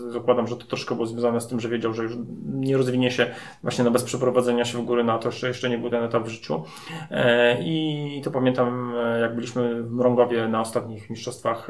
zakładam, 0.09 0.47
że 0.47 0.57
to 0.57 0.67
troszkę 0.67 0.95
było 0.95 1.07
związane 1.07 1.41
z 1.41 1.47
tym, 1.47 1.61
że 1.61 1.69
wiedział, 1.69 1.95
że 1.95 2.03
już 2.03 2.13
nie 2.45 2.77
rozwinie 2.77 3.11
się 3.11 3.27
właśnie 3.63 3.85
no 3.85 3.91
bez 3.91 4.05
przeprowadzenia 4.05 4.65
się 4.65 4.79
w 4.79 4.85
góry 4.85 5.05
na 5.05 5.19
to, 5.19 5.29
jeszcze, 5.29 5.49
jeszcze 5.49 5.71
nie 5.71 5.79
był 5.79 5.91
ten 5.91 6.03
etap 6.03 6.25
w 6.25 6.29
życiu. 6.29 6.63
E, 7.11 7.63
I 7.63 8.21
to 8.25 8.31
pamiętam, 8.31 8.95
e, 8.97 9.21
jak 9.21 9.35
byliśmy 9.35 9.83
w 9.83 9.93
Mrągowie 9.93 10.49
na 10.49 10.61
ostatnich 10.61 11.11
mistrzostwach 11.11 11.69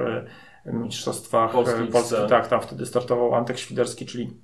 mistrzostwach 0.66 1.52
Polski, 1.52 1.86
Polski 1.92 2.14
tak, 2.28 2.48
tam 2.48 2.61
wtedy 2.61 2.86
startował 2.86 3.34
Antek 3.34 3.58
Świderski, 3.58 4.06
czyli 4.06 4.36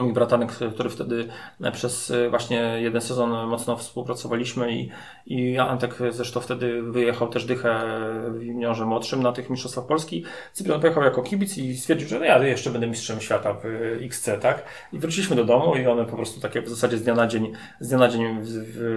Mój 0.00 0.12
bratanek, 0.12 0.52
który 0.74 0.90
wtedy 0.90 1.28
przez 1.72 2.12
właśnie 2.30 2.76
jeden 2.80 3.02
sezon 3.02 3.48
mocno 3.48 3.76
współpracowaliśmy 3.76 4.72
i, 4.72 4.90
i 5.26 5.58
Antek 5.58 5.98
zresztą 6.10 6.40
wtedy 6.40 6.82
wyjechał 6.82 7.28
też 7.28 7.44
dychę 7.44 7.80
w 8.28 8.42
juniorze 8.42 8.84
młodszym 8.84 9.22
na 9.22 9.32
tych 9.32 9.50
Mistrzostwach 9.50 9.86
Polski. 9.86 10.24
Cyprian 10.52 10.80
pojechał 10.80 11.02
jako 11.02 11.22
kibic 11.22 11.58
i 11.58 11.76
stwierdził, 11.76 12.08
że 12.08 12.18
no 12.18 12.24
ja 12.24 12.46
jeszcze 12.46 12.70
będę 12.70 12.86
mistrzem 12.86 13.20
świata 13.20 13.54
w 13.54 13.64
XC, 14.02 14.30
tak? 14.40 14.64
I 14.92 14.98
wróciliśmy 14.98 15.36
do 15.36 15.44
domu 15.44 15.76
i 15.76 15.86
one 15.86 16.04
po 16.04 16.16
prostu 16.16 16.40
takie 16.40 16.62
w 16.62 16.68
zasadzie 16.68 16.98
z 16.98 17.02
dnia 17.02 17.14
na 17.14 17.26
dzień, 17.26 17.52
z 17.80 17.88
dnia 17.88 17.98
na 17.98 18.08
dzień 18.08 18.40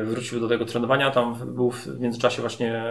wróciły 0.03 0.41
do 0.41 0.47
tego 0.47 0.65
trenowania. 0.65 1.11
Tam 1.11 1.35
był 1.55 1.71
w 1.71 1.99
międzyczasie 1.99 2.41
właśnie 2.41 2.83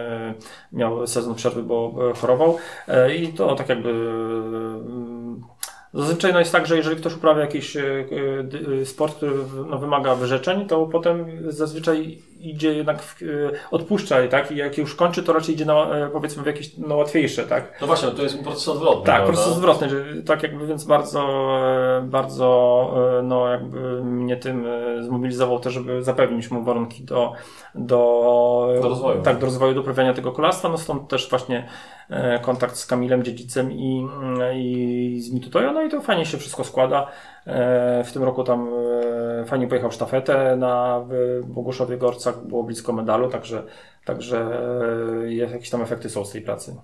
miał 0.73 1.07
sezon 1.07 1.35
przerwy, 1.35 1.63
bo 1.63 1.95
chorował 2.17 2.57
e, 2.89 3.15
i 3.15 3.33
to 3.33 3.55
tak 3.55 3.69
jakby 3.69 3.93
Zazwyczaj 5.95 6.33
no 6.33 6.39
jest 6.39 6.53
tak, 6.53 6.67
że 6.67 6.77
jeżeli 6.77 6.97
ktoś 6.97 7.15
uprawia 7.15 7.41
jakiś 7.41 7.77
e, 7.77 7.83
e, 8.81 8.87
sport, 8.87 9.17
który 9.17 9.33
no, 9.69 9.79
wymaga 9.79 10.15
wyrzeczeń, 10.15 10.67
to 10.67 10.87
potem 10.87 11.27
zazwyczaj 11.53 12.19
idzie 12.43 12.75
jednak, 12.75 13.03
w, 13.03 13.23
e, 13.23 13.27
odpuszcza, 13.71 14.29
tak? 14.31 14.53
I 14.53 14.57
jak 14.57 14.79
już 14.79 14.95
kończy, 14.95 15.23
to 15.23 15.33
raczej 15.33 15.55
idzie 15.55 15.65
na, 15.65 15.87
powiedzmy 16.13 16.43
w 16.43 16.47
jakieś 16.47 16.77
no, 16.79 16.97
łatwiejsze, 16.97 17.45
tak? 17.45 17.79
No 17.81 17.87
właśnie, 17.87 18.11
to 18.11 18.23
jest 18.23 18.43
proces 18.43 18.69
odwrotny. 18.69 19.07
Tak, 19.07 19.25
proces 19.25 19.49
odwrotny, 19.49 19.89
że 19.89 20.23
tak 20.27 20.43
jakby 20.43 20.67
więc 20.67 20.85
bardzo, 20.85 21.49
bardzo, 22.03 22.95
no 23.23 23.49
jakby 23.49 24.05
mnie 24.05 24.37
tym 24.37 24.67
zmobilizował 25.01 25.61
też, 25.61 25.75
żeby 25.75 26.03
zapewnić 26.03 26.51
mu 26.51 26.65
warunki 26.65 27.05
do, 27.05 27.33
do, 27.75 28.75
do 28.83 28.89
rozwoju. 28.89 29.23
Tak, 29.23 29.39
do 29.39 29.47
rozwoju, 29.47 29.75
do 29.75 30.15
tego 30.15 30.33
kolarstwa, 30.33 30.69
no 30.69 30.79
stąd 30.79 31.09
też 31.09 31.31
właśnie 31.31 31.69
kontakt 32.43 32.77
z 32.77 32.87
Kamilem 32.87 33.23
Dziedzicem 33.23 33.73
i, 33.73 34.09
i 34.55 35.21
z 35.21 35.33
Mitutoyo, 35.33 35.73
no 35.73 35.83
i 35.83 35.89
to 35.89 36.01
fajnie 36.01 36.27
się 36.27 36.39
wszystko 36.39 36.65
składa. 36.65 37.07
E, 37.47 38.05
w 38.05 38.13
tym 38.13 38.23
roku 38.23 38.45
tam 38.45 38.69
e, 39.41 39.45
fajnie 39.45 39.69
pojechał 39.69 39.93
sztafetę 39.93 40.57
na 40.57 41.05
Boguszowie 41.45 41.97
Gorcach, 42.33 42.49
było 42.49 42.63
blisko 42.65 42.93
medalu, 42.93 43.31
także, 43.31 43.63
także 44.05 44.61
e, 45.25 45.35
jakieś 45.35 45.71
tam 45.71 45.83
efekty 45.83 46.11
są 46.11 46.25
z 46.25 46.33
tej 46.33 46.43
pracy. 46.43 46.77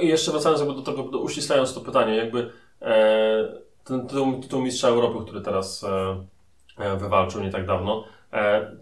I 0.00 0.08
jeszcze 0.08 0.30
wracając 0.30 0.60
jakby 0.60 0.74
do 0.74 0.82
tego, 0.82 1.02
do, 1.02 1.18
uściślając 1.18 1.74
to 1.74 1.80
pytanie, 1.80 2.16
jakby 2.16 2.50
ten 3.84 4.06
tytuł, 4.06 4.40
tytuł 4.40 4.62
mistrza 4.62 4.88
Europy, 4.88 5.18
który 5.24 5.40
teraz 5.40 5.84
wywalczył 6.98 7.42
nie 7.42 7.50
tak 7.50 7.66
dawno, 7.66 8.04
E, 8.04 8.15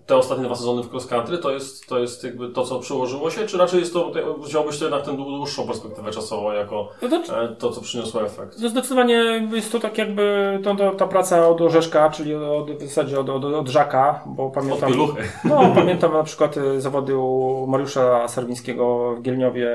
te 0.06 0.16
ostatnie 0.16 0.44
dwa 0.44 0.54
sezony 0.54 0.82
w 0.82 0.90
cross 0.90 1.06
country 1.06 1.38
to 1.38 1.50
jest, 1.50 1.86
to 1.86 1.98
jest 1.98 2.24
jakby 2.24 2.48
to, 2.48 2.64
co 2.64 2.78
przyłożyło 2.78 3.30
się, 3.30 3.46
czy 3.46 3.58
raczej 3.58 3.80
jest 3.80 3.92
to, 3.92 4.12
wziąłbyś 4.38 4.78
to 4.78 4.84
jednak 4.84 5.04
tę 5.04 5.16
dłuższą 5.16 5.66
perspektywę 5.66 6.10
czasową 6.10 6.52
jako 6.52 6.88
no 7.02 7.08
to, 7.08 7.42
e, 7.42 7.48
to, 7.48 7.70
co 7.70 7.80
przyniosło 7.80 8.22
efekt? 8.22 8.58
No 8.60 8.68
zdecydowanie 8.68 9.48
jest 9.52 9.72
to 9.72 9.80
tak 9.80 9.98
jakby 9.98 10.58
to, 10.64 10.74
to, 10.74 10.90
ta 10.90 11.06
praca 11.06 11.48
od 11.48 11.60
Orzeszka, 11.60 12.10
czyli 12.10 12.34
od, 12.34 12.70
w 12.70 12.82
zasadzie 12.82 13.20
od, 13.20 13.28
od, 13.28 13.44
od 13.44 13.68
Żaka, 13.68 14.20
bo 14.26 14.50
pamiętam... 14.50 15.00
Od 15.00 15.10
no, 15.44 15.60
pamiętam 15.80 16.12
na 16.12 16.22
przykład 16.22 16.56
e, 16.56 16.80
zawody 16.80 17.16
u 17.16 17.66
Mariusza 17.66 18.28
Serwińskiego 18.28 19.14
w 19.18 19.22
Gielniowie 19.22 19.70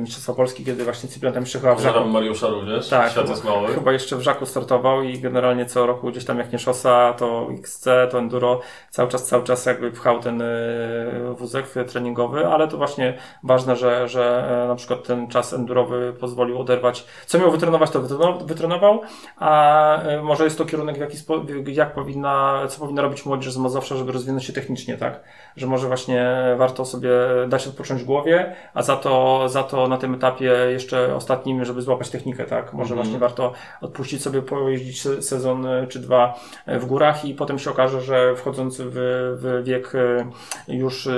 Mistrzostwa 0.00 0.34
Polski, 0.34 0.64
kiedy 0.64 0.84
właśnie 0.84 1.08
Cyprian 1.08 1.34
tam 1.34 1.44
przyjechał 1.44 1.76
w 1.76 1.80
Żaku. 1.80 2.08
Mariusza 2.08 2.48
również, 2.48 2.88
tak, 2.88 3.10
świat 3.10 3.28
jest 3.28 3.44
mały. 3.44 3.68
Chyba 3.68 3.92
jeszcze 3.92 4.16
w 4.16 4.20
Żaku 4.20 4.46
startował 4.46 5.02
i 5.02 5.18
generalnie 5.18 5.66
co 5.66 5.86
roku 5.86 6.10
gdzieś 6.10 6.24
tam 6.24 6.38
jak 6.38 6.52
nie 6.52 6.58
szosa, 6.58 7.12
to 7.18 7.48
XC, 7.58 7.88
to 8.10 8.18
enduro, 8.18 8.53
cały 8.90 9.08
czas, 9.08 9.26
cały 9.26 9.44
czas 9.44 9.66
jakby 9.66 9.90
pchał 9.90 10.20
ten 10.20 10.42
e, 10.42 10.46
wózek 11.38 11.66
treningowy, 11.88 12.46
ale 12.46 12.68
to 12.68 12.76
właśnie 12.76 13.18
ważne, 13.42 13.76
że, 13.76 14.08
że 14.08 14.48
e, 14.64 14.68
na 14.68 14.74
przykład 14.74 15.02
ten 15.02 15.28
czas 15.28 15.52
endurowy 15.52 16.14
pozwolił 16.20 16.60
oderwać, 16.60 17.06
co 17.26 17.38
miał 17.38 17.50
wytrenować, 17.50 17.90
to 17.90 18.00
wytrenował, 18.44 19.00
a 19.36 20.02
e, 20.02 20.22
może 20.22 20.44
jest 20.44 20.58
to 20.58 20.64
kierunek, 20.64 20.96
w 20.96 21.00
jaki 21.00 21.16
jak 21.66 21.94
powinna, 21.94 22.60
co 22.68 22.80
powinna 22.80 23.02
robić 23.02 23.26
młodzież 23.26 23.52
z 23.52 23.56
Mazowsza, 23.56 23.96
żeby 23.96 24.12
rozwinąć 24.12 24.44
się 24.44 24.52
technicznie, 24.52 24.96
tak? 24.96 25.20
Że 25.56 25.66
może 25.66 25.88
właśnie 25.88 26.34
warto 26.56 26.84
sobie 26.84 27.10
dać 27.48 27.66
odpocząć 27.66 28.04
głowie, 28.04 28.56
a 28.74 28.82
za 28.82 28.96
to, 28.96 29.48
za 29.48 29.62
to 29.62 29.88
na 29.88 29.96
tym 29.96 30.14
etapie 30.14 30.52
jeszcze 30.72 31.16
ostatnim, 31.16 31.64
żeby 31.64 31.82
złapać 31.82 32.10
technikę, 32.10 32.44
tak? 32.44 32.72
Może 32.72 32.94
-hmm. 32.94 32.96
właśnie 32.96 33.18
warto 33.18 33.52
odpuścić 33.80 34.22
sobie, 34.22 34.42
pojeździć 34.42 35.02
sezon 35.02 35.66
czy 35.88 35.98
dwa 35.98 36.34
w 36.66 36.86
górach 36.86 37.24
i 37.24 37.34
potem 37.34 37.58
się 37.58 37.70
okaże, 37.70 38.00
że 38.00 38.36
wchodząc 38.36 38.43
wchodząc 38.44 38.80
w, 38.80 38.92
w 39.40 39.62
wiek 39.64 39.92
e, 39.94 40.26
już 40.68 41.06
e, 41.06 41.12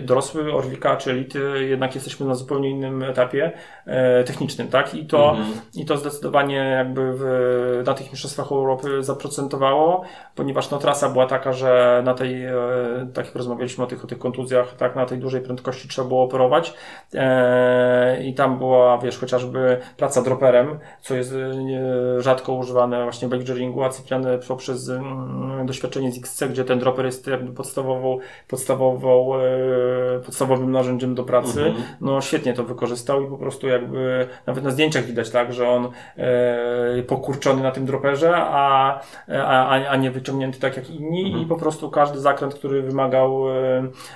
dorosły 0.00 0.54
Orlika 0.54 0.96
czy 0.96 1.10
elity, 1.10 1.66
jednak 1.68 1.94
jesteśmy 1.94 2.26
na 2.26 2.34
zupełnie 2.34 2.70
innym 2.70 3.02
etapie 3.02 3.52
e, 3.86 4.24
technicznym, 4.24 4.68
tak? 4.68 4.94
I 4.94 5.06
to, 5.06 5.30
mhm. 5.30 5.48
i 5.74 5.84
to 5.84 5.96
zdecydowanie 5.96 6.56
jakby 6.56 7.12
w, 7.12 7.22
na 7.86 7.94
tych 7.94 8.10
mistrzostwach 8.10 8.52
Europy 8.52 9.02
zaprocentowało, 9.02 10.04
ponieważ 10.34 10.70
no, 10.70 10.78
trasa 10.78 11.08
była 11.08 11.26
taka, 11.26 11.52
że 11.52 12.02
na 12.04 12.14
tej, 12.14 12.42
tak 13.14 13.26
jak 13.26 13.34
rozmawialiśmy 13.34 13.84
o 13.84 13.86
tych, 13.86 14.04
o 14.04 14.06
tych 14.06 14.18
kontuzjach, 14.18 14.76
tak, 14.76 14.96
na 14.96 15.06
tej 15.06 15.18
dużej 15.18 15.40
prędkości 15.40 15.88
trzeba 15.88 16.08
było 16.08 16.22
operować 16.22 16.74
i 18.24 18.34
tam 18.34 18.58
była, 18.58 18.98
wiesz, 18.98 19.18
chociażby 19.18 19.78
praca 19.96 20.22
droperem, 20.22 20.78
co 21.00 21.14
jest 21.14 21.34
rzadko 22.18 22.52
używane 22.52 23.02
właśnie 23.02 23.28
w 23.28 23.30
bike 23.30 23.84
a 23.84 23.88
Cyprian 23.88 24.26
poprzez 24.48 24.88
mm, 24.88 25.66
doświadczenie 25.66 26.12
z 26.12 26.18
XC, 26.18 26.42
gdzie 26.50 26.64
ten 26.72 26.78
dropper 26.78 27.04
jest 27.04 27.26
jakby 27.26 27.52
podstawową, 27.52 28.18
podstawową, 28.48 29.36
e, 29.36 30.20
podstawowym 30.24 30.72
narzędziem 30.72 31.14
do 31.14 31.24
pracy, 31.24 31.64
mhm. 31.64 31.84
no 32.00 32.20
świetnie 32.20 32.54
to 32.54 32.64
wykorzystał 32.64 33.22
i 33.22 33.26
po 33.26 33.38
prostu 33.38 33.68
jakby 33.68 34.28
nawet 34.46 34.64
na 34.64 34.70
zdjęciach 34.70 35.04
widać 35.04 35.30
tak, 35.30 35.52
że 35.52 35.68
on 35.68 35.88
e, 36.16 37.02
pokurczony 37.02 37.62
na 37.62 37.70
tym 37.70 37.86
droperze, 37.86 38.36
a, 38.36 39.00
a, 39.28 39.68
a 39.68 39.96
nie 39.96 40.10
wyciągnięty 40.10 40.60
tak 40.60 40.76
jak 40.76 40.90
inni 40.90 41.24
mhm. 41.24 41.42
i 41.42 41.46
po 41.46 41.56
prostu 41.56 41.90
każdy 41.90 42.20
zakręt, 42.20 42.54
który 42.54 42.82
wymagał 42.82 43.50
e, 43.50 43.54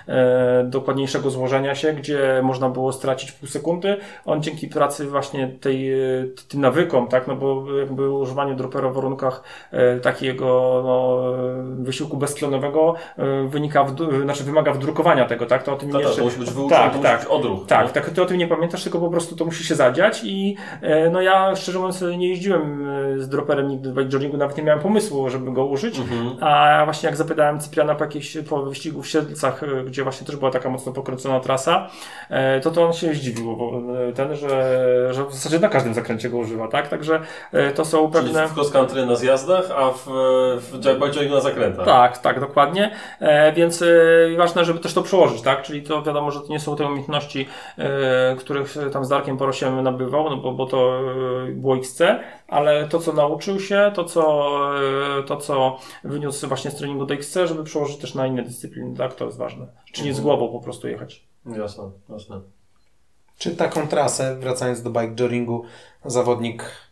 e, 0.09 0.65
dokładniejszego 0.65 1.31
złożenia 1.31 1.75
się, 1.75 1.93
gdzie 1.93 2.41
można 2.43 2.69
było 2.69 2.93
stracić 2.93 3.33
pół 3.33 3.49
sekundy, 3.49 3.97
on 4.27 4.43
dzięki 4.43 4.69
pracy 4.69 5.07
właśnie 5.07 5.49
tej, 5.61 5.91
tym 6.49 6.61
nawykom, 6.61 7.09
tak, 7.09 7.27
no 7.27 7.37
bo 7.37 7.65
jakby 7.79 8.11
używanie 8.11 8.55
dropera 8.55 8.89
w 8.89 8.95
warunkach 8.95 9.43
e, 9.71 10.01
takiego 10.01 10.47
no, 10.85 11.23
wysiłku 11.83 12.17
beztlonowego 12.17 12.46
nowego 12.51 12.95
e, 13.19 13.49
wynika, 13.49 13.85
w, 13.85 13.97
znaczy 14.23 14.45
wymaga 14.45 14.73
wdrukowania 14.73 15.25
tego, 15.25 15.47
tak? 15.47 15.63
To 15.63 15.73
o 15.73 15.77
tym 15.77 15.93
tak, 15.93 16.01
jeszcze... 16.01 16.17
to 16.17 16.25
musi 16.25 16.39
być 16.39 16.51
wyuczone, 16.51 16.81
tak, 16.81 16.93
to 16.93 16.99
tak, 16.99 17.21
być 17.21 17.29
odruch. 17.29 17.67
Tak, 17.67 17.93
tak, 17.93 18.11
ty 18.11 18.23
o 18.23 18.27
tym 18.27 18.39
nie 18.39 18.49
pamiętasz, 18.49 18.83
tylko 18.83 18.99
po 18.99 19.11
prostu 19.11 19.37
to 19.37 19.45
musi 19.45 19.65
się 19.65 19.75
zadziać 19.75 20.21
i 20.25 20.57
e, 20.83 21.11
no 21.11 21.21
ja 21.21 21.57
szczerze 21.57 21.79
mówiąc 21.79 22.05
nie 22.19 22.29
jeździłem 22.29 22.89
e, 22.89 23.19
z 23.19 23.29
droperem 23.29 23.69
nigdy 23.69 23.93
w 23.93 23.95
bike 23.95 24.37
nawet 24.37 24.57
nie 24.57 24.63
miałem 24.63 24.81
pomysłu, 24.81 25.31
żeby 25.31 25.53
go 25.53 25.67
użyć, 25.67 25.99
mhm. 25.99 26.37
a 26.41 26.83
właśnie 26.85 27.07
jak 27.07 27.17
zapytałem 27.17 27.61
Cypriana 27.61 27.95
po 27.95 28.05
jakiejś 28.05 28.39
po 28.49 28.63
wyścigu 28.63 29.03
w 29.03 29.09
Siedlcach, 29.09 29.61
gdzie 29.87 30.03
właśnie 30.03 30.27
też 30.27 30.37
była 30.37 30.51
taka 30.51 30.71
mocno 30.71 30.93
pokręcona 30.93 31.41
trasa, 31.41 31.89
to 32.63 32.71
to 32.71 32.87
on 32.87 32.93
się 32.93 33.15
zdziwił, 33.15 33.57
bo 33.57 33.83
ten, 34.15 34.37
że, 34.37 35.09
że 35.15 35.25
w 35.25 35.35
zasadzie 35.35 35.59
na 35.59 35.69
każdym 35.69 35.95
zakręcie 35.95 36.31
go 36.31 36.37
używa, 36.37 36.69
tak? 36.69 36.89
Także 36.89 37.21
to 37.75 37.85
są 37.85 38.11
pewne... 38.11 38.33
Czyli 38.33 38.49
w 38.49 38.55
cross 38.55 38.71
country 38.71 39.07
na 39.07 39.15
zjazdach, 39.15 39.71
a 39.77 39.91
w, 39.91 40.07
w 40.61 41.31
na 41.31 41.41
zakrętach. 41.41 41.87
Tak, 41.87 42.19
tak, 42.19 42.36
tak, 42.41 42.49
dokładnie. 42.49 42.91
E, 43.21 43.53
więc 43.53 43.83
e, 43.83 43.87
ważne, 44.37 44.65
żeby 44.65 44.79
też 44.79 44.95
to 44.95 45.03
przełożyć, 45.03 45.43
tak? 45.43 45.63
Czyli 45.63 45.83
to 45.83 46.03
wiadomo, 46.03 46.31
że 46.31 46.41
to 46.41 46.49
nie 46.49 46.61
są 46.61 46.77
te 46.77 46.87
umiejętności, 46.87 47.47
e, 47.79 48.37
których 48.37 48.77
tam 48.93 49.05
z 49.05 49.09
Darkiem 49.09 49.37
Porosiem 49.37 49.83
nabywał, 49.83 50.31
no 50.31 50.37
bo, 50.37 50.53
bo 50.53 50.67
to 50.67 51.01
e, 51.49 51.53
było 51.53 51.77
XC, 51.77 52.03
ale 52.49 52.89
to, 52.89 52.99
co 52.99 53.13
nauczył 53.13 53.61
się, 53.61 53.93
to, 53.95 54.05
co, 54.05 54.51
e, 55.19 55.23
to, 55.23 55.37
co 55.37 55.79
wyniósł 56.05 56.49
właśnie 56.49 56.71
z 56.71 56.77
treningu 56.77 57.07
do 57.07 57.15
XC, 57.15 57.39
żeby 57.45 57.65
przełożyć 57.65 57.97
też 57.97 58.15
na 58.15 58.27
inne 58.27 58.43
dyscypliny, 58.43 58.97
tak? 58.97 59.15
To 59.15 59.25
jest 59.25 59.39
ważne. 59.39 59.67
Czyli 59.93 60.15
z 60.15 60.21
głową 60.21 60.49
po 60.49 60.61
prostu 60.61 60.89
jechać. 60.89 61.25
Jasne, 61.47 61.91
jasne. 62.09 62.41
Czy 63.39 63.57
taką 63.57 63.89
trasę, 63.89 64.37
wracając 64.41 64.83
do 64.83 64.91
bike 64.91 65.15
joringu, 65.21 65.65
zawodnik 66.05 66.86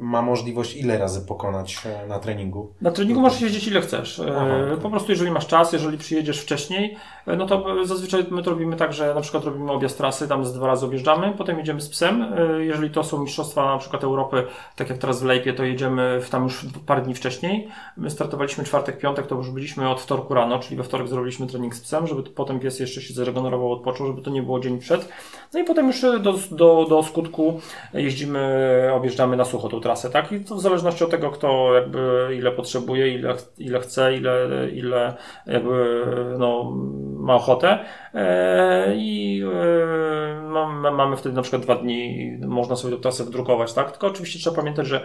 ma 0.00 0.22
możliwość 0.22 0.76
ile 0.76 0.98
razy 0.98 1.20
pokonać 1.20 1.78
e, 1.86 2.06
na 2.06 2.18
treningu? 2.18 2.72
Na 2.80 2.90
treningu 2.90 3.20
możesz 3.20 3.40
jeździć 3.40 3.66
ile 3.68 3.80
chcesz. 3.80 4.18
E, 4.18 4.36
Aha. 4.36 4.76
Po 4.82 4.90
prostu 4.90 5.12
jeżeli 5.12 5.30
masz 5.30 5.46
czas, 5.46 5.72
jeżeli 5.72 5.98
przyjedziesz 5.98 6.40
wcześniej, 6.40 6.96
e, 7.26 7.36
no 7.36 7.46
to 7.46 7.86
zazwyczaj 7.86 8.26
my 8.30 8.42
to 8.42 8.50
robimy 8.50 8.76
tak, 8.76 8.92
że 8.92 9.14
na 9.14 9.20
przykład 9.20 9.44
robimy 9.44 9.72
objazd 9.72 9.98
trasy, 9.98 10.28
tam 10.28 10.44
z 10.44 10.52
dwa 10.52 10.66
razy 10.66 10.86
objeżdżamy, 10.86 11.32
potem 11.38 11.58
jedziemy 11.58 11.80
z 11.80 11.88
psem. 11.88 12.34
Jeżeli 12.58 12.90
to 12.90 13.04
są 13.04 13.22
mistrzostwa 13.22 13.72
na 13.72 13.78
przykład 13.78 14.04
Europy, 14.04 14.46
tak 14.76 14.90
jak 14.90 14.98
teraz 14.98 15.22
w 15.22 15.24
Lejpie, 15.24 15.52
to 15.52 15.64
jedziemy 15.64 16.20
w 16.20 16.30
tam 16.30 16.42
już 16.42 16.66
parę 16.86 17.02
dni 17.02 17.14
wcześniej. 17.14 17.68
My 17.96 18.10
startowaliśmy 18.10 18.64
czwartek, 18.64 18.98
piątek, 18.98 19.26
to 19.26 19.34
już 19.34 19.50
byliśmy 19.50 19.90
od 19.90 20.00
wtorku 20.00 20.34
rano, 20.34 20.58
czyli 20.58 20.76
we 20.76 20.82
wtorek 20.82 21.08
zrobiliśmy 21.08 21.46
trening 21.46 21.74
z 21.74 21.80
psem, 21.80 22.06
żeby 22.06 22.22
potem 22.22 22.60
pies 22.60 22.80
jeszcze 22.80 23.02
się 23.02 23.14
zregenerował, 23.14 23.72
odpoczął, 23.72 24.06
żeby 24.06 24.22
to 24.22 24.30
nie 24.30 24.42
było 24.42 24.60
dzień 24.60 24.78
przed. 24.78 25.08
No 25.54 25.60
i 25.60 25.64
potem 25.64 25.86
już 25.86 26.00
do, 26.00 26.34
do, 26.50 26.86
do 26.88 27.02
skutku 27.02 27.60
jeździmy, 27.94 28.90
objeżdżamy 28.94 29.36
na 29.36 29.44
sucho 29.44 29.68
tą 29.68 29.80
trasę, 29.80 29.89
tak? 29.96 30.32
I 30.32 30.40
to 30.40 30.54
w 30.54 30.60
zależności 30.60 31.04
od 31.04 31.10
tego, 31.10 31.30
kto 31.30 31.74
jakby 31.74 32.28
ile 32.36 32.52
potrzebuje, 32.52 33.08
ile, 33.14 33.34
ile 33.58 33.80
chce, 33.80 34.16
ile, 34.16 34.48
ile 34.72 35.14
jakby 35.46 36.04
no, 36.38 36.70
ma 37.18 37.34
ochotę. 37.34 37.78
E, 38.14 38.94
I 38.96 39.42
e, 39.54 40.42
mam, 40.42 40.94
mamy 40.94 41.16
wtedy 41.16 41.34
na 41.34 41.42
przykład 41.42 41.62
dwa 41.62 41.74
dni, 41.76 42.30
można 42.46 42.76
sobie 42.76 42.94
tą 42.96 43.00
trasę 43.00 43.24
wdrukować, 43.24 43.72
tak? 43.72 43.90
Tylko 43.90 44.06
oczywiście 44.06 44.38
trzeba 44.38 44.56
pamiętać, 44.56 44.86
że 44.86 45.00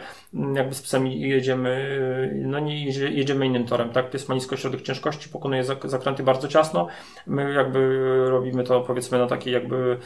jakby 0.56 0.76
z 0.76 0.82
psem 0.82 1.07
jedziemy, 1.07 1.70
e, 2.32 2.36
no 2.36 2.60
nie 2.60 2.86
jedzie- 2.86 3.12
jedziemy 3.12 3.45
innym 3.45 3.66
torem, 3.66 3.90
tak? 3.90 4.10
Pies 4.10 4.30
ma 4.30 4.36
nisko 4.36 4.57
środek 4.57 4.82
ciężkości, 4.82 5.30
pokonuje 5.30 5.64
zak- 5.64 5.88
zakręty 5.88 6.24
bardzo 6.24 6.48
ciasno. 6.48 6.88
My 7.28 7.53
jakby 7.53 7.99
robimy 8.30 8.64
to 8.64 8.82
powiedzmy 8.82 9.18
na 9.18 9.28
takiej 9.28 9.53
jakby 9.53 9.98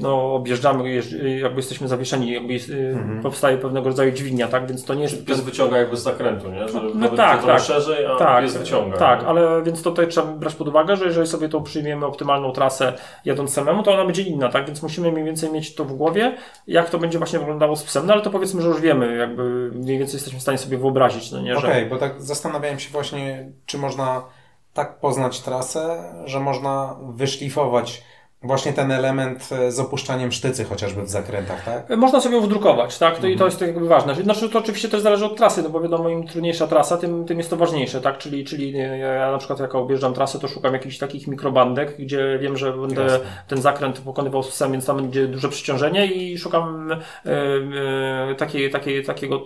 no, 0.00 0.34
objeżdżamy, 0.34 0.84
jeżdż- 0.84 1.24
jakby 1.42 1.56
jesteśmy 1.58 1.88
zawieszeni, 1.88 2.32
jakby 2.32 2.52
jest, 2.52 2.68
y, 2.70 2.96
powstaje 3.22 3.58
pewnego 3.58 3.86
rodzaju 3.88 3.99
dźwignia, 4.12 4.48
tak? 4.48 4.66
Więc 4.66 4.84
to 4.84 4.94
nie 4.94 5.02
jest. 5.02 5.24
Pies 5.24 5.40
wyciąga 5.40 5.78
jakby 5.78 5.96
z 5.96 6.02
zakrętu, 6.02 6.50
nie? 6.50 6.68
Że 6.68 6.80
No 6.94 7.08
tak, 7.08 7.44
tak. 7.44 7.60
szerzej, 7.60 8.06
a 8.06 8.16
tak, 8.16 8.44
pies 8.44 8.56
wyciąga. 8.56 8.96
Tak, 8.96 9.22
nie? 9.22 9.28
ale 9.28 9.62
więc 9.62 9.82
tutaj 9.82 10.08
trzeba 10.08 10.26
brać 10.26 10.54
pod 10.54 10.68
uwagę, 10.68 10.96
że 10.96 11.04
jeżeli 11.04 11.26
sobie 11.26 11.48
to 11.48 11.60
przyjmiemy 11.60 12.06
optymalną 12.06 12.52
trasę 12.52 12.92
jadąc 13.24 13.52
samemu, 13.52 13.82
to 13.82 13.92
ona 13.92 14.04
będzie 14.04 14.22
inna, 14.22 14.48
tak? 14.48 14.66
Więc 14.66 14.82
musimy 14.82 15.12
mniej 15.12 15.24
więcej 15.24 15.52
mieć 15.52 15.74
to 15.74 15.84
w 15.84 15.92
głowie, 15.92 16.36
jak 16.66 16.90
to 16.90 16.98
będzie 16.98 17.18
właśnie 17.18 17.38
wyglądało 17.38 17.76
z 17.76 17.82
psem. 17.82 18.06
No 18.06 18.12
ale 18.12 18.22
to 18.22 18.30
powiedzmy, 18.30 18.62
że 18.62 18.68
już 18.68 18.80
wiemy, 18.80 19.16
jakby 19.16 19.70
mniej 19.74 19.98
więcej 19.98 20.14
jesteśmy 20.14 20.38
w 20.38 20.42
stanie 20.42 20.58
sobie 20.58 20.78
wyobrazić, 20.78 21.32
no 21.32 21.40
nie? 21.40 21.54
Że... 21.54 21.68
Okej, 21.68 21.86
bo 21.86 21.96
tak 21.96 22.22
zastanawiałem 22.22 22.78
się 22.78 22.90
właśnie, 22.90 23.52
czy 23.66 23.78
można 23.78 24.22
tak 24.74 24.98
poznać 25.00 25.40
trasę, 25.40 26.12
że 26.24 26.40
można 26.40 26.96
wyszlifować 27.02 28.02
właśnie 28.42 28.72
ten 28.72 28.92
element 28.92 29.48
e, 29.52 29.72
z 29.72 29.80
opuszczaniem 29.80 30.32
sztycy 30.32 30.64
chociażby 30.64 31.02
w 31.02 31.08
zakrętach, 31.08 31.64
tak? 31.64 31.96
Można 31.96 32.20
sobie 32.20 32.36
ją 32.36 32.42
wdrukować, 32.42 32.98
tak? 32.98 33.18
To, 33.18 33.26
I 33.26 33.36
to 33.36 33.44
jest 33.44 33.60
jakby 33.60 33.88
ważne. 33.88 34.14
Znaczy, 34.14 34.48
to 34.48 34.58
oczywiście 34.58 34.88
też 34.88 35.00
zależy 35.00 35.24
od 35.24 35.36
trasy, 35.36 35.62
no 35.62 35.68
bo 35.70 35.80
wiadomo, 35.80 36.08
im 36.08 36.26
trudniejsza 36.26 36.66
trasa, 36.66 36.96
tym, 36.96 37.24
tym 37.24 37.38
jest 37.38 37.50
to 37.50 37.56
ważniejsze, 37.56 38.00
tak? 38.00 38.18
Czyli, 38.18 38.44
czyli 38.44 38.72
ja- 39.00 39.32
na 39.32 39.38
przykład 39.38 39.60
jak 39.60 39.74
objeżdżam 39.74 40.14
trasę, 40.14 40.38
to 40.38 40.48
szukam 40.48 40.72
jakichś 40.72 40.98
takich 40.98 41.26
mikrobandek, 41.26 41.96
gdzie 41.98 42.38
wiem, 42.42 42.56
że 42.56 42.72
będę 42.72 43.02
Jasne. 43.02 43.18
ten 43.48 43.62
zakręt 43.62 44.00
pokonywał 44.00 44.42
psem, 44.42 44.72
więc 44.72 44.86
tam 44.86 44.96
będzie 44.96 45.26
duże 45.26 45.48
przyciążenie 45.48 46.06
i 46.06 46.38
szukam 46.38 46.92
e, 46.92 46.98
e, 48.30 48.34
takiej, 48.34 48.70
takiej, 48.70 49.04
takiego, 49.04 49.44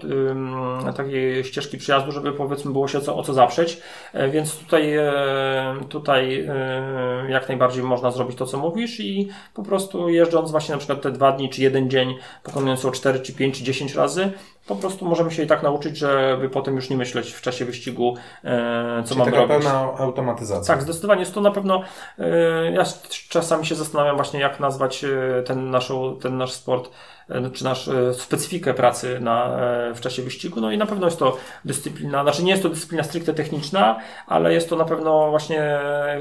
e, 0.89 0.93
takiej 0.93 1.45
ścieżki 1.45 1.79
przyjazdu, 1.79 2.12
żeby 2.12 2.33
powiedzmy 2.33 2.73
było 2.73 2.89
się 2.89 3.01
co, 3.01 3.16
o 3.16 3.23
co 3.23 3.35
zaprzeć. 3.35 3.81
E, 4.12 4.29
więc 4.29 4.57
tutaj, 4.59 4.95
e, 4.97 5.75
tutaj 5.89 6.47
e, 6.49 7.31
jak 7.31 7.49
najbardziej 7.49 7.83
można 7.85 8.11
zrobić 8.11 8.39
to, 8.39 8.47
co 8.47 8.59
mówisz 8.85 9.01
i 9.01 9.28
po 9.55 9.62
prostu 9.62 10.09
jeżdżąc 10.09 10.51
właśnie 10.51 10.73
na 10.73 10.78
przykład 10.78 11.02
te 11.02 11.11
dwa 11.11 11.32
dni, 11.32 11.51
czy 11.51 11.62
jeden 11.62 11.90
dzień, 11.90 12.15
pokonując 12.43 12.85
o 12.85 12.90
4, 12.90 13.20
czy 13.20 13.32
5, 13.32 13.59
czy 13.59 13.65
10 13.65 13.94
razy, 13.94 14.32
po 14.66 14.77
prostu 14.77 15.05
możemy 15.05 15.31
się 15.31 15.43
i 15.43 15.47
tak 15.47 15.62
nauczyć, 15.62 15.99
żeby 15.99 16.49
potem 16.51 16.77
już 16.77 16.91
nie 16.91 16.97
myśleć 16.97 17.32
w 17.32 17.41
czasie 17.43 17.65
wyścigu, 17.65 18.15
e, 18.45 19.03
co 19.05 19.09
Czyli 19.09 19.19
mamy 19.19 19.32
taka 19.32 19.43
robić. 19.47 19.65
pełna 19.66 19.81
automatyzacja. 19.99 20.74
Tak, 20.74 20.82
zdecydowanie 20.82 21.20
jest 21.20 21.35
to 21.35 21.41
na 21.41 21.51
pewno. 21.51 21.82
e, 22.19 22.70
Ja 22.73 22.85
czasami 23.28 23.66
się 23.66 23.74
zastanawiam 23.74 24.16
właśnie, 24.16 24.41
jak 24.41 24.61
nazwać 24.61 25.05
e, 25.05 25.43
ten, 25.43 25.70
naszą, 25.70 26.16
ten 26.23 26.36
nasz 26.39 26.53
sport, 26.53 26.91
e, 27.31 27.51
czy 27.51 27.65
nasz 27.65 27.89
e, 27.89 28.15
specyfikę 28.15 28.74
pracy 28.74 29.20
na, 29.20 29.45
e, 29.47 29.95
w 29.95 30.01
czasie 30.01 30.23
wyścigu. 30.23 30.61
No 30.61 30.70
i 30.73 30.78
na 30.78 30.86
pewno 30.86 31.07
jest 31.07 31.19
to 31.19 31.36
dyscyplina, 31.65 32.23
znaczy 32.23 32.45
nie 32.45 32.51
jest 32.51 32.62
to 32.62 32.69
dyscyplina 32.69 33.03
stricte 33.05 33.35
techniczna, 33.35 34.01
ale 34.27 34.53
jest 34.55 34.69
to 34.69 34.77
na 34.77 34.85
pewno 34.85 35.31
właśnie 35.31 35.62
e, 35.62 36.19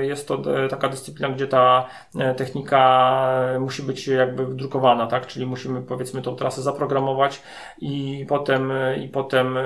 jest 0.00 0.28
to 0.28 0.34
e, 0.64 0.68
taka 0.68 0.88
dyscyplina, 0.88 1.28
gdzie 1.34 1.46
ta 1.48 1.86
e, 2.18 2.34
technika 2.34 2.78
musi 3.60 3.82
być 3.82 4.06
jakby 4.08 4.46
wdrukowana, 4.46 5.06
tak? 5.06 5.26
Czyli 5.26 5.46
musimy 5.46 5.82
powiedzmy 5.82 6.22
tą 6.22 6.36
trasę 6.36 6.62
zaprogramować 6.62 7.42
i 7.80 8.26
potem, 8.28 8.72
i 9.02 9.08
potem 9.08 9.56
e, 9.56 9.62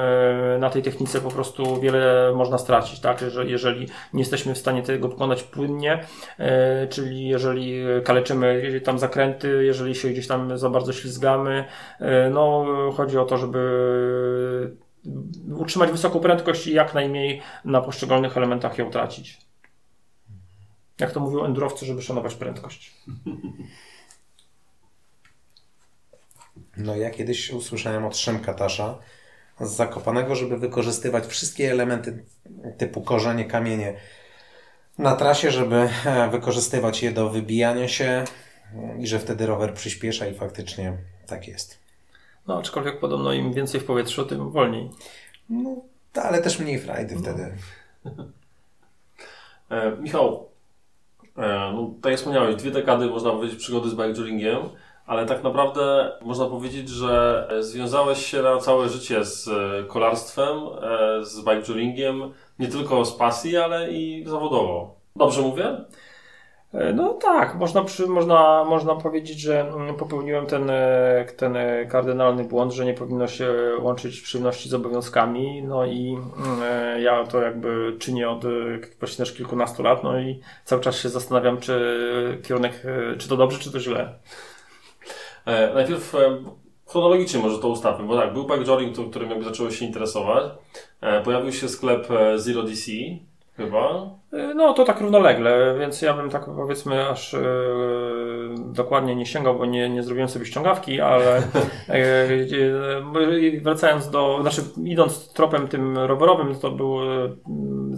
na 0.60 0.70
tej 0.70 0.82
technice 0.82 1.20
po 1.20 1.30
prostu 1.30 1.80
wiele 1.80 2.32
można 2.34 2.58
stracić, 2.58 3.00
tak? 3.00 3.22
Jeżeli, 3.22 3.50
jeżeli 3.50 3.88
nie 4.12 4.20
jesteśmy 4.20 4.54
w 4.54 4.58
stanie 4.58 4.82
tego 4.82 5.08
pokonać 5.08 5.42
płynnie, 5.42 6.04
e, 6.38 6.86
czyli 6.86 7.28
jeżeli 7.28 7.82
kaleczymy 8.04 8.80
tam 8.84 8.98
zakręty, 8.98 9.64
jeżeli 9.64 9.94
się 9.94 10.08
gdzieś 10.08 10.26
tam 10.26 10.58
za 10.58 10.70
bardzo 10.70 10.92
ślizgamy, 10.92 11.64
e, 12.00 12.30
no 12.30 12.66
chodzi 12.96 13.18
o 13.18 13.24
to, 13.24 13.38
żeby 13.38 14.76
utrzymać 15.56 15.90
wysoką 15.90 16.20
prędkość 16.20 16.66
i 16.66 16.74
jak 16.74 16.94
najmniej 16.94 17.42
na 17.64 17.80
poszczególnych 17.80 18.36
elementach 18.36 18.78
ją 18.78 18.90
tracić. 18.90 19.38
Jak 21.00 21.12
to 21.12 21.20
mówią 21.20 21.44
endurowcy, 21.44 21.86
żeby 21.86 22.02
szanować 22.02 22.34
prędkość. 22.34 22.92
No 26.76 26.96
ja 26.96 27.10
kiedyś 27.10 27.50
usłyszałem 27.50 28.04
od 28.04 28.16
Szymka 28.16 28.54
Tasza 28.54 28.98
z 29.60 29.70
Zakopanego, 29.70 30.34
żeby 30.34 30.58
wykorzystywać 30.58 31.26
wszystkie 31.26 31.70
elementy 31.70 32.24
typu 32.78 33.02
korzenie, 33.02 33.44
kamienie 33.44 33.94
na 34.98 35.16
trasie, 35.16 35.50
żeby 35.50 35.88
e, 36.04 36.30
wykorzystywać 36.30 37.02
je 37.02 37.12
do 37.12 37.30
wybijania 37.30 37.88
się 37.88 38.24
i 38.98 39.06
że 39.06 39.18
wtedy 39.18 39.46
rower 39.46 39.74
przyspiesza 39.74 40.26
i 40.26 40.34
faktycznie 40.34 40.98
tak 41.26 41.48
jest. 41.48 41.78
No, 42.46 42.58
aczkolwiek 42.58 43.00
podobno 43.00 43.32
im 43.32 43.52
więcej 43.52 43.80
w 43.80 43.84
powietrzu, 43.84 44.26
tym 44.26 44.50
wolniej. 44.50 44.90
No, 45.50 45.76
ale 46.22 46.42
też 46.42 46.58
mniej 46.58 46.78
frajdy 46.78 47.16
wtedy. 47.16 47.52
E, 49.70 49.96
Michał, 49.96 50.48
e, 51.36 51.72
no, 51.74 51.94
tak 52.02 52.10
jak 52.10 52.18
wspomniałeś, 52.18 52.56
dwie 52.56 52.70
dekady 52.70 53.06
można 53.06 53.30
powiedzieć 53.30 53.58
przygody 53.58 53.90
z 53.90 53.94
bikejoringiem, 53.94 54.58
ale 55.06 55.26
tak 55.26 55.42
naprawdę 55.42 56.12
można 56.20 56.46
powiedzieć, 56.46 56.88
że 56.88 57.46
e, 57.50 57.62
związałeś 57.62 58.26
się 58.26 58.42
na 58.42 58.58
całe 58.58 58.88
życie 58.88 59.24
z 59.24 59.48
e, 59.48 59.84
kolarstwem, 59.84 60.58
e, 60.82 61.24
z 61.24 61.44
bikejoringiem, 61.44 62.32
nie 62.58 62.68
tylko 62.68 63.04
z 63.04 63.16
pasji, 63.16 63.56
ale 63.56 63.92
i 63.92 64.24
zawodowo. 64.26 64.94
Dobrze 65.16 65.42
mówię? 65.42 65.76
No 66.94 67.14
tak, 67.14 67.54
można, 67.54 67.84
przy, 67.84 68.06
można, 68.06 68.64
można 68.64 68.94
powiedzieć, 68.94 69.40
że 69.40 69.60
mm, 69.60 69.94
popełniłem 69.94 70.46
ten, 70.46 70.70
ten 71.36 71.56
kardynalny 71.88 72.44
błąd, 72.44 72.72
że 72.72 72.84
nie 72.84 72.94
powinno 72.94 73.28
się 73.28 73.54
łączyć 73.80 74.20
przyjemności 74.20 74.68
z 74.68 74.74
obowiązkami. 74.74 75.62
No 75.62 75.86
i 75.86 76.18
mm, 76.36 77.02
ja 77.02 77.26
to 77.26 77.40
jakby 77.40 77.96
czynię 77.98 78.30
od 78.30 78.44
właśnie 78.98 79.24
też 79.24 79.34
kilkunastu 79.34 79.82
lat, 79.82 80.04
no 80.04 80.20
i 80.20 80.40
cały 80.64 80.82
czas 80.82 80.96
się 80.96 81.08
zastanawiam, 81.08 81.60
czy 81.60 82.40
kierunek, 82.44 82.82
czy 83.18 83.28
to 83.28 83.36
dobrze, 83.36 83.58
czy 83.58 83.72
to 83.72 83.80
źle. 83.80 84.14
E, 85.46 85.74
najpierw 85.74 86.14
e, 86.14 86.18
chronologicznie 86.86 87.40
może 87.40 87.58
to 87.58 87.68
ustawmy, 87.68 88.06
bo 88.06 88.16
tak, 88.16 88.32
był 88.32 88.44
bikejoring, 88.46 88.96
to- 88.96 89.04
którym 89.04 89.30
jakby 89.30 89.44
zacząłeś 89.44 89.78
się 89.78 89.84
interesować. 89.84 90.44
E, 91.00 91.22
pojawił 91.22 91.52
się 91.52 91.68
sklep 91.68 92.08
Zero 92.36 92.62
DC, 92.62 92.92
chyba. 93.56 94.10
No 94.54 94.72
to 94.72 94.84
tak 94.84 95.00
równolegle, 95.00 95.76
więc 95.78 96.02
ja 96.02 96.14
bym 96.14 96.30
tak 96.30 96.44
powiedzmy 96.44 97.08
aż 97.08 97.34
dokładnie 98.58 99.16
nie 99.16 99.26
sięgał, 99.26 99.58
bo 99.58 99.66
nie, 99.66 99.90
nie 99.90 100.02
zrobiłem 100.02 100.28
sobie 100.28 100.46
ściągawki, 100.46 101.00
ale 101.00 101.36
e, 101.88 101.92
e, 101.92 103.60
wracając 103.62 104.10
do, 104.10 104.38
znaczy 104.40 104.62
idąc 104.84 105.32
tropem 105.32 105.68
tym 105.68 105.98
rowerowym, 105.98 106.54
to 106.54 106.70
był 106.70 107.00
e, 107.02 107.36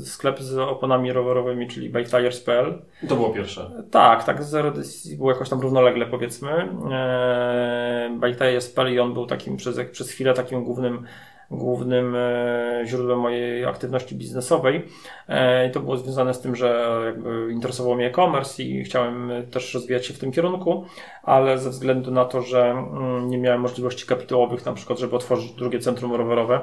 sklep 0.05 0.41
z 0.41 0.59
oponami 0.59 1.13
rowerowymi, 1.13 1.69
czyli 1.69 1.91
biketires.pl. 1.91 2.83
To 3.09 3.17
było 3.17 3.31
pierwsze. 3.31 3.85
Tak, 3.91 4.25
tak, 4.25 4.39
było 5.19 5.31
jakoś 5.31 5.49
tam 5.49 5.61
równolegle 5.61 6.07
powiedzmy. 6.07 6.69
Biketires.pl 8.21 8.95
i 8.95 9.01
on 9.01 9.15
był 9.15 9.27
takim 9.27 9.57
przez, 9.57 9.81
przez 9.93 10.11
chwilę 10.11 10.35
takim 10.35 10.65
głównym 10.65 11.07
głównym 11.55 12.17
e, 12.17 12.83
źródłem 12.87 13.19
mojej 13.19 13.65
aktywności 13.65 14.15
biznesowej. 14.15 14.89
E, 15.29 15.69
I 15.69 15.71
to 15.71 15.81
było 15.81 15.97
związane 15.97 16.35
z 16.35 16.41
tym, 16.41 16.57
że 16.57 17.01
interesował 17.51 17.95
mnie 17.95 18.07
e-commerce 18.07 18.63
i 18.63 18.85
chciałem 18.85 19.33
też 19.51 19.75
rozwijać 19.75 20.07
się 20.07 20.15
w 20.15 20.19
tym 20.19 20.33
kierunku, 20.33 20.87
ale 21.23 21.59
ze 21.59 21.71
względu 21.71 22.11
na 22.11 22.25
to, 22.25 22.43
że 22.43 22.71
mm, 22.71 23.31
nie 23.31 23.39
miałem 23.39 23.61
możliwości 23.61 24.07
kapitałowych, 24.07 24.67
na 24.67 24.73
przykład, 24.73 24.99
żeby 24.99 25.17
otworzyć 25.17 25.53
drugie 25.53 25.79
centrum 25.79 26.15
rowerowe, 26.15 26.61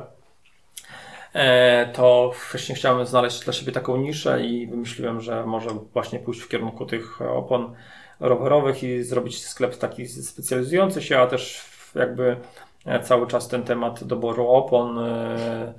to 1.93 2.31
wcześniej 2.35 2.75
chciałem 2.75 3.05
znaleźć 3.05 3.43
dla 3.43 3.53
siebie 3.53 3.71
taką 3.71 3.97
niszę 3.97 4.45
i 4.45 4.67
wymyśliłem, 4.67 5.21
że 5.21 5.45
może 5.45 5.69
właśnie 5.93 6.19
pójść 6.19 6.41
w 6.41 6.47
kierunku 6.49 6.85
tych 6.85 7.21
opon 7.21 7.73
rowerowych 8.19 8.83
i 8.83 9.03
zrobić 9.03 9.45
sklep 9.47 9.77
taki 9.77 10.07
specjalizujący 10.07 11.01
się, 11.01 11.19
a 11.19 11.27
też 11.27 11.65
jakby 11.95 12.35
E, 12.35 12.70
cały 13.03 13.27
czas 13.27 13.47
ten 13.47 13.63
temat 13.63 14.03
doboru 14.03 14.47
opon 14.47 14.99
e, 14.99 15.73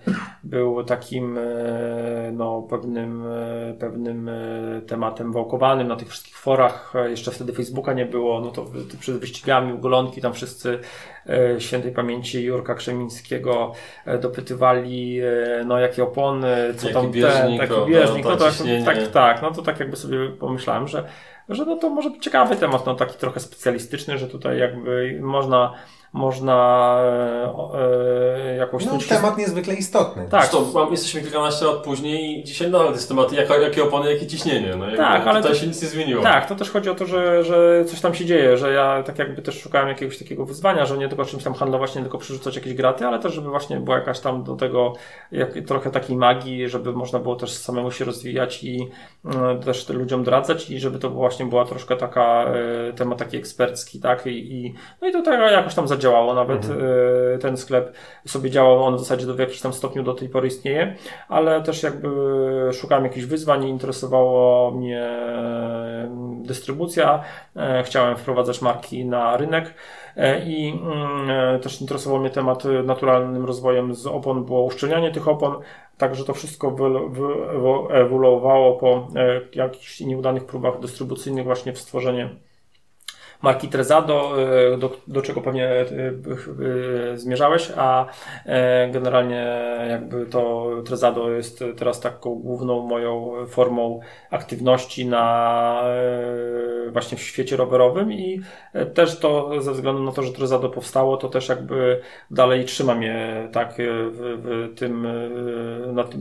był 0.45 0.85
takim 0.85 1.39
e, 1.39 1.43
no, 2.33 2.63
pewnym, 2.71 3.25
pewnym 3.79 4.31
tematem 4.87 5.33
wałkowanym 5.33 5.89
na 5.89 5.97
tych 5.97 6.09
wszystkich 6.09 6.39
forach. 6.39 6.95
Jeszcze 7.09 7.31
wtedy 7.31 7.53
Facebooka 7.53 7.93
nie 7.93 8.07
było, 8.07 8.41
no 8.41 8.51
to 8.51 8.67
przed 9.01 9.17
wyścigami 9.17 9.73
ugolonki 9.73 10.21
tam 10.21 10.33
wszyscy 10.33 10.79
świętej 11.59 11.93
pamięci 11.93 12.45
Jurka 12.45 12.75
Krzemińskiego 12.75 13.73
dopytywali, 14.21 15.21
no 15.67 15.79
jakie 15.79 16.03
opony, 16.03 16.57
co 16.77 16.89
jaki 16.89 17.01
tam 17.01 17.13
bieżnik, 17.13 17.61
ten, 17.61 17.69
taki 17.69 17.91
bieżnik, 17.91 18.25
no, 18.25 18.37
tak, 18.37 18.55
tak, 18.85 19.09
tak, 19.09 19.43
no 19.43 19.51
to 19.51 19.63
tak 19.63 19.81
jakby 19.81 19.97
sobie 19.97 20.29
pomyślałem, 20.29 20.89
że, 20.89 21.09
że 21.49 21.65
no 21.65 21.77
to 21.77 21.91
może 21.91 22.11
być 22.11 22.25
ciekawy 22.25 22.57
temat, 22.57 22.87
no 22.87 22.95
taki 22.95 23.19
trochę 23.19 23.41
specjalistyczny, 23.41 24.19
że 24.19 24.29
tutaj 24.29 24.59
jakby 24.59 25.19
można 25.23 25.75
można 26.13 26.97
e, 27.03 28.51
e, 28.51 28.57
jakoś... 28.57 28.85
No, 28.85 28.99
temat 29.09 29.39
niezwykle 29.39 29.75
istotny. 29.75 30.29
Tak. 30.31 30.41
Zresztą 30.41 30.91
jesteśmy 30.91 31.21
kilkanaście 31.21 31.65
lat 31.65 31.77
później 31.77 32.41
i 32.41 32.45
dzisiaj 32.45 32.71
nadal 32.71 32.93
jest 32.93 33.09
temat, 33.09 33.33
jak, 33.33 33.51
jakie 33.63 33.85
opony, 33.85 34.13
jakie 34.13 34.27
ciśnienie. 34.27 34.77
No, 34.77 34.97
tak, 34.97 35.27
ale 35.27 35.41
tutaj 35.41 35.53
to, 35.53 35.59
się 35.59 35.67
nic 35.67 35.83
nie 35.83 35.89
zmieniło. 35.89 36.23
Tak, 36.23 36.47
to 36.47 36.55
też 36.55 36.71
chodzi 36.71 36.91
o 36.91 36.95
to, 36.95 37.07
że, 37.07 37.45
że 37.45 37.85
coś 37.85 38.01
tam 38.01 38.15
się 38.15 38.25
dzieje, 38.25 38.57
że 38.57 38.73
ja 38.73 39.03
tak 39.03 39.19
jakby 39.19 39.43
też 39.43 39.61
szukałem 39.61 39.89
jakiegoś 39.89 40.19
takiego 40.19 40.47
wyzwania, 40.47 40.87
że 40.87 40.99
nie 40.99 41.09
tylko 41.09 41.25
czymś 41.25 41.45
tam 41.45 41.55
handlować, 41.55 41.95
nie 41.95 42.03
tylko 42.03 42.19
przerzucać 42.19 42.57
jakieś 42.57 42.75
graty, 42.75 43.07
ale 43.07 43.19
też 43.19 43.35
żeby 43.35 43.51
właśnie 43.51 43.81
była 43.81 43.97
jakaś 43.97 44.21
tam 44.21 44.45
do 44.45 44.57
tego 44.57 44.93
jak, 45.33 45.55
trochę 45.67 45.91
takiej 45.91 46.17
magii, 46.17 46.69
żeby 46.69 46.93
można 46.93 47.19
było 47.19 47.37
też 47.37 47.53
samemu 47.53 47.91
się 47.91 48.05
rozwijać 48.05 48.65
i 48.65 48.89
y, 49.25 49.65
też 49.65 49.89
ludziom 49.89 50.25
doradzać 50.25 50.71
i 50.71 50.81
żeby 50.81 50.99
to 50.99 51.11
właśnie 51.11 51.47
była 51.47 51.65
troszkę 51.65 51.97
taka 51.97 52.55
y, 52.91 52.93
temat 52.93 53.19
taki 53.19 53.37
ekspercki, 53.37 54.01
tak? 54.01 54.27
I, 54.27 54.31
i, 54.31 54.75
no 55.01 55.09
i 55.09 55.13
to 55.13 55.23
tak 55.23 55.53
jakoś 55.53 55.75
tam 55.75 55.89
zadziałało 55.89 56.02
działało, 56.03 56.35
nawet 56.35 56.65
mhm. 56.65 56.81
E, 57.35 57.39
ten 57.39 57.57
sklep 57.57 57.93
sobie 58.27 58.51
działał, 58.51 58.85
on 58.85 58.97
w 58.97 58.99
zasadzie 58.99 59.27
do, 59.27 59.35
w 59.35 59.39
jakimś 59.39 59.61
tam 59.61 59.73
stopniu 59.73 60.03
do 60.03 60.15
tej 60.15 60.29
pory 60.29 60.49
istnieje, 60.49 60.97
ale 61.29 61.63
też 61.63 61.83
jakby 61.83 62.09
szukałem 62.73 63.05
jakichś 63.05 63.27
wyzwań, 63.27 63.65
interesowało 63.65 64.71
mnie 64.71 65.07
mm, 65.07 66.43
dystrybucja, 66.43 67.23
e, 67.57 67.83
chciałem 67.83 68.17
wprowadzać 68.17 68.63
marki 68.63 69.05
na 69.05 69.37
rynek 69.37 69.75
e, 70.17 70.45
i 70.45 70.81
mm, 70.83 71.61
też 71.61 71.81
interesował 71.81 72.21
mnie 72.21 72.31
temat 72.31 72.65
naturalnym 72.85 73.45
rozwojem 73.45 73.95
z 73.95 74.07
opon, 74.07 74.45
było 74.45 74.63
uszczelnianie 74.63 75.11
tych 75.11 75.29
opon, 75.29 75.57
Także 75.99 76.25
to 76.25 76.35
wszystko 76.35 76.77
ewoluowało 77.91 78.77
po 78.77 79.09
jakichś 79.55 80.01
nieudanych 80.01 80.45
próbach 80.45 80.81
dystrybucyjnych 80.81 81.45
właśnie 81.45 81.73
w 81.73 81.79
stworzenie 81.79 82.29
marki 83.43 83.69
Trezado, 83.69 84.43
e, 84.73 84.79
do, 84.79 84.97
do 85.07 85.23
czego 85.23 85.41
pewnie 85.41 85.69
e, 85.69 85.87
e, 87.13 87.19
zmierzałeś, 87.19 87.73
a 87.77 88.07
generalnie 88.93 89.47
jakby 89.89 90.27
to 90.27 90.71
Trezado 90.85 91.31
jest 91.31 91.65
teraz 91.77 92.01
taką 92.01 92.35
główną 92.35 92.87
moją 92.87 93.33
formą 93.47 94.01
aktywności 94.31 95.07
na 95.07 95.83
właśnie 96.93 97.19
w 97.19 97.23
świecie 97.23 97.57
rowerowym 97.57 98.13
i 98.13 98.41
też 98.95 99.19
to 99.19 99.63
ze 99.63 99.73
względu 99.73 100.03
na 100.03 100.13
to, 100.13 100.23
że 100.23 100.33
Trezado 100.33 100.69
powstało, 100.69 101.17
to 101.17 101.29
też 101.29 101.49
jakby 101.49 102.01
dalej 102.31 102.65
trzyma 102.65 102.95
mnie 102.95 103.49
tak 103.53 103.75
w, 103.79 104.73
w 104.73 104.79
tym, 104.79 105.07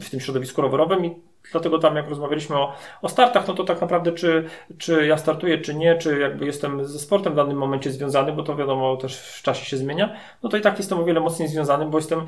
w 0.02 0.10
tym 0.10 0.19
środowisku 0.19 0.61
rowerowym 0.61 1.06
i 1.06 1.30
Dlatego 1.52 1.80
tam 1.80 1.95
jak 1.95 2.10
rozmawialiśmy 2.10 2.56
o, 2.56 2.73
o 3.02 3.10
startach, 3.10 3.48
no 3.48 3.53
to 3.53 3.64
tak 3.64 3.82
naprawdę 3.82 4.11
czy, 4.11 4.49
czy 4.78 5.07
ja 5.07 5.18
startuję, 5.18 5.57
czy 5.57 5.76
nie, 5.76 5.95
czy 5.95 6.19
jakby 6.19 6.45
jestem 6.45 6.86
ze 6.86 6.99
sportem 6.99 7.34
w 7.34 7.36
danym 7.36 7.57
momencie 7.57 7.91
związany, 7.91 8.34
bo 8.34 8.44
to 8.44 8.56
wiadomo 8.56 8.98
też 8.98 9.19
w 9.19 9.41
czasie 9.41 9.65
się 9.65 9.78
zmienia, 9.78 10.15
no 10.44 10.49
to 10.49 10.57
i 10.57 10.61
tak 10.61 10.78
jestem 10.78 10.99
o 10.99 11.03
wiele 11.03 11.19
mocniej 11.19 11.48
związany, 11.48 11.86
bo 11.86 11.98
jestem 11.98 12.28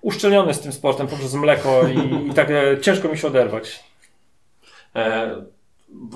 uszczelniony 0.00 0.54
z 0.54 0.60
tym 0.60 0.72
sportem 0.72 1.06
poprzez 1.06 1.34
mleko 1.34 1.82
i, 1.88 2.28
i 2.30 2.34
tak 2.34 2.50
e, 2.50 2.80
ciężko 2.80 3.08
mi 3.08 3.18
się 3.18 3.28
oderwać. 3.28 3.84
E, 4.96 5.36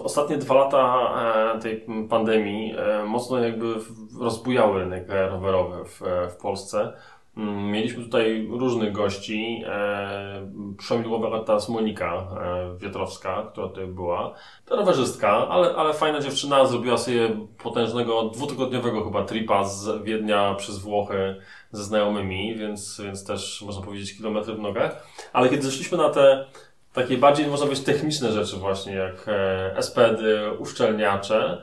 ostatnie 0.04 0.36
dwa 0.36 0.54
lata 0.54 1.12
e, 1.56 1.58
tej 1.58 1.86
pandemii 2.08 2.74
e, 2.78 3.04
mocno 3.04 3.38
jakby 3.38 3.74
rozbujały 4.20 4.78
rynek 4.78 5.08
rowerowy 5.08 5.84
w, 5.84 6.00
w 6.32 6.36
Polsce. 6.36 6.92
Mm, 7.36 7.70
mieliśmy 7.70 8.04
tutaj 8.04 8.48
różnych 8.50 8.92
gości. 8.92 9.62
E, 9.66 10.50
Przemidłowa 10.78 11.44
teraz 11.44 11.68
Monika 11.68 12.06
e, 12.14 12.76
Wietrowska, 12.78 13.46
która 13.52 13.68
tutaj 13.68 13.86
była. 13.86 14.34
To 14.66 14.76
rowerzystka, 14.76 15.48
ale, 15.48 15.74
ale 15.74 15.94
fajna 15.94 16.20
dziewczyna. 16.20 16.66
Zrobiła 16.66 16.98
sobie 16.98 17.36
potężnego, 17.62 18.22
dwutygodniowego 18.22 19.04
chyba 19.04 19.24
tripa 19.24 19.64
z 19.64 20.02
Wiednia 20.02 20.54
przez 20.54 20.78
Włochy 20.78 21.36
ze 21.72 21.84
znajomymi, 21.84 22.56
więc, 22.56 23.00
więc 23.04 23.26
też 23.26 23.62
można 23.66 23.82
powiedzieć 23.82 24.16
kilometry 24.16 24.54
w 24.54 24.58
nogach. 24.58 25.06
Ale 25.32 25.48
kiedy 25.48 25.62
zeszliśmy 25.62 25.98
na 25.98 26.08
te 26.10 26.46
takie 26.92 27.18
bardziej, 27.18 27.46
można 27.46 27.66
być 27.66 27.80
techniczne 27.80 28.32
rzeczy 28.32 28.56
właśnie, 28.56 28.94
jak 28.94 29.24
e, 29.28 29.82
SPD, 29.82 30.52
uszczelniacze, 30.58 31.62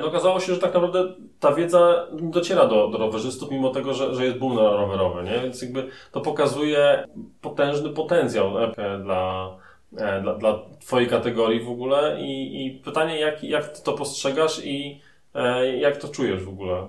no 0.00 0.06
okazało 0.06 0.40
się, 0.40 0.54
że 0.54 0.60
tak 0.60 0.74
naprawdę 0.74 1.14
ta 1.40 1.52
wiedza 1.52 2.06
dociera 2.12 2.66
do, 2.66 2.88
do 2.88 2.98
rowerzystów, 2.98 3.50
mimo 3.50 3.70
tego, 3.70 3.94
że, 3.94 4.14
że 4.14 4.24
jest 4.24 4.38
boom 4.38 4.58
rowerowy, 4.58 5.22
nie? 5.22 5.40
Więc 5.40 5.62
jakby 5.62 5.88
to 6.12 6.20
pokazuje 6.20 7.04
potężny 7.40 7.90
potencjał 7.90 8.58
e, 8.58 8.72
dla, 9.02 9.56
e, 9.98 10.20
dla, 10.20 10.34
dla 10.34 10.58
Twojej 10.80 11.08
kategorii 11.08 11.60
w 11.60 11.70
ogóle 11.70 12.20
i, 12.20 12.66
i 12.66 12.70
pytanie, 12.70 13.20
jak, 13.20 13.44
jak 13.44 13.68
Ty 13.68 13.82
to 13.82 13.92
postrzegasz 13.92 14.64
i 14.64 15.00
jak 15.78 15.96
to 15.96 16.08
czujesz 16.08 16.44
w 16.44 16.48
ogóle? 16.48 16.86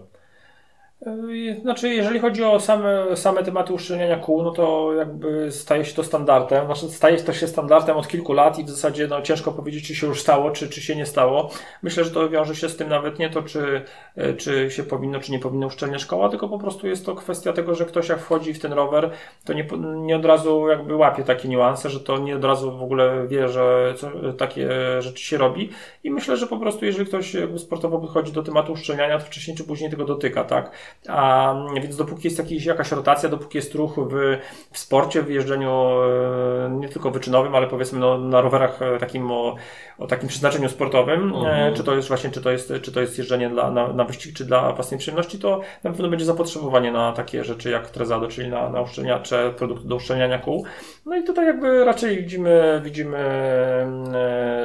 Yy, 1.06 1.60
znaczy, 1.62 1.90
jeżeli 1.90 2.20
chodzi 2.20 2.44
o 2.44 2.60
same, 2.60 3.16
same 3.16 3.44
tematy 3.44 3.74
uszczelniania 3.74 4.18
kół, 4.18 4.44
no 4.44 4.52
to 4.52 4.94
jakby 4.94 5.52
staje 5.52 5.86
się 5.86 5.96
to 5.96 6.04
standardem. 6.04 6.66
Znaczy, 6.66 6.90
staje 6.90 7.18
to 7.18 7.34
się 7.34 7.48
standardem 7.48 7.98
od 7.98 8.08
kilku 8.08 8.34
lat 8.34 8.60
i 8.60 8.64
w 8.64 8.70
zasadzie 8.70 9.08
no, 9.08 9.22
ciężko 9.22 9.52
powiedzieć, 9.52 9.88
czy 9.88 9.96
się 9.96 10.08
już 10.08 10.22
stało, 10.22 10.52
czy, 10.52 10.70
czy 10.70 10.82
się 10.82 10.96
nie 10.96 11.06
stało. 11.06 11.50
Myślę, 11.84 12.04
że 12.04 12.12
to 12.12 12.30
wiąże 12.30 12.56
się 12.56 12.70
z 12.70 12.78
tym 12.78 12.90
nawet 12.90 13.20
nie 13.20 13.30
to, 13.30 13.44
czy, 13.44 13.82
e, 14.16 14.34
czy 14.34 14.72
się 14.72 14.84
powinno, 14.84 15.20
czy 15.20 15.32
nie 15.32 15.40
powinno 15.40 15.68
uszczelniać 15.68 16.06
koła, 16.06 16.30
tylko 16.30 16.50
po 16.50 16.60
prostu 16.60 16.88
jest 16.88 17.06
to 17.06 17.16
kwestia 17.16 17.54
tego, 17.54 17.76
że 17.76 17.86
ktoś 17.86 18.10
jak 18.10 18.20
wchodzi 18.20 18.54
w 18.54 18.60
ten 18.60 18.74
rower, 18.74 19.10
to 19.46 19.54
nie, 19.54 19.68
nie 19.96 20.16
od 20.16 20.26
razu 20.26 20.68
jakby 20.68 20.96
łapie 20.96 21.24
takie 21.24 21.48
niuanse, 21.48 21.90
że 21.90 22.00
to 22.00 22.18
nie 22.18 22.36
od 22.36 22.44
razu 22.44 22.78
w 22.78 22.84
ogóle 22.84 23.28
wie, 23.28 23.50
że 23.50 23.94
co, 23.98 24.34
takie 24.38 24.70
rzeczy 25.00 25.24
się 25.24 25.38
robi. 25.38 25.70
I 26.04 26.12
myślę, 26.12 26.38
że 26.38 26.48
po 26.48 26.58
prostu 26.58 26.86
jeżeli 26.86 27.06
ktoś 27.06 27.36
sportowo 27.58 28.00
podchodzi 28.00 28.32
do 28.32 28.44
tematu 28.44 28.72
uszczelniania, 28.74 29.20
to 29.20 29.26
wcześniej 29.26 29.58
czy 29.58 29.64
później 29.64 29.90
tego 29.90 30.06
dotyka, 30.06 30.44
tak? 30.44 30.72
A, 31.08 31.56
więc 31.82 31.96
dopóki 31.96 32.28
jest 32.28 32.38
jakiś, 32.38 32.66
jakaś 32.66 32.92
rotacja, 32.92 33.30
dopóki 33.30 33.58
jest 33.58 33.76
ruch 33.76 33.96
w, 33.96 34.38
w 34.72 34.78
sporcie, 34.78 35.22
w 35.22 35.30
jeżdżeniu 35.30 35.72
e, 35.72 36.70
nie 36.70 36.90
tylko 36.90 37.12
wyczynowym, 37.12 37.56
ale 37.56 37.68
powiedzmy 37.68 38.00
no, 38.00 38.18
na 38.18 38.42
rowerach 38.42 38.82
e, 38.82 38.98
takim 38.98 39.32
o, 39.32 39.56
o 40.00 40.08
takim 40.08 40.30
przeznaczeniu 40.30 40.70
sportowym, 40.70 41.34
e, 41.34 41.38
mhm. 41.38 41.74
czy 41.74 41.84
to 41.84 41.96
jest 41.96 42.08
właśnie, 42.08 42.30
czy 42.30 42.42
to 42.42 42.52
jest, 42.52 42.74
czy 42.82 42.92
to 42.92 43.02
jest 43.02 43.18
jeżdżenie 43.18 43.50
dla, 43.50 43.72
na, 43.72 43.94
na 43.94 44.04
wyścig, 44.04 44.36
czy 44.36 44.46
dla 44.46 44.74
własnej 44.74 45.00
przyjemności, 45.00 45.40
to 45.40 45.62
na 45.84 45.92
pewno 45.92 46.10
będzie 46.10 46.26
zapotrzebowanie 46.26 46.92
na 46.92 47.14
takie 47.14 47.44
rzeczy 47.44 47.70
jak 47.70 47.90
Trezado, 47.90 48.28
czyli 48.28 48.50
na, 48.50 48.70
na 48.70 48.82
uszczelniacze, 48.82 49.54
produkty 49.58 49.88
do 49.88 49.96
uszczelniania 49.96 50.40
kół. 50.40 50.66
No 51.06 51.18
i 51.18 51.24
tutaj 51.24 51.46
jakby 51.46 51.86
raczej 51.86 52.18
widzimy, 52.18 52.82
widzimy 52.84 53.18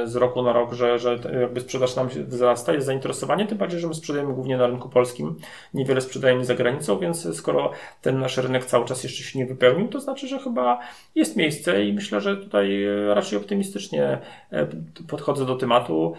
z 0.05 0.15
roku 0.15 0.41
na 0.41 0.53
rok, 0.53 0.73
że, 0.73 0.99
że 0.99 1.19
jakby 1.41 1.61
sprzedaż 1.61 1.95
nam 1.95 2.07
wzrasta, 2.07 2.73
jest 2.73 2.85
zainteresowanie, 2.85 3.47
tym 3.47 3.57
bardziej, 3.57 3.79
że 3.79 3.87
my 3.87 3.93
sprzedajemy 3.93 4.33
głównie 4.33 4.57
na 4.57 4.67
rynku 4.67 4.89
polskim, 4.89 5.35
niewiele 5.73 6.01
sprzedajemy 6.01 6.45
za 6.45 6.55
granicą, 6.55 6.99
więc 6.99 7.37
skoro 7.37 7.71
ten 8.01 8.19
nasz 8.19 8.37
rynek 8.37 8.65
cały 8.65 8.85
czas 8.85 9.03
jeszcze 9.03 9.23
się 9.23 9.39
nie 9.39 9.45
wypełnił, 9.45 9.87
to 9.87 9.99
znaczy, 9.99 10.27
że 10.27 10.39
chyba 10.39 10.79
jest 11.15 11.35
miejsce 11.35 11.85
i 11.85 11.93
myślę, 11.93 12.21
że 12.21 12.37
tutaj 12.37 12.85
raczej 13.13 13.37
optymistycznie 13.37 14.19
e, 14.51 14.67
podchodzę 15.23 15.45
do 15.45 15.55
tematu. 15.55 16.13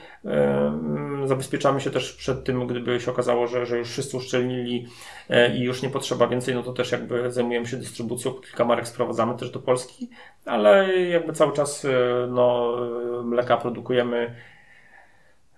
Zabezpieczamy 1.24 1.80
się 1.80 1.90
też 1.90 2.12
przed 2.12 2.44
tym, 2.44 2.66
gdyby 2.66 3.00
się 3.00 3.10
okazało, 3.10 3.46
że, 3.46 3.66
że 3.66 3.78
już 3.78 3.90
wszyscy 3.90 4.16
uszczelnili 4.16 4.86
e, 5.30 5.56
i 5.56 5.60
już 5.62 5.82
nie 5.82 5.90
potrzeba 5.90 6.26
więcej, 6.26 6.54
no 6.54 6.62
to 6.62 6.72
też 6.72 6.92
jakby 6.92 7.30
zajmujemy 7.30 7.66
się 7.66 7.76
dystrybucją, 7.76 8.32
kilka 8.32 8.64
marek 8.64 8.88
sprowadzamy 8.88 9.36
też 9.36 9.50
do 9.50 9.58
Polski, 9.58 10.10
ale 10.46 11.00
jakby 11.02 11.32
cały 11.32 11.52
czas 11.52 11.84
e, 11.84 11.88
no, 12.30 12.76
mleka 13.24 13.56
produkujemy 13.56 14.34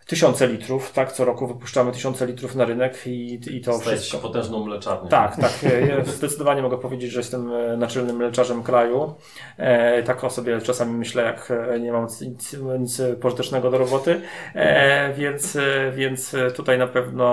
tysiące 0.07 0.47
litrów, 0.47 0.93
tak? 0.93 1.13
Co 1.13 1.25
roku 1.25 1.47
wypuszczamy 1.47 1.93
tysiące 1.93 2.27
litrów 2.27 2.55
na 2.55 2.65
rynek 2.65 3.07
i, 3.07 3.41
i 3.51 3.61
to 3.61 3.73
Stajesz 3.73 4.01
wszystko. 4.01 4.17
się 4.19 4.23
potężną 4.23 4.65
mleczarnią. 4.65 5.09
Tak, 5.09 5.37
tak. 5.37 5.53
Ja 5.89 6.05
zdecydowanie 6.05 6.63
mogę 6.63 6.79
powiedzieć, 6.79 7.11
że 7.11 7.21
jestem 7.21 7.53
e, 7.53 7.77
naczelnym 7.77 8.17
mleczarzem 8.17 8.63
kraju. 8.63 9.15
E, 9.57 10.03
tak 10.03 10.25
o 10.25 10.31
sobie 10.31 10.61
czasami 10.61 10.93
myślę, 10.93 11.23
jak 11.23 11.51
e, 11.51 11.81
nie 11.81 11.93
mam 11.93 12.07
nic, 12.21 12.57
nic 12.79 13.03
pożytecznego 13.21 13.71
do 13.71 13.79
roboty. 13.79 14.21
E, 14.55 15.15
więc, 15.15 15.59
więc 15.93 16.37
tutaj 16.55 16.79
na 16.79 16.87
pewno 16.87 17.27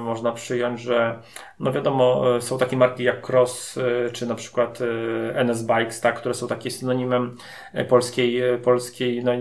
można 0.00 0.32
przyjąć, 0.32 0.80
że 0.80 1.18
no 1.60 1.72
wiadomo, 1.72 2.22
są 2.40 2.58
takie 2.58 2.76
marki 2.76 3.04
jak 3.04 3.30
Cross, 3.30 3.78
czy 4.12 4.26
na 4.26 4.34
przykład 4.34 4.78
NS 5.34 5.62
Bikes, 5.62 6.00
tak, 6.00 6.16
które 6.16 6.34
są 6.34 6.48
takie 6.48 6.70
synonimem 6.70 7.36
polskiej, 7.88 8.42
polskiej, 8.64 9.24
no, 9.24 9.32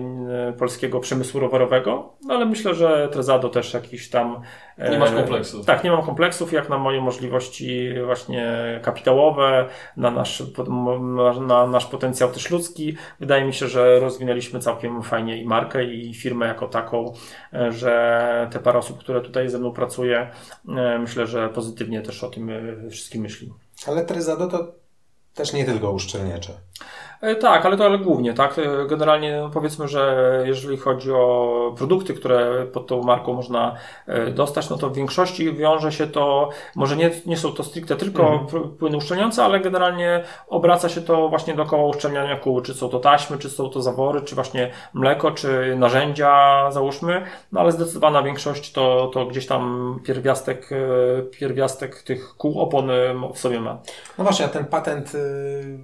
polskiego 0.58 1.00
przemysłu 1.00 1.40
rowerowego. 1.40 2.14
No 2.22 2.39
ale 2.40 2.46
myślę, 2.46 2.76
że 2.76 3.10
Trezado 3.12 3.50
też 3.50 3.74
jakiś 3.74 4.10
tam 4.10 4.42
e, 4.78 4.92
Nie 4.92 5.00
masz 5.00 5.12
kompleksów. 5.12 5.66
tak, 5.66 5.84
nie 5.84 5.92
mam 5.92 6.02
kompleksów, 6.02 6.54
jak 6.54 6.70
na 6.70 6.78
moje 6.78 7.02
możliwości 7.02 7.90
właśnie 8.06 8.80
kapitałowe, 8.84 9.66
na 9.98 10.12
nasz, 10.12 10.44
na, 11.02 11.34
na 11.40 11.68
nasz 11.68 11.86
potencjał 11.86 12.32
też 12.32 12.50
ludzki. 12.50 12.98
Wydaje 13.20 13.46
mi 13.46 13.54
się, 13.54 13.68
że 13.68 14.00
rozwinęliśmy 14.00 14.60
całkiem 14.60 15.04
fajnie 15.04 15.42
i 15.42 15.46
markę, 15.46 15.84
i 15.84 16.14
firmę 16.14 16.48
jako 16.48 16.68
taką, 16.68 17.14
e, 17.54 17.72
że 17.72 18.48
te 18.52 18.60
parę 18.60 18.80
osób, 18.80 19.00
które 19.00 19.22
tutaj 19.22 19.50
ze 19.50 19.60
mną 19.60 19.72
pracuje, 19.72 20.30
e, 20.78 21.00
myślę, 21.00 21.28
że 21.28 21.50
pozytywnie 21.50 22.02
też 22.02 22.24
o 22.24 22.30
tym 22.30 22.50
e, 22.50 22.90
wszystkim 22.90 23.22
myśli. 23.22 23.54
Ale 23.88 24.06
Trezado 24.06 24.48
to 24.48 24.72
też 25.34 25.54
nie 25.54 25.66
tylko 25.66 25.92
uszczelniacze. 25.92 26.54
E, 27.22 27.36
Tak, 27.36 27.66
ale 27.66 27.78
to 27.78 27.86
ale 27.86 27.98
głównie, 27.98 28.34
tak. 28.34 28.60
E, 28.60 28.88
Generalnie 28.88 29.50
powiedzmy, 29.54 29.88
że 29.88 30.44
jeżeli 30.46 30.78
chodzi 30.78 31.12
o 31.12 31.74
produkty, 31.78 32.14
które 32.14 32.66
pod 32.74 32.88
tą 32.88 33.04
marką 33.04 33.34
można 33.34 33.76
e, 34.08 34.32
dostać, 34.32 34.70
no 34.70 34.78
to 34.78 34.90
w 34.90 34.96
większości 34.96 35.54
wiąże 35.54 35.92
się 35.92 36.08
to, 36.08 36.50
może 36.76 36.96
nie, 36.96 37.12
nie 37.26 37.38
są 37.38 37.52
to 37.52 37.64
stricte 37.64 37.96
tylko 37.96 38.24
pr- 38.24 38.70
płyny 38.70 38.98
uszczelniające, 38.98 39.44
ale 39.44 39.60
generalnie 39.60 40.24
obraca 40.48 40.90
się 40.90 41.02
to 41.02 41.30
właśnie 41.30 41.54
dookoła 41.54 41.84
uszczelniania 41.88 42.36
kół, 42.36 42.62
czy 42.62 42.74
są 42.74 42.90
to 42.90 43.00
taśmy, 43.00 43.38
czy 43.38 43.50
są 43.50 43.70
to 43.70 43.82
zawory, 43.82 44.22
czy 44.22 44.36
właśnie 44.36 44.72
mleko, 44.94 45.32
czy 45.32 45.76
narzędzia, 45.78 46.66
załóżmy, 46.72 47.22
no 47.52 47.60
ale 47.60 47.72
zdecydowana 47.72 48.24
większość 48.24 48.72
to, 48.72 49.12
to 49.14 49.26
gdzieś 49.26 49.48
tam 49.48 49.96
pierwiastek, 50.06 50.70
pierwiastek 51.32 52.04
tych 52.04 52.36
kół 52.38 52.62
opon 52.62 52.90
w 53.34 53.40
sobie 53.40 53.60
ma. 53.60 53.78
No 54.18 54.24
właśnie, 54.24 54.46
a 54.46 54.50
ten 54.50 54.66
patent, 54.66 55.16
y, 55.16 55.80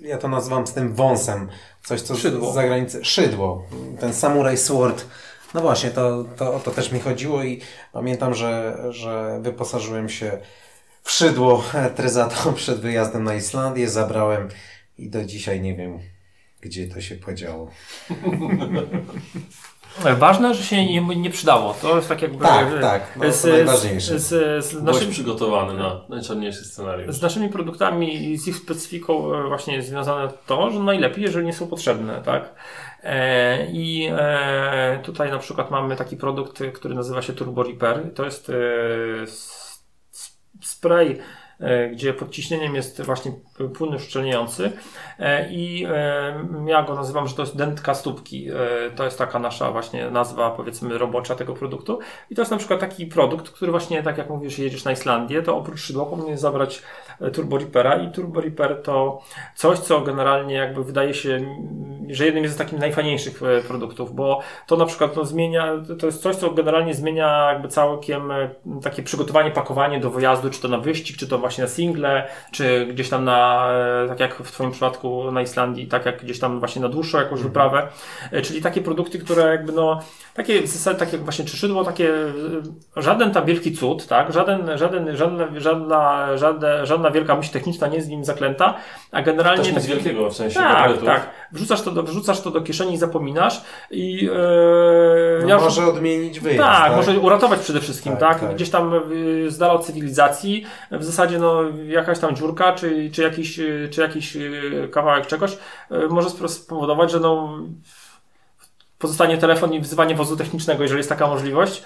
ja 0.00 0.18
to 0.18 0.28
nazywam 0.28 0.66
z 0.66 0.72
tym 0.72 0.94
wąsem. 0.94 1.48
Coś, 1.84 2.00
co 2.00 2.14
z- 2.14 2.18
Szydło. 2.18 2.52
z 2.52 2.54
zagranicy. 2.54 3.04
Szydło. 3.04 3.62
Ten 4.00 4.14
Samurai 4.14 4.56
Sword. 4.56 5.04
No 5.54 5.60
właśnie, 5.60 5.90
to, 5.90 6.24
to 6.36 6.54
o 6.54 6.60
to 6.60 6.70
też 6.70 6.92
mi 6.92 7.00
chodziło 7.00 7.42
i 7.42 7.60
pamiętam, 7.92 8.34
że, 8.34 8.76
że 8.90 9.38
wyposażyłem 9.42 10.08
się 10.08 10.38
w 11.02 11.10
szydło 11.10 11.64
Trezato 11.96 12.52
przed 12.52 12.80
wyjazdem 12.80 13.24
na 13.24 13.34
Islandię, 13.34 13.88
zabrałem 13.88 14.48
i 14.98 15.10
do 15.10 15.24
dzisiaj 15.24 15.60
nie 15.60 15.74
wiem, 15.76 15.98
gdzie 16.60 16.88
to 16.88 17.00
się 17.00 17.14
podziało. 17.14 17.70
Ważne, 20.18 20.54
że 20.54 20.62
się 20.62 20.86
nie, 20.86 21.00
nie 21.00 21.30
przydało. 21.30 21.74
To 21.82 21.96
jest 21.96 22.08
tak 22.08 22.22
jakby. 22.22 22.44
Tak, 22.44 22.80
tak, 22.80 23.16
no 23.16 23.24
to 23.24 23.32
z, 23.32 23.44
najważniejsze. 23.44 24.18
Z, 24.18 24.64
z, 24.64 24.96
z, 24.96 25.04
przygotowany 25.10 25.74
na 25.74 26.00
najczarniejszy 26.08 26.64
scenariusz. 26.64 27.16
z 27.16 27.22
naszymi 27.22 27.48
produktami 27.48 28.30
i 28.30 28.38
z 28.38 28.48
ich 28.48 28.56
specyfiką 28.56 29.34
e, 29.34 29.48
właśnie 29.48 29.74
jest 29.74 29.88
związane 29.88 30.32
to, 30.46 30.70
że 30.70 30.78
najlepiej, 30.78 31.24
jeżeli 31.24 31.46
nie 31.46 31.52
są 31.52 31.66
potrzebne, 31.66 32.22
tak? 32.24 32.54
E, 33.02 33.66
I 33.66 34.08
e, 34.18 35.00
tutaj 35.02 35.30
na 35.30 35.38
przykład 35.38 35.70
mamy 35.70 35.96
taki 35.96 36.16
produkt, 36.16 36.62
który 36.74 36.94
nazywa 36.94 37.22
się 37.22 37.32
Turbo 37.32 37.62
Repair. 37.62 38.14
To 38.14 38.24
jest 38.24 38.50
e, 38.50 38.52
spray, 40.62 41.18
gdzie 41.92 42.14
pod 42.14 42.30
ciśnieniem 42.30 42.74
jest 42.74 43.02
właśnie 43.02 43.32
płyn 43.74 43.94
uszczelniający 43.94 44.72
E, 45.18 45.48
i 45.50 45.86
e, 45.88 46.46
ja 46.66 46.82
go 46.82 46.94
nazywam, 46.94 47.28
że 47.28 47.34
to 47.34 47.42
jest 47.42 47.56
dętka 47.56 47.94
stópki. 47.94 48.48
E, 48.50 48.90
To 48.96 49.04
jest 49.04 49.18
taka 49.18 49.38
nasza 49.38 49.70
właśnie 49.70 50.10
nazwa 50.10 50.50
powiedzmy 50.50 50.98
robocza 50.98 51.34
tego 51.34 51.54
produktu 51.54 51.98
i 52.30 52.34
to 52.34 52.42
jest 52.42 52.50
na 52.50 52.58
przykład 52.58 52.80
taki 52.80 53.06
produkt, 53.06 53.50
który 53.50 53.70
właśnie 53.70 54.02
tak 54.02 54.18
jak 54.18 54.30
mówisz 54.30 54.58
jedziesz 54.58 54.84
na 54.84 54.92
Islandię, 54.92 55.42
to 55.42 55.56
oprócz 55.56 55.80
szydła 55.80 56.06
powinien 56.06 56.38
zabrać 56.38 56.82
e, 57.20 57.30
Turbo 57.30 57.58
Reapera 57.58 57.96
i 57.96 58.10
Turbo 58.10 58.40
Reaper 58.40 58.82
to 58.82 59.22
coś, 59.54 59.78
co 59.78 60.00
generalnie 60.00 60.54
jakby 60.54 60.84
wydaje 60.84 61.14
się, 61.14 61.40
że 62.08 62.24
jednym 62.24 62.44
jest 62.44 62.54
z 62.54 62.58
takich 62.58 62.78
najfajniejszych 62.78 63.42
e, 63.42 63.60
produktów, 63.60 64.14
bo 64.14 64.40
to 64.66 64.76
na 64.76 64.86
przykład 64.86 65.16
no, 65.16 65.24
zmienia, 65.24 65.72
to 65.98 66.06
jest 66.06 66.22
coś, 66.22 66.36
co 66.36 66.50
generalnie 66.50 66.94
zmienia 66.94 67.52
jakby 67.52 67.68
całkiem 67.68 68.30
e, 68.30 68.50
takie 68.82 69.02
przygotowanie, 69.02 69.50
pakowanie 69.50 70.00
do 70.00 70.10
wyjazdu, 70.10 70.50
czy 70.50 70.60
to 70.62 70.68
na 70.68 70.78
wyścig, 70.78 71.16
czy 71.16 71.28
to 71.28 71.38
właśnie 71.46 71.64
na 71.64 71.70
single, 71.70 72.28
czy 72.50 72.86
gdzieś 72.86 73.08
tam 73.08 73.24
na, 73.24 73.68
e, 74.04 74.08
tak 74.08 74.20
jak 74.20 74.34
w 74.34 74.52
Twoim 74.52 74.70
przypadku 74.70 75.30
na 75.32 75.42
Islandii, 75.42 75.86
tak 75.86 76.06
jak 76.06 76.22
gdzieś 76.24 76.38
tam 76.38 76.58
właśnie 76.58 76.82
na 76.82 76.88
dłuższą 76.88 77.18
jakąś 77.18 77.40
wyprawę, 77.40 77.88
E, 78.32 78.42
czyli 78.42 78.62
takie 78.62 78.80
produkty, 78.82 79.18
które 79.18 79.42
jakby 79.42 79.72
no, 79.72 80.00
takie 80.34 80.62
w 80.62 80.66
zasadzie, 80.66 80.98
takie 80.98 81.12
jak 81.12 81.24
właśnie 81.24 81.44
czy 81.44 81.56
szydło, 81.56 81.84
takie, 81.84 82.10
e, 82.96 83.02
żaden 83.02 83.30
tam 83.30 83.44
wielki 83.44 83.72
cud, 83.72 84.06
tak, 84.06 84.32
żaden, 84.32 84.78
żaden, 84.78 85.16
żadna, 85.16 85.46
żadna, 85.56 86.36
żadna, 86.36 86.86
żadna 86.86 87.10
wielka 87.10 87.36
myśl 87.36 87.52
techniczna 87.52 87.86
nie 87.86 87.96
jest 87.96 88.08
w 88.08 88.10
nim 88.10 88.24
zaklęta, 88.24 88.74
a 89.12 89.22
generalnie 89.22 89.64
Też 89.64 89.72
nic 89.72 89.86
wielkiego 89.86 90.30
w 90.30 90.36
sensie 90.36 90.60
tak, 90.60 91.02
tak. 91.02 91.30
Wrzucasz 91.52 91.82
to, 91.82 91.90
do, 91.90 92.02
wrzucasz 92.02 92.40
to 92.40 92.50
do 92.50 92.60
kieszeni 92.60 92.94
i 92.94 92.98
zapominasz 92.98 93.62
i 93.90 94.28
e, 94.32 95.42
No 95.42 95.48
ja 95.48 95.54
już- 95.54 95.64
może 95.64 95.86
odmienić 95.86 96.40
wyjazd. 96.40 96.68
tak, 96.68 96.96
może 96.96 97.18
uratować 97.18 97.60
przede 97.60 97.80
wszystkim, 97.80 98.12
tak? 98.12 98.20
Tak, 98.20 98.40
tak. 98.40 98.54
Gdzieś 98.54 98.70
tam 98.70 98.94
y, 99.12 99.50
z 99.50 99.58
dala 99.58 99.72
od 99.72 99.86
cywilizacji, 99.86 100.64
w 100.90 101.04
zasadzie 101.04 101.35
no, 101.38 101.62
jakaś 101.86 102.18
tam 102.18 102.36
dziurka, 102.36 102.72
czy, 102.72 103.10
czy, 103.10 103.22
jakiś, 103.22 103.60
czy 103.90 104.00
jakiś 104.00 104.36
y, 104.36 104.88
kawałek 104.92 105.26
czegoś 105.26 105.52
y, 105.52 106.08
może 106.08 106.48
spowodować, 106.48 107.10
że 107.10 107.20
no, 107.20 107.58
pozostanie 108.98 109.38
telefon 109.38 109.74
i 109.74 109.80
wzywanie 109.80 110.14
wozu 110.14 110.36
technicznego, 110.36 110.82
jeżeli 110.82 110.98
jest 110.98 111.08
taka 111.08 111.26
możliwość. 111.26 111.82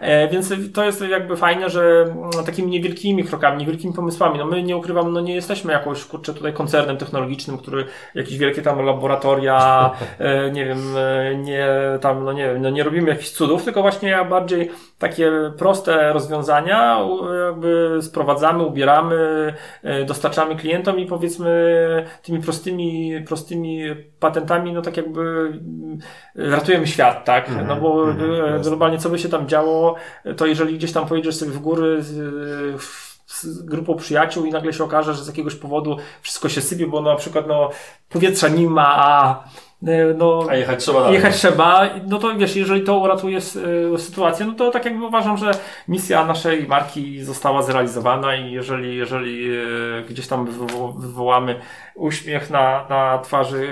E, 0.00 0.28
więc 0.28 0.52
to 0.74 0.84
jest 0.84 1.00
jakby 1.00 1.36
fajne, 1.36 1.70
że 1.70 1.82
mm, 1.82 2.30
takimi 2.46 2.70
niewielkimi 2.70 3.24
krokami, 3.24 3.58
niewielkimi 3.58 3.94
pomysłami, 3.94 4.38
no 4.38 4.46
my 4.46 4.62
nie 4.62 4.76
ukrywam, 4.76 5.12
no 5.12 5.20
nie 5.20 5.34
jesteśmy 5.34 5.72
jakąś, 5.72 6.04
kurczę, 6.04 6.34
tutaj 6.34 6.52
koncernem 6.52 6.96
technologicznym, 6.96 7.58
który 7.58 7.84
jakieś 8.14 8.38
wielkie 8.38 8.62
tam 8.62 8.84
laboratoria, 8.84 9.90
e, 10.18 10.50
nie 10.50 10.64
wiem, 10.64 10.96
e, 10.96 11.36
nie 11.36 11.68
tam, 12.00 12.24
no 12.24 12.32
nie 12.32 12.44
wiem, 12.46 12.62
no 12.62 12.70
nie 12.70 12.82
robimy 12.82 13.10
jakichś 13.10 13.30
cudów, 13.30 13.64
tylko 13.64 13.82
właśnie 13.82 14.26
bardziej 14.30 14.70
takie 14.98 15.32
proste 15.58 16.12
rozwiązania 16.12 16.98
jakby 17.46 17.98
sprowadzamy, 18.02 18.62
ubieramy, 18.62 19.54
dostarczamy 20.06 20.56
klientom 20.56 20.98
i 20.98 21.06
powiedzmy 21.06 22.06
tymi 22.22 22.40
prostymi, 22.40 23.22
prostymi 23.26 23.84
patentami, 24.20 24.72
no 24.72 24.82
tak 24.82 24.96
jakby 24.96 25.20
mm, 25.20 25.98
ratujemy 26.54 26.86
świat, 26.86 27.24
tak? 27.24 27.48
Mhm, 27.48 27.66
No 27.66 27.76
bo 27.76 28.10
e, 28.10 28.14
jasne. 28.38 28.60
globalnie 28.60 28.98
co 28.98 29.08
by 29.10 29.18
się 29.18 29.28
tam 29.28 29.48
działo, 29.48 29.94
to 30.36 30.46
jeżeli 30.46 30.74
gdzieś 30.78 30.92
tam 30.92 31.06
pojedziesz 31.06 31.36
sobie 31.36 31.52
w 31.52 31.58
góry 31.58 32.02
z, 32.02 32.12
z 33.26 33.62
grupą 33.62 33.94
przyjaciół 33.96 34.44
i 34.44 34.50
nagle 34.50 34.72
się 34.72 34.84
okaże, 34.84 35.14
że 35.14 35.24
z 35.24 35.26
jakiegoś 35.26 35.54
powodu 35.54 35.96
wszystko 36.22 36.48
się 36.48 36.60
sypie, 36.60 36.86
bo 36.86 37.02
na 37.02 37.16
przykład 37.16 37.46
no, 37.46 37.70
powietrza 38.08 38.48
nie 38.48 38.66
ma, 38.70 38.96
a 38.96 39.44
no, 40.16 40.46
A 40.50 40.54
jechać 40.56 40.80
trzeba 40.84 41.00
dalej. 41.00 41.14
jechać 41.14 41.34
trzeba, 41.36 41.88
no 42.08 42.18
to 42.18 42.34
wiesz, 42.36 42.56
jeżeli 42.56 42.82
to 42.82 42.98
uratuje 42.98 43.38
y, 43.94 43.98
sytuację, 43.98 44.46
no 44.46 44.52
to 44.52 44.70
tak 44.70 44.84
jakby 44.84 45.06
uważam, 45.06 45.36
że 45.36 45.50
misja 45.88 46.24
naszej 46.26 46.66
marki 46.66 47.22
została 47.22 47.62
zrealizowana 47.62 48.36
i 48.36 48.52
jeżeli, 48.52 48.96
jeżeli 48.96 49.50
y, 49.52 50.04
gdzieś 50.08 50.26
tam 50.26 50.46
wywo- 50.46 51.00
wywołamy 51.00 51.60
uśmiech 51.94 52.50
na, 52.50 52.86
na 52.90 53.18
twarzy 53.18 53.68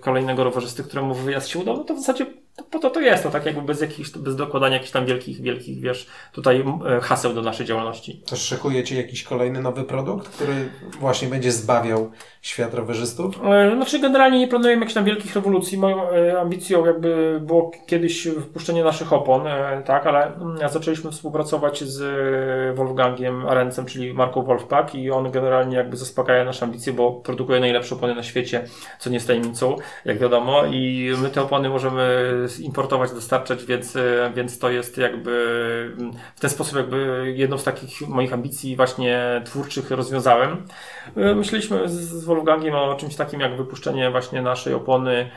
kolejnego 0.00 0.44
rowerzysty, 0.44 0.84
któremu 0.84 1.14
wyjazd 1.14 1.48
się 1.48 1.58
udał, 1.58 1.76
no 1.76 1.84
to 1.84 1.94
w 1.94 1.98
zasadzie 1.98 2.26
po 2.70 2.78
to 2.78 2.90
to 2.90 3.00
jest, 3.00 3.22
to 3.22 3.30
tak 3.30 3.46
jakby 3.46 3.62
bez 3.62 3.80
jakichś, 3.80 4.10
bez 4.10 4.36
dokładania 4.36 4.74
jakichś 4.74 4.92
tam 4.92 5.06
wielkich, 5.06 5.40
wielkich, 5.40 5.80
wiesz, 5.80 6.06
tutaj 6.32 6.60
m, 6.60 7.00
haseł 7.00 7.34
do 7.34 7.42
naszej 7.42 7.66
działalności. 7.66 8.22
Też 8.30 8.40
szykujecie 8.42 8.96
jakiś 8.96 9.22
kolejny 9.22 9.62
nowy 9.62 9.84
produkt, 9.84 10.28
który 10.28 10.68
właśnie 11.00 11.28
będzie 11.28 11.52
zbawiał 11.52 12.10
świat 12.42 12.74
rowerzystów? 12.74 13.40
E, 13.44 13.76
Znaczy 13.76 13.98
generalnie 13.98 14.38
nie 14.38 14.48
planujemy 14.48 14.80
jakichś 14.80 14.94
tam 14.94 15.04
wielkich 15.04 15.34
rewolucji. 15.34 15.78
Moją 15.78 16.10
e, 16.10 16.40
ambicją 16.40 16.86
jakby 16.86 17.40
było 17.42 17.70
kiedyś 17.86 18.28
wypuszczenie 18.28 18.84
naszych 18.84 19.12
opon, 19.12 19.46
e, 19.46 19.82
tak, 19.86 20.06
ale 20.06 20.34
mm, 20.36 20.68
zaczęliśmy 20.68 21.10
współpracować 21.10 21.84
z 21.84 22.02
e, 22.02 22.76
Wolfgangiem 22.76 23.46
Arencem, 23.46 23.86
czyli 23.86 24.14
marką 24.14 24.42
Wolfpack 24.42 24.94
i 24.94 25.10
on 25.10 25.30
generalnie 25.30 25.76
jakby 25.76 25.96
zaspokaja 25.96 26.44
nasze 26.44 26.64
ambicje, 26.64 26.92
bo 26.92 27.12
produkuje 27.12 27.60
najlepsze 27.60 27.94
opony 27.94 28.14
na 28.14 28.22
świecie, 28.22 28.64
co 28.98 29.10
nie 29.10 29.14
jest 29.16 29.26
tajemnicą, 29.26 29.76
jak 30.04 30.18
wiadomo 30.18 30.64
i 30.64 31.12
my 31.22 31.30
te 31.30 31.42
opony 31.42 31.68
możemy 31.68 32.43
importować, 32.60 33.12
dostarczać, 33.12 33.64
więc, 33.64 33.98
więc 34.34 34.58
to 34.58 34.70
jest 34.70 34.98
jakby 34.98 35.34
w 36.36 36.40
ten 36.40 36.50
sposób 36.50 36.76
jakby 36.76 37.32
jedną 37.36 37.58
z 37.58 37.64
takich 37.64 38.08
moich 38.08 38.32
ambicji 38.32 38.76
właśnie 38.76 39.42
twórczych 39.44 39.90
rozwiązałem. 39.90 40.62
Myśleliśmy 41.16 41.88
z 41.88 42.24
Wolfgangiem 42.24 42.74
o 42.74 42.94
czymś 42.94 43.16
takim 43.16 43.40
jak 43.40 43.56
wypuszczenie 43.56 44.10
właśnie 44.10 44.42
naszej 44.42 44.74
opony 44.74 45.30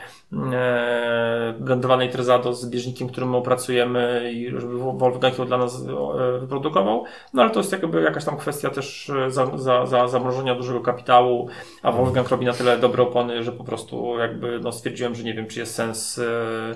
e, 0.52 1.54
blendowanej 1.58 2.10
Trezado 2.10 2.54
z 2.54 2.70
bieżnikiem, 2.70 3.08
którym 3.08 3.34
opracujemy 3.34 4.30
i 4.32 4.50
żeby 4.50 4.78
Wolfgang 4.78 5.38
ją 5.38 5.46
dla 5.46 5.58
nas 5.58 5.82
e, 5.82 6.38
wyprodukował. 6.40 7.04
No 7.34 7.42
ale 7.42 7.50
to 7.50 7.60
jest 7.60 7.72
jakby 7.72 8.02
jakaś 8.02 8.24
tam 8.24 8.36
kwestia 8.36 8.70
też 8.70 9.12
za, 9.28 9.58
za, 9.58 9.86
za 9.86 10.08
zamrożenia 10.08 10.54
dużego 10.54 10.80
kapitału, 10.80 11.48
a 11.82 11.92
Wolfgang 11.92 12.28
robi 12.28 12.46
na 12.46 12.52
tyle 12.52 12.78
dobre 12.78 13.02
opony, 13.02 13.44
że 13.44 13.52
po 13.52 13.64
prostu 13.64 14.18
jakby 14.18 14.60
no 14.62 14.72
stwierdziłem, 14.72 15.14
że 15.14 15.24
nie 15.24 15.34
wiem, 15.34 15.46
czy 15.46 15.60
jest 15.60 15.74
sens 15.74 16.18
e, 16.18 16.24
e, 16.24 16.74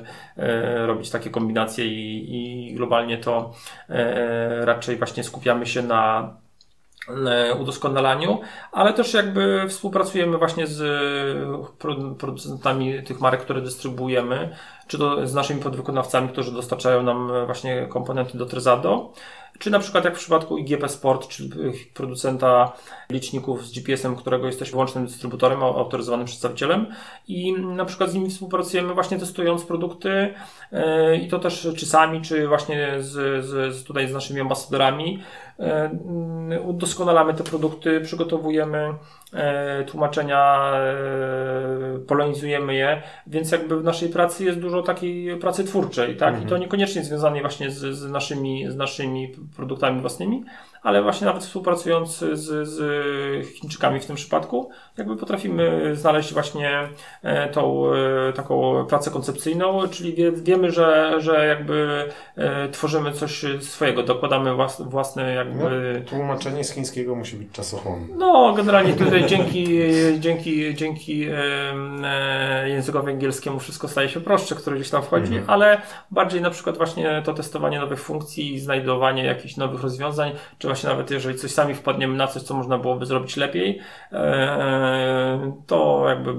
robić 0.86 1.10
takie 1.10 1.30
kombinacje 1.30 1.86
i, 1.86 2.70
i 2.70 2.74
globalnie 2.74 3.18
to 3.18 3.52
e, 3.88 4.64
raczej 4.64 4.96
właśnie 4.96 5.24
skupiamy 5.24 5.66
się 5.66 5.82
na 5.82 6.34
E, 6.36 6.41
udoskonalaniu, 7.60 8.40
ale 8.72 8.92
też 8.92 9.14
jakby 9.14 9.64
współpracujemy 9.68 10.38
właśnie 10.38 10.66
z 10.66 10.82
producentami 12.18 13.02
tych 13.02 13.20
marek, 13.20 13.40
które 13.40 13.60
dystrybuujemy, 13.60 14.56
czy 14.86 14.98
to 14.98 15.26
z 15.26 15.34
naszymi 15.34 15.62
podwykonawcami, 15.62 16.28
którzy 16.28 16.52
dostarczają 16.52 17.02
nam 17.02 17.32
właśnie 17.46 17.86
komponenty 17.90 18.38
do 18.38 18.46
Trezado, 18.46 19.12
czy 19.58 19.70
na 19.70 19.78
przykład 19.78 20.04
jak 20.04 20.14
w 20.14 20.18
przypadku 20.18 20.58
IGP 20.58 20.88
Sport, 20.88 21.28
czyli 21.28 21.50
producenta 21.94 22.72
liczników 23.10 23.66
z 23.66 23.72
GPS-em, 23.72 24.16
którego 24.16 24.46
jesteśmy 24.46 24.72
wyłącznym 24.72 25.06
dystrybutorem, 25.06 25.62
autoryzowanym 25.62 26.26
przedstawicielem. 26.26 26.86
I 27.28 27.52
na 27.52 27.84
przykład 27.84 28.10
z 28.10 28.14
nimi 28.14 28.30
współpracujemy 28.30 28.94
właśnie 28.94 29.18
testując 29.18 29.64
produkty 29.64 30.34
e, 30.72 31.16
i 31.16 31.28
to 31.28 31.38
też 31.38 31.68
czy 31.76 31.86
sami, 31.86 32.22
czy 32.22 32.48
właśnie 32.48 32.88
z, 32.98 33.44
z, 33.44 33.84
tutaj 33.84 34.08
z 34.08 34.12
naszymi 34.12 34.40
ambasadorami 34.40 35.18
e, 35.18 35.51
udoskonalamy 36.64 37.34
te 37.34 37.44
produkty, 37.44 38.00
przygotowujemy 38.00 38.94
e, 39.32 39.84
tłumaczenia, 39.84 40.72
polonizujemy 42.06 42.74
je, 42.74 43.02
więc 43.26 43.52
jakby 43.52 43.80
w 43.80 43.84
naszej 43.84 44.08
pracy 44.08 44.44
jest 44.44 44.58
dużo 44.58 44.82
takiej 44.82 45.36
pracy 45.36 45.64
twórczej, 45.64 46.16
tak? 46.16 46.28
Mhm. 46.28 46.46
I 46.46 46.50
to 46.50 46.58
niekoniecznie 46.58 47.04
związane 47.04 47.40
właśnie 47.40 47.70
z, 47.70 47.96
z, 47.96 48.10
naszymi, 48.10 48.70
z 48.70 48.76
naszymi 48.76 49.34
produktami 49.56 50.00
własnymi, 50.00 50.44
ale 50.82 51.02
właśnie 51.02 51.26
nawet 51.26 51.42
współpracując 51.42 52.18
z, 52.18 52.68
z 52.68 52.78
Chińczykami 53.46 54.00
w 54.00 54.06
tym 54.06 54.16
przypadku, 54.16 54.70
jakby 54.96 55.16
potrafimy 55.16 55.96
znaleźć 55.96 56.32
właśnie 56.32 56.88
e, 57.22 57.48
tą 57.48 57.86
e, 57.92 58.32
taką 58.32 58.86
pracę 58.88 59.10
koncepcyjną, 59.10 59.88
czyli 59.88 60.14
wie, 60.14 60.32
wiemy, 60.32 60.70
że, 60.70 61.14
że 61.18 61.46
jakby 61.46 62.08
e, 62.36 62.68
tworzymy 62.68 63.12
coś 63.12 63.44
swojego, 63.60 64.02
dokładamy 64.02 64.54
włas, 64.54 64.82
własne 64.82 65.34
jakby... 65.34 65.51
No, 65.58 65.70
tłumaczenie 66.06 66.64
z 66.64 66.72
chińskiego 66.72 67.14
musi 67.14 67.36
być 67.36 67.52
czasochłonne. 67.52 68.06
No, 68.16 68.52
generalnie 68.56 68.92
tutaj 68.92 69.26
dzięki, 69.26 69.66
dzięki, 70.18 70.74
dzięki 70.74 71.26
językowi 72.66 73.12
angielskiemu 73.12 73.58
wszystko 73.58 73.88
staje 73.88 74.08
się 74.08 74.20
prostsze, 74.20 74.54
które 74.54 74.76
gdzieś 74.76 74.90
tam 74.90 75.02
wchodzi, 75.02 75.36
mhm. 75.36 75.50
ale 75.50 75.82
bardziej 76.10 76.40
na 76.40 76.50
przykład 76.50 76.76
właśnie 76.76 77.22
to 77.24 77.34
testowanie 77.34 77.78
nowych 77.80 78.00
funkcji, 78.00 78.60
znajdowanie 78.60 79.24
jakichś 79.24 79.56
nowych 79.56 79.82
rozwiązań, 79.82 80.32
czy 80.58 80.68
właśnie 80.68 80.88
nawet 80.88 81.10
jeżeli 81.10 81.38
coś 81.38 81.50
sami 81.50 81.74
wpadniemy 81.74 82.16
na 82.16 82.26
coś, 82.26 82.42
co 82.42 82.54
można 82.54 82.78
byłoby 82.78 83.06
zrobić 83.06 83.36
lepiej, 83.36 83.80
e, 84.12 85.52
to 85.66 86.04
jakby 86.08 86.34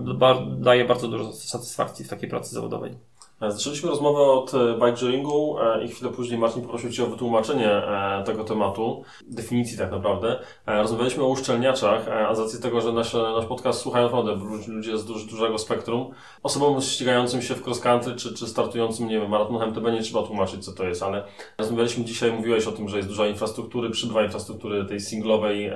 daje 0.57 0.85
bardzo 0.85 1.07
dużo 1.07 1.33
satysfakcji 1.33 2.05
w 2.05 2.09
takiej 2.09 2.29
pracy 2.29 2.55
zawodowej. 2.55 3.12
E, 3.43 3.51
zaczęliśmy 3.51 3.89
rozmowę 3.89 4.19
od 4.19 4.53
e, 4.53 4.73
bikejaringu 4.73 5.55
i 5.85 5.87
chwilę 5.87 6.11
później 6.11 6.39
Marcin 6.39 6.61
poprosił 6.61 6.91
Cię 6.91 7.03
o 7.03 7.07
wytłumaczenie 7.07 7.81
tego 8.25 8.43
tematu, 8.43 9.03
definicji 9.27 9.77
tak 9.77 9.91
naprawdę. 9.91 10.39
Rozmawialiśmy 10.65 11.23
o 11.23 11.27
uszczelniaczach, 11.27 12.07
a 12.07 12.35
z 12.35 12.39
racji 12.39 12.61
tego, 12.61 12.81
że 12.81 12.93
nasz, 12.93 13.13
nasz 13.13 13.45
podcast 13.45 13.79
słuchają 13.79 14.05
naprawdę 14.05 14.35
ludzie 14.67 14.97
z 14.97 15.05
duż, 15.05 15.25
dużego 15.25 15.57
spektrum, 15.57 16.11
osobom 16.43 16.81
ścigającym 16.81 17.41
się 17.41 17.55
w 17.55 17.67
cross 17.67 17.79
country 17.79 18.15
czy, 18.15 18.33
czy 18.33 18.47
startującym, 18.47 19.07
nie 19.07 19.19
wiem, 19.19 19.29
maratonem 19.29 19.69
MTB 19.69 19.91
nie 19.91 20.01
trzeba 20.01 20.23
tłumaczyć, 20.23 20.65
co 20.65 20.71
to 20.71 20.83
jest, 20.83 21.03
ale 21.03 21.23
rozmawialiśmy 21.57 22.05
dzisiaj, 22.05 22.31
mówiłeś 22.31 22.67
o 22.67 22.71
tym, 22.71 22.89
że 22.89 22.97
jest 22.97 23.09
duża 23.09 23.27
infrastruktury, 23.27 23.89
przybywa 23.89 24.23
infrastruktury 24.23 24.85
tej 24.85 24.99
singlowej, 24.99 25.71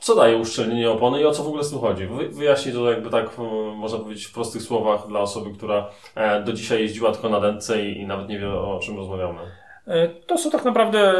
co 0.00 0.14
daje 0.14 0.36
uszczelnienie 0.36 0.90
opony 0.90 1.20
i 1.20 1.24
o 1.24 1.30
co 1.30 1.42
w 1.42 1.46
ogóle 1.46 1.64
z 1.64 1.70
tym 1.70 1.78
chodzi? 1.78 2.08
Wyjaśnij 2.30 2.74
to 2.74 2.90
jakby 2.90 3.10
tak, 3.10 3.38
można 3.76 3.98
powiedzieć 3.98 4.24
w 4.26 4.34
prostych 4.34 4.62
słowach 4.62 5.08
dla 5.08 5.20
osoby, 5.20 5.50
która 5.52 5.90
e, 6.14 6.42
do 6.42 6.52
dzisiaj 6.52 6.80
jeździła 6.80 7.12
tylko 7.12 7.28
na 7.28 7.40
dętce 7.40 7.88
i 7.88 8.06
nawet 8.06 8.28
nie 8.28 8.38
wie 8.38 8.50
o 8.50 8.80
czym 8.82 8.96
rozmawiamy. 8.96 9.61
E, 9.88 10.08
to 10.08 10.38
są 10.38 10.50
tak 10.50 10.64
naprawdę 10.64 11.14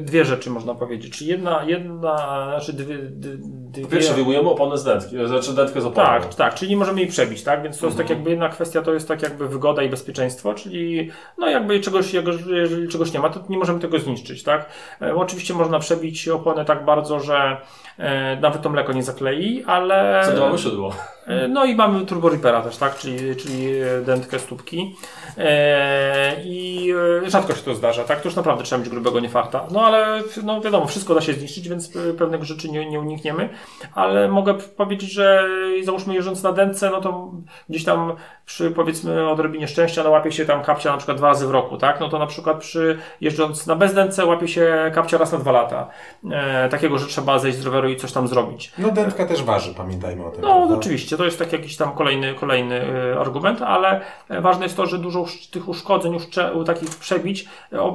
dwie 0.00 0.24
rzeczy, 0.24 0.50
można 0.50 0.74
powiedzieć. 0.74 1.18
Czyli 1.18 1.30
jedna, 1.30 1.64
jedna 1.64 2.16
znaczy 2.48 2.72
dwie, 2.72 2.98
dwie... 2.98 3.86
Pierwsze 3.86 4.14
wyjmujemy 4.14 4.50
oponę 4.50 4.78
z 4.78 4.84
dętki, 4.84 5.16
znaczy 5.26 5.54
dętkę 5.54 5.80
z 5.80 5.86
oponą. 5.86 6.06
Tak, 6.06 6.34
tak, 6.34 6.54
czyli 6.54 6.70
nie 6.70 6.76
możemy 6.76 7.00
jej 7.00 7.10
przebić, 7.10 7.42
tak? 7.42 7.62
Więc 7.62 7.78
to 7.78 7.86
jest 7.86 7.98
tak 7.98 8.04
mhm. 8.04 8.18
jakby 8.18 8.30
jedna 8.30 8.48
kwestia, 8.48 8.82
to 8.82 8.94
jest 8.94 9.08
tak 9.08 9.22
jakby 9.22 9.48
wygoda 9.48 9.82
i 9.82 9.88
bezpieczeństwo, 9.88 10.54
czyli 10.54 11.10
no 11.38 11.48
jakby 11.48 11.80
czegoś, 11.80 12.14
jeżeli 12.46 12.88
czegoś 12.88 13.12
nie 13.12 13.20
ma, 13.20 13.30
to 13.30 13.40
nie 13.48 13.58
możemy 13.58 13.80
tego 13.80 13.98
zniszczyć, 13.98 14.42
tak? 14.42 14.68
E, 15.02 15.14
oczywiście 15.14 15.54
można 15.54 15.78
przebić 15.78 16.28
oponę 16.28 16.64
tak 16.64 16.84
bardzo, 16.84 17.20
że 17.20 17.56
e, 17.98 18.36
nawet 18.40 18.62
to 18.62 18.70
mleko 18.70 18.92
nie 18.92 19.02
zaklei, 19.02 19.64
ale... 19.66 20.22
Co 20.26 20.32
to 20.32 20.58
szydło. 20.58 20.94
E, 21.26 21.48
no 21.48 21.64
i 21.64 21.74
mamy 21.74 22.06
Turbo 22.06 22.28
Reapera 22.28 22.62
też, 22.62 22.76
tak? 22.76 22.96
Czyli, 22.96 23.36
czyli 23.36 23.66
dętkę 24.06 24.38
stópki. 24.38 24.94
E, 25.38 26.36
I 26.44 26.92
e, 27.24 27.30
rzadko 27.30 27.54
się 27.54 27.62
to 27.62 27.74
zdarza, 27.74 28.04
tak? 28.04 28.20
To 28.20 28.28
już 28.28 28.36
naprawdę 28.36 28.64
trzeba 28.64 28.78
mieć 28.80 28.90
grubego 28.90 29.20
niefarta. 29.20 29.66
No 29.70 29.86
ale 29.86 30.22
no 30.42 30.60
wiadomo, 30.60 30.86
wszystko 30.86 31.14
da 31.14 31.20
się 31.20 31.32
zniszczyć, 31.32 31.68
więc 31.68 31.92
pewnych 32.18 32.44
rzeczy 32.44 32.68
nie, 32.70 32.90
nie 32.90 33.00
unikniemy. 33.00 33.48
Ale 33.94 34.28
mogę 34.28 34.54
powiedzieć, 34.54 35.12
że 35.12 35.48
załóżmy 35.82 36.14
jeżdżąc 36.14 36.42
na 36.42 36.52
dętce, 36.52 36.90
no 36.90 37.00
to 37.00 37.30
gdzieś 37.68 37.84
tam 37.84 38.12
przy 38.46 38.70
powiedzmy 38.70 39.30
odrobinie 39.30 39.68
szczęścia, 39.68 40.04
no 40.04 40.10
łapie 40.10 40.32
się 40.32 40.44
tam 40.44 40.62
kapcia 40.62 40.90
na 40.90 40.96
przykład 40.96 41.16
dwa 41.16 41.28
razy 41.28 41.46
w 41.46 41.50
roku, 41.50 41.76
tak? 41.76 42.00
No 42.00 42.08
to 42.08 42.18
na 42.18 42.26
przykład 42.26 42.58
przy 42.58 42.98
jeżdżąc 43.20 43.66
na 43.66 43.76
bezdętce 43.76 44.26
łapie 44.26 44.48
się 44.48 44.90
kapcia 44.94 45.18
raz 45.18 45.32
na 45.32 45.38
dwa 45.38 45.52
lata. 45.52 45.88
E, 46.32 46.68
takiego, 46.68 46.98
że 46.98 47.06
trzeba 47.06 47.38
zejść 47.38 47.58
z 47.58 47.66
roweru 47.66 47.88
i 47.88 47.96
coś 47.96 48.12
tam 48.12 48.28
zrobić. 48.28 48.72
No 48.78 48.90
dętka 48.90 49.26
też 49.26 49.42
waży, 49.42 49.74
pamiętajmy 49.74 50.26
o 50.26 50.30
tym. 50.30 50.42
No 50.42 50.56
prawda? 50.56 50.74
oczywiście, 50.74 51.16
to 51.16 51.24
jest 51.24 51.38
tak 51.38 51.52
jakiś 51.52 51.76
tam 51.76 51.92
kolejny, 51.92 52.34
kolejny 52.34 52.82
e, 53.14 53.20
argument, 53.20 53.62
ale 53.62 54.00
e, 54.28 54.40
ważne 54.40 54.64
jest 54.64 54.76
to, 54.76 54.86
że 54.86 54.98
dużo 54.98 55.20
tych 55.50 55.68
uszkodzeń, 55.68 56.14
uszcze, 56.14 56.52
takich 56.66 56.88
przebić, 56.88 57.48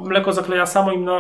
mleko 0.04 0.34
zakleja 0.34 0.66
samo 0.66 0.92
i 0.92 0.98
my 0.98 1.12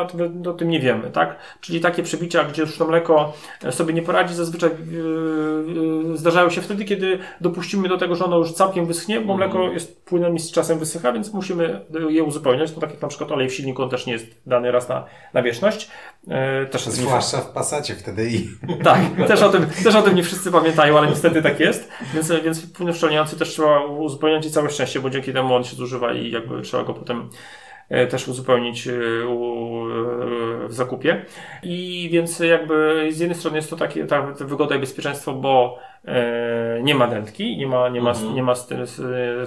o 0.49 0.53
tym 0.53 0.69
nie 0.69 0.79
wiemy, 0.79 1.11
tak? 1.11 1.35
Czyli 1.61 1.79
takie 1.79 2.03
przebicia, 2.03 2.43
gdzie 2.43 2.61
już 2.61 2.77
to 2.77 2.85
mleko 2.85 3.33
sobie 3.71 3.93
nie 3.93 4.01
poradzi, 4.01 4.33
zazwyczaj 4.33 4.69
zdarzają 6.13 6.49
się 6.49 6.61
wtedy, 6.61 6.85
kiedy 6.85 7.19
dopuścimy 7.41 7.89
do 7.89 7.97
tego, 7.97 8.15
że 8.15 8.25
ono 8.25 8.37
już 8.37 8.51
całkiem 8.51 8.85
wyschnie, 8.85 9.21
bo 9.21 9.37
mleko 9.37 9.55
mhm. 9.55 9.73
jest 9.73 10.05
płynem 10.05 10.35
i 10.35 10.39
z 10.39 10.51
czasem 10.51 10.79
wysycha, 10.79 11.11
więc 11.11 11.33
musimy 11.33 11.85
je 12.09 12.23
uzupełniać. 12.23 12.75
No 12.75 12.81
tak 12.81 12.91
jak 12.91 13.01
na 13.01 13.07
przykład 13.07 13.31
olej 13.31 13.49
w 13.49 13.53
silniku, 13.53 13.83
on 13.83 13.89
też 13.89 14.05
nie 14.05 14.13
jest 14.13 14.25
dany 14.45 14.71
raz 14.71 14.89
na, 14.89 15.05
na 15.33 15.41
wieczność. 15.41 15.89
E, 16.27 16.65
też 16.65 16.81
Zwłaszcza 16.81 17.37
w 17.37 17.51
pasacie 17.51 17.95
wtedy 17.95 18.29
i... 18.29 18.49
Tak, 18.83 18.99
też 19.27 19.41
o, 19.41 19.49
tym, 19.49 19.67
też 19.83 19.95
o 19.95 20.01
tym 20.01 20.15
nie 20.15 20.23
wszyscy 20.23 20.51
pamiętają, 20.51 20.97
ale 20.97 21.07
niestety 21.07 21.41
tak 21.41 21.59
jest. 21.59 21.89
Więc, 22.13 22.31
więc 22.43 22.65
płyn 22.65 22.89
uszczelniający 22.89 23.39
też 23.39 23.49
trzeba 23.49 23.85
uzupełniać 23.85 24.45
i 24.45 24.51
całe 24.51 24.69
szczęście, 24.69 24.99
bo 24.99 25.09
dzięki 25.09 25.33
temu 25.33 25.55
on 25.55 25.63
się 25.63 25.75
zużywa 25.75 25.98
i 26.13 26.31
jakby 26.31 26.61
trzeba 26.61 26.83
go 26.83 26.93
potem 26.93 27.29
e, 27.89 28.07
też 28.07 28.27
uzupełnić 28.27 28.87
e, 28.87 28.91
w 30.67 30.73
zakupie. 30.73 31.25
I 31.63 32.09
więc 32.11 32.39
jakby 32.39 33.07
z 33.11 33.19
jednej 33.19 33.39
strony 33.39 33.57
jest 33.57 33.69
to 33.69 33.75
takie 33.75 34.05
ta 34.05 34.21
wygoda 34.21 34.75
i 34.75 34.79
bezpieczeństwo, 34.79 35.33
bo 35.33 35.79
E, 36.05 36.79
nie 36.83 36.95
ma 36.95 37.07
dętki, 37.07 37.57
nie 37.57 37.67
ma, 37.67 37.89
nie 37.89 38.01
ma, 38.01 38.09
mhm. 38.09 38.35
nie 38.35 38.43
ma 38.43 38.55
z, 38.55 38.67
tym, 38.67 38.85
z, 38.87 38.95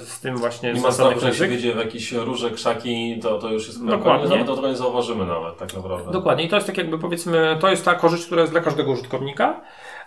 z 0.03 0.21
tym 0.21 0.37
właśnie 0.37 0.73
Nie 0.73 0.81
ma 0.81 0.91
znaku, 0.91 1.21
że 1.21 1.35
się 1.35 1.47
wiedzie 1.47 1.75
w 1.75 1.77
jakieś 1.77 2.13
róże, 2.13 2.51
krzaki, 2.51 3.19
to, 3.23 3.39
to 3.39 3.49
już 3.49 3.67
jest 3.67 3.87
Dokładnie. 3.87 4.29
Nawet 4.29 4.47
tego 4.47 4.69
nie 4.69 4.77
zauważymy 4.77 5.27
nawet, 5.27 5.57
tak 5.57 5.75
naprawdę. 5.75 6.13
Dokładnie. 6.13 6.45
I 6.45 6.49
to 6.49 6.57
jest 6.57 6.67
tak 6.67 6.79
jakby 6.79 6.99
powiedzmy, 6.99 7.57
to 7.61 7.71
jest 7.71 7.85
ta 7.85 7.95
korzyść, 7.95 8.27
która 8.27 8.41
jest 8.41 8.53
dla 8.53 8.61
każdego 8.61 8.93
użytkownika. 8.93 9.61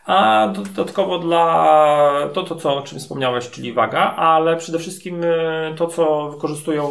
A 0.06 0.48
dodatkowo 0.48 1.19
dla 1.19 2.30
to, 2.34 2.44
to 2.44 2.56
co, 2.56 2.77
o 2.77 2.82
czym 2.82 2.99
wspomniałeś, 2.99 3.49
czyli 3.49 3.73
waga, 3.73 3.99
ale 3.99 4.57
przede 4.57 4.80
wszystkim 4.80 5.23
e, 5.23 5.73
to, 5.77 5.88
co 5.88 6.30
wykorzystują 6.30 6.90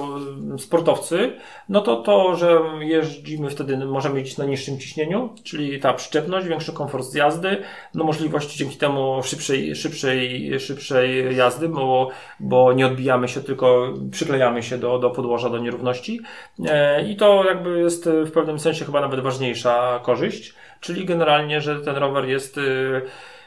e, 0.54 0.58
sportowcy, 0.58 1.32
no 1.68 1.80
to 1.80 1.96
to, 1.96 2.36
że 2.36 2.60
jeździmy 2.80 3.50
wtedy, 3.50 3.76
możemy 3.76 4.18
jeździć 4.18 4.38
na 4.38 4.44
niższym 4.44 4.78
ciśnieniu, 4.78 5.34
czyli 5.44 5.80
ta 5.80 5.92
przyczepność, 5.92 6.46
większy 6.46 6.72
komfort 6.72 7.04
z 7.04 7.14
jazdy, 7.14 7.62
no 7.94 8.04
możliwości 8.04 8.58
dzięki 8.58 8.76
temu 8.76 9.22
szybszej, 9.22 9.76
szybszej, 9.76 10.50
szybszej 10.60 11.36
jazdy, 11.36 11.68
bo, 11.68 12.08
bo 12.40 12.72
nie 12.72 12.86
odbijamy 12.86 13.28
się, 13.28 13.40
tylko 13.40 13.94
przyklejamy 14.10 14.62
się 14.62 14.78
do, 14.78 14.98
do 14.98 15.10
podłoża, 15.10 15.50
do 15.50 15.58
nierówności. 15.58 16.20
E, 16.66 17.08
I 17.08 17.16
to 17.16 17.44
jakby 17.44 17.80
jest 17.80 18.08
w 18.08 18.30
pewnym 18.30 18.58
sensie 18.58 18.84
chyba 18.84 19.00
nawet 19.00 19.20
ważniejsza 19.20 20.00
korzyść 20.02 20.54
czyli 20.84 21.04
generalnie, 21.04 21.60
że 21.60 21.80
ten 21.80 21.96
rower 21.96 22.24
jest 22.24 22.58
y, 22.58 23.02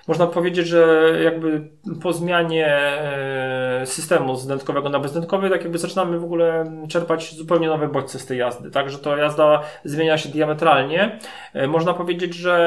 można 0.08 0.28
powiedzieć, 0.28 0.68
że 0.68 1.12
jakby 1.24 1.68
po 2.02 2.14
zmianie 2.14 2.68
e, 2.68 3.86
systemu 3.86 4.36
z 4.36 4.48
dętkowego 4.48 4.90
na 4.90 5.00
bezdętkowy, 5.00 5.50
tak 5.50 5.62
jakby 5.62 5.78
zaczynamy 5.78 6.20
w 6.20 6.24
ogóle 6.24 6.64
czerpać 6.90 7.36
zupełnie 7.36 7.68
nowe 7.68 7.88
bodźce 7.88 8.20
z 8.20 8.26
tej 8.26 8.38
jazdy, 8.38 8.72
tak, 8.72 8.90
że 8.90 9.00
to 9.00 9.18
jazda 9.18 9.62
zmienia 9.84 10.18
się 10.18 10.30
diametralnie. 10.30 11.20
E, 11.54 11.68
można 11.68 11.94
powiedzieć, 11.94 12.34
że 12.34 12.58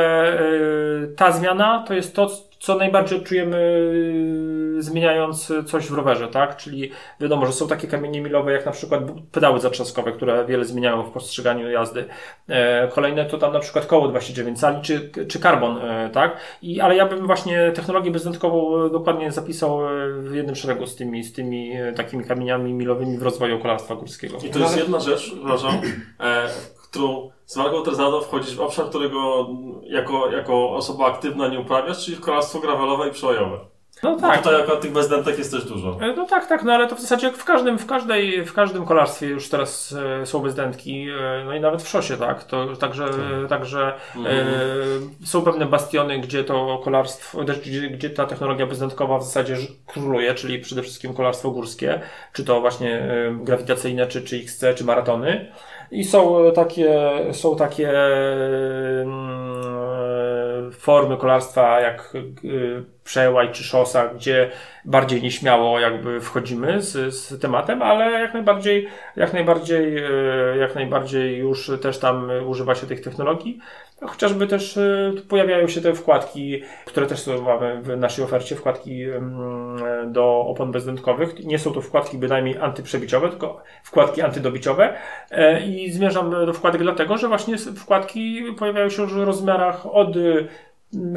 ta 1.17 1.33
zmiana 1.33 1.85
to 1.89 1.95
jest 1.95 2.15
to, 2.15 2.31
co 2.61 2.77
najbardziej 2.77 3.19
odczujemy 3.19 3.57
y, 4.79 4.83
zmieniając 4.83 5.53
coś 5.67 5.87
w 5.87 5.93
rowerze, 5.93 6.29
tak? 6.29 6.57
Czyli 6.57 6.91
wiadomo, 7.21 7.47
że 7.47 7.53
są 7.53 7.69
takie 7.69 7.89
kamienie 7.89 8.21
milowe, 8.21 8.53
jak 8.53 8.67
na 8.67 8.73
przykład 8.73 9.03
pedały 9.33 9.61
zatrzaskowe, 9.61 10.13
które 10.13 10.45
wiele 10.45 10.65
zmieniają 10.65 11.03
w 11.03 11.11
postrzeganiu 11.11 11.71
jazdy. 11.71 12.05
E, 12.49 12.89
kolejne 12.89 13.25
to 13.27 13.39
tam 13.39 13.53
na 13.53 13.61
przykład 13.61 13.87
koło 13.87 14.09
29 14.09 14.61
cali, 14.61 14.83
czy, 14.83 15.11
czy 15.29 15.41
karbon, 15.41 15.79
e, 15.79 16.11
tak? 16.11 16.37
I, 16.63 16.81
ale 16.81 16.97
ja 16.97 17.07
bym 17.07 17.27
właśnie 17.27 17.73
technologię 17.75 18.11
bezdętkową 18.11 18.89
dokładnie 18.89 19.33
zapisał 19.33 19.89
e, 19.89 20.13
w 20.13 20.35
jednym 20.35 20.57
szeregu 20.57 20.87
z 20.87 20.97
tymi, 20.97 21.25
z 21.25 21.33
tymi 21.33 21.73
takimi 21.97 22.25
kamieniami 22.25 22.75
milowymi 22.75 23.19
w 23.19 23.23
rozwoju 23.23 23.59
kolarstwa 23.59 23.95
górskiego. 23.95 24.39
I 24.47 24.51
to 24.51 24.59
jest 24.59 24.77
jedna 24.77 25.01
rzecz, 25.01 25.31
przepraszam, 25.35 25.81
którą 26.83 27.31
z 27.51 27.57
Margo 27.57 27.83
Terzado 27.83 28.21
wchodzisz 28.21 28.57
w 28.57 28.61
obszar, 28.61 28.87
którego 28.89 29.49
jako, 29.83 30.31
jako 30.31 30.71
osoba 30.71 31.07
aktywna 31.07 31.49
nie 31.49 31.61
uprawiasz, 31.61 32.05
czyli 32.05 32.17
w 32.17 32.21
kolarstwo 32.21 32.61
gravelowe 32.61 33.09
i 33.09 33.13
przełajowe. 33.13 33.59
No 34.03 34.17
tak. 34.17 34.39
Tutaj 34.39 34.61
jako 34.61 34.77
tych 34.77 34.93
bezdętek 34.93 35.39
jest 35.39 35.51
też 35.51 35.65
dużo. 35.65 35.99
E, 36.01 36.15
no 36.17 36.27
tak, 36.27 36.47
tak, 36.47 36.63
no 36.63 36.73
ale 36.73 36.87
to 36.87 36.97
w 36.97 37.01
zasadzie 37.01 37.33
w 37.33 37.45
każdym, 37.45 37.79
w 37.79 37.87
każdej, 37.87 38.45
w 38.45 38.53
każdym 38.53 38.87
kolarstwie 38.87 39.27
już 39.27 39.49
teraz 39.49 39.95
e, 40.23 40.27
są 40.27 40.39
bezdętki, 40.39 41.07
e, 41.09 41.45
no 41.45 41.55
i 41.55 41.61
nawet 41.61 41.83
w 41.83 41.89
szosie, 41.89 42.17
tak. 42.17 42.45
To, 42.45 42.77
także 42.77 43.05
tak. 43.09 43.49
także 43.49 43.93
mhm. 44.17 44.37
e, 45.23 45.27
są 45.27 45.43
pewne 45.43 45.67
bastiony, 45.67 46.19
gdzie 46.19 46.45
to 46.45 46.81
kolarstwo, 46.85 47.45
gdzie, 47.45 47.91
gdzie 47.91 48.11
ta 48.11 48.27
technologia 48.27 48.67
bezdętkowa 48.67 49.19
w 49.19 49.25
zasadzie 49.25 49.57
króluje, 49.87 50.35
czyli 50.35 50.59
przede 50.59 50.83
wszystkim 50.83 51.15
kolarstwo 51.15 51.51
górskie, 51.51 52.01
czy 52.33 52.45
to 52.45 52.61
właśnie 52.61 52.99
e, 52.99 53.35
grawitacyjne, 53.45 54.07
czy, 54.07 54.23
czy 54.23 54.37
XC, 54.37 54.65
czy 54.77 54.85
maratony. 54.85 55.53
I 55.91 56.05
są 56.05 56.53
takie, 56.55 57.11
są 57.33 57.57
takie 57.57 57.91
mm, 59.03 60.73
formy 60.73 61.17
kolarstwa 61.17 61.81
jak 61.81 62.13
przełaj 63.05 63.53
czy 63.53 63.65
szosa, 63.65 64.09
gdzie 64.09 64.51
bardziej 64.85 65.23
nieśmiało 65.23 65.81
jakby 65.81 66.21
wchodzimy 66.21 66.83
z, 66.83 67.15
z 67.15 67.41
tematem, 67.41 67.83
ale 67.83 68.11
jak 68.11 68.35
najbardziej, 68.35 68.89
jak 69.17 69.33
najbardziej, 69.33 69.99
e, 69.99 70.57
jak 70.57 70.75
najbardziej 70.75 71.39
już 71.39 71.71
też 71.83 71.99
tam 71.99 72.31
używa 72.47 72.75
się 72.75 72.87
tych 72.87 73.01
technologii. 73.01 73.59
Chociażby 74.07 74.47
też 74.47 74.77
e, 74.77 75.13
pojawiają 75.29 75.69
się 75.69 75.81
te 75.81 75.95
wkładki, 75.95 76.63
które 76.85 77.07
też 77.07 77.27
mamy 77.27 77.83
w 77.83 77.97
naszej 77.97 78.25
ofercie, 78.25 78.57
wkładki 78.57 79.03
mm, 79.03 80.13
do 80.13 80.41
opon 80.41 80.73
bezdętkowych. 80.73 81.45
Nie 81.45 81.59
są 81.59 81.73
to 81.73 81.81
wkładki 81.81 82.19
bynajmniej 82.19 82.59
antyprzebiciowe, 82.59 83.29
tylko 83.29 83.63
wkładki 83.83 84.23
antydobiciowe. 84.23 84.97
E, 85.31 85.67
I 85.67 85.91
zmierzam 85.93 86.31
do 86.31 86.53
wkładek 86.53 86.83
dlatego, 86.83 87.19
że 87.19 87.29
właśnie 87.29 87.59
wkładki 87.59 88.43
pojawiają 88.59 88.91
się 88.91 89.03
już 89.03 89.15
w 89.15 89.23
rozmiarach 89.23 89.87
od 89.87 90.17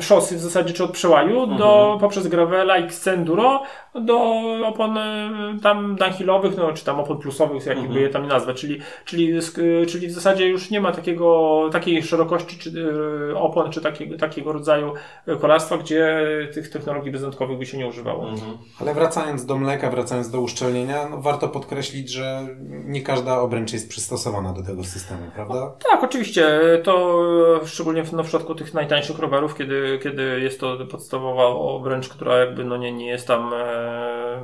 szosy 0.02 0.36
w 0.36 0.40
zasadzie, 0.40 0.74
czy 0.74 0.84
od 0.84 0.92
przełaju, 0.92 1.40
mhm. 1.40 1.58
do, 1.58 1.98
poprzez 2.02 2.28
gravela, 2.28 2.78
X 2.78 3.08
Enduro, 3.08 3.64
do 3.96 4.20
opon 4.66 4.98
y, 4.98 5.60
tam 5.64 5.96
downhillowych, 5.96 6.58
no, 6.58 6.74
czy 6.74 6.86
tam 6.86 7.00
opon 7.00 7.18
plusowych, 7.18 7.66
jakby 7.66 7.84
mhm. 7.84 8.02
je 8.02 8.10
tam 8.10 8.28
nazwę, 8.28 8.54
czyli, 8.54 8.80
czyli, 9.06 9.40
czyli 9.88 10.08
w 10.08 10.12
zasadzie 10.12 10.48
już 10.48 10.70
nie 10.70 10.82
ma 10.82 10.92
takiego, 10.92 11.70
takiej 11.72 12.04
szerokości 12.04 12.58
czy, 12.58 12.70
y, 12.70 13.38
opon, 13.38 13.72
czy 13.72 13.82
takiego, 13.82 14.18
takiego 14.18 14.54
rodzaju 14.54 14.94
kolarstwa, 15.42 15.78
gdzie 15.78 16.28
tych 16.54 16.70
technologii 16.70 17.12
bezdętkowych 17.12 17.58
by 17.58 17.66
się 17.66 17.78
nie 17.78 17.88
używało. 17.88 18.30
Mhm. 18.30 18.58
Ale 18.82 18.94
wracając 18.94 19.46
do 19.46 19.58
mleka, 19.58 19.90
wracając 19.90 20.30
do 20.30 20.42
uszczelnienia, 20.42 21.10
no, 21.10 21.22
warto 21.22 21.50
podkreślić, 21.50 22.10
że 22.10 22.48
nie 22.70 23.02
każda 23.02 23.40
obręcz 23.40 23.74
jest 23.74 23.90
przystosowana 23.90 24.54
do 24.54 24.64
tego 24.64 24.84
systemu, 24.84 25.22
prawda? 25.36 25.72
Tak, 25.92 26.04
oczywiście. 26.04 26.60
To 26.84 27.24
szczególnie 27.66 28.04
w, 28.04 28.14
no, 28.14 28.24
w 28.24 28.28
przypadku 28.28 28.56
tych 28.56 28.74
najtańszych 28.74 29.20
rowerów, 29.20 29.54
kiedy, 29.64 30.00
kiedy 30.04 30.40
jest 30.40 30.60
to 30.60 30.78
podstawowa 30.92 31.46
obręcz, 31.46 32.10
która 32.10 32.38
jakby 32.38 32.66
no 32.66 32.78
nie, 32.78 32.92
nie 32.92 33.08
jest 33.08 33.28
tam, 33.28 33.54
e, 33.54 34.42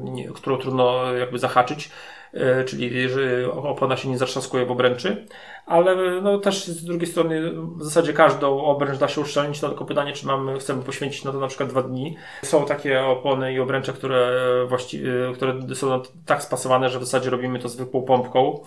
nie, 0.00 0.28
którą 0.28 0.56
trudno 0.56 1.14
jakby 1.14 1.38
zahaczyć, 1.38 1.90
e, 2.34 2.64
czyli 2.64 3.08
że 3.08 3.52
opona 3.52 3.96
się 3.96 4.08
nie 4.08 4.18
zatrzaskuje 4.18 4.66
w 4.66 4.70
obręczy, 4.70 5.26
ale 5.70 6.20
no 6.22 6.38
też 6.38 6.66
z 6.66 6.84
drugiej 6.84 7.06
strony 7.06 7.52
w 7.76 7.84
zasadzie 7.84 8.12
każdą 8.12 8.64
obręcz 8.64 8.98
da 8.98 9.08
się 9.08 9.20
uszczelnić, 9.20 9.62
no 9.62 9.68
tylko 9.68 9.84
pytanie, 9.84 10.12
czy 10.12 10.26
mamy, 10.26 10.58
chcemy 10.58 10.82
poświęcić 10.82 11.24
na 11.24 11.32
to 11.32 11.40
na 11.40 11.46
przykład 11.46 11.68
dwa 11.68 11.82
dni. 11.82 12.16
Są 12.42 12.66
takie 12.66 13.04
opony 13.04 13.52
i 13.52 13.60
obręcze, 13.60 13.92
które 13.92 14.30
właściwie, 14.68 15.12
które 15.34 15.54
są 15.74 16.02
tak 16.26 16.42
spasowane, 16.42 16.88
że 16.88 16.98
w 16.98 17.04
zasadzie 17.04 17.30
robimy 17.30 17.58
to 17.58 17.68
zwykłą 17.68 18.02
pompką. 18.02 18.60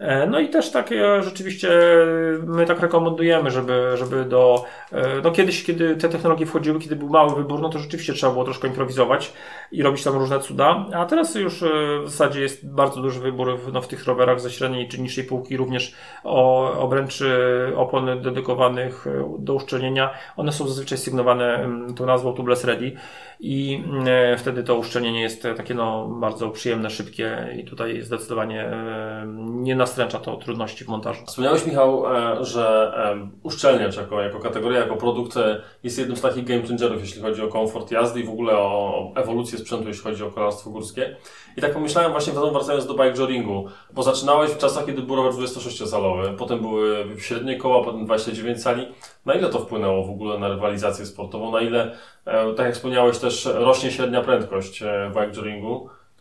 E, 0.00 0.26
no 0.26 0.40
i 0.40 0.48
też 0.48 0.70
takie 0.70 1.22
rzeczywiście 1.22 1.70
my 2.46 2.66
tak 2.66 2.80
rekomendujemy, 2.80 3.50
żeby, 3.50 3.92
żeby 3.94 4.24
do, 4.24 4.64
e, 4.92 5.20
no 5.24 5.30
kiedyś, 5.30 5.64
kiedy 5.64 5.96
te 5.96 6.08
technologie 6.08 6.46
wchodziły, 6.46 6.80
kiedy 6.80 6.96
był 6.96 7.08
mały 7.08 7.34
wybór, 7.34 7.60
no 7.60 7.68
to 7.68 7.78
rzeczywiście 7.78 8.12
trzeba 8.12 8.32
było 8.32 8.44
troszkę 8.44 8.68
improwizować 8.68 9.32
i 9.72 9.82
robić 9.82 10.04
tam 10.04 10.14
różne 10.14 10.40
cuda, 10.40 10.86
a 10.94 11.06
teraz 11.06 11.34
już 11.34 11.62
e, 11.62 11.66
w 12.04 12.10
zasadzie 12.10 12.40
jest 12.40 12.72
bardzo 12.72 13.02
duży 13.02 13.20
wybór 13.20 13.58
no, 13.72 13.82
w 13.82 13.88
tych 13.88 14.04
rowerach 14.04 14.40
ze 14.40 14.50
średniej 14.50 14.88
czy 14.88 15.00
niższej 15.00 15.24
półki, 15.24 15.56
również 15.56 15.94
o 16.24 16.49
obręczy 16.56 17.32
opon 17.76 18.22
dedykowanych 18.22 19.06
do 19.38 19.54
uszczelnienia. 19.54 20.10
One 20.36 20.52
są 20.52 20.68
zazwyczaj 20.68 20.98
sygnowane 20.98 21.68
tą 21.96 22.06
nazwą 22.06 22.32
Tubeless 22.32 22.64
Ready 22.64 22.92
i 23.40 23.84
wtedy 24.38 24.64
to 24.64 24.76
uszczelnienie 24.76 25.20
jest 25.20 25.46
takie 25.56 25.74
no, 25.74 26.08
bardzo 26.08 26.50
przyjemne, 26.50 26.90
szybkie 26.90 27.56
i 27.58 27.64
tutaj 27.64 28.02
zdecydowanie 28.02 28.70
nie 29.36 29.76
nas 29.76 29.90
nastręcza 29.90 30.18
to 30.18 30.36
trudności 30.36 30.84
w 30.84 30.88
montażu. 30.88 31.26
Wspomniałeś, 31.26 31.66
Michał, 31.66 32.16
e, 32.16 32.44
że 32.44 32.92
uszczelniacz 33.42 33.96
jako, 33.96 34.20
jako 34.20 34.38
kategoria, 34.38 34.78
jako 34.78 34.96
produkt 34.96 35.36
e, 35.36 35.62
jest 35.82 35.98
jednym 35.98 36.16
z 36.16 36.20
takich 36.20 36.44
game 36.44 36.62
changerów, 36.62 37.00
jeśli 37.00 37.22
chodzi 37.22 37.42
o 37.42 37.48
komfort 37.48 37.90
jazdy 37.90 38.20
i 38.20 38.24
w 38.24 38.30
ogóle 38.30 38.52
o 38.52 39.12
ewolucję 39.16 39.58
sprzętu, 39.58 39.88
jeśli 39.88 40.02
chodzi 40.02 40.24
o 40.24 40.30
kolarstwo 40.30 40.70
górskie. 40.70 41.16
I 41.56 41.60
tak 41.60 41.72
pomyślałem 41.72 42.12
właśnie 42.12 42.32
wracając 42.32 42.86
do 42.86 42.94
bike 42.94 43.18
joringu, 43.18 43.66
bo 43.92 44.02
zaczynałeś 44.02 44.50
w 44.50 44.58
czasach, 44.58 44.86
kiedy 44.86 45.02
był 45.02 45.16
rower 45.16 45.32
26-calowy, 45.32 46.36
potem 46.40 46.60
były 46.60 47.06
średnie 47.18 47.56
koła, 47.56 47.84
potem 47.84 48.04
29 48.04 48.62
cali. 48.62 48.88
Na 49.26 49.34
ile 49.34 49.48
to 49.48 49.58
wpłynęło 49.58 50.06
w 50.06 50.10
ogóle 50.10 50.38
na 50.38 50.48
rywalizację 50.48 51.06
sportową? 51.06 51.52
Na 51.52 51.60
ile, 51.60 51.96
e, 52.26 52.54
tak 52.54 52.66
jak 52.66 52.74
wspomniałeś, 52.74 53.18
też 53.18 53.48
rośnie 53.54 53.90
średnia 53.90 54.20
prędkość 54.20 54.82
w 55.10 55.14
bike? 55.14 55.50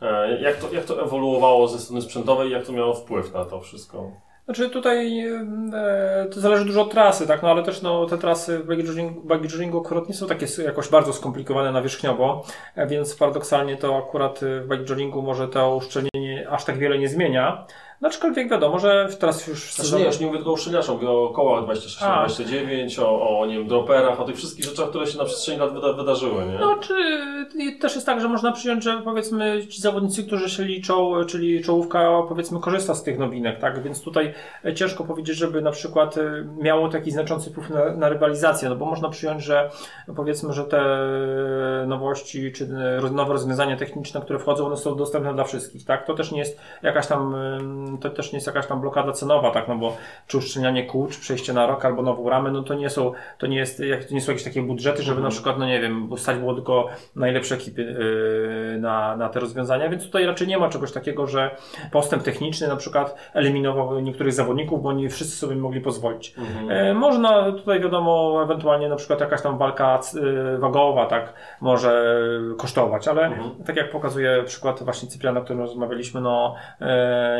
E, 0.01 0.41
jak 0.41 0.55
to, 0.55 0.73
jak 0.73 0.85
to 0.85 1.03
ewoluowało 1.03 1.67
ze 1.67 1.79
strony 1.79 2.01
sprzętowej 2.01 2.49
i 2.49 2.51
jak 2.51 2.65
to 2.65 2.71
miało 2.71 2.93
wpływ 2.93 3.33
na 3.33 3.45
to 3.45 3.61
wszystko? 3.61 4.11
Znaczy 4.45 4.69
tutaj 4.69 5.19
e, 5.19 6.27
to 6.33 6.39
zależy 6.39 6.65
dużo 6.65 6.81
od 6.81 6.91
trasy, 6.91 7.27
tak, 7.27 7.43
no 7.43 7.49
ale 7.49 7.63
też 7.63 7.81
no, 7.81 8.05
te 8.05 8.17
trasy 8.17 8.59
w 8.59 8.67
bikejourningu 9.27 9.79
akurat 9.79 10.07
nie 10.07 10.15
są 10.15 10.27
takie 10.27 10.45
jakoś 10.63 10.89
bardzo 10.89 11.13
skomplikowane 11.13 11.71
nawierzchniowo, 11.71 12.43
e, 12.75 12.87
więc 12.87 13.15
paradoksalnie 13.15 13.77
to 13.77 13.97
akurat 13.97 14.39
w 14.41 14.67
bikejourningu 14.67 15.21
może 15.21 15.47
to 15.47 15.75
uszczelnienie 15.75 16.49
aż 16.49 16.65
tak 16.65 16.77
wiele 16.77 16.97
nie 16.99 17.09
zmienia. 17.09 17.65
No, 18.01 18.07
aczkolwiek 18.07 18.49
wiadomo, 18.49 18.79
że 18.79 19.09
teraz 19.19 19.47
już... 19.47 19.73
Znaczy 19.73 19.95
nie, 19.95 20.05
już 20.05 20.19
nie 20.19 20.25
mówię 20.25 20.37
tylko 20.37 20.53
o 20.53 20.57
szczeniaczach, 20.57 20.95
mówię 20.95 21.09
o 21.09 21.29
kołach 21.29 21.63
26-29, 21.63 23.03
o, 23.03 23.39
o 23.39 23.45
nie 23.45 23.57
wiem, 23.57 23.67
droperach, 23.67 24.21
o 24.21 24.25
tych 24.25 24.35
wszystkich 24.35 24.65
rzeczach, 24.65 24.89
które 24.89 25.07
się 25.07 25.17
na 25.17 25.25
przestrzeni 25.25 25.59
lat 25.59 25.73
wyda 25.73 25.93
wydarzyły, 25.93 26.45
nie? 26.45 26.57
No, 26.59 26.75
czy 26.77 26.93
też 27.79 27.95
jest 27.95 28.05
tak, 28.05 28.21
że 28.21 28.27
można 28.27 28.51
przyjąć, 28.51 28.83
że 28.83 29.01
powiedzmy 29.03 29.67
ci 29.67 29.81
zawodnicy, 29.81 30.23
którzy 30.23 30.49
się 30.49 30.63
liczą, 30.63 31.11
czyli 31.27 31.63
czołówka 31.63 32.09
powiedzmy 32.29 32.59
korzysta 32.59 32.95
z 32.95 33.03
tych 33.03 33.19
nowinek, 33.19 33.59
tak? 33.59 33.83
Więc 33.83 34.01
tutaj 34.01 34.33
ciężko 34.75 35.03
powiedzieć, 35.03 35.37
żeby 35.37 35.61
na 35.61 35.71
przykład 35.71 36.17
e, 36.17 36.45
miało 36.61 36.89
taki 36.89 37.11
znaczący 37.11 37.49
wpływ 37.49 37.69
na, 37.69 37.95
na 37.95 38.09
rywalizację, 38.09 38.69
no 38.69 38.75
bo 38.75 38.85
można 38.85 39.09
przyjąć, 39.09 39.43
że 39.43 39.69
powiedzmy, 40.15 40.53
że 40.53 40.63
te 40.63 40.79
nowości, 41.87 42.51
czy 42.51 42.67
nowe 43.11 43.33
rozwiązania 43.33 43.77
techniczne, 43.77 44.21
które 44.21 44.39
wchodzą, 44.39 44.65
one 44.65 44.77
są 44.77 44.95
dostępne 44.95 45.33
dla 45.33 45.43
wszystkich, 45.43 45.85
tak? 45.85 46.05
To 46.05 46.13
też 46.13 46.31
nie 46.31 46.39
jest 46.39 46.59
jakaś 46.83 47.07
tam 47.07 47.35
to 47.97 48.09
też 48.09 48.31
nie 48.31 48.37
jest 48.37 48.47
jakaś 48.47 48.67
tam 48.67 48.81
blokada 48.81 49.11
cenowa, 49.11 49.51
tak, 49.51 49.67
no 49.67 49.75
bo 49.75 49.97
czy 50.27 50.37
uszczelnianie 50.37 50.85
kół, 50.85 51.07
czy 51.07 51.19
przejście 51.19 51.53
na 51.53 51.67
rok 51.67 51.85
albo 51.85 52.01
nową 52.01 52.29
ramę, 52.29 52.51
no 52.51 52.63
to 52.63 52.73
nie 52.73 52.89
są, 52.89 53.11
to 53.37 53.47
nie 53.47 53.57
jest, 53.57 53.77
to 54.07 54.13
nie 54.13 54.21
są 54.21 54.31
jakieś 54.31 54.43
takie 54.43 54.61
budżety, 54.61 55.03
żeby 55.03 55.17
mhm. 55.17 55.23
na 55.23 55.29
przykład, 55.29 55.59
no 55.59 55.67
nie 55.67 55.81
wiem, 55.81 56.09
stać 56.17 56.37
było 56.37 56.53
tylko 56.53 56.89
najlepsze 57.15 57.55
ekipy 57.55 57.81
yy, 57.81 58.79
na, 58.79 59.17
na 59.17 59.29
te 59.29 59.39
rozwiązania, 59.39 59.89
więc 59.89 60.05
tutaj 60.05 60.25
raczej 60.25 60.47
nie 60.47 60.57
ma 60.57 60.69
czegoś 60.69 60.91
takiego, 60.91 61.27
że 61.27 61.55
postęp 61.91 62.23
techniczny 62.23 62.67
na 62.67 62.75
przykład 62.75 63.15
eliminował 63.33 63.99
niektórych 63.99 64.33
zawodników, 64.33 64.83
bo 64.83 64.93
nie 64.93 65.09
wszyscy 65.09 65.37
sobie 65.37 65.55
mogli 65.55 65.81
pozwolić. 65.81 66.35
Mhm. 66.37 66.87
Yy, 66.87 66.93
można 66.93 67.51
tutaj 67.51 67.79
wiadomo, 67.79 68.43
ewentualnie 68.43 68.89
na 68.89 68.95
przykład 68.95 69.19
jakaś 69.19 69.41
tam 69.41 69.57
walka 69.57 69.99
yy, 70.13 70.57
wagowa, 70.57 71.05
tak, 71.05 71.33
może 71.61 72.19
kosztować, 72.57 73.07
ale 73.07 73.25
mhm. 73.25 73.49
tak 73.65 73.75
jak 73.75 73.91
pokazuje 73.91 74.43
przykład 74.43 74.83
właśnie 74.83 75.09
Cypriana, 75.09 75.39
o 75.39 75.43
którym 75.43 75.61
rozmawialiśmy, 75.61 76.21
no 76.21 76.55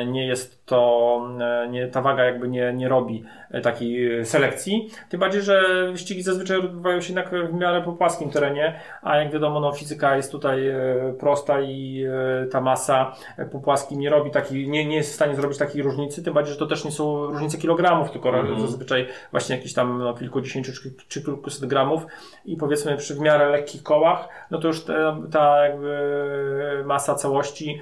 nie 0.07 0.27
jest 0.27 0.39
jest 0.40 0.66
to, 0.66 1.22
e, 1.40 1.68
nie, 1.70 1.88
ta 1.88 2.02
waga 2.02 2.24
jakby 2.24 2.48
nie, 2.48 2.74
nie 2.74 2.90
robi 2.90 3.24
e, 3.52 3.61
takiej 3.61 4.26
selekcji. 4.26 4.90
Tym 5.10 5.20
bardziej, 5.20 5.41
że 5.41 5.64
wyścigi 5.91 6.24
zazwyczaj 6.24 6.57
odbywają 6.57 7.02
się 7.02 7.14
jednak 7.14 7.52
w 7.52 7.53
miarę 7.53 7.82
po 7.82 7.94
płaskim 7.94 8.30
terenie, 8.30 8.80
a 9.02 9.18
jak 9.18 9.32
wiadomo, 9.32 9.60
no, 9.60 9.72
fizyka 9.72 10.16
jest 10.16 10.32
tutaj 10.32 10.74
prosta 11.20 11.61
i 11.61 12.06
ta 12.52 12.61
masa 12.61 13.16
po 13.52 13.60
płaskim 13.60 13.99
nie 13.99 14.10
robi 14.10 14.32
takiej, 14.32 14.70
nie, 14.70 14.86
nie 14.86 14.95
jest 14.95 15.11
w 15.11 15.16
stanie 15.16 15.36
zrobić 15.36 15.57
takiej 15.57 15.82
różnicy, 15.82 16.24
tym 16.24 16.34
bardziej, 16.34 16.53
że 16.53 16.60
to 16.60 16.68
też 16.68 16.86
nie 16.86 16.91
są 16.91 17.26
różnice 17.26 17.57
kilogramów, 17.57 18.11
tylko 18.11 18.30
mm 18.30 18.60
zazwyczaj 18.60 19.07
właśnie 19.32 19.56
jakieś 19.56 19.74
tam 19.74 19.99
no, 19.99 20.14
kilkudziesięciu 20.14 20.72
czy, 20.74 20.91
czy 21.07 21.24
kilkuset 21.24 21.66
gramów 21.70 22.06
i 22.45 22.57
powiedzmy 22.57 22.98
przy 22.98 23.16
w 23.16 23.20
miarę 23.20 23.49
lekkich 23.49 23.84
kołach, 23.84 24.30
no 24.52 24.60
to 24.60 24.68
już 24.68 24.84
ta, 24.84 25.18
ta 25.32 25.68
jakby 25.68 26.84
masa 26.86 27.16
całości 27.16 27.82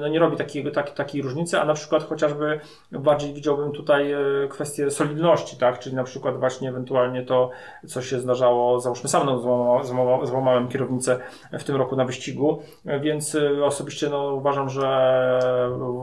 no 0.00 0.08
nie 0.08 0.18
robi 0.18 0.36
takiego, 0.36 0.70
tak, 0.70 0.90
takiej 0.90 1.22
różnicy, 1.22 1.60
na 1.66 1.74
przykład 1.74 2.08
chociażby 2.08 2.60
bardziej 2.92 3.34
widziałbym 3.34 3.72
tutaj 3.72 4.12
e, 4.12 4.18
kwestię 4.48 4.90
solidności, 4.90 5.56
tak, 5.56 5.78
czyli 5.78 5.96
na 5.96 6.04
przykład 6.04 6.38
właśnie 6.38 6.68
ewentualnie 6.68 7.22
to, 7.22 7.50
co 7.86 8.02
się 8.02 8.20
zdarzało, 8.20 8.80
załóżmy 8.80 9.08
sam 9.08 9.26
no, 9.26 9.38
złamałem, 9.84 10.26
złamałem 10.26 10.68
kierownicę 10.68 11.20
w 11.52 11.64
tym 11.64 11.76
roku 11.76 11.96
na 11.96 12.04
wyścigu, 12.04 12.62
więc 13.00 13.34
e, 13.34 13.64
osobiście 13.64 14.08
no, 14.08 14.34
uważam, 14.34 14.68
że 14.68 14.86
e, 15.52 15.96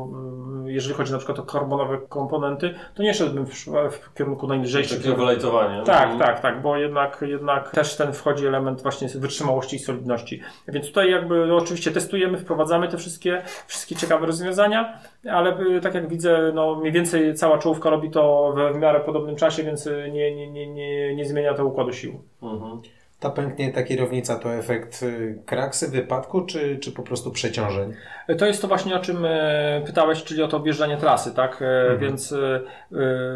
jeżeli 0.65 0.95
chodzi 0.95 1.11
na 1.11 1.18
przykład 1.18 1.40
o 1.40 1.44
karbonowe 1.44 1.98
komponenty, 2.10 2.73
to 2.95 3.03
nie 3.03 3.14
szedłbym 3.14 3.45
w, 3.45 3.53
w 3.91 4.14
kierunku 4.14 4.48
najlżejszych. 4.48 4.98
Takie 4.98 5.15
wylajtowanie. 5.15 5.84
Tak, 5.84 6.07
mm. 6.07 6.19
tak, 6.19 6.40
tak, 6.40 6.61
bo 6.61 6.77
jednak, 6.77 7.23
jednak 7.27 7.72
też 7.72 7.95
ten 7.95 8.14
wchodzi 8.14 8.48
element 8.48 8.81
właśnie 8.81 9.07
wytrzymałości 9.07 9.76
i 9.76 9.80
solidności. 9.80 10.41
Więc 10.68 10.88
tutaj 10.88 11.11
jakby 11.11 11.45
no, 11.48 11.57
oczywiście 11.57 11.91
testujemy, 11.91 12.38
wprowadzamy 12.38 12.88
te 12.88 12.98
wszystkie, 12.98 13.41
wszystkie 13.68 13.95
ciekawe 13.95 14.26
rozwiązania, 14.26 14.99
ale 15.31 15.52
tak 15.81 15.93
jak 15.93 16.09
widzę, 16.09 16.51
no 16.53 16.75
mniej 16.75 16.91
więcej 16.91 17.35
cała 17.35 17.57
czołówka 17.57 17.89
robi 17.89 18.09
to 18.09 18.53
w, 18.57 18.75
w 18.75 18.80
miarę 18.80 18.99
podobnym 18.99 19.35
czasie, 19.35 19.63
więc 19.63 19.89
nie, 20.11 20.35
nie, 20.35 20.51
nie, 20.51 20.67
nie, 20.67 21.15
nie 21.15 21.25
zmienia 21.25 21.53
to 21.53 21.65
układu 21.65 21.93
sił. 21.93 22.21
Mhm. 22.43 22.81
Ta 23.19 23.30
pęknięta 23.30 23.84
kierownica 23.84 24.35
to 24.35 24.53
efekt 24.53 25.03
y, 25.03 25.39
kraksy, 25.45 25.88
wypadku, 25.88 26.41
czy, 26.41 26.77
czy 26.77 26.91
po 26.91 27.03
prostu 27.03 27.31
przeciążeń? 27.31 27.93
To 28.38 28.45
jest 28.45 28.61
to 28.61 28.67
właśnie 28.67 28.95
o 28.95 28.99
czym 28.99 29.25
e, 29.25 29.81
pytałeś, 29.85 30.23
czyli 30.23 30.43
o 30.43 30.47
to 30.47 30.57
objeżdżanie 30.57 30.97
trasy, 30.97 31.34
tak? 31.35 31.61
E, 31.61 31.81
mhm. 31.81 31.99
Więc 31.99 32.31
e, 32.31 32.61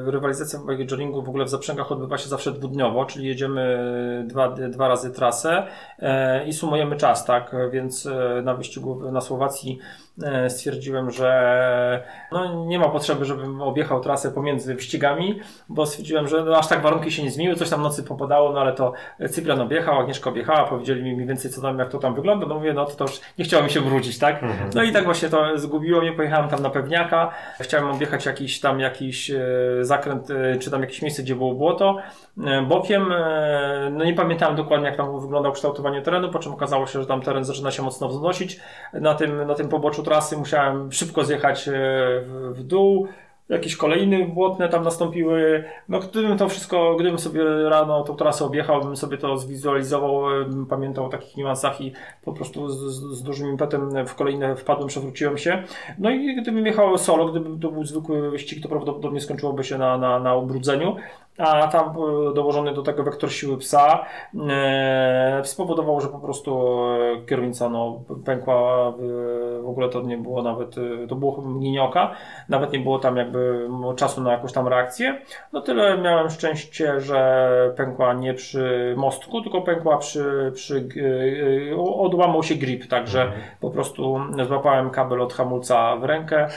rywalizacja 0.06 0.60
w 0.60 0.68
bikejourningu 0.68 1.24
w 1.24 1.30
ogóle 1.30 1.46
w 1.46 1.50
zaprzęgach 1.50 1.92
odbywa 1.92 2.18
się 2.18 2.30
zawsze 2.30 2.52
dwudniowo, 2.52 3.06
czyli 3.06 3.28
jedziemy 3.28 4.24
dwa, 4.28 4.50
dwa 4.50 4.88
razy 4.88 5.12
trasę 5.12 5.68
i 6.46 6.54
sumujemy 6.54 6.96
czas, 6.96 7.26
tak? 7.26 7.56
Więc 7.72 8.10
na 8.44 8.54
wyścigu 8.54 9.12
na 9.12 9.22
Słowacji 9.22 9.80
stwierdziłem, 10.48 11.12
że 11.12 12.04
no, 12.32 12.66
nie 12.66 12.80
ma 12.80 12.90
potrzeby, 12.90 13.26
żebym 13.26 13.62
objechał 13.62 14.00
trasę 14.00 14.32
pomiędzy 14.32 14.76
wyścigami, 14.76 15.40
bo 15.70 15.86
stwierdziłem, 15.86 16.28
że 16.28 16.44
no, 16.44 16.58
aż 16.58 16.68
tak 16.68 16.82
warunki 16.82 17.12
się 17.12 17.24
nie 17.24 17.32
zmieniły, 17.32 17.56
coś 17.56 17.70
tam 17.70 17.82
nocy 17.82 18.04
popadało, 18.04 18.52
no 18.52 18.60
ale 18.60 18.74
to 18.74 18.94
Cyprian 19.30 19.62
objechał, 19.62 20.00
Agnieszka 20.00 20.30
objechała, 20.30 20.64
powiedzieli 20.64 21.04
mi 21.04 21.16
mniej 21.16 21.28
więcej 21.28 21.52
co 21.52 21.62
tam, 21.62 21.80
jak 21.80 21.90
to 21.90 22.00
tam 22.00 22.16
wygląda, 22.16 22.46
no 22.48 22.56
mówię, 22.56 22.74
no 22.74 22.86
to, 22.86 22.96
to 22.96 23.04
już 23.04 23.22
nie 23.38 23.46
chciało 23.46 23.64
mi 23.64 23.70
się 23.70 23.82
wrócić, 23.82 24.20
tak? 24.20 24.44
Mhm. 24.44 24.70
No 24.76 24.84
i 24.84 24.92
tak 24.92 25.04
właśnie 25.04 25.30
to 25.30 25.58
zgubiło 25.58 26.02
mnie, 26.02 26.12
pojechałem 26.12 26.50
tam 26.50 26.62
na 26.62 26.70
pewniaka, 26.70 27.32
chciałem 27.60 27.92
objechać 27.92 28.26
jakiś 28.26 28.60
tam 28.60 28.80
jakiś 28.80 29.32
e, 29.32 29.40
zakręt, 29.82 30.30
e, 30.32 30.58
czy 30.60 30.72
tam 30.72 30.82
jakieś 30.82 31.02
miejsce, 31.02 31.24
gdzie 31.24 31.36
było 31.36 31.54
błoto, 31.54 31.98
e, 32.46 32.62
bokiem, 32.62 33.14
no 33.92 34.06
nie 34.06 34.14
pamiętałem 34.14 34.56
dokładnie 34.56 34.88
jak 34.88 34.98
tam 34.98 35.20
wyglądał 35.20 35.52
kształtowanie 35.52 36.02
terenu, 36.02 36.30
po 36.30 36.40
czym 36.40 36.54
okazało 36.54 36.88
się, 36.88 37.02
że 37.02 37.08
tam 37.08 37.22
teren 37.22 37.44
zaczyna 37.44 37.72
się 37.72 37.84
mocno 37.84 38.08
wznosić, 38.08 38.60
na 38.94 39.16
tym, 39.16 39.48
na 39.48 39.54
tym 39.56 39.70
poboczu 39.70 40.04
trasy 40.08 40.38
musiałem 40.38 40.92
szybko 40.92 41.24
zjechać 41.24 41.70
w, 41.70 42.54
w 42.56 42.64
dół, 42.64 43.08
jakieś 43.50 43.76
kolejny 43.76 44.28
błotne 44.28 44.70
tam 44.70 44.84
nastąpiły. 44.84 45.64
No 45.90 46.00
gdybym 46.00 46.38
to 46.38 46.50
wszystko, 46.50 46.96
gdybym 46.96 47.20
sobie 47.20 47.44
rano 47.70 48.04
tą 48.04 48.16
trasę 48.16 48.46
objechał, 48.46 48.82
bym 48.82 48.98
sobie 48.98 49.18
to 49.18 49.38
zwizualizował, 49.38 50.22
pamiętał 50.70 51.06
o 51.06 51.10
takich 51.10 51.38
niuansach 51.38 51.82
i 51.82 51.94
po 52.26 52.34
prostu 52.34 52.70
z, 52.70 52.78
z, 53.18 53.24
dużym 53.24 53.50
impetem 53.50 54.08
w 54.08 54.16
kolejne 54.16 54.56
wpadłem, 54.56 54.88
przewróciłem 54.88 55.38
się. 55.38 55.64
No 56.00 56.10
i 56.10 56.36
gdybym 56.36 56.66
jechał 56.66 56.98
solo, 56.98 57.26
gdyby 57.26 57.60
to 57.60 57.72
był 57.72 57.86
zwykły 57.86 58.32
wyścig, 58.32 58.64
to 58.64 58.70
prawdopodobnie 58.70 59.22
skończyłoby 59.22 59.64
się 59.64 59.78
na, 59.78 59.98
na, 59.98 60.20
na 60.20 60.36
ubrudzeniu 60.36 60.96
a 61.38 61.68
tam 61.68 61.90
e, 61.90 62.34
dołożony 62.34 62.74
do 62.74 62.82
tego 62.82 63.04
wektor 63.04 63.32
siły 63.32 63.58
psa 63.58 64.06
e, 64.50 65.42
spowodował, 65.44 66.02
że 66.02 66.08
po 66.08 66.20
prostu 66.20 66.80
e, 66.86 67.26
kierownica 67.26 67.70
no, 67.70 68.02
pękła, 68.26 68.92
w 69.62 69.70
ogóle 69.70 69.90
to 69.90 70.02
nie 70.02 70.18
było 70.18 70.44
nawet, 70.44 70.76
to 71.10 71.16
było 71.16 71.42
mgnienioka, 71.42 72.12
nawet 72.50 72.74
nie 72.74 72.80
było 72.80 73.00
tam 73.00 73.18
jakby 73.18 73.70
czasu 73.96 74.22
na 74.22 74.32
jakąś 74.32 74.54
tam 74.54 74.68
reakcję. 74.68 75.22
No 75.54 75.62
tyle 75.62 75.98
miałem 75.98 76.30
szczęście, 76.30 77.02
że 77.02 77.74
pękła 77.78 78.14
nie 78.14 78.34
przy 78.34 78.94
mostku, 78.98 79.42
tylko 79.42 79.62
pękła 79.62 79.98
przy, 79.98 80.52
przy 80.56 80.88
odłamał 81.78 82.44
się 82.44 82.56
grip, 82.56 82.88
także 82.88 83.22
mhm. 83.22 83.42
po 83.60 83.70
prostu 83.70 84.20
złapałem 84.48 84.90
kabel 84.90 85.22
od 85.22 85.34
hamulca 85.34 85.96
w 85.96 86.04
rękę, 86.04 86.48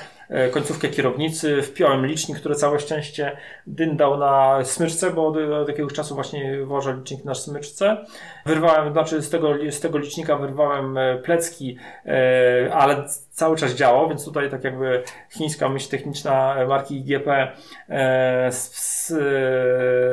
końcówkę 0.50 0.88
kierownicy, 0.88 1.62
wpiąłem 1.62 2.06
licznik, 2.06 2.38
który 2.38 2.54
całe 2.54 2.80
szczęście 2.80 3.36
dyndał 3.66 4.18
na 4.18 4.64
smyczce, 4.64 5.10
bo 5.10 5.26
od, 5.26 5.36
od 5.36 5.68
jakiegoś 5.68 5.92
czasu 5.92 6.14
właśnie 6.14 6.64
włożę 6.64 6.94
licznik 6.96 7.24
na 7.24 7.34
smyczce. 7.34 8.04
Wyrwałem, 8.46 8.92
znaczy 8.92 9.22
z 9.22 9.30
tego, 9.30 9.54
z 9.70 9.80
tego 9.80 9.98
licznika 9.98 10.36
wyrwałem 10.36 10.98
e, 10.98 11.18
plecki, 11.18 11.76
e, 12.06 12.74
ale 12.74 13.04
cały 13.40 13.56
czas 13.56 13.72
działał, 13.72 14.08
więc 14.08 14.24
tutaj 14.24 14.50
tak 14.50 14.64
jakby 14.64 15.02
chińska 15.30 15.68
myśl 15.68 15.90
techniczna 15.90 16.56
marki 16.68 16.96
IGP 16.96 17.52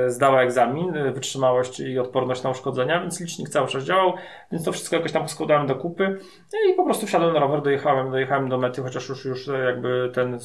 zdała 0.08 0.42
egzamin, 0.42 0.94
wytrzymałość 1.14 1.80
i 1.80 2.00
odporność 2.00 2.44
na 2.44 2.50
uszkodzenia, 2.50 3.02
więc 3.02 3.20
licznik 3.20 3.50
cały 3.50 3.68
czas 3.68 3.84
działał, 3.84 4.14
więc 4.52 4.66
to 4.66 4.72
wszystko 4.72 4.96
jakoś 4.96 5.12
tam 5.12 5.24
poskładałem 5.24 5.68
do 5.68 5.76
kupy 5.76 6.20
no 6.54 6.72
i 6.72 6.76
po 6.76 6.86
prostu 6.86 7.08
wsiadłem 7.08 7.34
na 7.34 7.40
rower, 7.40 7.62
dojechałem, 7.62 8.12
dojechałem 8.12 8.50
do 8.50 8.58
mety, 8.58 8.82
chociaż 8.82 9.10
już, 9.10 9.26
już 9.26 9.48
jakby 9.66 10.12
ten 10.14 10.40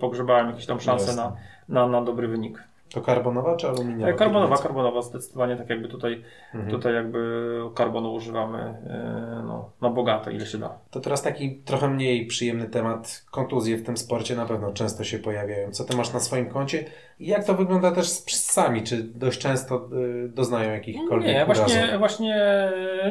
pogrzebałem 0.00 0.46
jakieś 0.46 0.66
tam 0.66 0.80
szanse 0.80 1.16
na, 1.16 1.36
na, 1.68 1.86
na 1.86 2.02
dobry 2.02 2.28
wynik. 2.28 2.71
To 2.94 3.00
karbonowa 3.00 3.56
czy 3.56 3.68
aluminiowa? 3.68 4.12
E, 4.12 4.14
karbonowa, 4.14 4.56
karbonowa 4.56 5.02
zdecydowanie, 5.02 5.56
tak 5.56 5.70
jakby 5.70 5.88
tutaj, 5.88 6.22
mhm. 6.54 6.70
tutaj 6.70 6.94
jakby 6.94 7.60
karbonu 7.74 8.12
używamy 8.14 8.58
e, 8.58 9.42
no, 9.46 9.70
na 9.80 9.90
bogato, 9.90 10.30
ile 10.30 10.46
się 10.46 10.58
da. 10.58 10.78
To 10.90 11.00
teraz 11.00 11.22
taki 11.22 11.56
trochę 11.56 11.88
mniej 11.88 12.26
przyjemny 12.26 12.68
temat. 12.68 13.24
Kontuzje 13.30 13.76
w 13.76 13.82
tym 13.82 13.96
sporcie 13.96 14.36
na 14.36 14.46
pewno 14.46 14.72
często 14.72 15.04
się 15.04 15.18
pojawiają. 15.18 15.70
Co 15.70 15.84
ty 15.84 15.96
masz 15.96 16.12
na 16.12 16.20
swoim 16.20 16.46
koncie? 16.46 16.84
I 17.22 17.26
jak 17.26 17.44
to 17.44 17.54
wygląda 17.54 17.92
też 17.92 18.08
z 18.08 18.22
psami? 18.22 18.82
Czy 18.82 19.02
dość 19.02 19.38
często 19.38 19.88
y, 20.24 20.28
doznają 20.28 20.72
jakichkolwiek 20.72 21.34
Nie, 21.34 21.46
właśnie, 21.46 21.94
właśnie 21.98 22.36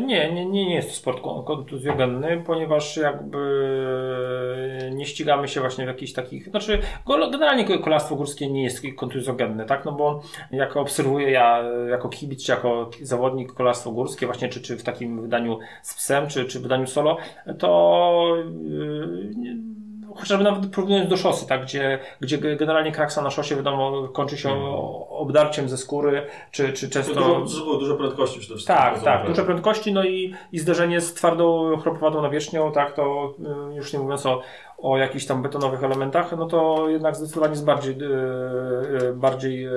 nie, 0.05 0.33
nie, 0.33 0.45
nie 0.45 0.75
jest 0.75 0.89
to 0.89 0.95
sport 0.95 1.21
kontuzjogenny, 1.45 2.43
ponieważ 2.45 2.97
jakby 2.97 3.37
nie 4.91 5.05
ścigamy 5.05 5.47
się 5.47 5.59
właśnie 5.61 5.85
w 5.85 5.87
jakichś 5.87 6.13
takich, 6.13 6.49
znaczy 6.49 6.79
generalnie 7.31 7.79
kolarstwo 7.79 8.15
górskie 8.15 8.51
nie 8.51 8.63
jest 8.63 8.81
kontuzjogenne, 8.97 9.65
tak, 9.65 9.85
no 9.85 9.91
bo 9.91 10.21
jak 10.51 10.77
obserwuję 10.77 11.31
ja 11.31 11.63
jako 11.89 12.09
kibic, 12.09 12.47
jako 12.47 12.89
zawodnik 13.01 13.53
kolarstwo 13.53 13.91
górskie 13.91 14.25
właśnie, 14.25 14.49
czy, 14.49 14.61
czy 14.61 14.77
w 14.77 14.83
takim 14.83 15.21
wydaniu 15.21 15.59
z 15.81 15.93
psem, 15.93 16.27
czy, 16.27 16.45
czy 16.45 16.59
wydaniu 16.59 16.87
solo, 16.87 17.17
to 17.59 18.35
yy, 18.69 19.80
chociażby 20.15 20.43
nawet 20.43 20.71
porównując 20.71 21.09
do 21.09 21.17
szosy, 21.17 21.47
tak, 21.47 21.61
gdzie, 21.61 21.99
gdzie 22.21 22.37
generalnie 22.37 22.91
kraksa 22.91 23.21
na 23.21 23.31
szosie 23.31 23.55
wiadomo 23.55 24.07
kończy 24.07 24.37
się 24.37 24.49
mm. 24.49 24.63
obdarciem 25.09 25.69
ze 25.69 25.77
skóry, 25.77 26.27
czy, 26.51 26.73
czy 26.73 26.89
często... 26.89 27.13
Dużo, 27.13 27.41
dużo, 27.41 27.77
dużo 27.77 27.95
prędkości 27.95 28.39
przede 28.39 28.55
wszystkim. 28.55 28.75
Tak, 28.75 29.03
tak, 29.03 29.27
duże 29.27 29.43
prędkości, 29.43 29.93
no 29.93 30.03
i, 30.03 30.35
i 30.51 30.59
zderzenie 30.59 31.01
z 31.01 31.13
twardą, 31.13 31.77
chropowatą 31.77 32.21
nawierzchnią, 32.21 32.71
tak, 32.71 32.93
to 32.93 33.33
y, 33.71 33.75
już 33.75 33.93
nie 33.93 33.99
mówiąc 33.99 34.25
o, 34.25 34.41
o 34.81 34.97
jakichś 34.97 35.25
tam 35.25 35.41
betonowych 35.41 35.83
elementach, 35.83 36.31
no 36.37 36.45
to 36.45 36.89
jednak 36.89 37.15
zdecydowanie 37.15 37.51
jest 37.51 37.65
bardziej, 37.65 37.97
yy, 37.97 39.13
bardziej 39.13 39.63
yy, 39.63 39.71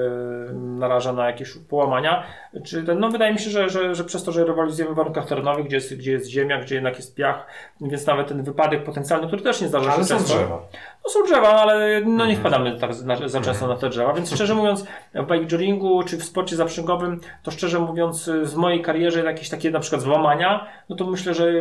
naraża 0.54 1.12
na 1.12 1.26
jakieś 1.26 1.54
połamania. 1.68 2.22
Czy 2.64 2.84
ten, 2.84 2.98
no 2.98 3.10
wydaje 3.10 3.32
mi 3.32 3.38
się, 3.38 3.50
że, 3.50 3.68
że, 3.68 3.94
że 3.94 4.04
przez 4.04 4.24
to, 4.24 4.32
że 4.32 4.44
rywalizujemy 4.44 4.94
w 4.94 4.96
warunkach 4.96 5.26
terenowych, 5.26 5.66
gdzie 5.66 5.76
jest, 5.76 5.96
gdzie 5.96 6.12
jest 6.12 6.26
ziemia, 6.26 6.60
gdzie 6.60 6.74
jednak 6.74 6.96
jest 6.96 7.14
piach, 7.14 7.46
więc 7.80 8.06
nawet 8.06 8.28
ten 8.28 8.42
wypadek 8.42 8.84
potencjalny, 8.84 9.26
który 9.26 9.42
też 9.42 9.60
nie 9.60 9.68
zdarza 9.68 9.90
się 9.90 9.96
Ale 9.96 10.04
są 10.04 10.18
drzewa. 10.18 10.62
No 11.04 11.10
są 11.10 11.22
drzewa, 11.22 11.48
ale 11.48 12.00
no 12.00 12.26
nie 12.26 12.34
mhm. 12.34 12.40
wpadamy 12.40 12.78
tak 12.78 12.94
za, 12.94 13.28
za 13.28 13.40
często 13.40 13.66
na 13.66 13.76
te 13.76 13.88
drzewa, 13.88 14.12
więc 14.12 14.30
szczerze 14.34 14.54
mówiąc 14.54 14.86
w 15.14 15.26
bikejoringu 15.26 16.02
czy 16.02 16.16
w 16.16 16.24
sporcie 16.24 16.56
zaprzęgowym, 16.56 17.20
to 17.42 17.50
szczerze 17.50 17.78
mówiąc 17.78 18.30
z 18.42 18.54
mojej 18.54 18.82
karierze 18.82 19.24
jakieś 19.24 19.48
takie 19.48 19.70
na 19.70 19.80
przykład 19.80 20.02
złamania, 20.02 20.66
no 20.88 20.96
to 20.96 21.06
myślę, 21.06 21.34
że 21.34 21.52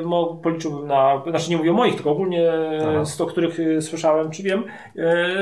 policzyłbym 0.44 0.88
na, 0.88 1.22
znaczy 1.30 1.50
nie 1.50 1.58
mówię 1.58 1.72
o 1.72 1.74
moich, 1.74 1.96
tylko 1.96 2.12
ogólnie 2.12 2.52
Aha. 2.82 3.06
z 3.06 3.18
to, 3.18 3.26
których 3.26 3.60
y, 3.60 3.82
słyszałem, 3.82 4.32
czy 4.32 4.44
wiem, 4.44 4.64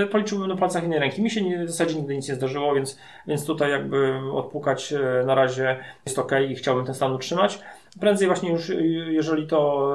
y, 0.03 0.07
policzyłbym 0.07 0.47
na 0.47 0.55
palcach 0.55 0.81
jednej 0.81 0.99
ręki. 0.99 1.21
Mi 1.21 1.29
się 1.29 1.41
nie, 1.41 1.65
w 1.65 1.71
zasadzie 1.71 1.95
nigdy 1.95 2.15
nic 2.15 2.29
nie 2.29 2.35
zdarzyło, 2.35 2.75
więc, 2.75 2.99
więc 3.27 3.45
tutaj 3.45 3.71
jakby 3.71 4.19
odpukać 4.33 4.93
y, 4.93 5.25
na 5.25 5.35
razie 5.35 5.77
jest 6.05 6.19
ok 6.19 6.31
i 6.49 6.55
chciałbym 6.55 6.85
ten 6.85 6.95
stan 6.95 7.13
utrzymać. 7.13 7.59
Prędzej 7.99 8.27
właśnie 8.27 8.51
już, 8.51 8.69
y, 8.69 8.83
jeżeli 9.11 9.47
to 9.47 9.89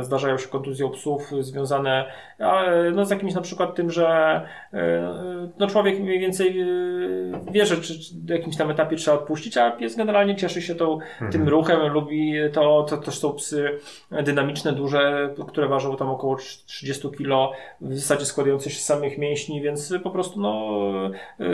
y, 0.00 0.04
zdarzają 0.04 0.38
się 0.38 0.48
kontuzje 0.48 0.86
u 0.86 0.90
psów 0.90 1.30
związane 1.40 2.04
y, 2.40 2.44
no, 2.92 3.06
z 3.06 3.10
jakimś 3.10 3.34
na 3.34 3.40
przykład 3.40 3.74
tym, 3.74 3.90
że 3.90 4.40
y, 4.74 4.78
no, 5.58 5.66
człowiek 5.66 6.00
mniej 6.00 6.18
więcej 6.18 6.60
y, 6.60 7.32
wie, 7.52 7.66
że 7.66 7.76
czy, 7.76 8.00
czy 8.00 8.14
w 8.14 8.28
jakimś 8.28 8.56
tam 8.56 8.70
etapie 8.70 8.96
trzeba 8.96 9.16
odpuścić, 9.16 9.56
a 9.56 9.70
pies 9.70 9.96
generalnie 9.96 10.36
cieszy 10.36 10.62
się 10.62 10.74
tą, 10.74 10.98
tym 11.32 11.48
ruchem, 11.48 11.92
lubi 11.92 12.34
to, 12.52 12.86
to 12.88 12.96
też 12.96 13.18
są 13.18 13.32
psy 13.32 13.78
dynamiczne, 14.24 14.72
duże, 14.72 15.34
które 15.48 15.68
ważą 15.68 15.96
tam 15.96 16.10
około 16.10 16.36
30 16.36 17.10
kg, 17.10 17.56
w 17.80 17.98
zasadzie 17.98 18.26
składające 18.26 18.70
się 18.70 18.80
z 18.80 18.84
samych 18.84 19.18
mięśni, 19.18 19.60
więc 19.60 19.94
po 20.02 20.10
prostu 20.10 20.40
no, 20.40 20.80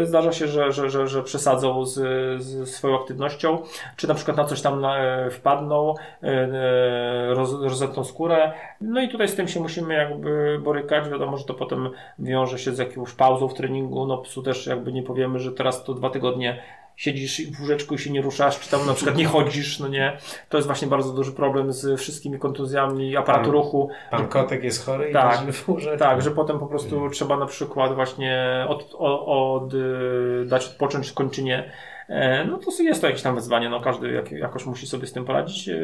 zdarza 0.03 0.33
się, 0.33 0.47
że, 0.49 0.73
że, 0.73 0.91
że, 0.91 1.07
że 1.09 1.23
przesadzą 1.23 1.85
z, 1.85 1.95
z 2.43 2.69
swoją 2.69 3.01
aktywnością, 3.01 3.59
czy 3.97 4.09
na 4.09 4.15
przykład 4.15 4.37
na 4.37 4.45
coś 4.45 4.61
tam 4.61 4.81
na, 4.81 4.97
wpadną, 5.39 5.94
e, 6.23 7.35
roz, 7.35 7.62
rozetną 7.62 8.05
skórę. 8.05 8.52
No 8.81 9.01
i 9.01 9.09
tutaj 9.09 9.28
z 9.28 9.35
tym 9.35 9.48
się 9.48 9.60
musimy 9.60 9.94
jakby 9.94 10.59
borykać. 10.65 11.09
Wiadomo, 11.09 11.36
że 11.36 11.44
to 11.44 11.55
potem 11.55 11.90
wiąże 12.19 12.59
się 12.59 12.73
z 12.74 12.78
jakąś 12.78 13.12
pauzą 13.12 13.48
w 13.48 13.55
treningu. 13.55 14.06
No 14.06 14.19
psu 14.19 14.43
też 14.43 14.66
jakby 14.66 14.93
nie 14.93 15.02
powiemy, 15.02 15.39
że 15.39 15.52
teraz 15.52 15.85
to 15.85 15.94
dwa 15.94 16.10
tygodnie 16.10 16.62
siedzisz 16.97 17.43
w 17.56 17.60
łóżeczku 17.60 17.94
i 17.94 17.98
się 17.98 18.10
nie 18.10 18.20
ruszasz, 18.23 18.60
czy 18.60 18.70
tam 18.70 18.86
na 18.86 18.94
przykład 18.94 19.16
nie 19.16 19.24
chodzisz, 19.27 19.81
no 19.81 19.89
nie. 19.89 20.16
To 20.48 20.56
jest 20.56 20.66
właśnie 20.69 20.89
bardzo 20.89 21.12
duży 21.12 21.32
problem 21.32 21.73
z 21.73 22.01
wszystkimi 22.01 22.39
kontuzjami 22.39 23.16
aparatu 23.16 23.44
Pan- 23.44 23.52
ruchu. 23.52 23.90
Pan 24.10 24.28
Kotek 24.28 24.65
jest 24.65 24.86
chory 24.86 25.10
i 25.10 25.12
Tak. 25.12 25.40
leży 25.40 25.52
w 25.52 25.69
łóżeczku. 25.69 25.98
Tak, 25.98 26.23
że 26.23 26.31
potem 26.31 26.59
po 26.59 26.66
prostu 26.66 27.10
trzeba 27.10 27.36
na 27.36 27.47
przykład 27.47 27.94
właśnie 27.94 28.65
od, 28.69 28.94
o- 28.98 29.55
od, 29.55 29.74
y, 29.74 30.44
dać 30.47 30.66
odpocząć 30.66 31.12
kończynie. 31.12 31.70
E, 32.09 32.44
No 32.44 32.59
to 32.59 32.82
jest 32.82 33.01
to 33.01 33.06
jakieś 33.06 33.22
tam 33.22 33.35
wyzwanie, 33.35 33.68
no 33.68 33.80
każdy 33.80 34.12
jak, 34.12 34.32
jakoś 34.32 34.66
musi 34.66 34.86
sobie 34.86 35.06
z 35.06 35.12
tym 35.12 35.24
poradzić, 35.24 35.68
e, 35.68 35.78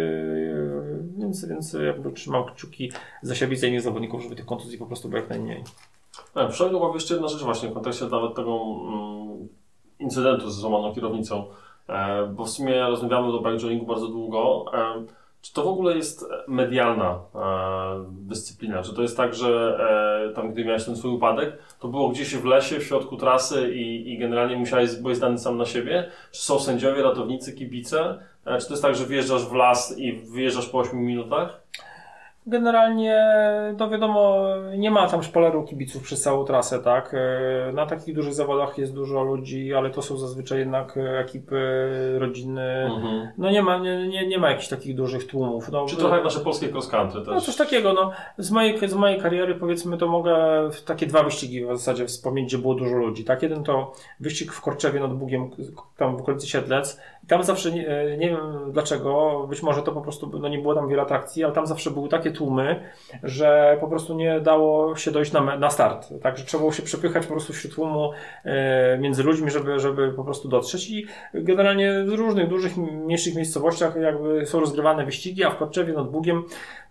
więc, 1.19 1.49
więc 1.49 1.77
jakby 1.87 2.13
trzymam 2.13 2.45
kciuki 2.45 2.93
za 3.23 3.35
siebie 3.35 3.57
i 3.63 3.67
innych 3.67 3.83
zawodników, 3.83 4.23
żeby 4.23 4.37
tych 4.37 4.47
kontuzji 4.47 4.79
po 4.79 4.87
prostu 4.87 5.09
było 5.09 5.21
jak 5.21 5.31
najmniej. 5.31 5.65
Tak, 6.35 6.49
przyszedł 6.49 6.95
jeszcze 6.95 7.15
jedna 7.15 7.29
rzecz 7.29 7.43
właśnie 7.43 7.69
w 7.69 7.75
kontekście 7.75 8.05
nawet 8.05 8.35
tego 8.35 8.61
mm, 8.89 9.49
incydentu 9.99 10.51
z 10.51 10.57
złamaną 10.57 10.95
kierownicą, 10.95 11.47
e, 11.89 12.27
bo 12.27 12.45
w 12.45 12.51
sumie 12.51 12.81
rozmawiamy 12.83 13.33
do 13.33 13.39
bikejoringu 13.39 13.87
bardzo 13.87 14.09
długo. 14.09 14.65
E, 14.75 15.05
czy 15.45 15.53
to 15.53 15.65
w 15.65 15.69
ogóle 15.69 15.97
jest 15.97 16.27
medialna 16.49 17.21
e, 17.35 18.05
dyscyplina? 18.11 18.83
Czy 18.83 18.95
to 18.95 19.03
jest 19.03 19.17
tak, 19.17 19.35
że 19.35 19.79
e, 20.31 20.35
tam, 20.35 20.53
gdy 20.53 20.65
miałeś 20.65 20.85
ten 20.85 20.97
swój 20.97 21.11
upadek, 21.11 21.59
to 21.81 21.89
było 21.89 22.09
gdzieś 22.09 22.35
w 22.35 22.45
lesie, 22.45 22.79
w 22.79 22.85
środku 22.85 23.17
trasy 23.17 23.75
i, 23.75 24.13
i 24.13 24.19
generalnie 24.19 24.57
musiałeś, 24.57 24.97
byłeś 24.97 25.17
zdany 25.17 25.39
sam 25.39 25.57
na 25.57 25.65
siebie? 25.65 26.11
Czy 26.33 26.43
są 26.43 26.59
sędziowie, 26.61 27.03
ratownicy, 27.03 27.53
kibice? 27.53 28.19
E, 28.45 28.59
czy 28.59 28.67
to 28.67 28.73
jest 28.73 28.83
tak, 28.83 28.97
że 28.97 29.07
wjeżdżasz 29.07 29.47
w 29.47 29.53
las 29.53 29.99
i 29.99 30.13
wyjeżdżasz 30.13 30.69
po 30.69 30.79
8 30.79 30.99
minutach? 30.99 31.64
Generalnie, 32.47 33.25
to 33.79 33.89
wiadomo, 33.91 34.45
nie 34.79 34.91
ma 34.91 35.09
tam 35.09 35.23
szpoleru 35.23 35.63
kibiców 35.65 36.03
przez 36.03 36.23
całą 36.23 36.45
trasę, 36.45 36.79
tak? 36.79 37.15
E, 37.15 37.73
Na 37.73 37.87
takich 37.87 38.15
dużych 38.15 38.35
zawodach 38.35 38.79
jest 38.79 38.95
dużo 38.95 39.23
ludzi, 39.23 39.75
ale 39.75 39.91
to 39.91 40.03
są 40.03 40.17
zazwyczaj 40.17 40.59
jednak 40.59 40.97
e, 40.97 41.19
ekipy, 41.19 41.59
rodziny. 42.19 42.91
Mhm. 42.95 43.29
No 43.39 43.51
nie 43.51 43.63
ma, 43.63 43.79
nie, 43.79 44.09
nie, 44.09 44.27
nie 44.27 44.39
ma 44.39 44.51
jakichś 44.51 44.69
takich 44.69 44.95
dużych 44.97 45.27
tłumów. 45.27 45.69
No, 45.73 45.87
Czy 45.87 45.97
trochę 45.97 46.25
nasze 46.25 46.41
polskie 46.41 46.69
cross 46.69 46.89
country 46.89 47.21
też? 47.21 47.35
No 47.35 47.41
coś 47.41 47.57
takiego, 47.57 47.93
no. 47.93 48.11
Z 48.39 48.51
mojej, 48.51 48.89
z 48.89 48.95
mojej 48.95 49.21
kariery 49.21 49.55
powiedzmy 49.55 49.99
to 49.99 50.09
mogę 50.09 50.37
w 50.73 50.83
takie 50.85 51.07
dwa 51.07 51.23
wyścigi 51.23 51.65
w 51.65 51.69
zasadzie 51.69 52.07
wspomnieć, 52.07 52.47
gdzie 52.47 52.59
było 52.59 52.75
dużo 52.75 52.97
ludzi, 52.97 53.25
tak? 53.25 53.43
Jeden 53.43 53.65
to 53.65 53.93
wyścig 54.21 54.53
w 54.53 54.61
Korczewie 54.61 55.01
nad 55.01 55.15
Bugiem, 55.15 55.51
tam 55.97 56.17
w 56.17 56.21
okolicy 56.21 56.47
Siedlec. 56.49 57.01
I 57.25 57.27
tam 57.27 57.45
zawsze, 57.45 57.73
nie, 57.73 58.17
nie 58.19 58.29
wiem 58.29 58.73
dlaczego, 58.73 59.47
być 59.51 59.63
może 59.63 59.83
to 59.83 59.93
po 59.93 60.01
prostu, 60.01 60.31
no 60.41 60.49
nie 60.49 60.59
było 60.59 60.75
tam 60.75 60.89
wiele 60.89 61.03
atrakcji, 61.03 61.45
ale 61.45 61.53
tam 61.53 61.67
zawsze 61.67 61.91
były 61.91 62.09
takie 62.09 62.31
tłumy, 62.31 62.81
że 63.23 63.77
po 63.81 63.89
prostu 63.89 64.15
nie 64.15 64.41
dało 64.41 64.97
się 64.97 65.11
dojść 65.11 65.33
na, 65.33 65.59
na 65.59 65.71
start. 65.71 66.09
Także 66.23 66.45
trzeba 66.45 66.61
było 66.61 66.73
się 66.73 66.83
przepychać 66.83 67.27
po 67.27 67.33
prostu 67.33 67.53
wśród 67.53 67.75
tłumu 67.75 68.11
e, 68.45 68.99
między 68.99 69.23
ludźmi, 69.23 69.51
żeby, 69.51 69.81
żeby 69.81 70.13
po 70.13 70.25
prostu 70.25 70.49
dotrzeć 70.49 70.91
i 70.91 71.07
generalnie 71.35 72.05
w 72.07 72.13
różnych 72.13 72.49
dużych, 72.49 72.77
mniejszych 72.77 73.35
miejscowościach 73.35 73.97
jakby 73.97 74.47
są 74.47 74.61
rozgrywane 74.61 75.05
wyścigi, 75.05 75.45
a 75.45 75.51
w 75.51 75.57
Korczewie 75.57 75.93
nad 75.93 76.11
Bugiem 76.11 76.43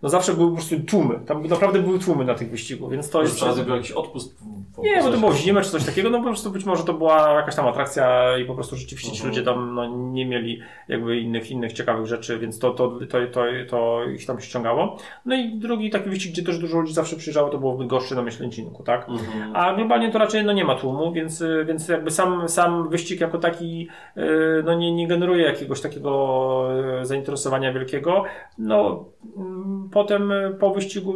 no 0.02 0.08
zawsze 0.08 0.34
były 0.34 0.48
po 0.50 0.56
prostu 0.56 0.80
tłumy. 0.80 1.20
Tam 1.26 1.46
naprawdę 1.46 1.78
były 1.78 1.98
tłumy 1.98 2.24
na 2.24 2.34
tych 2.34 2.50
wyścigów, 2.50 2.90
więc 2.90 3.10
to 3.10 3.22
jest 3.22 3.36
trzeba 3.36 3.52
zrobić 3.52 3.74
jakiś 3.74 3.92
odpust. 3.92 4.36
Nie, 4.78 5.02
bo 5.02 5.10
to 5.10 5.18
było 5.18 5.32
w 5.32 5.36
zimę 5.36 5.62
czy 5.62 5.70
coś 5.70 5.84
takiego, 5.84 6.10
no 6.10 6.18
po 6.18 6.24
prostu 6.24 6.50
być 6.50 6.64
może 6.64 6.84
to 6.84 6.94
była 6.94 7.32
jakaś 7.32 7.56
tam 7.56 7.66
atrakcja 7.66 8.38
i 8.38 8.44
po 8.44 8.54
prostu 8.54 8.76
rzeczywiście 8.76 9.12
ci 9.12 9.16
Mhm. 9.16 9.30
ludzie 9.30 9.42
tam 9.42 9.74
no, 9.74 9.86
nie 9.86 10.26
mieli 10.26 10.60
jakby 10.88 11.18
innych, 11.20 11.50
innych 11.50 11.72
ciekawych 11.72 12.06
rzeczy, 12.06 12.38
więc 12.38 12.58
to, 12.58 12.70
to, 12.70 12.98
to, 13.10 13.18
to, 13.32 13.42
to 13.70 14.04
ich 14.04 14.26
tam 14.26 14.40
ściągało. 14.40 14.96
No 15.24 15.34
i 15.34 15.58
drugi 15.58 15.90
taki 15.90 16.10
wyścig, 16.10 16.32
gdzie 16.32 16.42
też 16.42 16.58
dużo 16.58 16.80
ludzi 16.80 16.92
zawsze 16.92 17.16
przyjeżdżało, 17.16 17.50
to 17.50 17.58
było 17.58 17.74
w 17.74 17.78
Bydgoszczy 17.78 18.14
na 18.14 18.22
Myślęcinku, 18.22 18.82
tak? 18.82 19.08
Mhm. 19.08 19.56
A 19.56 19.74
globalnie 19.74 20.10
to 20.12 20.18
raczej 20.18 20.44
no, 20.44 20.52
nie 20.52 20.64
ma 20.64 20.74
tłumu, 20.74 21.12
więc, 21.12 21.44
więc 21.66 21.88
jakby 21.88 22.10
sam, 22.10 22.48
sam 22.48 22.88
wyścig 22.88 23.20
jako 23.20 23.38
taki 23.38 23.88
y, 24.16 24.22
no, 24.64 24.74
nie, 24.74 24.92
nie 24.92 25.08
generuje 25.08 25.44
jakiegoś 25.44 25.80
takiego 25.80 26.68
y, 27.02 27.06
zainteresowania 27.06 27.72
wielkiego. 27.72 28.24
No, 28.58 29.04
mm, 29.36 29.88
potem 29.92 30.32
po 30.60 30.70
wyścigu 30.70 31.14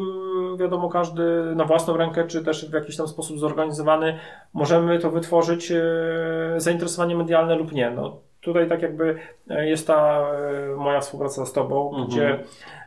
wiadomo 0.56 0.88
każdy 0.88 1.22
na 1.56 1.64
własną 1.64 1.96
rękę, 1.96 2.26
czy 2.26 2.44
też 2.44 2.70
w 2.70 2.74
jakiś 2.74 2.96
tam 2.96 3.08
sposób 3.08 3.38
zorganizowany 3.38 4.18
możemy 4.52 4.98
to 4.98 5.10
wytworzyć 5.10 5.70
y, 5.70 5.80
zainteresowanie 6.56 7.16
medialne 7.16 7.54
lub 7.56 7.72
nie. 7.72 7.90
No, 7.90 8.16
tutaj 8.40 8.68
tak 8.68 8.82
jakby 8.82 9.18
y, 9.50 9.66
jest 9.66 9.86
ta 9.86 10.26
y, 10.72 10.76
moja 10.76 11.00
współpraca 11.00 11.46
z 11.46 11.52
Tobą, 11.52 11.88
Mhm. 11.90 12.08
gdzie 12.08 12.38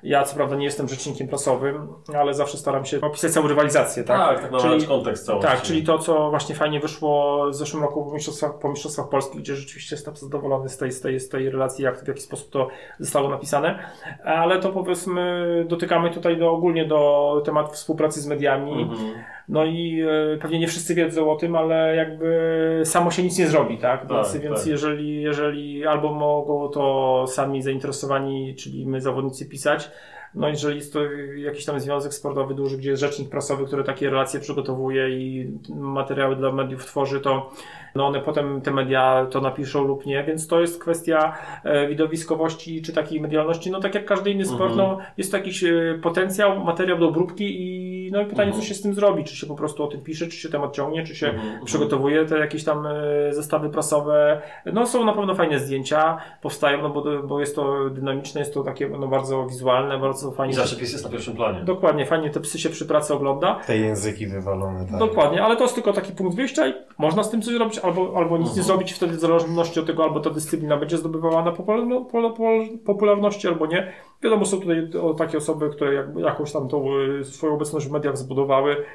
ja 0.03 0.23
co 0.23 0.35
prawda 0.35 0.55
nie 0.55 0.65
jestem 0.65 0.87
rzecznikiem 0.87 1.27
prasowym, 1.27 1.87
ale 2.15 2.33
zawsze 2.33 2.57
staram 2.57 2.85
się 2.85 3.01
opisać 3.01 3.31
całą 3.31 3.47
rywalizację, 3.47 4.03
tak? 4.03 4.17
Tak, 4.41 4.51
tak, 4.51 4.61
Czyli- 4.61 4.73
czyli 4.73 4.87
kontekst 4.87 5.25
cały. 5.25 5.41
tak, 5.41 5.61
czyli 5.61 5.83
to, 5.83 5.99
co 5.99 6.29
właśnie 6.29 6.55
fajnie 6.55 6.79
wyszło 6.79 7.45
w 7.51 7.55
zeszłym 7.55 7.83
roku 7.83 8.05
po 8.05 8.13
mistrzostwach, 8.13 8.59
po 8.59 8.69
mistrzostwach 8.69 9.09
Polski, 9.09 9.37
gdzie 9.37 9.55
rzeczywiście 9.55 9.95
jestem 9.95 10.15
zadowolony 10.15 10.69
z 10.69 10.77
tej, 10.77 10.91
z 10.91 11.01
tej, 11.01 11.19
z 11.19 11.29
tej 11.29 11.49
relacji, 11.49 11.83
jak, 11.85 12.03
w 12.03 12.07
jaki 12.07 12.21
sposób 12.21 12.49
to 12.51 12.67
zostało 12.99 13.29
napisane. 13.29 13.79
Ale 14.23 14.59
to 14.59 14.69
powiedzmy, 14.71 15.65
dotykamy 15.69 16.09
tutaj 16.11 16.37
do, 16.37 16.51
ogólnie 16.51 16.85
do 16.85 17.41
tematu 17.45 17.71
współpracy 17.73 18.21
z 18.21 18.27
mediami. 18.27 18.81
Mhm. 18.81 19.13
No 19.49 19.65
i 19.65 20.01
e, 20.33 20.37
pewnie 20.37 20.59
nie 20.59 20.67
wszyscy 20.67 20.95
wiedzą 20.95 21.31
o 21.31 21.35
tym, 21.35 21.55
ale 21.55 21.95
jakby 21.95 22.81
samo 22.85 23.11
się 23.11 23.23
nic 23.23 23.39
nie 23.39 23.47
zrobi, 23.47 23.77
tak? 23.77 24.07
Więc, 24.07 24.33
Tak, 24.33 24.41
więc 24.41 24.57
tak. 24.57 24.67
jeżeli, 24.67 25.21
jeżeli 25.21 25.85
albo 25.87 26.13
mogą 26.13 26.69
to 26.69 27.25
sami 27.27 27.61
zainteresowani, 27.61 28.55
czyli 28.55 28.87
my 28.87 29.01
zawodnicy 29.01 29.49
pisać, 29.49 29.90
no 30.35 30.49
jeżeli 30.49 30.75
jest 30.75 30.93
to 30.93 30.99
jakiś 31.35 31.65
tam 31.65 31.79
związek 31.79 32.13
sportowy 32.13 32.53
duży, 32.53 32.77
gdzie 32.77 32.89
jest 32.89 32.99
rzecznik 32.99 33.29
prasowy, 33.29 33.65
który 33.65 33.83
takie 33.83 34.09
relacje 34.09 34.39
przygotowuje 34.39 35.09
i 35.09 35.51
materiały 35.69 36.35
dla 36.35 36.51
mediów 36.51 36.85
tworzy, 36.85 37.19
to 37.21 37.51
no 37.95 38.07
one 38.07 38.19
potem 38.21 38.61
te 38.61 38.71
media 38.71 39.27
to 39.31 39.41
napiszą 39.41 39.83
lub 39.83 40.05
nie, 40.05 40.23
więc 40.23 40.47
to 40.47 40.61
jest 40.61 40.81
kwestia 40.81 41.37
e, 41.63 41.87
widowiskowości 41.87 42.81
czy 42.81 42.93
takiej 42.93 43.21
medialności. 43.21 43.71
No 43.71 43.79
tak 43.79 43.95
jak 43.95 44.05
każdy 44.05 44.31
inny 44.31 44.45
sport, 44.45 44.71
Mhm. 44.71 44.77
no 44.77 44.97
jest 45.17 45.31
to 45.31 45.37
jakiś 45.37 45.63
e, 45.63 45.99
potencjał, 46.01 46.63
materiał 46.63 46.97
do 46.97 47.07
obróbki 47.07 47.61
i 47.61 48.00
no 48.11 48.21
i 48.21 48.25
pytanie, 48.25 48.47
Mhm. 48.47 48.61
co 48.61 48.67
się 48.67 48.73
z 48.73 48.81
tym 48.81 48.93
zrobi, 48.93 49.23
czy 49.23 49.35
się 49.35 49.47
po 49.47 49.55
prostu 49.55 49.83
o 49.83 49.87
tym 49.87 50.01
pisze, 50.01 50.27
czy 50.27 50.37
się 50.37 50.49
temat 50.49 50.73
ciągnie, 50.75 51.03
czy 51.03 51.15
się 51.15 51.27
Mhm, 51.27 51.45
mhm. 51.47 51.65
przygotowuje 51.65 52.25
te 52.25 52.37
jakieś 52.39 52.63
tam 52.63 52.85
e, 52.87 52.93
zestawy 53.33 53.69
prasowe. 53.69 54.41
No 54.73 54.85
są 54.87 55.05
na 55.05 55.13
pewno 55.13 55.35
fajne 55.35 55.59
zdjęcia, 55.59 56.17
powstają, 56.41 56.81
no 56.81 56.89
bo, 56.89 57.03
bo 57.23 57.39
jest 57.39 57.55
to 57.55 57.89
dynamiczne, 57.89 58.41
jest 58.41 58.53
to 58.53 58.63
takie 58.63 58.89
no, 58.89 59.07
bardzo 59.07 59.45
wizualne, 59.45 59.97
bardzo 59.99 60.31
fajnie. 60.31 60.53
I 60.53 60.55
zawsze 60.55 60.75
pies 60.75 60.91
jest 60.91 61.03
na 61.05 61.09
pierwszym 61.11 61.35
planie. 61.35 61.61
Dokładnie, 61.63 62.05
fajnie 62.05 62.29
te 62.29 62.39
psy 62.39 62.59
się 62.59 62.69
przy 62.69 62.85
pracy 62.85 63.13
ogląda. 63.13 63.55
Te 63.67 63.77
języki 63.77 64.27
wywalone, 64.27 64.85
tak. 64.85 64.99
Dokładnie, 64.99 65.43
ale 65.43 65.55
to 65.55 65.63
jest 65.63 65.75
tylko 65.75 65.93
taki 65.93 66.11
punkt 66.13 66.35
wyjścia 66.35 66.67
i 66.67 66.73
można 66.97 67.23
z 67.23 67.29
tym 67.29 67.41
coś 67.41 67.53
zrobić, 67.53 67.79
albo, 67.79 68.13
albo 68.17 68.37
nic 68.37 68.45
nie 68.47 68.49
Mhm. 68.51 68.63
zrobić, 68.67 68.93
wtedy 68.93 69.13
w 69.13 69.19
zależności 69.19 69.79
od 69.79 69.85
tego, 69.87 70.03
albo 70.03 70.19
ta 70.19 70.29
dyscyplina 70.29 70.77
będzie 70.77 70.97
zdobywała 70.97 71.43
na 71.43 71.51
pol- 71.51 72.77
popularności, 72.85 73.47
albo 73.47 73.65
nie. 73.65 73.91
Wiadomo, 74.23 74.45
są 74.45 74.59
tutaj 74.59 74.89
takie 75.17 75.37
osoby, 75.37 75.69
które 75.69 76.13
jakąś 76.17 76.51
tam 76.51 76.67
tą 76.67 76.99
y, 76.99 77.23
swoją 77.25 77.53
obecność 77.53 77.87
w 77.87 77.91
mediach 77.91 78.17
zbudowały, 78.17 78.85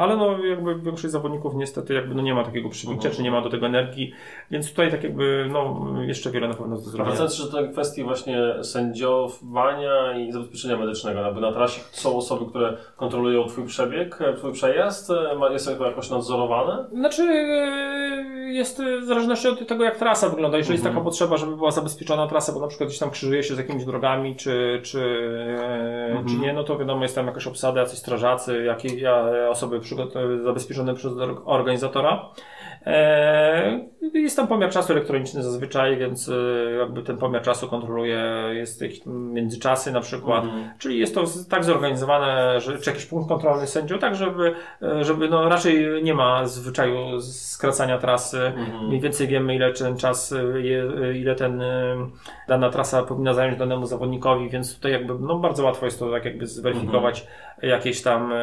ale 0.00 0.16
no 0.16 0.38
jakby 0.44 0.74
większość 0.80 1.12
zawodników 1.12 1.54
niestety 1.54 1.94
jakby 1.94 2.14
no 2.14 2.22
nie 2.22 2.34
ma 2.34 2.44
takiego 2.44 2.68
przybicia, 2.68 3.10
czy 3.10 3.22
nie 3.22 3.30
ma 3.30 3.40
do 3.40 3.50
tego 3.50 3.66
energii, 3.66 4.12
więc 4.50 4.70
tutaj 4.70 4.90
tak 4.90 5.02
jakby 5.04 5.46
no 5.52 5.86
jeszcze 6.06 6.30
wiele 6.30 6.48
na 6.48 6.54
pewno 6.54 6.76
do 6.76 6.82
zrobienia. 6.82 7.04
Wracając 7.04 7.38
jeszcze 7.38 7.52
do 7.52 7.58
tej 7.62 7.72
kwestii 7.72 8.02
właśnie 8.04 8.38
sędziowania 8.62 10.18
i 10.18 10.32
zabezpieczenia 10.32 10.76
medycznego, 10.76 11.20
jakby 11.20 11.40
na 11.40 11.52
trasie 11.52 11.80
są 11.90 12.16
osoby, 12.16 12.46
które 12.50 12.76
kontrolują 12.96 13.44
Twój 13.46 13.64
przebieg, 13.66 14.18
Twój 14.36 14.52
przejazd, 14.52 15.08
Ma- 15.38 15.50
jest 15.50 15.78
to 15.78 15.86
jakoś 15.86 16.10
nadzorowane? 16.10 16.84
Znaczy, 16.92 17.22
yy, 17.22 18.52
jest 18.52 18.78
yy, 18.78 19.00
w 19.00 19.04
zależności 19.04 19.48
od 19.48 19.68
tego, 19.68 19.84
jak 19.84 19.96
trasa 19.96 20.28
wygląda. 20.28 20.58
Jeżeli 20.58 20.74
jest 20.74 20.86
Mhm. 20.86 20.94
taka 20.94 21.04
potrzeba, 21.10 21.36
żeby 21.36 21.56
była 21.56 21.70
zabezpieczona 21.70 22.26
trasa, 22.26 22.52
bo 22.52 22.60
na 22.60 22.66
przykład 22.66 22.88
gdzieś 22.88 22.98
tam 22.98 23.10
krzyżuje 23.10 23.42
się 23.42 23.54
z 23.54 23.58
jakimiś 23.58 23.84
drogami, 23.84 24.36
czy, 24.36 24.80
czy, 24.84 25.00
Mhm. 26.08 26.28
czy 26.28 26.34
nie, 26.34 26.52
no 26.52 26.64
to 26.64 26.78
wiadomo, 26.78 27.02
jest 27.02 27.14
tam 27.14 27.26
jakaś 27.26 27.46
obsada, 27.46 27.80
jacyś 27.80 27.98
strażacy, 27.98 28.64
jakie, 28.64 29.00
ja- 29.02 29.48
osoby 29.50 29.80
przygotowane, 29.80 30.42
zabezpieczone 30.42 30.94
przez 30.94 31.12
or- 31.12 31.42
organizatora. 31.44 32.28
E, 32.86 33.92
Jest 34.14 34.36
tam 34.36 34.46
pomiar 34.48 34.70
czasu 34.70 34.92
elektroniczny 34.92 35.42
zazwyczaj, 35.42 35.96
więc 35.96 36.28
e, 36.28 36.32
jakby 36.78 37.02
ten 37.02 37.16
pomiar 37.16 37.42
czasu 37.42 37.68
kontroluje, 37.68 38.24
jest 38.52 38.82
jakieś 38.82 39.00
międzyczasy 39.06 39.92
na 39.92 40.00
przykład. 40.00 40.44
Mhm. 40.44 40.64
Czyli 40.78 40.98
jest 40.98 41.14
to 41.14 41.24
tak 41.50 41.64
zorganizowane, 41.64 42.60
że, 42.60 42.78
czy 42.78 42.90
jakiś 42.90 43.06
punkt 43.06 43.28
kontrolny 43.28 43.66
sędzią, 43.66 43.98
tak 43.98 44.14
żeby, 44.14 44.54
e, 44.82 45.04
żeby 45.04 45.28
no 45.28 45.48
raczej 45.48 46.02
nie 46.02 46.14
ma 46.14 46.46
zwyczaju 46.46 47.20
skracania 47.20 47.98
trasy. 47.98 48.40
Mhm. 48.56 48.86
Mniej 48.86 49.00
więcej 49.00 49.26
wiemy, 49.28 49.54
ile 49.54 49.72
ten 49.72 49.96
czas, 49.96 50.32
e, 50.32 50.38
e, 51.08 51.14
ile 51.18 51.34
ten 51.34 51.62
e, 51.62 51.96
dana 52.48 52.70
trasa 52.70 53.02
powinna 53.02 53.34
zająć 53.34 53.58
danemu 53.58 53.86
zawodnikowi, 53.86 54.50
więc 54.50 54.74
tutaj 54.74 54.92
jakby 54.92 55.14
no 55.20 55.38
bardzo 55.38 55.64
łatwo 55.64 55.84
jest 55.84 55.98
to 55.98 56.10
tak 56.10 56.24
jakby 56.24 56.46
zweryfikować 56.46 57.26
jakieś 57.62 58.02
tam 58.02 58.32
e, 58.32 58.36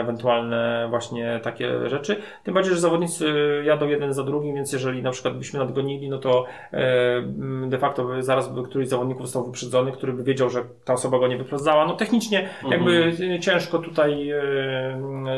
ewentualne 0.00 0.86
właśnie 0.90 1.40
takie 1.42 1.88
rzeczy. 1.88 2.16
Tym 2.44 2.54
bardziej, 2.54 2.74
że 2.74 2.80
zawodnicy 2.80 3.34
jadą 3.64 3.88
jeden 3.88 4.12
za 4.12 4.22
drugim, 4.22 4.54
więc 4.54 4.72
jeżeli 4.72 5.02
na 5.02 5.10
przykład 5.10 5.38
byśmy 5.38 5.58
nadgonili, 5.58 6.08
no 6.08 6.18
to 6.18 6.44
m, 6.72 7.66
de 7.70 7.78
facto 7.78 8.22
zaraz 8.22 8.54
by 8.54 8.62
któryś 8.62 8.86
z 8.86 8.90
zawodników 8.90 9.26
został 9.26 9.44
wyprzedzony, 9.44 9.92
który 9.92 10.12
by 10.12 10.24
wiedział, 10.24 10.50
że 10.50 10.64
ta 10.84 10.92
osoba 10.92 11.18
go 11.18 11.28
nie 11.28 11.36
wyprzedzała. 11.36 11.86
No 11.86 11.96
technicznie 11.96 12.48
jakby 12.70 13.12
e, 13.34 13.40
ciężko 13.40 13.78
tutaj 13.78 14.30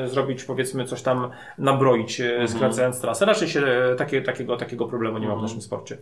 zrobić 0.05 0.45
powiedzmy 0.45 0.85
coś 0.85 1.03
tam 1.03 1.31
nabroić, 1.59 2.21
e, 2.21 2.49
skracając 2.49 3.01
trasę. 3.01 3.25
Raczej 3.25 3.49
się 3.49 3.63
takie, 3.99 4.23
takiego, 4.23 4.57
takiego 4.57 4.87
problemu 4.87 5.19
nie 5.19 5.29
ma 5.29 5.37
w 5.37 5.43
naszym 5.43 5.63
sporcie. 5.63 5.99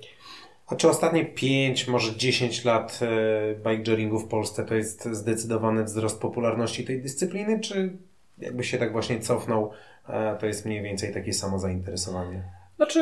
A 0.67 0.77
czy 0.77 0.89
ostatnie 0.89 1.25
5, 1.25 1.89
może 1.89 2.17
10 2.17 2.65
lat 2.65 3.01
bikejoringu 3.57 4.19
w 4.19 4.29
Polsce 4.29 4.65
to 4.65 4.75
jest 4.75 5.05
zdecydowany 5.05 5.85
wzrost 5.85 6.21
popularności 6.21 6.85
tej 6.85 7.03
dyscypliny, 7.03 7.61
czy 7.61 7.97
jakby 8.39 8.65
się 8.65 8.79
tak 8.79 8.93
właśnie 8.93 9.21
cofnął, 9.21 9.71
e, 10.09 10.37
to 10.37 10.47
jest 10.47 10.67
mniej 10.67 10.83
więcej 10.83 11.15
takie 11.15 11.33
samo 11.33 11.59
zainteresowanie? 11.59 12.43
Znaczy, 12.77 13.01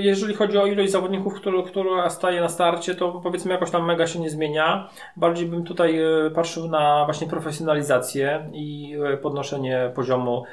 jeżeli 0.00 0.34
chodzi 0.34 0.58
o 0.58 0.66
ilość 0.66 0.92
zawodników, 0.92 1.34
który, 1.34 1.62
która 1.62 2.10
staje 2.10 2.40
na 2.40 2.48
starcie, 2.48 2.94
to 2.94 3.12
powiedzmy 3.12 3.52
jakoś 3.52 3.70
tam 3.70 3.84
mega 3.84 4.06
się 4.06 4.18
nie 4.18 4.30
zmienia. 4.30 4.88
Bardziej 5.16 5.46
bym 5.46 5.64
tutaj 5.64 5.98
e, 5.98 6.30
patrzył 6.30 6.68
na 6.68 7.04
właśnie 7.04 7.26
profesjonalizację 7.26 8.50
i 8.52 8.96
e, 9.12 9.16
podnoszenie 9.16 9.92
poziomu, 9.94 10.44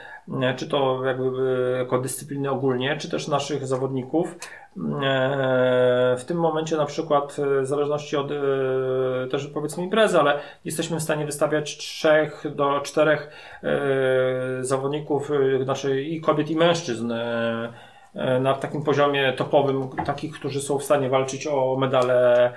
e, 0.42 0.54
czy 0.56 0.70
to 0.70 1.06
jakby 1.06 1.76
jako 1.78 2.00
dyscypliny 2.00 2.50
ogólnie, 2.50 2.98
czy 2.98 3.12
też 3.12 3.28
naszych 3.28 3.68
zawodników. 3.68 4.36
W 6.18 6.24
tym 6.28 6.40
momencie 6.40 6.78
na 6.78 6.86
przykład 6.86 7.38
w 7.62 7.66
zależności 7.66 8.18
od 8.18 8.28
też 9.32 9.48
powiedzmy 9.48 9.84
imprezy, 9.84 10.20
ale 10.20 10.40
jesteśmy 10.66 11.00
w 11.00 11.04
stanie 11.04 11.26
wystawiać 11.26 11.78
trzech 11.78 12.46
do 12.56 12.80
czterech 12.80 13.30
zawodników, 14.62 15.32
znaczy 15.64 16.02
i 16.02 16.22
kobiet 16.22 16.50
i 16.50 16.56
mężczyzn 16.56 17.14
na 18.42 18.54
takim 18.54 18.84
poziomie 18.84 19.34
topowym, 19.34 19.90
takich, 20.06 20.34
którzy 20.34 20.62
są 20.62 20.80
w 20.80 20.84
stanie 20.84 21.10
walczyć 21.10 21.48
o 21.48 21.76
medale 21.80 22.52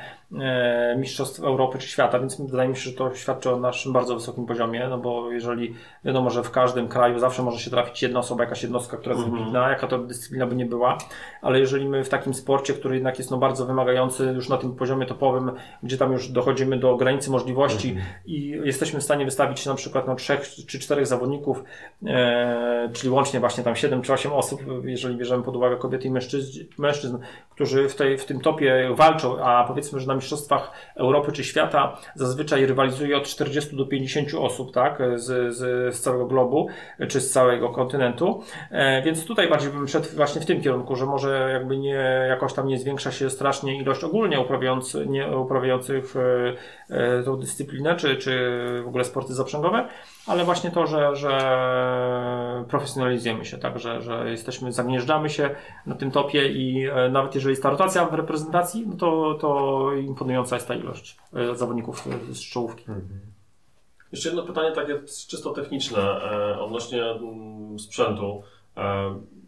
Mistrzostw 0.97 1.41
Europy 1.41 1.79
czy 1.79 1.89
świata, 1.89 2.19
więc 2.19 2.41
wydaje 2.41 2.69
mi 2.69 2.77
się, 2.77 2.91
że 2.91 2.97
to 2.97 3.15
świadczy 3.15 3.51
o 3.51 3.57
naszym 3.57 3.93
bardzo 3.93 4.15
wysokim 4.15 4.47
poziomie, 4.47 4.87
no 4.91 4.99
bo 4.99 5.31
jeżeli 5.31 5.75
wiadomo, 6.05 6.31
że 6.31 6.43
w 6.43 6.51
każdym 6.51 6.89
kraju 6.89 7.19
zawsze 7.19 7.43
może 7.43 7.59
się 7.59 7.71
trafić 7.71 8.03
jedna 8.03 8.19
osoba, 8.19 8.45
jakaś 8.45 8.63
jednostka, 8.63 8.97
która 8.97 9.15
jest 9.15 9.29
wybitna, 9.29 9.71
jaka 9.71 9.87
to 9.87 9.99
dyscyplina 9.99 10.47
by 10.47 10.57
nie 10.57 10.67
była, 10.67 10.99
ale 11.43 11.61
jeżeli 11.61 11.89
my 11.89 12.05
w 12.05 12.09
takim 12.09 12.35
sporcie, 12.35 12.75
który 12.75 12.95
jednak 12.95 13.19
jest 13.19 13.31
no 13.31 13.37
bardzo 13.37 13.67
wymagający 13.67 14.25
już 14.25 14.49
na 14.49 14.57
tym 14.57 14.75
poziomie 14.75 15.07
topowym, 15.07 15.53
gdzie 15.83 15.99
tam 15.99 16.13
już 16.13 16.29
dochodzimy 16.29 16.79
do 16.79 16.97
granicy 16.97 17.31
możliwości 17.31 17.97
i 18.27 18.49
jesteśmy 18.65 19.01
w 19.01 19.03
stanie 19.03 19.25
wystawić 19.25 19.67
na 19.67 19.75
przykład 19.75 20.07
no, 20.07 20.15
trzech 20.15 20.49
czy 20.67 20.79
czterech 20.79 21.07
zawodników, 21.07 21.65
e, 22.07 22.91
czyli 22.93 23.11
łącznie 23.11 23.41
właśnie 23.41 23.65
tam 23.65 23.77
siedem 23.77 24.03
czy 24.03 24.13
osiem 24.13 24.33
osób, 24.33 24.61
jeżeli 24.85 25.17
bierzemy 25.17 25.43
pod 25.43 25.57
uwagę 25.57 25.77
kobiety 25.77 26.09
i 26.09 26.11
mężczyzn, 26.11 26.61
mężczyzn 26.79 27.19
którzy 27.51 27.89
w, 27.89 27.95
tej, 27.95 28.19
w 28.19 28.25
tym 28.25 28.41
topie 28.41 28.89
walczą, 28.95 29.45
a 29.45 29.65
powiedzmy, 29.65 30.01
że 30.01 30.07
na 30.07 30.15
Mistrzostwach 30.23 30.71
Europy 30.97 31.33
czy 31.33 31.45
świata 31.45 31.97
zazwyczaj 32.15 32.67
rywalizuje 32.67 33.17
od 33.17 33.25
40 33.25 33.77
do 33.77 33.87
50 33.87 34.29
osób, 34.35 34.75
tak, 34.75 35.03
z, 35.15 35.57
z, 35.57 35.95
z 35.95 36.01
całego 36.01 36.27
globu, 36.27 36.69
czy 37.09 37.21
z 37.21 37.31
całego 37.31 37.69
kontynentu. 37.69 38.43
E, 38.71 39.03
więc 39.03 39.27
tutaj 39.27 39.49
bardziej 39.49 39.71
bym 39.71 39.89
szedł 39.89 40.09
właśnie 40.17 40.41
w 40.41 40.47
tym 40.47 40.63
kierunku, 40.63 40.97
że 40.97 41.07
może 41.07 41.51
jakby 41.53 41.77
nie, 41.77 42.27
jakoś 42.29 42.53
tam 42.53 42.67
nie 42.67 42.79
zwiększa 42.79 43.13
się 43.13 43.31
strasznie 43.31 43.77
ilość 43.77 44.05
ogólnie 44.05 44.41
uprawiając, 44.41 44.97
nie, 45.07 45.37
uprawiających 45.37 46.15
e, 46.17 46.55
e, 46.91 47.23
tą 47.23 47.37
dyscyplinę, 47.37 47.97
czy, 47.97 48.17
czy 48.17 48.51
w 48.85 48.89
ogóle 48.89 49.05
sporty 49.05 49.35
zaprzęgowe, 49.35 49.89
ale 50.27 50.45
właśnie 50.45 50.71
to, 50.71 50.87
że, 50.87 51.17
że 51.17 51.33
profesjonalizujemy 52.69 53.45
się, 53.45 53.59
tak, 53.59 53.79
że, 53.79 54.03
że 54.03 54.31
jesteśmy, 54.31 54.73
zagnieżdżamy 54.73 55.31
się 55.31 55.51
na 55.87 55.95
tym 55.95 56.11
topie 56.11 56.49
i 56.49 56.89
nawet 57.11 57.35
jeżeli 57.35 57.53
jest 57.53 57.63
ta 57.63 57.71
rotacja 57.71 58.05
w 58.05 58.15
reprezentacji, 58.15 58.87
no 58.87 58.97
to, 58.97 59.35
to 59.41 59.91
imponująca 60.13 60.57
jest 60.57 60.69
ta 60.69 60.75
ilość 60.75 61.17
e, 61.35 61.57
zawodników 61.57 62.07
e, 62.07 62.35
z 62.35 62.41
czołówki. 62.41 62.85
Jeszcze 64.13 64.29
jedno 64.29 64.43
pytanie 64.43 64.73
takie 64.73 65.03
czysto 65.29 65.51
techniczne 65.51 66.01
e, 66.01 66.61
odnośnie 66.61 67.05
mm, 67.05 67.79
sprzętu. 67.79 68.43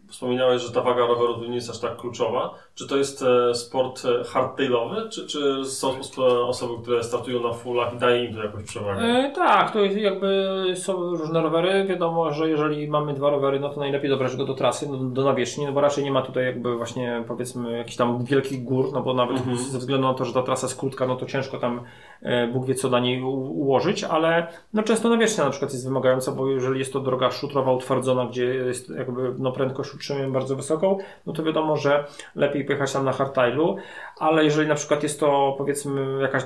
Wspominałeś, 0.09 0.61
że 0.61 0.71
ta 0.71 0.81
waga 0.81 1.05
roweru 1.05 1.47
nie 1.49 1.55
jest 1.55 1.69
aż 1.69 1.79
tak 1.79 1.97
kluczowa. 1.97 2.55
Czy 2.75 2.87
to 2.87 2.97
jest 2.97 3.21
e, 3.23 3.55
sport 3.55 4.01
e, 4.05 4.23
hardtailowy, 4.23 5.09
czy, 5.09 5.27
czy 5.27 5.65
są 5.65 5.99
sp- 6.09 6.21
osoby, 6.47 6.73
które 6.81 7.03
startują 7.03 7.43
na 7.43 7.53
fullach 7.53 7.93
i 7.93 7.97
daje 7.97 8.25
im 8.25 8.35
to 8.35 8.43
jakąś 8.43 8.63
przewagę? 8.63 9.01
E, 9.01 9.31
tak, 9.35 9.71
to 9.71 9.79
jest 9.79 9.97
jakby 9.97 10.63
są 10.75 10.93
różne 11.15 11.41
rowery. 11.41 11.85
Wiadomo, 11.85 12.31
że 12.31 12.49
jeżeli 12.49 12.87
mamy 12.87 13.13
dwa 13.13 13.29
rowery, 13.29 13.59
no 13.59 13.69
to 13.69 13.79
najlepiej 13.79 14.09
dobrać 14.09 14.35
go 14.35 14.45
do 14.45 14.53
trasy, 14.53 14.89
no, 14.89 14.97
do 14.97 15.23
nawierzchni, 15.23 15.65
no 15.65 15.71
bo 15.71 15.81
raczej 15.81 16.03
nie 16.03 16.11
ma 16.11 16.21
tutaj 16.21 16.45
jakby 16.45 16.75
właśnie 16.77 17.23
powiedzmy 17.27 17.77
jakichś 17.77 17.95
tam 17.97 18.25
wielkich 18.25 18.63
gór, 18.63 18.89
no 18.93 19.01
bo 19.01 19.13
nawet 19.13 19.37
ze 19.71 19.79
względu 19.79 20.07
na 20.07 20.13
to, 20.13 20.25
że 20.25 20.33
ta 20.33 20.43
trasa 20.43 20.67
jest 20.67 20.79
krótka, 20.79 21.07
no 21.07 21.15
to 21.15 21.25
ciężko 21.25 21.57
tam 21.57 21.81
e, 22.21 22.47
Bóg 22.47 22.65
wie 22.65 22.75
co 22.75 22.89
na 22.89 22.99
niej 22.99 23.23
ułożyć, 23.23 24.03
ale 24.03 24.47
no 24.73 24.83
często 24.83 25.09
nawierzchnia 25.09 25.43
na 25.43 25.49
przykład 25.49 25.71
jest 25.71 25.85
wymagająca, 25.87 26.31
bo 26.31 26.49
jeżeli 26.49 26.79
jest 26.79 26.93
to 26.93 26.99
droga 26.99 27.31
szutrowa 27.31 27.71
utwardzona, 27.71 28.25
gdzie 28.25 28.45
jest 28.45 28.89
jakby 28.89 29.33
no 29.37 29.51
prędkość 29.51 29.93
utrzymujemy 29.93 30.33
bardzo 30.33 30.55
wysoką, 30.55 30.97
no 31.27 31.33
to 31.33 31.43
wiadomo, 31.43 31.77
że 31.77 32.05
lepiej 32.35 32.64
pojechać 32.65 32.93
tam 32.93 33.05
na 33.05 33.11
hardtailu, 33.11 33.75
ale 34.19 34.43
jeżeli 34.43 34.67
na 34.67 34.75
przykład 34.75 35.03
jest 35.03 35.19
to 35.19 35.55
powiedzmy 35.57 36.21
jakaś 36.21 36.43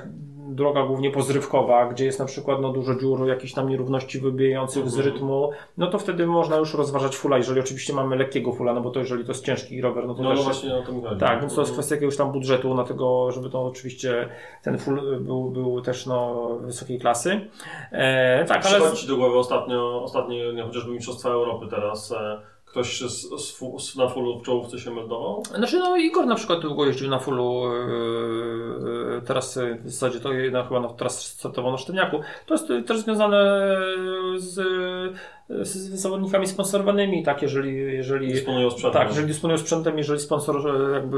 droga 0.51 0.83
głównie 0.83 1.11
pozrywkowa, 1.11 1.85
gdzie 1.85 2.05
jest 2.05 2.19
na 2.19 2.25
przykład 2.25 2.61
no, 2.61 2.69
dużo 2.73 2.95
dziur, 2.95 3.27
jakichś 3.27 3.53
tam 3.53 3.69
nierówności 3.69 4.19
wybijających 4.19 4.89
z 4.89 4.99
rytmu, 4.99 5.51
no 5.77 5.87
to 5.87 5.99
wtedy 5.99 6.27
można 6.27 6.57
już 6.57 6.73
rozważać 6.73 7.17
fulla, 7.17 7.37
jeżeli 7.37 7.59
oczywiście 7.59 7.93
mamy 7.93 8.15
lekkiego 8.15 8.53
fulla, 8.53 8.73
no 8.73 8.81
bo 8.81 8.89
to 8.89 8.99
jeżeli 8.99 9.25
to 9.25 9.31
jest 9.31 9.45
ciężki 9.45 9.81
rower, 9.81 10.07
no 10.07 10.15
to 10.15 10.23
No, 10.23 10.29
też 10.29 10.39
no 10.39 10.43
właśnie 10.45 10.75
o 10.75 10.81
to 10.81 10.91
mi 10.91 11.01
chodzi. 11.01 11.19
tak, 11.19 11.41
więc 11.41 11.55
to 11.55 11.61
jest 11.61 11.73
kwestia 11.73 11.95
jakiegoś 11.95 12.17
tam 12.17 12.31
budżetu 12.31 12.73
na 12.75 12.83
tego, 12.83 13.31
żeby 13.31 13.49
to 13.49 13.63
oczywiście 13.63 14.29
ten 14.63 14.77
full 14.77 15.19
był, 15.19 15.51
był 15.51 15.81
też 15.81 16.05
no, 16.05 16.49
wysokiej 16.61 16.99
klasy. 16.99 17.41
E, 17.91 18.45
tak, 18.45 18.65
ale 18.65 18.75
Przychodzi 18.79 19.01
Ci 19.01 19.07
do 19.07 19.17
głowy 19.17 19.37
ostatnio, 19.37 20.03
ostatnie 20.03 20.53
nie, 20.53 20.63
chociażby 20.63 20.91
Mistrzostwa 20.91 21.29
Europy 21.29 21.67
teraz. 21.69 22.11
E, 22.11 22.39
ktoś 22.69 23.01
z, 23.01 23.29
z, 23.41 23.59
z, 23.79 23.95
na 23.95 24.07
fullu 24.09 24.39
w 24.39 24.43
czołówce 24.43 24.79
się 24.79 24.91
meldował? 24.91 25.43
Znaczy 25.55 25.79
no 25.79 25.97
Igor 25.97 26.25
na 26.25 26.35
przykład 26.35 26.59
długo 26.59 26.85
jeździł 26.85 27.09
na 27.09 27.19
fullu, 27.19 27.63
yy, 27.73 29.21
teraz 29.25 29.55
yy, 29.55 29.79
w 29.83 29.89
zasadzie 29.89 30.19
to 30.19 30.29
no, 30.51 30.63
chyba 30.63 30.79
no, 30.79 30.93
teraz 30.93 31.25
startował 31.25 31.71
na 31.71 31.77
Sztywniaku. 31.77 32.19
To 32.45 32.53
jest 32.53 32.69
yy, 32.69 32.83
też 32.83 32.99
związane 32.99 33.77
z, 34.37 34.55
z 35.49 36.01
zawodnikami 36.01 36.47
sponsorowanymi, 36.47 37.23
tak, 37.23 37.41
jeżeli, 37.41 37.75
jeżeli 37.75 38.33
Dysponują 38.33 38.71
sprzętem. 38.71 39.01
tak, 39.01 39.09
jeżeli 39.09 39.27
dysponują 39.27 39.57
sprzętem, 39.57 39.97
jeżeli 39.97 40.19
sponsor 40.19 40.55
jakby 40.93 41.17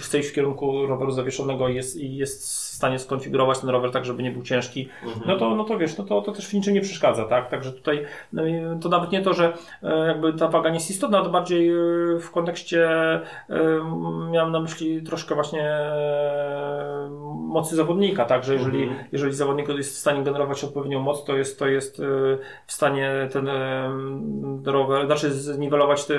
chce 0.00 0.18
iść 0.18 0.28
w 0.28 0.34
kierunku 0.34 0.86
roweru 0.86 1.10
zawieszonego 1.10 1.68
i 1.68 1.74
jest, 1.74 1.96
i 1.96 2.16
jest 2.16 2.65
stanie 2.76 2.98
skonfigurować 2.98 3.58
ten 3.58 3.70
rower 3.70 3.90
tak, 3.90 4.04
żeby 4.04 4.22
nie 4.22 4.30
był 4.30 4.42
ciężki, 4.42 4.88
no 5.26 5.36
to, 5.36 5.54
no 5.54 5.64
to 5.64 5.78
wiesz, 5.78 5.98
no 5.98 6.04
to, 6.04 6.22
to 6.22 6.32
też 6.32 6.48
w 6.48 6.52
niczym 6.52 6.74
nie 6.74 6.80
przeszkadza, 6.80 7.24
tak? 7.24 7.50
Także 7.50 7.72
tutaj 7.72 8.04
no, 8.32 8.42
to 8.82 8.88
nawet 8.88 9.12
nie 9.12 9.22
to, 9.22 9.34
że 9.34 9.52
e, 9.82 10.06
jakby 10.06 10.32
ta 10.32 10.48
waga 10.48 10.68
nie 10.70 10.74
jest 10.74 10.90
istotna, 10.90 11.22
to 11.22 11.30
bardziej 11.30 11.70
e, 11.70 11.74
w 12.20 12.30
kontekście 12.30 12.88
e, 12.90 13.22
miałem 14.30 14.52
na 14.52 14.60
myśli 14.60 15.02
troszkę 15.02 15.34
właśnie 15.34 15.78
mocy 17.30 17.76
zawodnika, 17.76 18.24
tak? 18.24 18.44
Że 18.44 18.54
jeżeli, 18.54 18.90
jeżeli 19.12 19.34
zawodnik 19.34 19.68
jest 19.68 19.94
w 19.94 19.98
stanie 19.98 20.22
generować 20.22 20.64
odpowiednią 20.64 21.00
moc, 21.00 21.24
to 21.24 21.36
jest, 21.36 21.58
to 21.58 21.66
jest 21.66 22.02
w 22.66 22.72
stanie 22.72 23.28
ten 23.32 23.48
rower, 24.64 25.06
znaczy 25.06 25.30
zniwelować 25.30 26.04
te, 26.04 26.14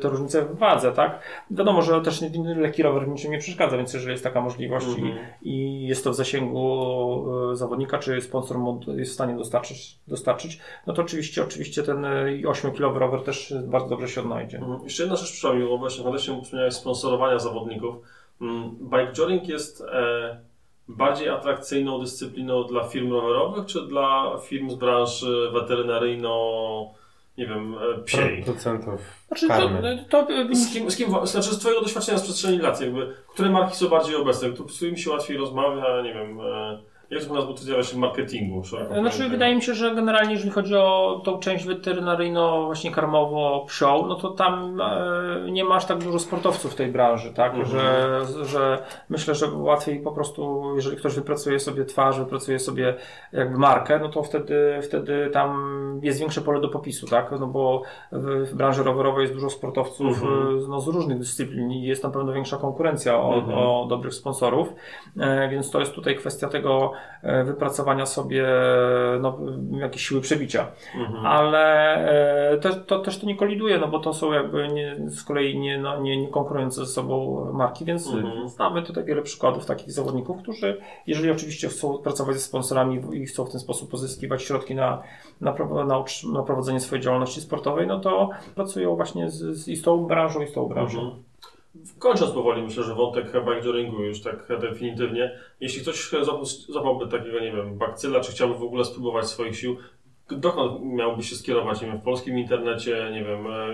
te 0.00 0.08
różnice 0.08 0.42
w 0.42 0.58
wadze, 0.58 0.92
tak? 0.92 1.20
Wiadomo, 1.50 1.82
że 1.82 2.00
też 2.00 2.22
lekki 2.56 2.82
rower 2.82 3.04
w 3.04 3.08
niczym 3.08 3.30
nie 3.30 3.38
przeszkadza, 3.38 3.76
więc 3.76 3.94
jeżeli 3.94 4.12
jest 4.12 4.24
taka 4.24 4.40
możliwość 4.40 4.86
i, 4.98 5.14
i 5.50 5.86
jest 5.86 5.99
to 6.04 6.10
w 6.10 6.14
zasięgu 6.14 7.26
e, 7.52 7.56
zawodnika, 7.56 7.98
czy 7.98 8.20
sponsor 8.20 8.58
mu 8.58 8.80
jest 8.96 9.10
w 9.10 9.14
stanie 9.14 9.36
dostarczyć, 9.36 9.98
dostarczyć 10.08 10.58
no 10.86 10.92
to 10.92 11.02
oczywiście, 11.02 11.42
oczywiście 11.42 11.82
ten 11.82 12.02
8-kilowy 12.44 12.98
rower 12.98 13.22
też 13.22 13.54
bardzo 13.66 13.88
dobrze 13.88 14.08
się 14.08 14.20
odnajdzie. 14.20 14.58
Mhm. 14.58 14.84
Jeszcze 14.84 15.02
jedna 15.02 15.16
rzecz 15.16 15.32
przypomniała 15.32 15.76
właśnie 15.76 16.00
w 16.00 16.04
kontekście 16.04 16.40
wspomniałeś 16.42 16.74
sponsorowania 16.74 17.38
zawodników. 17.38 17.94
Mm, 18.40 18.70
Bike 18.70 19.12
joring 19.12 19.48
jest 19.48 19.80
e, 19.80 20.40
bardziej 20.88 21.28
atrakcyjną 21.28 22.00
dyscypliną 22.00 22.64
dla 22.64 22.88
firm 22.88 23.12
rowerowych, 23.12 23.66
czy 23.66 23.86
dla 23.86 24.38
firm 24.42 24.70
z 24.70 24.74
branży 24.74 25.50
weterynaryjno, 25.52 26.94
nie 27.38 27.46
wiem, 27.46 27.74
e, 27.74 28.02
psiej? 28.02 28.42
Producentów 28.42 29.00
Znaczy, 29.28 29.48
to, 29.48 29.54
karmy. 29.54 30.04
to, 30.10 30.26
Z 30.52 30.72
kim, 30.72 30.90
z 30.90 30.96
kim, 30.96 31.26
znaczy 31.26 31.54
z 31.54 31.58
Twojego 31.58 31.80
doświadczenia 31.80 32.18
z 32.18 32.22
przestrzeni 32.22 32.58
lat, 32.58 32.80
jakby, 32.80 33.14
które 33.28 33.50
marki 33.50 33.76
są 33.76 33.88
bardziej 33.88 34.16
obecne, 34.16 34.48
z 34.48 34.76
którymi 34.76 34.98
się 34.98 35.10
łatwiej 35.10 35.36
rozmawia, 35.36 36.02
nie 36.02 36.14
wiem, 36.14 36.40
e, 36.40 36.82
jak 37.10 37.24
to 37.24 37.30
u 37.30 37.34
nas 37.34 37.44
bo 37.44 37.52
tu 37.52 37.58
zjawia 37.58 37.82
się 37.82 37.96
w 37.96 37.98
marketingu? 37.98 38.62
Znaczy, 39.00 39.28
wydaje 39.28 39.54
mi 39.56 39.62
się, 39.62 39.74
że 39.74 39.94
generalnie, 39.94 40.32
jeżeli 40.32 40.50
chodzi 40.50 40.74
o 40.76 41.20
tą 41.24 41.38
część 41.38 41.64
weterynaryjno, 41.64 42.64
właśnie 42.64 42.90
karmowo 42.90 43.64
psią, 43.68 44.06
no 44.06 44.14
to 44.14 44.30
tam 44.30 44.80
e, 44.80 45.50
nie 45.50 45.64
ma 45.64 45.74
aż 45.74 45.84
tak 45.84 45.98
dużo 45.98 46.18
sportowców 46.18 46.72
w 46.72 46.74
tej 46.74 46.92
branży, 46.92 47.32
tak? 47.34 47.54
Mhm. 47.54 47.66
Że, 47.68 48.20
że 48.44 48.78
myślę, 49.08 49.34
że 49.34 49.46
łatwiej 49.52 50.00
po 50.00 50.12
prostu, 50.12 50.62
jeżeli 50.76 50.96
ktoś 50.96 51.14
wypracuje 51.14 51.60
sobie 51.60 51.84
twarz, 51.84 52.18
wypracuje 52.18 52.58
sobie 52.58 52.94
jakby 53.32 53.58
markę, 53.58 53.98
no 53.98 54.08
to 54.08 54.22
wtedy, 54.22 54.78
wtedy 54.82 55.30
tam 55.32 55.80
jest 56.02 56.20
większe 56.20 56.40
pole 56.40 56.60
do 56.60 56.68
popisu, 56.68 57.06
tak? 57.06 57.30
No 57.40 57.46
bo 57.46 57.82
w, 58.12 58.50
w 58.50 58.54
branży 58.54 58.82
rowerowej 58.82 59.22
jest 59.22 59.34
dużo 59.34 59.50
sportowców 59.50 60.22
Mhm. 60.22 60.58
e, 60.58 60.68
no, 60.68 60.80
z 60.80 60.88
różnych 60.88 61.18
dyscyplin 61.18 61.70
i 61.70 61.82
jest 61.82 62.04
na 62.04 62.10
pewno 62.10 62.32
większa 62.32 62.56
konkurencja 62.56 63.16
o, 63.20 63.34
Mhm. 63.34 63.58
o 63.58 63.86
dobrych 63.88 64.14
sponsorów, 64.14 64.68
e, 65.20 65.48
więc 65.48 65.70
to 65.70 65.80
jest 65.80 65.92
tutaj 65.92 66.16
kwestia 66.16 66.48
tego 66.48 66.92
wypracowania 67.44 68.06
sobie 68.06 68.46
no, 69.20 69.38
jakieś 69.70 70.08
siły 70.08 70.20
przebicia. 70.20 70.66
Mhm. 70.96 71.26
Ale 71.26 71.94
e, 72.52 72.58
to, 72.58 72.74
to 72.74 72.98
też 72.98 73.18
to 73.18 73.26
nie 73.26 73.36
koliduje, 73.36 73.78
no 73.78 73.88
bo 73.88 73.98
to 73.98 74.14
są 74.14 74.32
jakby 74.32 74.68
nie, 74.68 74.96
z 75.06 75.24
kolei 75.24 75.58
nie, 75.58 75.78
no, 75.78 76.00
nie, 76.00 76.16
nie 76.16 76.28
konkurujące 76.28 76.86
ze 76.86 76.92
sobą 76.92 77.46
marki, 77.52 77.84
więc 77.84 78.10
Mhm. 78.14 78.48
znamy 78.48 78.82
tutaj 78.82 79.04
wiele 79.04 79.22
przykładów 79.22 79.66
takich 79.66 79.92
zawodników, 79.92 80.42
którzy 80.42 80.80
jeżeli 81.06 81.30
oczywiście 81.30 81.68
chcą 81.68 81.98
pracować 81.98 82.34
ze 82.36 82.40
sponsorami 82.40 83.00
i 83.12 83.26
chcą 83.26 83.44
w 83.44 83.50
ten 83.50 83.60
sposób 83.60 83.90
pozyskiwać 83.90 84.42
środki 84.42 84.74
na, 84.74 85.02
na, 85.40 85.54
na, 85.84 86.04
na 86.32 86.42
prowadzenie 86.42 86.80
swojej 86.80 87.02
działalności 87.02 87.40
sportowej, 87.40 87.86
no 87.86 88.00
to 88.00 88.30
pracują 88.54 88.96
właśnie 88.96 89.30
z, 89.30 89.56
z, 89.56 89.68
i 89.68 89.76
z 89.76 89.82
tą 89.82 90.06
branżą, 90.06 90.42
i 90.42 90.46
z 90.46 90.52
tą 90.52 90.66
branżą. 90.66 91.00
Mhm. 91.00 91.22
Kończąc 92.00 92.30
powoli, 92.30 92.62
myślę, 92.62 92.84
że 92.84 92.94
wątek 92.94 93.26
bikejoringu 93.26 94.02
już 94.02 94.22
tak 94.22 94.48
definitywnie. 94.60 95.38
Jeśli 95.60 95.82
ktoś 95.82 96.10
zap- 96.10 96.72
zapałby 96.72 97.08
takiego, 97.08 97.40
nie 97.40 97.52
wiem, 97.52 97.78
bakcyla, 97.78 98.20
czy 98.20 98.32
chciałby 98.32 98.54
w 98.54 98.62
ogóle 98.62 98.84
spróbować 98.84 99.26
swoich 99.26 99.56
sił, 99.56 99.76
dokąd 100.30 100.82
miałby 100.82 101.22
się 101.22 101.36
skierować, 101.36 101.80
nie 101.80 101.86
wiem, 101.86 101.98
w 101.98 102.02
polskim 102.02 102.38
internecie, 102.38 103.10
nie 103.12 103.24
wiem, 103.24 103.46
e, 103.46 103.68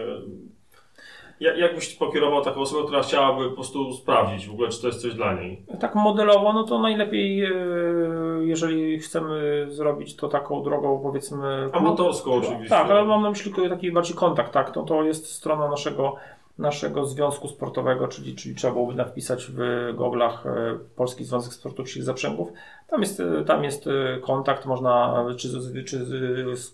jak, 1.40 1.58
jak 1.58 1.74
byś 1.74 1.94
pokierował 1.94 2.44
taką 2.44 2.60
osobę, 2.60 2.84
która 2.86 3.02
chciałaby 3.02 3.48
po 3.48 3.54
prostu 3.54 3.92
sprawdzić 3.92 4.48
w 4.48 4.52
ogóle, 4.52 4.68
czy 4.68 4.80
to 4.80 4.86
jest 4.86 5.02
coś 5.02 5.14
dla 5.14 5.34
niej? 5.34 5.62
Tak 5.80 5.94
modelowo, 5.94 6.52
no 6.52 6.64
to 6.64 6.78
najlepiej, 6.78 7.44
e, 7.44 7.50
jeżeli 8.40 8.98
chcemy 8.98 9.66
zrobić 9.68 10.16
to 10.16 10.28
taką 10.28 10.62
drogą, 10.62 11.00
powiedzmy... 11.02 11.70
Amatorską 11.72 12.32
oczywiście. 12.32 12.68
Tak, 12.68 12.90
ale 12.90 13.04
mam 13.04 13.22
na 13.22 13.30
myśli 13.30 13.52
taki 13.68 13.92
bardziej 13.92 14.16
kontakt, 14.16 14.52
tak, 14.52 14.70
to, 14.70 14.82
to 14.82 15.02
jest 15.02 15.32
strona 15.32 15.68
naszego, 15.68 16.14
naszego 16.58 17.06
związku 17.06 17.48
sportowego, 17.48 18.08
czyli, 18.08 18.34
czyli 18.34 18.54
trzeba 18.54 18.72
byłoby 18.72 18.94
wpisać 19.04 19.46
w 19.54 19.58
goglach 19.96 20.46
e, 20.46 20.78
Polski 20.96 21.24
Związek 21.24 21.52
Sportu 21.52 21.84
Wsi 21.84 22.02
Zaprzęgów. 22.02 22.48
Tam 22.88 23.00
jest, 23.00 23.20
e, 23.20 23.44
tam 23.44 23.64
jest 23.64 23.86
e, 23.86 24.20
kontakt, 24.20 24.66
można 24.66 25.24
czy, 25.36 25.48
czy 25.84 26.06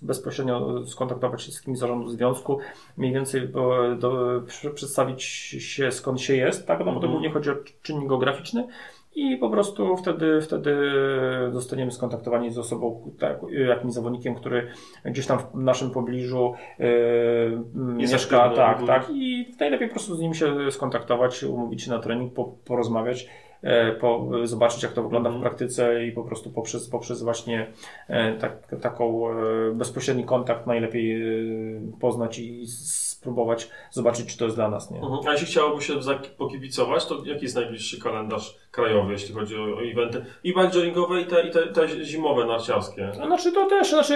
bezpośrednio 0.03 0.87
skontaktować 0.87 1.43
się 1.43 1.53
z 1.53 1.63
kimś 1.63 1.79
z 1.79 1.81
zarządu 1.81 2.09
związku, 2.11 2.59
mniej 2.97 3.13
więcej 3.13 3.49
do, 3.99 4.43
przy- 4.47 4.71
przedstawić 4.71 5.23
się 5.23 5.93
skąd 5.93 6.21
się 6.21 6.37
jest, 6.37 6.67
tak, 6.67 6.79
no 6.79 6.85
bo 6.85 6.91
to 6.91 6.97
Mhm. 6.97 7.13
głównie 7.13 7.31
chodzi 7.31 7.51
o 7.51 7.55
czynnik 7.83 8.09
geograficzny. 8.09 8.69
I 9.15 9.37
po 9.37 9.51
prostu 9.51 9.97
wtedy, 9.97 10.41
wtedy 10.41 10.77
zostaniemy 11.51 11.91
skontaktowani 11.93 12.51
z 12.51 12.59
osobą, 12.59 13.11
tak, 13.19 13.39
jakimś 13.69 13.93
zawodnikiem, 13.93 14.35
który 14.35 14.69
gdzieś 15.05 15.27
tam 15.27 15.39
w 15.39 15.55
naszym 15.55 15.91
pobliżu 15.91 16.55
Jest 17.99 18.13
mieszka. 18.13 18.43
aktywny, 18.43 18.57
Tak, 18.67 18.81
mhm. 18.81 19.01
tak. 19.01 19.11
I 19.15 19.55
najlepiej 19.61 19.89
po 19.89 19.95
prostu 19.95 20.15
z 20.15 20.21
nim 20.21 20.35
się 20.35 20.71
skontaktować, 20.71 21.45
umówić 21.45 21.83
się 21.83 21.91
na 21.91 21.99
trening, 21.99 22.33
po, 22.35 22.45
porozmawiać, 22.45 23.29
e, 23.63 23.93
po, 23.93 24.29
zobaczyć 24.45 24.83
jak 24.83 24.93
to 24.93 25.03
wygląda 25.03 25.29
Mhm. 25.29 25.41
w 25.41 25.47
praktyce 25.47 26.07
i 26.07 26.13
po 26.13 26.23
prostu 26.25 26.51
poprzez, 26.51 26.89
poprzez 26.89 27.23
właśnie 27.23 27.67
e, 28.09 28.33
tak, 28.39 28.75
taką 28.81 29.29
e, 29.31 29.35
bezpośredni 29.75 30.25
kontakt 30.25 30.67
najlepiej 30.67 31.23
poznać 32.01 32.39
i 32.39 32.67
spróbować 32.67 33.71
zobaczyć, 33.91 34.27
czy 34.27 34.39
to 34.39 34.45
jest 34.45 34.57
dla 34.57 34.69
nas. 34.71 34.91
Nie? 34.91 35.01
Mhm. 35.01 35.21
A 35.29 35.33
jeśli 35.33 35.47
chciałoby 35.47 35.83
się 35.83 35.95
pokibicować, 36.39 37.07
to 37.07 37.23
jaki 37.25 37.43
jest 37.43 37.57
najbliższy 37.57 38.01
kalendarz 38.01 38.62
krajowy, 38.73 39.13
jeśli 39.13 39.35
chodzi 39.35 39.57
o, 39.57 39.63
o 39.63 39.83
eventy? 39.83 40.25
I 40.45 40.55
bikejoringowe, 40.55 41.21
i 41.21 41.27
te, 41.27 41.43
i 41.49 41.51
te, 41.51 41.67
te 41.67 41.89
zimowe 41.89 42.45
narciarskie. 42.45 43.11
No, 43.19 43.27
Znaczy 43.27 43.53
to 43.53 43.67
też, 43.67 43.91
znaczy 43.91 44.15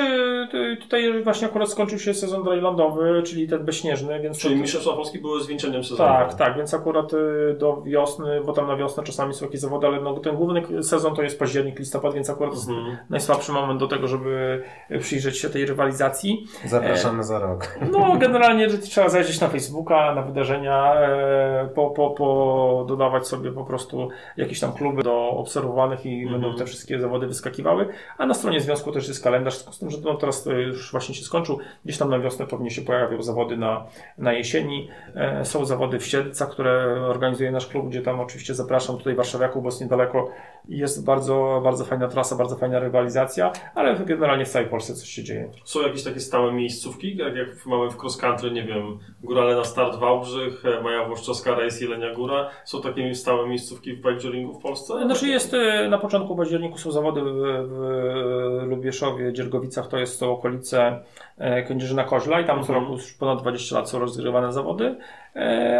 tutaj 0.80 1.22
właśnie 1.22 1.46
akurat 1.46 1.68
skończył 1.70 1.98
się 1.98 2.14
sezon 2.14 2.44
drylandowy, 2.44 3.22
czyli 3.22 3.48
ten 3.48 3.64
bezśnieżny, 3.64 4.20
więc... 4.20 4.38
Czyli 4.38 4.54
to- 4.54 4.60
Mistrzostwa 4.60 4.92
Polski 4.92 5.18
były 5.18 5.42
zwieńczeniem 5.42 5.84
sezonu. 5.84 6.08
Tak, 6.08 6.34
tak, 6.34 6.56
więc 6.56 6.74
akurat 6.74 7.12
y, 7.14 7.56
do 7.58 7.82
wiosny, 7.82 8.40
bo 8.46 8.52
tam 8.52 8.66
na 8.66 8.76
wiosnę 8.76 9.02
czasami 9.04 9.34
są 9.34 9.44
jakieś 9.46 9.60
zawody, 9.60 9.86
ale 9.86 10.00
no, 10.00 10.14
ten 10.18 10.36
główny 10.36 10.82
sezon 10.82 11.14
to 11.16 11.22
jest 11.22 11.38
październik, 11.38 11.78
listopad, 11.78 12.14
więc 12.14 12.30
akurat 12.30 12.54
jest 12.54 12.68
Mhm. 12.68 12.96
najsłabszy 13.10 13.52
moment 13.52 13.80
do 13.80 13.86
tego, 13.88 14.06
żeby 14.08 14.62
przyjrzeć 15.00 15.38
się 15.38 15.50
tej 15.50 15.66
rywalizacji. 15.66 16.46
Zapraszamy 16.64 17.22
za 17.24 17.38
rok. 17.38 17.78
No, 17.92 18.16
generalnie 18.18 18.68
trzeba 18.68 19.08
zajrzeć 19.08 19.40
na 19.40 19.48
Facebooka, 19.48 20.14
na 20.14 20.22
wydarzenia, 20.22 20.94
e, 20.94 21.68
po, 21.74 21.90
po, 21.90 22.10
po 22.10 22.84
dodawać 22.88 23.26
sobie 23.26 23.52
po 23.52 23.64
prostu 23.64 24.08
jakieś 24.46 24.60
tam 24.60 24.72
kluby 24.72 25.02
do 25.02 25.28
obserwowanych 25.30 26.06
i 26.06 26.22
Mhm. 26.22 26.40
będą 26.40 26.56
te 26.58 26.66
wszystkie 26.66 27.00
zawody 27.00 27.26
wyskakiwały. 27.26 27.88
A 28.18 28.26
na 28.26 28.34
stronie 28.34 28.60
związku 28.60 28.92
też 28.92 29.08
jest 29.08 29.24
kalendarz, 29.24 29.54
z 29.54 29.78
tym, 29.78 29.90
że 29.90 29.98
no, 30.04 30.14
teraz 30.14 30.44
to 30.44 30.52
już 30.52 30.92
właśnie 30.92 31.14
się 31.14 31.24
skończył. 31.24 31.58
Gdzieś 31.84 31.98
tam 31.98 32.10
na 32.10 32.18
wiosnę 32.18 32.46
pewnie 32.46 32.70
się 32.70 32.82
pojawią 32.82 33.22
zawody 33.22 33.56
na, 33.56 33.86
na 34.18 34.32
jesieni. 34.32 34.88
E, 35.14 35.44
Są 35.44 35.64
zawody 35.64 35.98
w 35.98 36.06
Siedlcach, 36.06 36.50
które 36.50 37.00
organizuje 37.08 37.50
nasz 37.50 37.66
klub, 37.66 37.88
gdzie 37.88 38.02
tam 38.02 38.20
oczywiście 38.20 38.54
zapraszam 38.54 38.98
tutaj 38.98 39.14
warszawiaków, 39.14 39.62
bo 39.62 39.68
jest 39.68 39.80
niedaleko. 39.80 40.28
Jest 40.68 41.04
bardzo, 41.04 41.60
bardzo 41.64 41.84
fajna 41.84 42.08
trasa, 42.08 42.36
bardzo 42.36 42.56
fajna 42.56 42.78
rywalizacja, 42.78 43.52
ale 43.74 43.96
generalnie 44.04 44.44
w 44.44 44.48
całej 44.48 44.68
Polsce 44.68 44.94
coś 44.94 45.08
się 45.08 45.24
dzieje. 45.24 45.50
Są 45.64 45.80
jakieś 45.82 46.02
takie 46.04 46.20
stałe 46.20 46.52
miejscówki, 46.52 47.16
jak, 47.16 47.36
jak 47.36 47.66
mamy 47.66 47.90
w 47.90 48.00
cross 48.02 48.16
country, 48.16 48.50
nie 48.50 48.62
wiem, 48.62 48.98
Górale 49.22 49.56
na 49.56 49.64
start 49.64 49.96
Wałbrzych, 49.98 50.64
e, 50.64 50.82
Maja 50.82 51.04
Włoszczowska, 51.04 51.54
Rejs 51.54 51.80
Jelenia 51.80 52.14
Góra. 52.14 52.50
Są 52.64 52.82
takie 52.82 53.14
stałe 53.14 53.48
miejscówki 53.48 53.92
w 53.92 54.00
bikejoringu 54.36 54.58
w 54.58 54.62
Polsce? 54.62 54.94
Znaczy 55.06 55.28
jest 55.28 55.54
e, 55.54 55.88
na 55.88 55.98
początku 55.98 56.36
październiku 56.36 56.78
są 56.78 56.92
zawody 56.92 57.20
w, 57.22 57.26
w 57.68 58.66
Lubieszowie, 58.66 59.32
Dziergowicach, 59.32 59.88
to 59.88 59.98
jest 59.98 60.20
to 60.20 60.32
okolice 60.32 60.98
e, 61.38 61.62
Kędzierzyna 61.62 62.04
Koźla 62.04 62.40
i 62.40 62.44
tam 62.44 62.56
co 62.56 62.72
Mhm. 62.72 62.80
roku 62.80 62.92
już 62.92 63.12
ponad 63.12 63.40
20 63.42 63.76
lat 63.76 63.90
są 63.90 63.98
rozgrywane 63.98 64.52
zawody, 64.52 64.96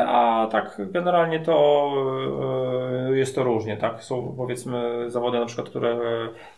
a 0.09 0.49
tak 0.53 0.77
generalnie 0.93 1.41
to 1.41 1.89
e, 3.13 3.17
jest 3.17 3.35
to 3.35 3.45
różnie, 3.45 3.77
tak? 3.77 4.05
Są 4.05 4.35
powiedzmy 4.37 5.11
zawody 5.11 5.39
na 5.41 5.47
przykład, 5.47 5.69
które 5.69 5.99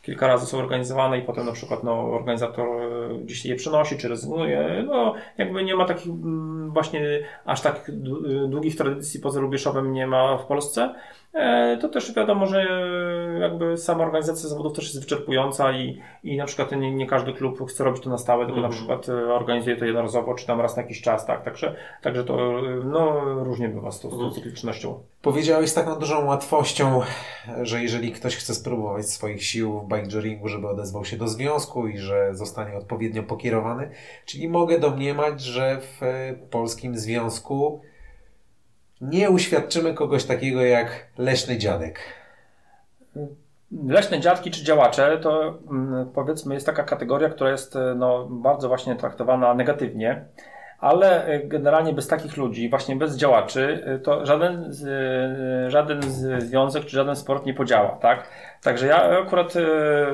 kilka 0.03 0.27
razy 0.27 0.47
są 0.47 0.59
organizowane 0.59 1.19
i 1.19 1.23
potem 1.23 1.47
na 1.47 1.53
przykład 1.53 1.85
no, 1.85 1.93
organizator 2.13 2.67
e, 2.69 3.19
gdzieś 3.19 3.45
je 3.47 3.55
przenosi 3.57 3.99
czy 3.99 4.09
rezygnuje, 4.09 4.85
no 4.87 5.15
jakby 5.39 5.65
nie 5.65 5.77
ma 5.77 5.85
takich 5.85 6.07
mm, 6.13 6.71
właśnie 6.71 7.01
aż 7.45 7.61
tak 7.61 7.91
dłu- 7.91 8.49
długich 8.49 8.77
tradycji 8.77 9.21
poza 9.21 9.41
Lubieszowem 9.41 9.93
nie 9.93 10.07
ma 10.07 10.37
w 10.39 10.47
Polsce. 10.47 10.95
E, 11.35 11.77
To 11.81 11.89
też 11.89 12.15
wiadomo, 12.15 12.47
że 12.47 12.61
e, 12.63 13.39
jakby 13.39 13.77
sama 13.77 14.05
organizacja 14.05 14.49
zawodów 14.49 14.73
też 14.73 14.85
jest 14.85 15.01
wyczerpująca 15.01 15.73
i, 15.73 16.01
i 16.25 16.37
na 16.37 16.45
przykład 16.45 16.73
nie, 16.73 16.95
nie 16.95 17.07
każdy 17.07 17.33
klub 17.33 17.71
chce 17.71 17.85
robić 17.85 18.03
to 18.03 18.11
na 18.11 18.19
stałe, 18.19 18.47
tylko 18.47 18.61
na 18.61 18.67
Mhm. 18.67 18.79
przykład 18.79 19.09
e, 19.09 19.35
organizuje 19.35 19.77
to 19.77 19.85
jednorazowo, 19.85 20.35
czy 20.35 20.47
tam 20.47 20.61
raz 20.61 20.77
na 20.77 20.83
jakiś 20.83 21.01
czas, 21.03 21.27
tak. 21.27 21.45
Także, 21.45 21.75
także 22.03 22.25
to 22.25 22.35
e, 22.35 22.63
no, 22.91 23.21
różnie 23.45 23.69
bywa 23.69 23.93
z 23.93 24.01
tą, 24.01 24.11
z 24.11 24.13
Mhm. 24.13 24.33
cyklicznością. 24.33 25.03
Powiedziałeś 25.23 25.71
z 25.71 25.75
taką 25.75 25.95
dużą 25.95 26.25
łatwością, 26.25 27.01
że 27.63 27.83
jeżeli 27.83 28.13
ktoś 28.13 28.37
chce 28.37 28.55
spróbować 28.55 29.11
swoich 29.11 29.45
sił 29.45 29.81
w 29.81 29.89
bikejoringu, 29.89 30.49
żeby 30.49 30.69
odezwał 30.69 31.05
się 31.05 31.17
do 31.17 31.29
związku 31.29 31.89
i 31.89 31.99
że 31.99 32.35
zostanie 32.35 32.77
odpowiednio 32.77 33.23
pokierowany, 33.23 33.91
czyli 34.27 34.49
mogę 34.49 34.79
domniemać, 34.81 35.41
że 35.41 35.81
w 35.81 36.03
e, 36.03 36.35
polskim 36.51 36.99
związku 36.99 37.81
nie 39.01 39.31
uświadczymy 39.31 39.95
kogoś 39.95 40.25
takiego 40.25 40.63
jak 40.63 41.07
leśny 41.19 41.59
dziadek. 41.59 42.01
Leśne 43.87 44.21
dziadki 44.21 44.51
czy 44.51 44.65
działacze 44.65 45.19
to 45.19 45.59
mm, 45.71 46.11
powiedzmy 46.15 46.55
jest 46.55 46.67
taka 46.67 46.85
kategoria, 46.85 47.29
która 47.29 47.51
jest 47.51 47.77
e, 47.77 47.95
no, 47.99 48.27
bardzo 48.31 48.69
właśnie 48.69 48.97
traktowana 48.97 49.55
negatywnie, 49.55 50.25
ale 50.81 51.27
e, 51.27 51.39
generalnie 51.39 51.93
bez 51.93 52.09
takich 52.09 52.37
ludzi, 52.37 52.69
właśnie 52.69 52.97
bez 52.97 53.17
działaczy, 53.17 53.85
e, 53.87 53.99
to 53.99 54.27
żaden, 54.27 54.73
e, 55.67 55.71
żaden 55.71 56.03
związek 56.39 56.85
czy 56.85 56.97
żaden 56.97 57.17
sport 57.17 57.47
nie 57.47 57.55
podziała, 57.55 57.89
tak? 57.89 58.29
Także 58.63 58.87
ja 58.87 59.21
akurat 59.23 59.55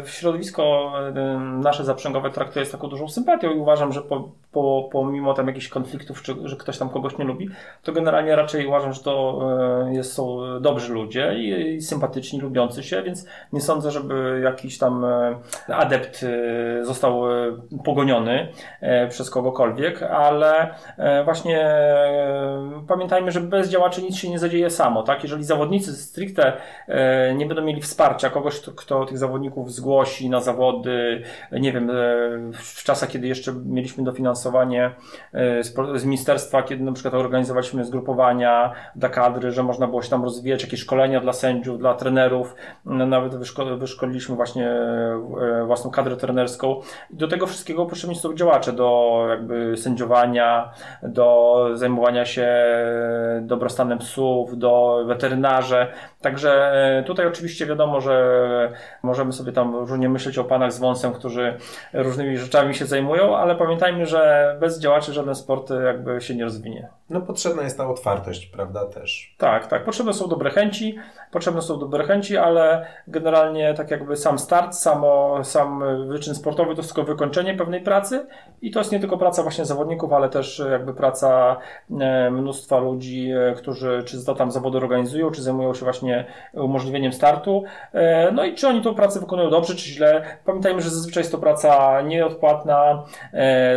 w 0.02 0.10
środowisko 0.10 0.92
e, 1.08 1.12
nasze 1.38 1.84
zaprzęgowe 1.84 2.30
traktuję 2.30 2.66
z 2.66 2.70
taką 2.70 2.88
dużą 2.88 3.08
sympatią 3.08 3.50
i 3.50 3.58
uważam, 3.58 3.92
że 3.92 4.02
po, 4.02 4.28
po, 4.52 4.88
pomimo 4.92 5.34
tam 5.34 5.46
jakichś 5.46 5.68
konfliktów, 5.68 6.22
czy 6.22 6.34
że 6.44 6.56
ktoś 6.56 6.78
tam 6.78 6.88
kogoś 6.88 7.18
nie 7.18 7.24
lubi, 7.24 7.48
to 7.82 7.92
generalnie 7.92 8.36
raczej 8.36 8.66
uważam, 8.66 8.92
że 8.92 9.02
to 9.02 9.40
e, 9.88 9.94
jest, 9.94 10.12
są 10.12 10.40
dobrzy 10.60 10.92
ludzie 10.92 11.34
i, 11.34 11.74
i 11.74 11.82
sympatyczni, 11.82 12.40
lubiący 12.40 12.82
się, 12.82 13.02
więc 13.02 13.26
nie 13.52 13.60
sądzę, 13.60 13.90
żeby 13.90 14.40
jakiś 14.44 14.78
tam 14.78 15.06
adept 15.68 16.26
został 16.82 17.22
pogoniony 17.84 18.48
przez 19.08 19.30
kogokolwiek, 19.30 20.02
ale 20.02 20.74
właśnie 21.24 21.74
pamiętajmy, 22.88 23.30
że 23.30 23.40
bez 23.40 23.68
działaczy 23.68 24.02
nic 24.02 24.16
się 24.16 24.30
nie 24.30 24.38
zadzieje 24.38 24.70
samo, 24.70 25.02
tak? 25.02 25.22
Jeżeli 25.22 25.44
zawodnicy 25.44 25.92
stricte 25.92 26.52
nie 27.36 27.46
będą 27.46 27.62
mieli 27.62 27.80
wsparcia 27.80 28.30
kogoś, 28.34 28.60
kto, 28.60 29.04
tych 29.04 29.18
zawodników 29.18 29.72
zgłosi 29.72 30.30
na 30.30 30.40
zawody, 30.40 31.22
nie 31.52 31.72
wiem, 31.72 31.90
w 32.52 32.84
czasach, 32.84 33.08
kiedy 33.08 33.26
jeszcze 33.26 33.52
mieliśmy 33.66 34.04
dofinansowanie 34.04 34.94
z, 35.62 35.74
z 36.00 36.04
ministerstwa, 36.04 36.62
kiedy 36.62 36.84
na 36.84 36.92
przykład 36.92 37.14
organizowaliśmy 37.14 37.84
zgrupowania 37.84 38.72
dla 38.96 39.08
kadry, 39.08 39.50
że 39.52 39.62
można 39.62 39.86
było 39.86 40.02
się 40.02 40.10
tam 40.10 40.24
rozwijać, 40.24 40.62
jakieś 40.62 40.80
szkolenia 40.80 41.20
dla 41.20 41.32
sędziów, 41.32 41.78
dla 41.78 41.94
trenerów, 41.94 42.54
nawet 42.84 43.36
wyszko 43.36 43.64
wyszkoliliśmy 43.76 44.36
właśnie 44.36 44.68
e, 44.68 45.64
własną 45.66 45.90
kadrę 45.90 46.16
trenerską. 46.16 46.80
I 47.10 47.16
do 47.16 47.28
tego 47.28 47.46
wszystkiego 47.46 47.86
potrzebni 47.86 48.16
są 48.16 48.34
działacze 48.34 48.72
do 48.72 49.20
jakby 49.28 49.76
sędziowania, 49.76 50.72
do 51.02 51.68
zajmowania 51.74 52.24
się 52.24 52.48
dobrostanem 53.40 53.98
psów, 53.98 54.58
do 54.58 55.04
weterynarze. 55.06 55.92
Także 56.24 56.72
e, 56.72 57.02
tutaj 57.02 57.26
oczywiście 57.26 57.66
wiadomo, 57.66 58.00
że 58.00 58.72
możemy 59.02 59.32
sobie 59.32 59.52
tam 59.52 59.76
różnie 59.76 60.08
myśleć 60.08 60.38
o 60.38 60.44
panach 60.44 60.72
z 60.72 60.78
wąsem, 60.78 61.12
którzy 61.12 61.56
różnymi 61.92 62.38
rzeczami 62.38 62.74
się 62.74 62.86
zajmują, 62.86 63.36
ale 63.36 63.56
pamiętajmy, 63.56 64.06
że 64.06 64.56
bez 64.60 64.80
działaczy 64.80 65.12
żaden 65.12 65.34
sport 65.34 65.70
jakby 65.84 66.20
się 66.20 66.34
nie 66.34 66.44
rozwinie. 66.44 66.88
No 67.10 67.20
potrzebna 67.20 67.62
jest 67.62 67.78
ta 67.78 67.88
otwartość, 67.88 68.46
prawda, 68.46 68.86
też. 68.86 69.34
Tak, 69.38 69.66
tak. 69.66 69.84
Potrzebne 69.84 70.12
są 70.12 70.28
dobre 70.28 70.50
chęci, 70.50 70.96
potrzebne 71.32 71.62
są 71.62 71.78
dobre 71.78 72.04
chęci, 72.04 72.36
ale 72.36 72.86
generalnie 73.08 73.74
tak 73.74 73.90
jakby 73.90 74.16
sam 74.16 74.38
start, 74.38 74.74
samo, 74.74 75.44
sam 75.44 75.84
wyczyn 76.08 76.34
sportowy 76.34 76.74
to 76.74 76.80
jest 76.80 76.94
tylko 76.94 77.12
wykończenie 77.12 77.54
pewnej 77.54 77.80
pracy 77.80 78.26
i 78.62 78.70
to 78.70 78.80
jest 78.80 78.92
nie 78.92 79.00
tylko 79.00 79.18
praca 79.18 79.42
właśnie 79.42 79.64
zawodników, 79.64 80.12
ale 80.12 80.28
też 80.28 80.62
jakby 80.70 80.94
praca 80.94 81.56
e, 82.00 82.30
mnóstwa 82.30 82.78
ludzi, 82.78 83.30
e, 83.30 83.54
którzy 83.54 84.02
czy 84.06 84.24
to 84.24 84.34
tam 84.34 84.50
zawody 84.50 84.78
organizują, 84.78 85.30
czy 85.30 85.42
zajmują 85.42 85.74
się 85.74 85.84
właśnie 85.84 86.13
umożliwieniem 86.52 87.12
startu. 87.12 87.64
E, 87.92 88.32
no 88.32 88.44
i 88.44 88.54
czy 88.54 88.68
oni 88.68 88.82
tą 88.82 88.94
pracę 88.94 89.20
wykonują 89.20 89.50
dobrze, 89.50 89.74
czy 89.74 89.88
źle. 89.88 90.22
Pamiętajmy, 90.44 90.82
że 90.82 90.90
zazwyczaj 90.90 91.20
jest 91.20 91.32
to 91.32 91.38
praca 91.38 92.00
nieodpłatna, 92.02 93.02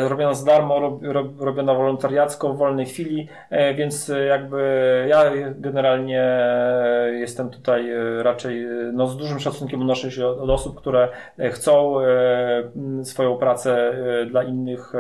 robiona 0.08 0.34
za 0.34 0.46
darmo, 0.46 1.00
robiona 1.40 1.74
wolontariacko, 1.74 2.54
w 2.54 2.58
wolnej 2.58 2.86
chwili, 2.86 3.28
więc 3.76 4.12
jakby 4.28 5.06
ja 5.10 5.24
generalnie 5.56 6.24
jestem 7.12 7.50
tutaj 7.50 7.90
raczej 8.22 8.68
no, 8.94 9.08
z 9.08 9.18
dużym 9.18 9.40
szacunkiem 9.40 9.82
odnoszę 9.82 10.12
się 10.12 10.28
od 10.28 10.50
osób, 10.50 10.78
które 10.78 11.10
chcą 11.52 11.96
swoją 13.04 13.38
pracę 13.38 13.94
dla 14.30 14.44
innych 14.44 14.94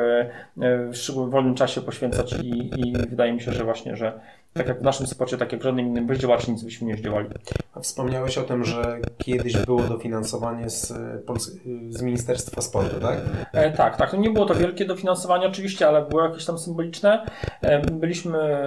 w 0.58 1.30
wolnym 1.30 1.56
czasie 1.56 1.82
poświęcać 1.82 2.34
i, 2.34 2.80
i 2.80 2.94
wydaje 3.10 3.34
mi 3.34 3.42
się, 3.42 3.52
że 3.52 3.64
właśnie, 3.64 3.96
że 3.96 4.20
tak 4.58 4.68
jak 4.68 4.80
w 4.80 4.84
naszym 4.84 5.08
sporcie, 5.08 5.38
tak 5.38 5.52
jak 5.52 5.62
w 5.62 5.64
żadnym 5.64 5.88
innym 5.88 6.08
bez 6.08 6.20
działaczy 6.20 6.52
nic 6.52 6.64
byśmy 6.64 6.88
nie 6.88 6.98
zdziałali. 6.98 7.30
Wspomniałeś 7.82 8.38
o 8.38 8.44
tym, 8.44 8.64
że 8.64 9.00
kiedyś 9.18 9.58
było 9.58 9.82
dofinansowanie 9.82 10.70
z, 10.70 10.94
z 11.90 12.02
Ministerstwa 12.02 12.62
Sportu, 12.62 13.00
tak? 13.02 13.18
E, 13.54 13.72
tak, 13.72 13.98
tak. 13.98 14.14
Nie 14.14 14.30
było 14.30 14.46
to 14.46 14.56
wielkie 14.56 14.86
dofinansowanie 14.86 15.48
oczywiście, 15.48 15.88
ale 15.88 16.06
było 16.06 16.24
jakieś 16.24 16.46
tam 16.46 16.58
symboliczne. 16.58 17.26
E, 17.62 17.80
byliśmy 17.80 18.58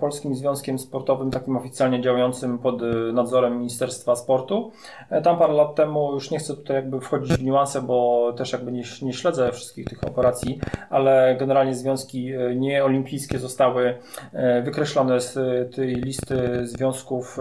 Polskim 0.00 0.34
Związkiem 0.34 0.78
Sportowym, 0.78 1.30
takim 1.30 1.56
oficjalnie 1.56 2.00
działającym 2.00 2.58
pod 2.58 2.82
nadzorem 3.12 3.58
Ministerstwa 3.58 4.16
Sportu. 4.16 4.72
E, 5.10 5.22
tam 5.22 5.38
parę 5.38 5.52
lat 5.52 5.74
temu, 5.74 6.12
już 6.14 6.30
nie 6.30 6.38
chcę 6.38 6.54
tutaj 6.54 6.76
jakby 6.76 7.00
wchodzić 7.00 7.32
w 7.32 7.42
niuanse, 7.44 7.82
bo 7.82 8.32
też 8.36 8.52
jakby 8.52 8.72
nie, 8.72 8.82
nie 9.02 9.12
śledzę 9.12 9.52
wszystkich 9.52 9.84
tych 9.84 10.04
operacji, 10.04 10.60
ale 10.90 11.36
generalnie 11.38 11.74
związki 11.74 12.32
e, 12.32 12.56
nieolimpijskie 12.56 13.38
zostały 13.38 13.98
e, 14.32 14.62
wykreślone 14.62 15.20
z 15.20 15.36
e, 15.36 15.64
tej 15.64 15.94
listy 15.94 16.66
związków 16.66 17.38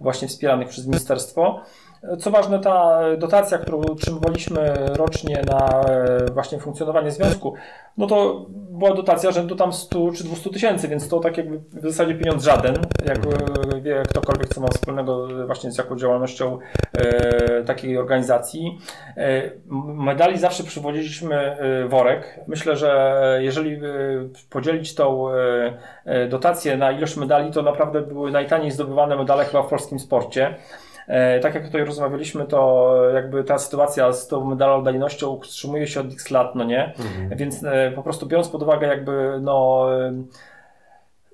właśnie 0.00 0.23
wspieranych 0.28 0.68
przez 0.68 0.86
ministerstwo. 0.86 1.62
Co 2.18 2.30
ważne, 2.30 2.58
ta 2.58 3.00
dotacja, 3.18 3.58
którą 3.58 3.80
otrzymywaliśmy 3.80 4.74
rocznie 4.96 5.42
na 5.46 5.84
właśnie 6.32 6.58
funkcjonowanie 6.58 7.10
związku, 7.10 7.54
no 7.96 8.06
to 8.06 8.46
była 8.50 8.94
dotacja 8.94 9.30
rzędu 9.30 9.56
tam 9.56 9.72
100 9.72 10.10
czy 10.12 10.24
200 10.24 10.50
tysięcy, 10.50 10.88
więc 10.88 11.08
to 11.08 11.20
tak 11.20 11.36
jakby 11.36 11.58
w 11.58 11.82
zasadzie 11.82 12.14
pieniądz 12.14 12.44
żaden, 12.44 12.76
jak 13.06 13.16
mhm. 13.16 13.82
wie 13.82 14.02
ktokolwiek, 14.08 14.48
co 14.48 14.60
ma 14.60 14.68
wspólnego 14.68 15.28
właśnie 15.46 15.72
z 15.72 15.78
jaką 15.78 15.96
działalnością 15.96 16.58
e, 16.92 17.64
takiej 17.64 17.98
organizacji. 17.98 18.78
E, 19.16 19.50
medali 19.94 20.38
zawsze 20.38 20.64
przywoziliśmy 20.64 21.36
e, 21.36 21.88
worek. 21.88 22.40
Myślę, 22.46 22.76
że 22.76 23.38
jeżeli 23.40 23.74
e, 23.74 23.80
podzielić 24.50 24.94
tą 24.94 25.28
e, 26.04 26.28
dotację 26.28 26.76
na 26.76 26.92
ilość 26.92 27.16
medali, 27.16 27.50
to 27.52 27.62
naprawdę 27.62 28.00
były 28.00 28.30
najtaniej 28.30 28.70
zdobywane 28.70 29.16
medale 29.16 29.44
chyba 29.44 29.62
w 29.62 29.68
polskim 29.68 29.98
sporcie. 29.98 30.54
E, 31.08 31.40
tak 31.40 31.54
jak 31.54 31.64
tutaj 31.66 31.84
rozmawialiśmy, 31.84 32.44
to 32.44 32.94
jakby 33.14 33.44
ta 33.44 33.58
sytuacja 33.58 34.12
z 34.12 34.28
tą 34.28 34.44
medalodajnością 34.44 35.28
utrzymuje 35.30 35.86
się 35.86 36.00
od 36.00 36.12
x 36.12 36.30
lat, 36.30 36.54
no 36.54 36.64
nie? 36.64 36.84
Mhm. 36.86 37.38
Więc 37.38 37.64
e, 37.64 37.92
po 37.94 38.02
prostu 38.02 38.26
biorąc 38.26 38.48
pod 38.48 38.62
uwagę 38.62 38.86
jakby 38.86 39.38
no 39.40 39.86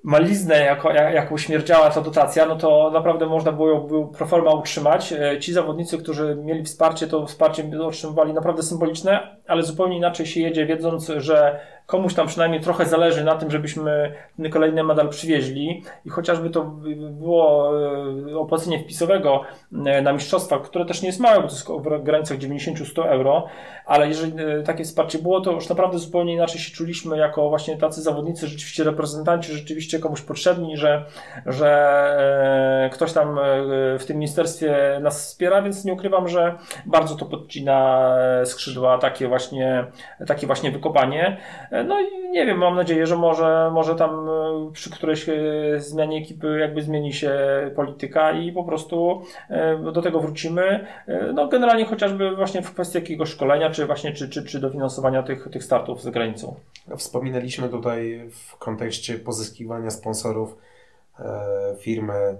maliznę, 0.03 0.59
jako, 0.59 0.91
jaką 0.93 1.37
śmierdziała 1.37 1.89
ta 1.89 2.01
dotacja, 2.01 2.45
no 2.45 2.55
to 2.55 2.91
naprawdę 2.93 3.25
można 3.25 3.51
było 3.51 3.69
ją 3.69 4.07
proforma 4.07 4.51
utrzymać. 4.51 5.13
E, 5.13 5.39
ci 5.39 5.53
zawodnicy, 5.53 5.97
którzy 5.97 6.35
mieli 6.35 6.63
wsparcie, 6.63 7.07
to 7.07 7.25
wsparcie 7.25 7.63
otrzymywali 7.81 8.33
naprawdę 8.33 8.63
symboliczne, 8.63 9.37
ale 9.47 9.63
zupełnie 9.63 9.97
inaczej 9.97 10.25
się 10.25 10.41
jedzie, 10.41 10.65
wiedząc, 10.65 11.11
że 11.17 11.59
komuś 11.91 12.13
tam 12.13 12.27
przynajmniej 12.27 12.61
trochę 12.61 12.85
zależy 12.85 13.23
na 13.23 13.35
tym, 13.35 13.51
żebyśmy 13.51 14.13
kolejny 14.49 14.83
medal 14.83 15.09
przywieźli 15.09 15.83
i 16.05 16.09
chociażby 16.09 16.49
to 16.49 16.63
było 17.11 17.71
e, 18.31 18.37
opłacenie 18.37 18.79
wpisowego 18.79 19.41
e, 19.85 20.01
na 20.01 20.13
mistrzostwa, 20.13 20.59
które 20.59 20.85
też 20.85 21.01
nie 21.01 21.07
jest 21.07 21.19
małe, 21.19 21.35
bo 21.35 21.47
to 21.47 21.53
jest 21.53 21.67
w 21.67 22.03
granicach 22.03 22.37
90-100 22.37 23.07
euro, 23.07 23.47
ale 23.85 24.07
jeżeli 24.07 24.33
e, 24.43 24.63
takie 24.63 24.83
wsparcie 24.83 25.19
było, 25.19 25.41
to 25.41 25.51
już 25.51 25.69
naprawdę 25.69 25.97
zupełnie 25.97 26.33
inaczej 26.33 26.61
się 26.61 26.75
czuliśmy 26.75 27.17
jako 27.17 27.49
właśnie 27.49 27.77
tacy 27.77 28.01
zawodnicy, 28.01 28.47
rzeczywiście 28.47 28.83
reprezentanci, 28.83 29.53
rzeczywiście 29.53 29.99
komuś 29.99 30.21
potrzebni, 30.21 30.77
że, 30.77 31.05
że 31.45 32.89
ktoś 32.93 33.13
tam 33.13 33.39
w 33.99 34.05
tym 34.05 34.17
ministerstwie 34.17 34.99
nas 35.01 35.27
wspiera, 35.27 35.61
więc 35.61 35.85
nie 35.85 35.93
ukrywam, 35.93 36.27
że 36.27 36.55
bardzo 36.85 37.15
to 37.15 37.25
podcina 37.25 38.11
skrzydła 38.45 38.97
takie 38.97 39.27
właśnie, 39.27 39.85
takie 40.27 40.47
właśnie 40.47 40.71
wykopanie. 40.71 41.37
No 41.83 42.01
i 42.01 42.21
nie 42.31 42.45
wiem, 42.45 42.57
mam 42.57 42.75
nadzieję, 42.75 43.07
że 43.07 43.17
może, 43.17 43.71
może 43.73 43.95
tam 43.95 44.29
e, 44.29 44.71
przy 44.73 44.91
którejś 44.91 45.29
e, 45.29 45.33
zmianie 45.77 46.17
ekipy 46.17 46.59
jakby 46.59 46.81
zmieni 46.81 47.13
się 47.13 47.31
polityka 47.75 48.31
i 48.31 48.51
po 48.51 48.63
prostu 48.63 49.21
e, 49.49 49.77
do 49.77 50.01
tego 50.01 50.19
wrócimy. 50.19 50.87
No 51.33 51.47
generalnie 51.47 51.85
chociażby 51.85 52.35
właśnie 52.35 52.61
w 52.61 52.73
kwestii 52.73 52.97
jakiegoś 52.97 53.29
szkolenia, 53.29 53.69
czy 53.69 53.85
właśnie 53.85 54.13
czy, 54.13 54.29
czy, 54.29 54.45
czy 54.45 54.59
dofinansowania 54.59 55.23
tych, 55.23 55.49
tych 55.51 55.63
startów 55.63 56.01
za 56.01 56.11
granicą. 56.11 56.55
Wspominaliśmy 56.97 57.69
tutaj 57.69 58.29
w 58.31 58.57
kontekście 58.57 59.15
pozyskiwania 59.15 59.89
sponsorów 59.89 60.57
firmy 61.79 62.37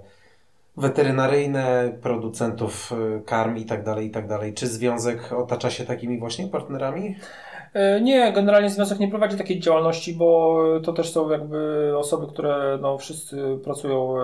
weterynaryjne, 0.76 1.92
producentów 2.02 2.92
karm 3.26 3.56
i 3.56 3.64
tak 3.64 3.84
dalej, 3.84 4.06
i 4.06 4.10
tak 4.10 4.26
dalej. 4.26 4.54
Czy 4.54 4.66
związek 4.66 5.32
otacza 5.32 5.70
się 5.70 5.84
takimi 5.84 6.18
właśnie 6.18 6.48
partnerami? 6.48 7.16
E, 7.74 8.00
nie, 8.00 8.32
generalnie 8.32 8.70
związek 8.70 8.98
nie 8.98 9.08
prowadzi 9.08 9.36
takiej 9.36 9.60
działalności, 9.60 10.14
bo 10.14 10.58
to 10.84 10.92
też 10.92 11.12
są 11.12 11.30
jakby 11.30 11.92
osoby, 11.98 12.26
które 12.26 12.78
no, 12.82 12.98
wszyscy 12.98 13.58
pracują 13.64 14.20
e, 14.20 14.22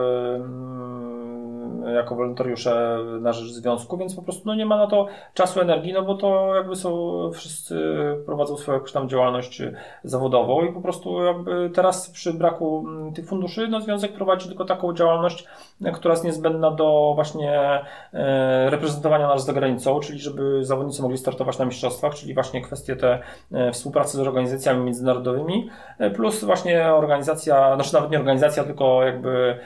jako 1.95 2.15
wolontariusze 2.15 2.99
na 3.21 3.33
rzecz 3.33 3.49
związku, 3.49 3.97
więc 3.97 4.15
po 4.15 4.23
prostu 4.23 4.43
no, 4.47 4.55
nie 4.55 4.67
ma 4.67 4.77
na 4.77 4.87
to 4.87 5.07
czasu, 5.35 5.61
energii, 5.61 5.93
no 5.93 6.03
bo 6.03 6.15
to 6.15 6.55
jakby 6.55 6.77
są, 6.77 7.31
wszyscy 7.35 7.79
prowadzą 8.27 8.57
swoją 8.57 8.77
jakąś 8.77 8.93
tam 8.93 9.09
działalność 9.09 9.63
zawodową 10.05 10.65
i 10.65 10.73
po 10.73 10.81
prostu 10.81 11.23
jakby 11.23 11.71
teraz 11.71 12.11
przy 12.11 12.35
braku 12.35 12.85
mm, 12.89 13.13
tych 13.13 13.27
funduszy, 13.27 13.69
no 13.69 13.81
związek 13.81 14.13
prowadzi 14.13 14.49
tylko 14.49 14.65
taką 14.65 14.95
działalność, 14.95 15.47
która 15.95 16.15
jest 16.15 16.25
niezbędna 16.25 16.71
do 16.71 17.13
właśnie 17.15 17.81
e, 18.15 18.71
reprezentowania 18.71 19.29
nas 19.29 19.45
za 19.45 19.53
granicą, 19.53 20.01
czyli 20.01 20.19
żeby 20.19 20.65
zawodnicy 20.65 21.03
mogli 21.03 21.19
startować 21.19 21.59
na 21.59 21.65
mistrzostwach, 21.65 22.15
czyli 22.15 22.35
właśnie 22.35 22.63
kwestie 22.63 22.97
te 22.97 23.19
e, 23.53 23.73
współpracy 23.73 24.17
z 24.17 24.21
organizacjami 24.21 24.85
międzynarodowymi, 24.85 25.71
e, 25.99 26.11
plus 26.11 26.45
właśnie 26.45 26.93
organizacja, 26.93 27.75
znaczy 27.75 27.95
nawet 27.95 28.11
nie 28.11 28.19
organizacja, 28.19 28.65
tylko 28.65 29.03
jakby 29.05 29.59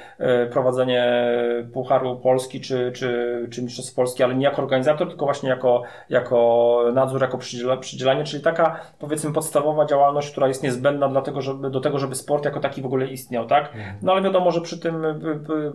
prowadzenie 0.51 1.13
pucharu 1.73 2.12
Pucharu 2.17 2.33
Polski 2.33 2.61
czy, 2.61 2.93
czy, 2.95 3.49
czy 3.51 3.63
Mistrzostw 3.63 3.95
Polski, 3.95 4.23
ale 4.23 4.35
nie 4.35 4.45
jako 4.45 4.63
organizator, 4.63 5.09
tylko 5.09 5.25
właśnie 5.25 5.49
jako, 5.49 5.83
jako 6.11 6.85
nadzór, 6.95 7.23
jako 7.23 7.39
przydziela, 7.39 7.77
przydzielanie, 7.77 8.25
czyli 8.25 8.43
taka 8.43 8.81
powiedzmy 8.99 9.33
podstawowa 9.33 9.87
działalność, 9.87 10.31
która 10.31 10.49
jest 10.49 10.63
niezbędna 10.63 11.09
dlatego, 11.09 11.43
żeby, 11.43 11.71
do 11.71 11.81
tego, 11.81 11.99
żeby 11.99 12.15
sport 12.15 12.45
jako 12.45 12.61
taki 12.61 12.83
w 12.83 12.87
ogóle 12.87 13.07
istniał, 13.07 13.47
tak? 13.47 13.73
No 14.03 14.13
ale 14.13 14.23
wiadomo, 14.23 14.51
że 14.51 14.61
przy 14.61 14.79
tym 14.79 15.05
y, 15.05 15.09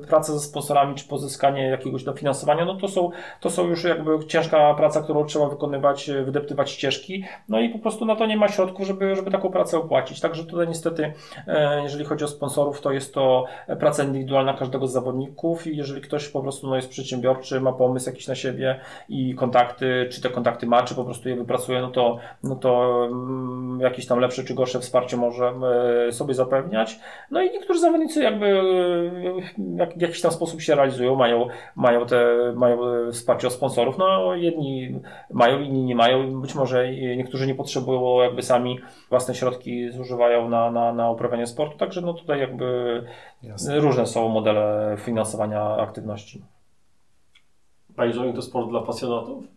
y, 0.04 0.08
praca 0.08 0.34
ze 0.34 0.40
sponsorami 0.40 0.96
czy 0.96 1.08
pozyskanie 1.08 1.68
jakiegoś 1.68 2.04
dofinansowania, 2.04 2.66
no 2.66 2.76
to 2.76 2.88
są, 2.88 3.10
to 3.40 3.50
są 3.50 3.68
już 3.68 3.84
jakby 3.84 4.26
ciężka 4.28 4.74
praca, 4.74 5.02
którą 5.02 5.26
trzeba 5.26 5.50
wykonywać, 5.50 6.10
y, 6.10 6.24
wydeptywać 6.24 6.72
ścieżki, 6.72 7.24
no 7.50 7.60
i 7.60 7.70
po 7.70 7.80
prostu 7.80 8.06
na 8.06 8.16
to 8.16 8.26
nie 8.26 8.38
ma 8.38 8.48
środków, 8.48 8.88
żeby, 8.88 9.16
żeby 9.16 9.32
taką 9.32 9.52
pracę 9.52 9.78
opłacić. 9.78 10.20
Także 10.20 10.46
tutaj 10.46 10.68
niestety, 10.68 11.14
e, 11.48 11.84
jeżeli 11.84 12.06
chodzi 12.06 12.26
o 12.26 12.28
sponsorów, 12.28 12.82
to 12.82 12.92
jest 12.92 13.14
to 13.14 13.46
praca 13.80 14.04
indywidualna 14.04 14.54
każdego 14.54 14.88
z 14.88 14.92
zawodników 14.92 15.68
i 15.68 15.78
jeżeli 15.78 16.02
ktoś 16.02 16.27
po 16.30 16.42
prostu 16.42 16.68
no, 16.68 16.76
jest 16.76 16.90
przedsiębiorczy, 16.90 17.62
ma 17.62 17.74
pomysł 17.74 18.10
jakiś 18.10 18.28
na 18.28 18.36
siebie 18.36 18.80
i 19.10 19.36
kontakty, 19.36 20.08
czy 20.12 20.22
te 20.22 20.30
kontakty 20.30 20.68
ma, 20.68 20.84
czy 20.84 20.96
po 20.96 21.06
prostu 21.06 21.30
je 21.30 21.36
wypracuje, 21.36 21.82
no 21.82 21.92
to, 21.92 22.18
no 22.44 22.56
to 22.56 23.04
mm, 23.06 23.80
jakieś 23.82 24.08
tam 24.08 24.20
lepsze 24.20 24.44
czy 24.44 24.54
gorsze 24.54 24.80
wsparcie 24.80 25.18
może 25.18 25.54
e, 26.08 26.12
sobie 26.12 26.34
zapewniać. 26.34 27.00
No 27.32 27.42
i 27.42 27.52
niektórzy 27.52 27.80
zawodnicy 27.80 28.24
jakby 28.24 28.46
e, 28.46 29.98
w 29.98 30.02
jakiś 30.02 30.22
tam 30.22 30.32
sposób 30.32 30.62
się 30.62 30.76
realizują, 30.76 31.16
mają, 31.16 31.48
mają 31.76 32.06
te, 32.06 32.26
mają 32.56 32.78
wsparcie 33.12 33.48
od 33.48 33.54
sponsorów. 33.54 33.98
No 33.98 34.36
jedni 34.36 35.00
mają, 35.32 35.60
inni 35.60 35.84
nie 35.84 35.96
mają. 35.96 36.42
Być 36.42 36.56
może 36.56 36.92
niektórzy 36.92 37.48
nie 37.48 37.56
potrzebują 37.56 38.22
jakby 38.22 38.44
sami 38.44 38.80
własne 39.10 39.36
środki 39.36 39.92
zużywają 39.92 40.50
na, 40.50 40.72
na, 40.72 40.94
na 40.94 41.12
uprawianie 41.12 41.48
sportu, 41.48 41.78
także 41.78 42.02
no 42.02 42.14
tutaj 42.14 42.40
jakby 42.40 43.04
Jasne. 43.44 43.80
różne 43.80 44.08
są 44.08 44.30
modele 44.30 44.96
finansowania 45.00 45.64
aktywności. 45.64 46.44
Bike 47.90 48.34
to 48.34 48.42
sport 48.42 48.70
dla 48.70 48.82
pasjonatów? 48.82 49.57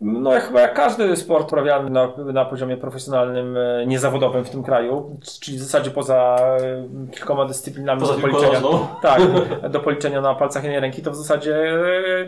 No 0.00 0.30
chyba 0.30 0.60
jak 0.60 0.74
każdy 0.74 1.16
sport 1.16 1.46
uprawiany 1.46 1.90
na, 1.90 2.12
na 2.32 2.44
poziomie 2.44 2.76
profesjonalnym, 2.76 3.56
e, 3.56 3.86
niezawodowym 3.86 4.44
w 4.44 4.50
tym 4.50 4.62
kraju, 4.62 5.16
czyli 5.40 5.58
w 5.58 5.60
zasadzie 5.60 5.90
poza 5.90 6.36
e, 6.36 7.10
kilkoma 7.10 7.46
dyscyplinami 7.46 8.00
poza 8.00 8.14
do 8.14 8.20
policzenia, 8.20 8.60
tak, 9.02 9.22
do 9.72 9.80
policzenia 9.80 10.20
na 10.20 10.34
palcach 10.34 10.64
jednej 10.64 10.80
ręki, 10.80 11.02
to 11.02 11.10
w 11.10 11.16
zasadzie, 11.16 11.54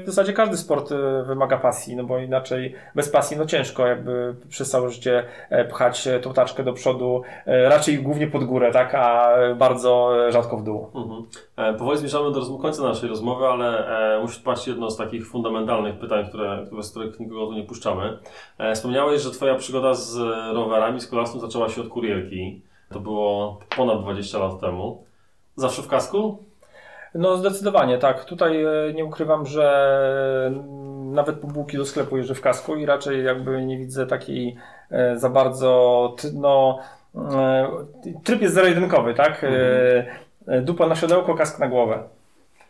w 0.04 0.06
zasadzie 0.06 0.32
każdy 0.32 0.56
sport 0.56 0.92
e, 0.92 1.22
wymaga 1.22 1.58
pasji, 1.58 1.96
no 1.96 2.04
bo 2.04 2.18
inaczej 2.18 2.74
bez 2.94 3.08
pasji 3.08 3.36
no 3.36 3.46
ciężko 3.46 3.86
jakby 3.86 4.34
przez 4.48 4.70
całe 4.70 4.90
życie 4.90 5.24
pchać 5.68 6.08
tą 6.22 6.32
taczkę 6.32 6.64
do 6.64 6.72
przodu, 6.72 7.22
raczej 7.46 7.98
głównie 7.98 8.26
pod 8.26 8.44
górę, 8.44 8.72
tak, 8.72 8.94
a 8.94 9.34
bardzo 9.56 10.12
rzadko 10.28 10.56
w 10.56 10.64
dół. 10.64 10.86
Mhm. 10.94 11.78
Powoli 11.78 11.98
zmierzamy 11.98 12.30
do 12.32 12.58
końca 12.58 12.82
naszej 12.82 13.08
rozmowy, 13.08 13.46
ale 13.46 13.84
muszę 14.22 14.40
patrzeć 14.44 14.66
jedno 14.66 14.90
z 14.90 14.96
takich 14.96 15.26
fundamentalnych 15.26 15.98
pytań, 15.98 16.28
które, 16.28 16.62
które 16.66 16.82
z 16.82 16.90
których 16.90 17.20
nikogo 17.20 17.46
tu 17.46 17.52
nie 17.52 17.61
nie 17.62 17.68
puszczamy. 17.68 18.18
E, 18.58 18.74
wspomniałeś, 18.74 19.22
że 19.22 19.30
Twoja 19.30 19.54
przygoda 19.54 19.94
z 19.94 20.16
rowerami, 20.54 21.00
z 21.00 21.06
kolarstwem 21.06 21.40
zaczęła 21.40 21.68
się 21.68 21.80
od 21.80 21.88
kurierki. 21.88 22.62
To 22.90 23.00
było 23.00 23.60
ponad 23.76 24.02
20 24.02 24.38
lat 24.38 24.60
temu. 24.60 25.04
Zawsze 25.56 25.82
w 25.82 25.88
kasku? 25.88 26.44
No 27.14 27.36
zdecydowanie, 27.36 27.98
tak. 27.98 28.24
Tutaj 28.24 28.64
e, 28.64 28.92
nie 28.94 29.04
ukrywam, 29.04 29.46
że 29.46 30.52
nawet 31.04 31.38
po 31.38 31.46
bułki 31.46 31.76
do 31.76 31.84
sklepu 31.84 32.16
jeżdżę 32.16 32.34
w 32.34 32.40
kasku 32.40 32.76
i 32.76 32.86
raczej 32.86 33.24
jakby 33.24 33.64
nie 33.64 33.78
widzę 33.78 34.06
takiej 34.06 34.56
e, 34.90 35.18
za 35.18 35.30
bardzo, 35.30 36.16
no, 36.34 36.78
tryb 38.24 38.42
jest 38.42 38.54
zero-jedynkowy, 38.54 39.14
tak? 39.14 39.44
Mhm. 39.44 40.64
Dupa 40.64 40.86
na 40.86 40.94
siodełko, 40.94 41.34
kask 41.34 41.58
na 41.58 41.68
głowę. 41.68 42.02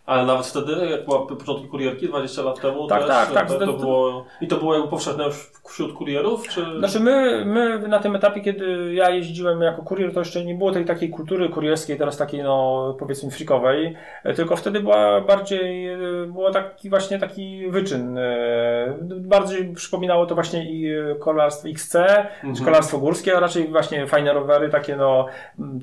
Ale 0.06 0.26
nawet 0.26 0.46
wtedy, 0.46 0.86
jak 0.90 1.04
była 1.04 1.26
początki 1.26 1.68
kurierki 1.68 2.08
20 2.08 2.42
lat 2.42 2.60
temu, 2.60 2.86
tak, 2.86 3.00
też, 3.00 3.08
tak, 3.08 3.32
tak, 3.32 3.48
to, 3.48 3.58
to 3.58 3.72
było, 3.72 4.24
i 4.40 4.48
to 4.48 4.56
było 4.56 4.74
jakby 4.74 4.88
powszechne 4.88 5.24
już 5.24 5.50
wśród 5.68 5.92
kurierów? 5.92 6.48
Czy... 6.48 6.78
Znaczy 6.78 7.00
my, 7.00 7.44
my 7.44 7.88
na 7.88 7.98
tym 7.98 8.16
etapie, 8.16 8.40
kiedy 8.40 8.94
ja 8.94 9.10
jeździłem 9.10 9.60
jako 9.60 9.82
kurier, 9.82 10.12
to 10.12 10.20
jeszcze 10.20 10.44
nie 10.44 10.54
było 10.54 10.72
tej 10.72 10.84
takiej 10.84 11.10
kultury 11.10 11.48
kurierskiej, 11.48 11.98
teraz 11.98 12.16
takiej 12.16 12.42
no 12.42 12.96
powiedzmy 12.98 13.30
freakowej, 13.30 13.96
tylko 14.36 14.56
wtedy 14.56 14.80
była 14.80 15.20
bardziej, 15.20 15.88
było 16.26 16.50
taki 16.50 16.90
właśnie 16.90 17.18
taki 17.18 17.70
wyczyn. 17.70 18.18
Bardziej 19.00 19.74
przypominało 19.74 20.26
to 20.26 20.34
właśnie 20.34 20.70
i 20.70 20.94
kolarstwo 21.20 21.68
XC, 21.68 21.94
mhm. 21.96 22.54
czy 22.54 22.64
kolarstwo 22.64 22.98
górskie, 22.98 23.36
a 23.36 23.40
raczej 23.40 23.68
właśnie 23.68 24.06
fajne 24.06 24.32
rowery, 24.32 24.68
takie 24.68 24.96
no 24.96 25.26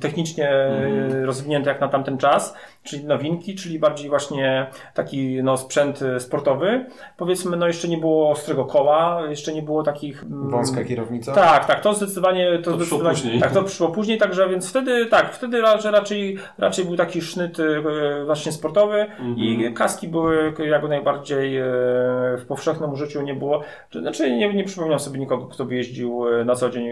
technicznie 0.01 0.49
mhm. 0.49 1.25
rozwinięte 1.25 1.69
jak 1.69 1.81
na 1.81 1.87
tamten 1.87 2.17
czas, 2.17 2.55
czyli 2.83 3.05
nowinki, 3.05 3.55
czyli 3.55 3.79
bardziej 3.79 4.09
właśnie 4.09 4.67
taki 4.93 5.43
no, 5.43 5.57
sprzęt 5.57 5.99
sportowy. 6.19 6.85
Powiedzmy, 7.17 7.57
no 7.57 7.67
jeszcze 7.67 7.87
nie 7.87 7.97
było 7.97 8.29
ostrego 8.29 8.65
koła, 8.65 9.21
jeszcze 9.29 9.53
nie 9.53 9.61
było 9.61 9.83
takich... 9.83 10.23
Mm, 10.23 10.49
Wąska 10.49 10.83
kierownica? 10.83 11.33
Tak, 11.33 11.65
tak, 11.65 11.81
to 11.81 11.93
zdecydowanie... 11.93 12.59
To, 12.63 12.71
to 12.71 12.77
zdecydowanie, 12.77 13.15
później. 13.15 13.39
Tak, 13.39 13.51
to 13.51 13.63
przyszło 13.63 13.87
później, 13.87 14.17
także 14.17 14.49
więc 14.49 14.69
wtedy, 14.69 15.05
tak, 15.05 15.33
wtedy 15.33 15.61
raczej, 15.61 15.91
raczej, 15.91 16.37
raczej 16.57 16.85
był 16.85 16.95
taki 16.95 17.21
sznyt 17.21 17.59
e, 17.59 18.25
właśnie 18.25 18.51
sportowy 18.51 19.05
-hmm. 19.21 19.37
i 19.37 19.53
mhm. 19.55 19.73
kaski 19.73 20.07
były 20.07 20.53
jak 20.59 20.89
najbardziej 20.89 21.57
e, 21.57 21.63
w 22.37 22.45
powszechnym 22.47 22.91
użyciu 22.91 23.21
nie 23.21 23.33
było. 23.33 23.61
Znaczy 23.91 24.31
nie, 24.31 24.53
nie 24.53 24.63
przypominam 24.63 24.99
sobie 24.99 25.19
nikogo, 25.19 25.47
kto 25.47 25.65
by 25.65 25.75
jeździł 25.75 26.27
e, 26.27 26.45
na 26.45 26.55
co 26.55 26.69
dzień 26.69 26.87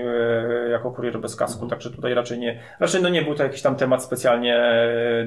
jako 0.72 0.91
kurier 0.91 1.19
bez 1.19 1.35
kasku, 1.35 1.65
-hmm. 1.65 1.69
także 1.69 1.91
tutaj 1.91 2.14
raczej 2.14 2.39
nie, 2.39 2.59
raczej 2.80 3.01
no 3.01 3.09
nie 3.09 3.22
był 3.22 3.35
to 3.35 3.43
jakiś 3.43 3.61
tam 3.61 3.76
temat 3.76 4.03
specjalnie 4.03 4.57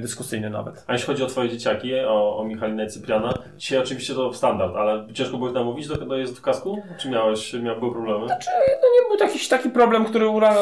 dyskusyjny 0.01 0.50
nawet. 0.51 0.85
A 0.87 0.93
jeśli 0.93 1.07
chodzi 1.07 1.23
o 1.23 1.27
twoje 1.27 1.49
dzieciaki, 1.49 1.95
o, 2.01 2.39
o 2.39 2.45
Michalinę 2.45 2.85
i 2.85 2.89
Cypriana, 2.89 3.35
dzisiaj 3.59 3.79
oczywiście 3.79 4.15
to 4.15 4.33
standard, 4.33 4.77
ale 4.77 5.07
ciężko 5.13 5.37
było 5.37 5.49
ich 5.49 5.55
namówić 5.55 5.89
do, 5.89 5.97
do 5.97 6.19
jazdy 6.19 6.37
w 6.37 6.43
kasku? 6.43 6.83
Czy 6.99 7.11
miałeś, 7.11 7.53
miał, 7.53 7.81
były 7.81 7.93
problemy? 7.93 8.27
Znaczy, 8.27 8.51
no 8.83 8.89
nie 8.95 9.09
był 9.09 9.27
jakiś 9.27 9.49
taki 9.49 9.71
problem, 9.71 10.05
który 10.05 10.29
ura... 10.29 10.55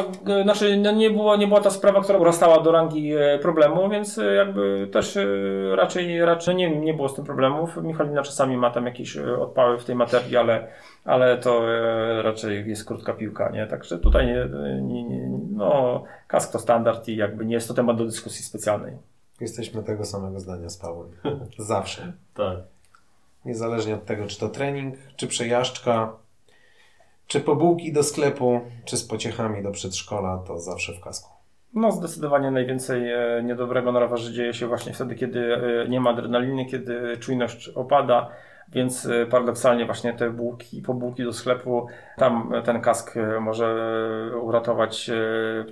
znaczy, 0.43 0.77
no 0.77 0.93
nie, 0.93 1.11
było, 1.11 1.37
nie 1.37 1.47
była 1.47 1.61
ta 1.61 1.71
sprawa, 1.71 2.01
która 2.01 2.19
urastała 2.19 2.61
do 2.61 2.73
rangi 2.73 3.17
e, 3.17 3.39
problemu, 3.39 3.89
więc 3.89 4.19
e, 4.19 4.35
jakby 4.35 4.89
też 4.93 5.17
e, 5.17 5.27
raczej, 5.77 6.25
raczej 6.25 6.57
nie, 6.57 6.81
nie 6.81 6.95
było 6.95 7.09
z 7.09 7.15
tym 7.15 7.25
problemów. 7.25 7.77
Michalina 7.77 8.23
czasami 8.23 8.57
ma 8.57 8.71
tam 8.71 8.87
jakieś 8.87 9.17
odpały 9.17 9.79
w 9.79 9.85
tej 9.85 9.95
materii, 9.95 10.37
ale, 10.37 10.67
ale 11.05 11.39
to 11.39 11.63
raczej 12.23 12.69
jest 12.69 12.85
krótka 12.85 13.13
piłka, 13.13 13.51
nie? 13.51 13.67
Także 13.67 13.99
tutaj 13.99 14.27
nie, 14.27 14.49
nie, 14.83 15.05
nie, 15.05 15.29
no, 15.53 16.03
kask 16.27 16.53
to 16.53 16.59
standard 16.59 17.09
i 17.09 17.17
jakby 17.17 17.47
nie 17.47 17.55
jest 17.55 17.69
to 17.69 17.75
temat 17.75 17.97
do 17.97 18.05
dyskusji 18.05 18.45
specjalnej. 18.45 18.93
Jesteśmy 19.41 19.83
tego 19.83 20.05
samego 20.05 20.41
zdania 20.41 20.69
z 20.69 20.77
Pawłem. 20.77 21.11
Zawsze. 21.59 22.13
tak. 22.35 22.57
Niezależnie 23.45 23.95
od 23.95 24.05
tego, 24.05 24.27
czy 24.27 24.39
to 24.39 24.49
trening, 24.49 24.95
czy 25.17 25.27
przejażdżka, 25.27 26.13
czy 27.27 27.41
pobułki 27.41 27.93
do 27.93 28.03
sklepu, 28.03 28.61
czy 28.85 28.97
z 28.97 29.05
pociechami 29.05 29.63
do 29.63 29.71
przedszkola, 29.71 30.39
to 30.47 30.59
zawsze 30.59 30.93
w 30.93 31.01
kasku. 31.01 31.31
No, 31.75 31.93
zdecydowanie 31.93 32.51
najwięcej 32.51 33.13
e, 33.13 33.43
niedobrego 33.45 33.93
na 33.93 34.01
rowerze 34.01 34.33
dzieje 34.33 34.55
się 34.55 34.67
właśnie 34.67 34.93
wtedy, 34.93 35.15
kiedy 35.15 35.55
e, 35.55 35.89
nie 35.89 36.01
ma 36.01 36.11
adrenaliny, 36.11 36.67
kiedy 36.67 37.17
czujność 37.17 37.69
opada, 37.69 38.31
więc 38.73 39.07
e, 39.07 39.27
paradoksalnie 39.27 39.87
właśnie 39.87 40.13
te 40.13 40.31
bułki, 40.31 40.83
pobułki 40.83 41.25
do 41.25 41.33
sklepu, 41.33 41.87
tam 42.17 42.53
ten 42.65 42.81
kask 42.81 43.15
może 43.41 43.77
uratować 44.43 45.11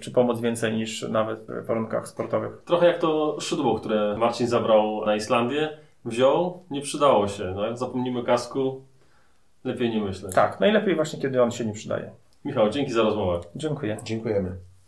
czy 0.01 0.11
pomóc 0.11 0.41
więcej 0.41 0.75
niż 0.75 1.03
nawet 1.03 1.41
w 1.49 1.67
warunkach 1.67 2.09
sportowych. 2.09 2.63
Trochę 2.65 2.87
jak 2.87 2.99
to 2.99 3.37
szydło, 3.41 3.79
które 3.79 4.17
Marcin 4.19 4.47
zabrał 4.47 5.07
na 5.07 5.17
Islandię, 5.17 5.79
wziął, 6.05 6.65
nie 6.71 6.81
przydało 6.81 7.29
się. 7.29 7.53
No, 7.57 7.67
jak 7.67 7.79
zapomnimy 7.79 8.25
kasku, 8.25 8.85
lepiej 9.65 9.91
nie 9.91 10.01
myśleć. 10.01 10.35
Tak, 10.35 10.61
najlepiej 10.61 10.95
właśnie 10.95 11.21
kiedy 11.21 11.43
on 11.43 11.51
się 11.51 11.65
nie 11.65 11.73
przydaje. 11.73 12.11
Michał, 12.45 12.71
dzięki 12.71 12.93
za 12.93 13.03
rozmowę. 13.03 13.41
Dziękuję. 13.57 13.97
Dziękujemy. 14.05 14.57